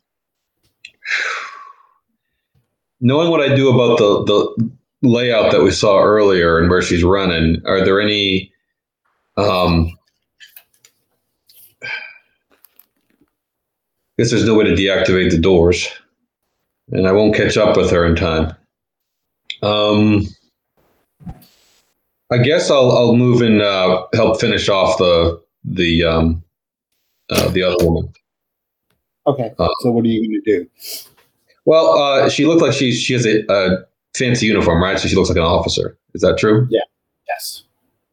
knowing 3.01 3.29
what 3.29 3.41
I 3.41 3.55
do 3.55 3.69
about 3.69 3.97
the 3.97 4.23
the 4.23 4.71
layout 5.07 5.51
that 5.51 5.63
we 5.63 5.71
saw 5.71 6.01
earlier 6.01 6.59
and 6.59 6.69
where 6.69 6.81
she's 6.81 7.03
running, 7.03 7.61
are 7.65 7.83
there 7.83 7.99
any? 7.99 8.53
Um, 9.35 9.96
guess 14.17 14.31
there's 14.31 14.45
no 14.45 14.55
way 14.55 14.65
to 14.65 14.73
deactivate 14.73 15.31
the 15.31 15.37
doors, 15.37 15.87
and 16.91 17.07
I 17.07 17.11
won't 17.11 17.35
catch 17.35 17.57
up 17.57 17.77
with 17.77 17.91
her 17.91 18.05
in 18.05 18.15
time. 18.15 18.55
Um, 19.61 20.23
I 22.31 22.37
guess 22.39 22.69
I'll 22.69 22.91
I'll 22.91 23.15
move 23.15 23.41
and 23.41 23.61
uh, 23.61 24.05
help 24.13 24.39
finish 24.39 24.69
off 24.69 24.97
the 24.97 25.41
the 25.63 26.03
um, 26.03 26.43
uh, 27.29 27.49
the 27.49 27.63
other 27.63 27.77
woman. 27.85 28.11
Okay. 29.27 29.53
Uh, 29.59 29.67
so 29.81 29.91
what 29.91 30.05
are 30.05 30.07
you 30.07 30.21
going 30.21 30.41
to 30.41 30.59
do? 30.59 30.69
Well, 31.65 31.97
uh, 31.97 32.29
she 32.29 32.45
looked 32.45 32.61
like 32.61 32.73
she 32.73 32.93
she 32.93 33.13
has 33.13 33.25
a, 33.25 33.43
a 33.51 33.85
fancy 34.15 34.45
uniform, 34.45 34.81
right? 34.81 34.97
So 34.99 35.07
she 35.07 35.15
looks 35.15 35.29
like 35.29 35.37
an 35.37 35.43
officer. 35.43 35.97
Is 36.13 36.21
that 36.21 36.37
true? 36.37 36.67
Yeah. 36.69 36.81
Yes. 37.27 37.63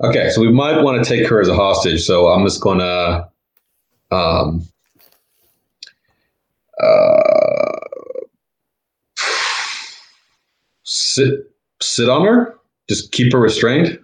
Okay, 0.02 0.28
so 0.30 0.40
we 0.40 0.50
might 0.50 0.82
want 0.82 1.02
to 1.02 1.08
take 1.08 1.26
her 1.28 1.40
as 1.40 1.48
a 1.48 1.54
hostage. 1.54 2.02
So 2.04 2.26
I'm 2.28 2.44
just 2.44 2.60
gonna 2.60 3.28
um, 4.10 4.66
uh, 6.82 7.70
sit 10.84 11.50
sit 11.80 12.08
on 12.08 12.26
her. 12.26 12.58
Just 12.88 13.12
keep 13.12 13.32
her 13.32 13.40
restrained. 13.40 13.98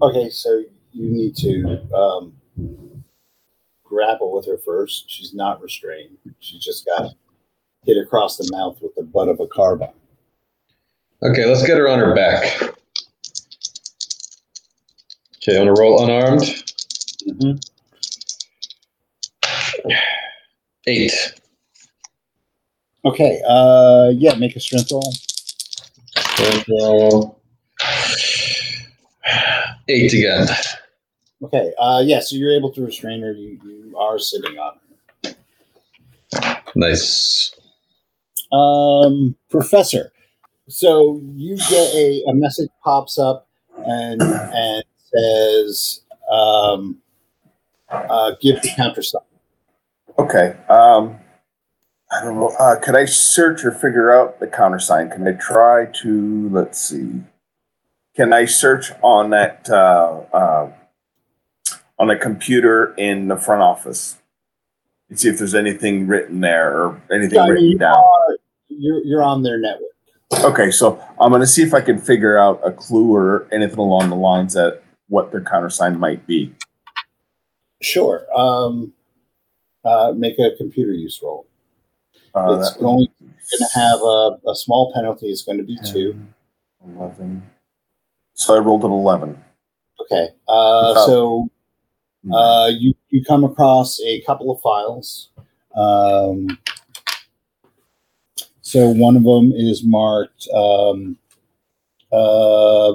Okay. 0.00 0.30
So 0.30 0.64
you 0.92 1.10
need 1.10 1.36
to 1.36 1.80
um, 1.94 2.32
grapple 3.84 4.34
with 4.34 4.46
her 4.46 4.58
first. 4.58 5.10
She's 5.10 5.34
not 5.34 5.60
restrained. 5.62 6.16
She 6.40 6.58
just 6.58 6.86
got 6.86 7.14
hit 7.84 7.96
across 7.96 8.36
the 8.36 8.48
mouth 8.52 8.78
with 8.80 8.94
the 8.94 9.02
butt 9.02 9.28
of 9.28 9.40
a 9.40 9.46
carbine. 9.46 9.90
Okay, 11.22 11.44
let's 11.46 11.66
get 11.66 11.78
her 11.78 11.88
on 11.88 11.98
her 11.98 12.14
back. 12.14 12.62
Okay, 15.36 15.58
I'm 15.58 15.66
gonna 15.66 15.72
roll 15.72 16.04
unarmed. 16.04 16.42
Mm-hmm. 17.26 17.56
Eight. 20.86 21.12
Okay. 23.08 23.40
Uh, 23.48 24.12
yeah, 24.14 24.34
make 24.34 24.54
a 24.54 24.60
strength 24.60 24.92
roll. 24.92 25.12
Strength 26.14 26.68
roll. 26.68 27.40
Eight 29.88 30.12
again. 30.12 30.46
Okay. 31.42 31.72
Uh, 31.78 32.02
yeah, 32.04 32.20
so 32.20 32.36
you're 32.36 32.52
able 32.52 32.70
to 32.72 32.84
restrain 32.84 33.22
her. 33.22 33.32
You, 33.32 33.58
you 33.64 33.96
are 33.98 34.18
sitting 34.18 34.58
on 34.58 34.78
her. 35.24 35.36
Nice. 36.76 37.54
Um, 38.52 39.34
professor. 39.48 40.12
So 40.68 41.18
you 41.34 41.56
get 41.56 41.94
a, 41.94 42.22
a 42.28 42.34
message 42.34 42.68
pops 42.84 43.18
up 43.18 43.48
and 43.86 44.20
and 44.20 44.84
says, 45.14 46.02
um, 46.30 46.98
uh, 47.88 48.32
"Give 48.42 48.60
the 48.60 48.68
countersign." 48.76 49.22
Okay. 50.18 50.54
Um, 50.68 51.18
I 52.10 52.24
don't 52.24 52.36
know. 52.36 52.48
Uh, 52.58 52.76
could 52.80 52.96
I 52.96 53.04
search 53.04 53.64
or 53.64 53.70
figure 53.70 54.10
out 54.10 54.40
the 54.40 54.46
countersign? 54.46 55.10
Can 55.10 55.26
I 55.28 55.32
try 55.32 55.86
to? 55.86 56.48
Let's 56.50 56.80
see. 56.80 57.22
Can 58.16 58.32
I 58.32 58.46
search 58.46 58.92
on 59.02 59.30
that 59.30 59.68
uh, 59.70 60.22
uh, 60.32 60.72
on 61.98 62.10
a 62.10 62.16
computer 62.18 62.94
in 62.96 63.28
the 63.28 63.36
front 63.36 63.62
office 63.62 64.16
and 65.10 65.20
see 65.20 65.28
if 65.28 65.38
there's 65.38 65.54
anything 65.54 66.06
written 66.06 66.40
there 66.40 66.76
or 66.82 67.02
anything 67.12 67.36
Yeah, 67.36 67.46
written 67.48 67.64
you 67.66 67.78
down? 67.78 67.96
are- 67.96 68.36
you're 68.70 69.02
you're 69.04 69.22
on 69.22 69.42
their 69.42 69.58
network. 69.58 69.88
Okay, 70.44 70.70
so 70.70 71.02
I'm 71.20 71.30
going 71.30 71.40
to 71.40 71.46
see 71.46 71.62
if 71.62 71.72
I 71.74 71.80
can 71.80 71.98
figure 71.98 72.38
out 72.38 72.60
a 72.64 72.70
clue 72.70 73.12
or 73.14 73.48
anything 73.50 73.78
along 73.78 74.10
the 74.10 74.14
lines 74.16 74.52
that 74.54 74.82
what 75.08 75.32
their 75.32 75.40
countersign 75.40 75.98
might 75.98 76.26
be. 76.26 76.54
Sure. 77.82 78.26
Um, 78.38 78.92
uh, 79.84 80.12
make 80.14 80.38
a 80.38 80.50
computer 80.56 80.92
use 80.92 81.18
roll. 81.22 81.47
Uh, 82.34 82.58
it's 82.58 82.74
that 82.74 82.80
going 82.80 83.08
to 83.26 83.66
have 83.74 84.00
a, 84.00 84.50
a 84.50 84.54
small 84.54 84.92
penalty. 84.94 85.26
It's 85.28 85.42
going 85.42 85.58
to 85.58 85.64
be 85.64 85.76
be 85.76 85.90
two. 85.90 86.20
11. 86.96 87.42
So 88.34 88.54
I 88.54 88.58
rolled 88.58 88.84
an 88.84 88.92
11. 88.92 89.42
Okay. 90.02 90.28
Uh, 90.46 91.06
so 91.06 91.50
uh, 92.32 92.70
you 92.72 92.94
you 93.10 93.24
come 93.24 93.44
across 93.44 94.00
a 94.02 94.20
couple 94.22 94.50
of 94.50 94.60
files. 94.60 95.30
Um, 95.76 96.58
so 98.60 98.90
one 98.90 99.16
of 99.16 99.24
them 99.24 99.52
is 99.52 99.82
marked 99.84 100.46
um, 100.54 101.18
uh, 102.12 102.92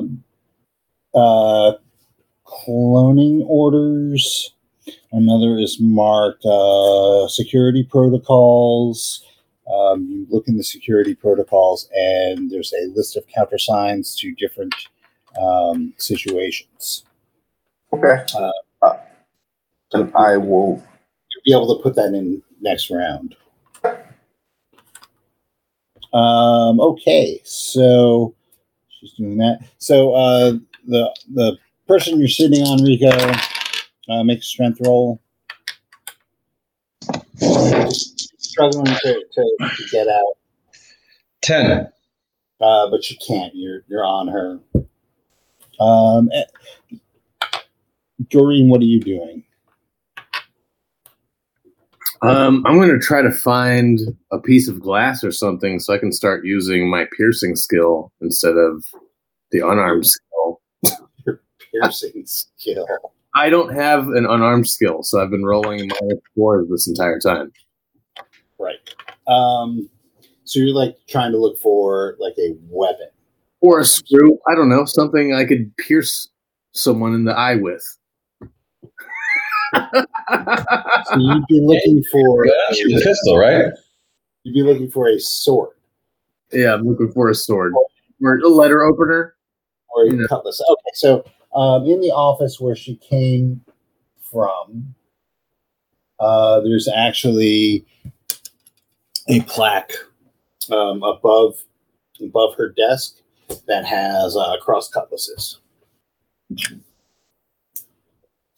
uh, 1.16 1.74
cloning 2.46 3.44
orders. 3.48 4.54
Another 5.12 5.58
is 5.58 5.80
marked 5.80 6.46
uh, 6.46 7.28
security 7.28 7.84
protocols. 7.84 9.26
Um, 9.74 10.08
you 10.10 10.28
look 10.30 10.48
in 10.48 10.58
the 10.58 10.64
security 10.64 11.16
protocols, 11.16 11.90
and 11.96 12.52
there's 12.52 12.74
a 12.74 12.88
list 12.96 13.16
of 13.16 13.26
countersigns 13.28 14.16
to 14.18 14.34
different 14.36 14.74
um, 15.40 15.94
situations. 15.98 17.06
Okay. 17.94 18.24
Uh, 18.36 18.52
Uh, 18.82 18.98
then 19.92 20.12
I 20.16 20.38
will. 20.38 20.84
Be 21.46 21.52
able 21.52 21.76
to 21.76 21.84
put 21.84 21.96
that 21.96 22.14
in 22.14 22.42
next 22.62 22.90
round. 22.90 23.36
Um, 26.14 26.80
okay, 26.80 27.42
so 27.44 28.34
she's 28.88 29.12
doing 29.14 29.38
that. 29.40 29.60
So 29.78 30.14
uh, 30.14 30.54
the 30.88 31.14
the 31.34 31.58
person 31.86 32.18
you're 32.20 32.30
sitting 32.30 32.62
on, 32.62 32.82
Rico, 32.82 33.10
uh, 34.10 34.24
make 34.24 34.40
a 34.40 34.44
strength 34.44 34.80
roll. 34.86 35.22
Struggling 38.38 38.86
to, 38.86 39.26
to, 39.34 39.58
to 39.60 39.84
get 39.92 40.08
out, 40.08 40.38
Ten. 41.42 41.90
uh, 42.62 42.90
but 42.90 43.10
you 43.10 43.18
can't. 43.26 43.54
You're 43.56 43.84
you're 43.88 44.06
on 44.06 44.28
her. 44.28 44.60
Um, 45.80 46.30
eh, 46.32 46.98
Doreen, 48.30 48.70
what 48.70 48.82
are 48.82 48.86
you 48.86 49.00
doing? 49.00 49.44
Um, 52.22 52.64
I'm 52.66 52.80
gonna 52.80 53.00
try 53.00 53.22
to 53.22 53.32
find 53.32 54.00
a 54.32 54.40
piece 54.40 54.70
of 54.70 54.80
glass 54.80 55.24
or 55.24 55.32
something 55.32 55.80
so 55.80 55.94
I 55.94 55.98
can 55.98 56.12
start 56.12 56.46
using 56.46 56.90
my 56.90 57.06
piercing 57.18 57.56
skill 57.56 58.14
instead 58.22 58.56
of 58.56 58.86
the 59.52 59.60
unarmed 59.60 60.08
skill. 60.08 60.62
Your 61.26 61.42
Piercing 61.74 62.24
skill. 62.26 62.88
I 63.36 63.50
don't 63.50 63.74
have 63.74 64.08
an 64.10 64.26
unarmed 64.26 64.68
skill, 64.68 65.02
so 65.04 65.22
I've 65.22 65.30
been 65.32 65.44
rolling 65.46 65.88
my 65.88 65.96
minus 66.02 66.20
fours 66.36 66.68
this 66.70 66.88
entire 66.88 67.20
time. 67.20 67.52
Right. 68.60 68.78
Um, 69.28 69.90
so 70.44 70.60
you're 70.60 70.74
like 70.76 70.96
trying 71.08 71.32
to 71.32 71.38
look 71.40 71.58
for 71.60 72.16
like 72.20 72.36
a 72.38 72.56
weapon. 72.70 73.08
Or 73.62 73.80
a 73.80 73.86
screw. 73.86 74.38
I 74.52 74.56
don't 74.56 74.70
know, 74.70 74.86
something 74.86 75.34
I 75.34 75.46
could 75.46 75.76
pierce 75.78 76.30
someone 76.74 77.14
in 77.16 77.26
the 77.26 77.34
eye 77.34 77.56
with. 77.56 77.84
So 81.06 81.18
you'd 81.18 81.46
be 81.48 81.62
looking 81.64 82.04
for 82.12 82.46
Shoot 82.74 82.96
the 82.96 83.02
pistol, 83.04 83.38
right? 83.38 83.66
you'd 84.44 84.54
be 84.54 84.62
looking 84.64 84.90
for 84.90 85.08
a 85.10 85.20
sword 85.20 85.72
yeah, 86.52 86.74
I'm 86.76 86.84
looking 86.88 87.12
for 87.12 87.30
a 87.30 87.36
sword. 87.36 87.74
Or 88.22 88.38
a 88.38 88.48
letter 88.48 88.84
opener. 88.84 89.34
or 89.96 90.04
a 90.04 90.12
Yeah. 90.16 90.22
cutlass. 90.30 90.62
Okay, 90.62 90.92
so 90.94 91.26
um, 91.56 91.86
in 91.86 92.02
the 92.02 92.12
office 92.12 92.60
where 92.60 92.76
she 92.76 92.96
came 92.96 93.62
from, 94.22 94.96
uh, 96.20 96.62
there's 96.62 96.88
actually 96.88 97.86
a 99.28 99.42
plaque 99.42 99.92
um, 100.72 101.04
above 101.04 101.56
above 102.22 102.56
her 102.56 102.70
desk 102.70 103.18
that 103.68 103.86
has 103.86 104.36
uh, 104.36 104.56
cross 104.62 104.90
cutlasses. 104.90 105.60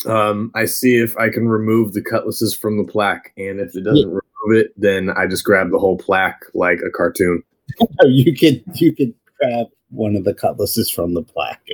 Um, 0.06 0.52
I 0.54 0.66
see 0.66 0.98
if 0.98 1.18
I 1.18 1.30
can 1.30 1.48
remove 1.48 1.94
the 1.94 2.02
cutlasses 2.02 2.56
from 2.56 2.78
the 2.78 2.84
plaque, 2.84 3.34
and 3.38 3.60
if 3.60 3.76
it 3.76 3.84
doesn't 3.84 4.08
remove 4.08 4.66
it, 4.66 4.74
then 4.78 5.10
I 5.10 5.26
just 5.26 5.44
grab 5.44 5.72
the 5.72 5.80
whole 5.80 5.98
plaque 5.98 6.44
like 6.54 6.80
a 6.86 6.92
cartoon. 6.92 7.44
You 8.04 8.36
could 8.36 8.64
you 8.76 8.94
could 8.94 9.14
grab 9.40 9.68
one 9.90 10.16
of 10.16 10.24
the 10.24 10.36
cutlasses 10.36 10.92
from 10.92 11.16
the 11.16 11.24
plaque. 11.24 11.68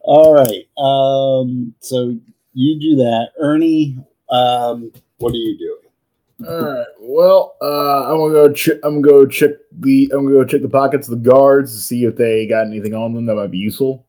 All 0.00 0.34
right. 0.34 0.68
Um, 0.78 1.74
so 1.80 2.16
you 2.54 2.80
do 2.80 2.96
that, 2.96 3.30
Ernie. 3.40 3.96
Um, 4.30 4.92
what 5.18 5.32
are 5.32 5.36
you 5.36 5.58
doing? 5.58 5.78
All 6.48 6.62
right. 6.62 6.86
Well, 7.00 7.56
uh, 7.60 8.10
I'm 8.12 8.18
gonna 8.18 8.32
go. 8.32 8.52
Ch- 8.52 8.78
I'm 8.84 9.02
gonna 9.02 9.22
go 9.22 9.26
check 9.26 9.50
the. 9.72 10.10
I'm 10.12 10.24
gonna 10.24 10.36
go 10.36 10.44
check 10.44 10.62
the 10.62 10.68
pockets 10.68 11.08
of 11.08 11.22
the 11.22 11.28
guards 11.30 11.74
to 11.74 11.80
see 11.80 12.04
if 12.04 12.14
they 12.16 12.46
got 12.46 12.66
anything 12.66 12.94
on 12.94 13.12
them 13.14 13.26
that 13.26 13.34
might 13.34 13.50
be 13.50 13.58
useful. 13.58 14.06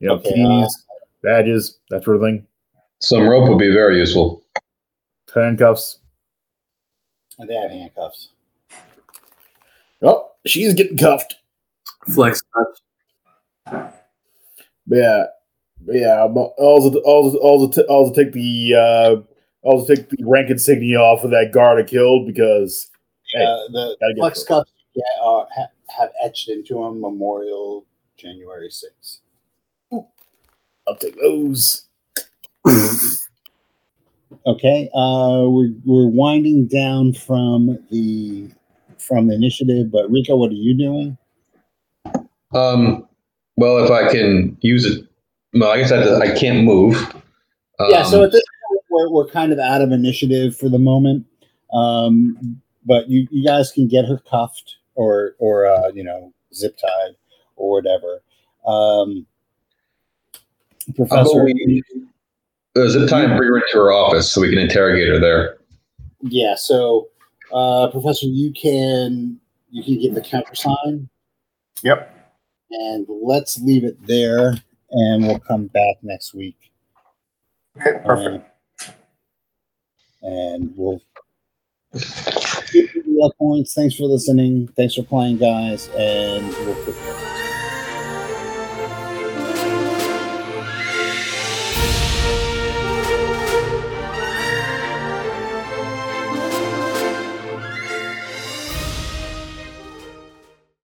You 0.00 0.08
know, 0.08 0.14
Okay, 0.14 0.34
keys, 0.34 0.84
badges, 1.22 1.78
that 1.90 2.02
sort 2.04 2.16
of 2.16 2.22
thing. 2.22 2.46
Some 2.98 3.28
rope 3.28 3.48
would 3.48 3.58
be 3.58 3.70
very 3.72 3.98
useful. 3.98 4.42
Handcuffs. 5.32 5.98
They 7.46 7.54
have 7.54 7.70
handcuffs. 7.70 8.30
Oh, 10.02 10.30
she's 10.46 10.74
getting 10.74 10.96
cuffed. 10.96 11.36
Flex. 12.12 12.42
But 12.54 12.80
yeah, 13.72 15.26
but 15.80 15.94
yeah. 15.94 16.26
But 16.32 16.52
also, 16.58 16.98
also, 17.00 17.38
also, 17.38 17.82
t- 17.82 17.88
also 17.88 18.12
take 18.12 18.32
the. 18.32 18.74
Uh, 18.74 19.32
also 19.62 19.96
take 19.96 20.08
the 20.10 20.24
rank 20.24 20.48
insignia 20.48 20.98
off 20.98 21.24
of 21.24 21.32
that 21.32 21.50
guard 21.52 21.80
I 21.80 21.82
killed 21.82 22.24
because 22.24 22.88
Hey, 23.34 23.44
uh, 23.44 23.56
the 23.72 23.96
gotta 24.00 24.14
flex 24.16 24.44
through 24.44 24.58
cups 24.58 24.72
yeah, 24.94 25.02
are, 25.22 25.46
ha- 25.54 25.72
have 25.98 26.10
etched 26.24 26.48
into 26.48 26.74
them 26.74 27.00
Memorial 27.00 27.84
January 28.16 28.68
6th. 28.68 29.18
I'll 30.88 30.96
take 30.96 31.16
those. 31.20 31.86
Okay, 34.44 34.88
uh, 34.94 35.42
we're 35.48 35.72
we're 35.84 36.06
winding 36.06 36.66
down 36.66 37.12
from 37.12 37.78
the 37.90 38.48
from 38.98 39.28
the 39.28 39.34
initiative, 39.34 39.90
but 39.90 40.10
Rico, 40.10 40.36
what 40.36 40.50
are 40.50 40.54
you 40.54 40.76
doing? 40.76 41.18
Um, 42.52 43.08
well, 43.56 43.84
if 43.84 43.90
I 43.90 44.10
can 44.10 44.56
use 44.60 44.84
it, 44.84 45.06
well, 45.54 45.70
I 45.70 45.78
guess 45.78 45.92
I, 45.92 46.18
I 46.18 46.38
can't 46.38 46.64
move. 46.64 46.96
Um, 47.78 47.90
yeah, 47.90 48.02
so 48.04 48.22
at 48.22 48.32
this 48.32 48.42
point, 48.68 48.82
we're, 48.90 49.10
we're 49.10 49.28
kind 49.28 49.52
of 49.52 49.58
out 49.58 49.82
of 49.82 49.92
initiative 49.92 50.56
for 50.56 50.68
the 50.68 50.78
moment. 50.78 51.26
Um, 51.72 52.60
but 52.84 53.08
you, 53.10 53.26
you 53.30 53.44
guys 53.44 53.72
can 53.72 53.88
get 53.88 54.04
her 54.04 54.18
cuffed 54.30 54.76
or 54.94 55.34
or 55.38 55.66
uh, 55.66 55.88
you 55.88 56.04
know 56.04 56.32
zip 56.54 56.76
tied 56.78 57.16
or 57.56 57.70
whatever. 57.70 58.22
Um, 58.66 59.26
Professor, 60.94 61.44
we, 61.44 61.82
uh, 62.76 62.88
zip 62.88 63.08
tie 63.08 63.24
and 63.24 63.36
bring 63.36 63.50
her 63.50 63.56
into 63.56 63.72
her 63.74 63.92
office 63.92 64.30
so 64.30 64.40
we 64.40 64.50
can 64.50 64.58
interrogate 64.58 65.08
her 65.08 65.18
there. 65.18 65.58
yeah. 66.22 66.54
So, 66.54 67.08
uh, 67.52 67.88
Professor, 67.90 68.26
you 68.26 68.52
can 68.52 69.40
you 69.70 69.82
can 69.82 70.00
give 70.00 70.14
the 70.14 70.20
countersign, 70.20 71.08
Yep. 71.82 72.15
And 72.70 73.06
let's 73.08 73.58
leave 73.60 73.84
it 73.84 73.96
there, 74.06 74.54
and 74.90 75.26
we'll 75.26 75.38
come 75.38 75.66
back 75.66 75.96
next 76.02 76.34
week. 76.34 76.56
Okay, 77.80 77.96
um, 77.98 78.04
perfect. 78.04 78.50
and 80.22 80.72
we'll 80.76 81.00
give 81.92 82.94
you 82.94 83.02
the 83.04 83.32
points. 83.38 83.74
Thanks 83.74 83.94
for 83.94 84.04
listening. 84.04 84.68
Thanks 84.76 84.94
for 84.94 85.02
playing, 85.02 85.38
guys, 85.38 85.88
and 85.96 86.48
we'll. 86.48 87.25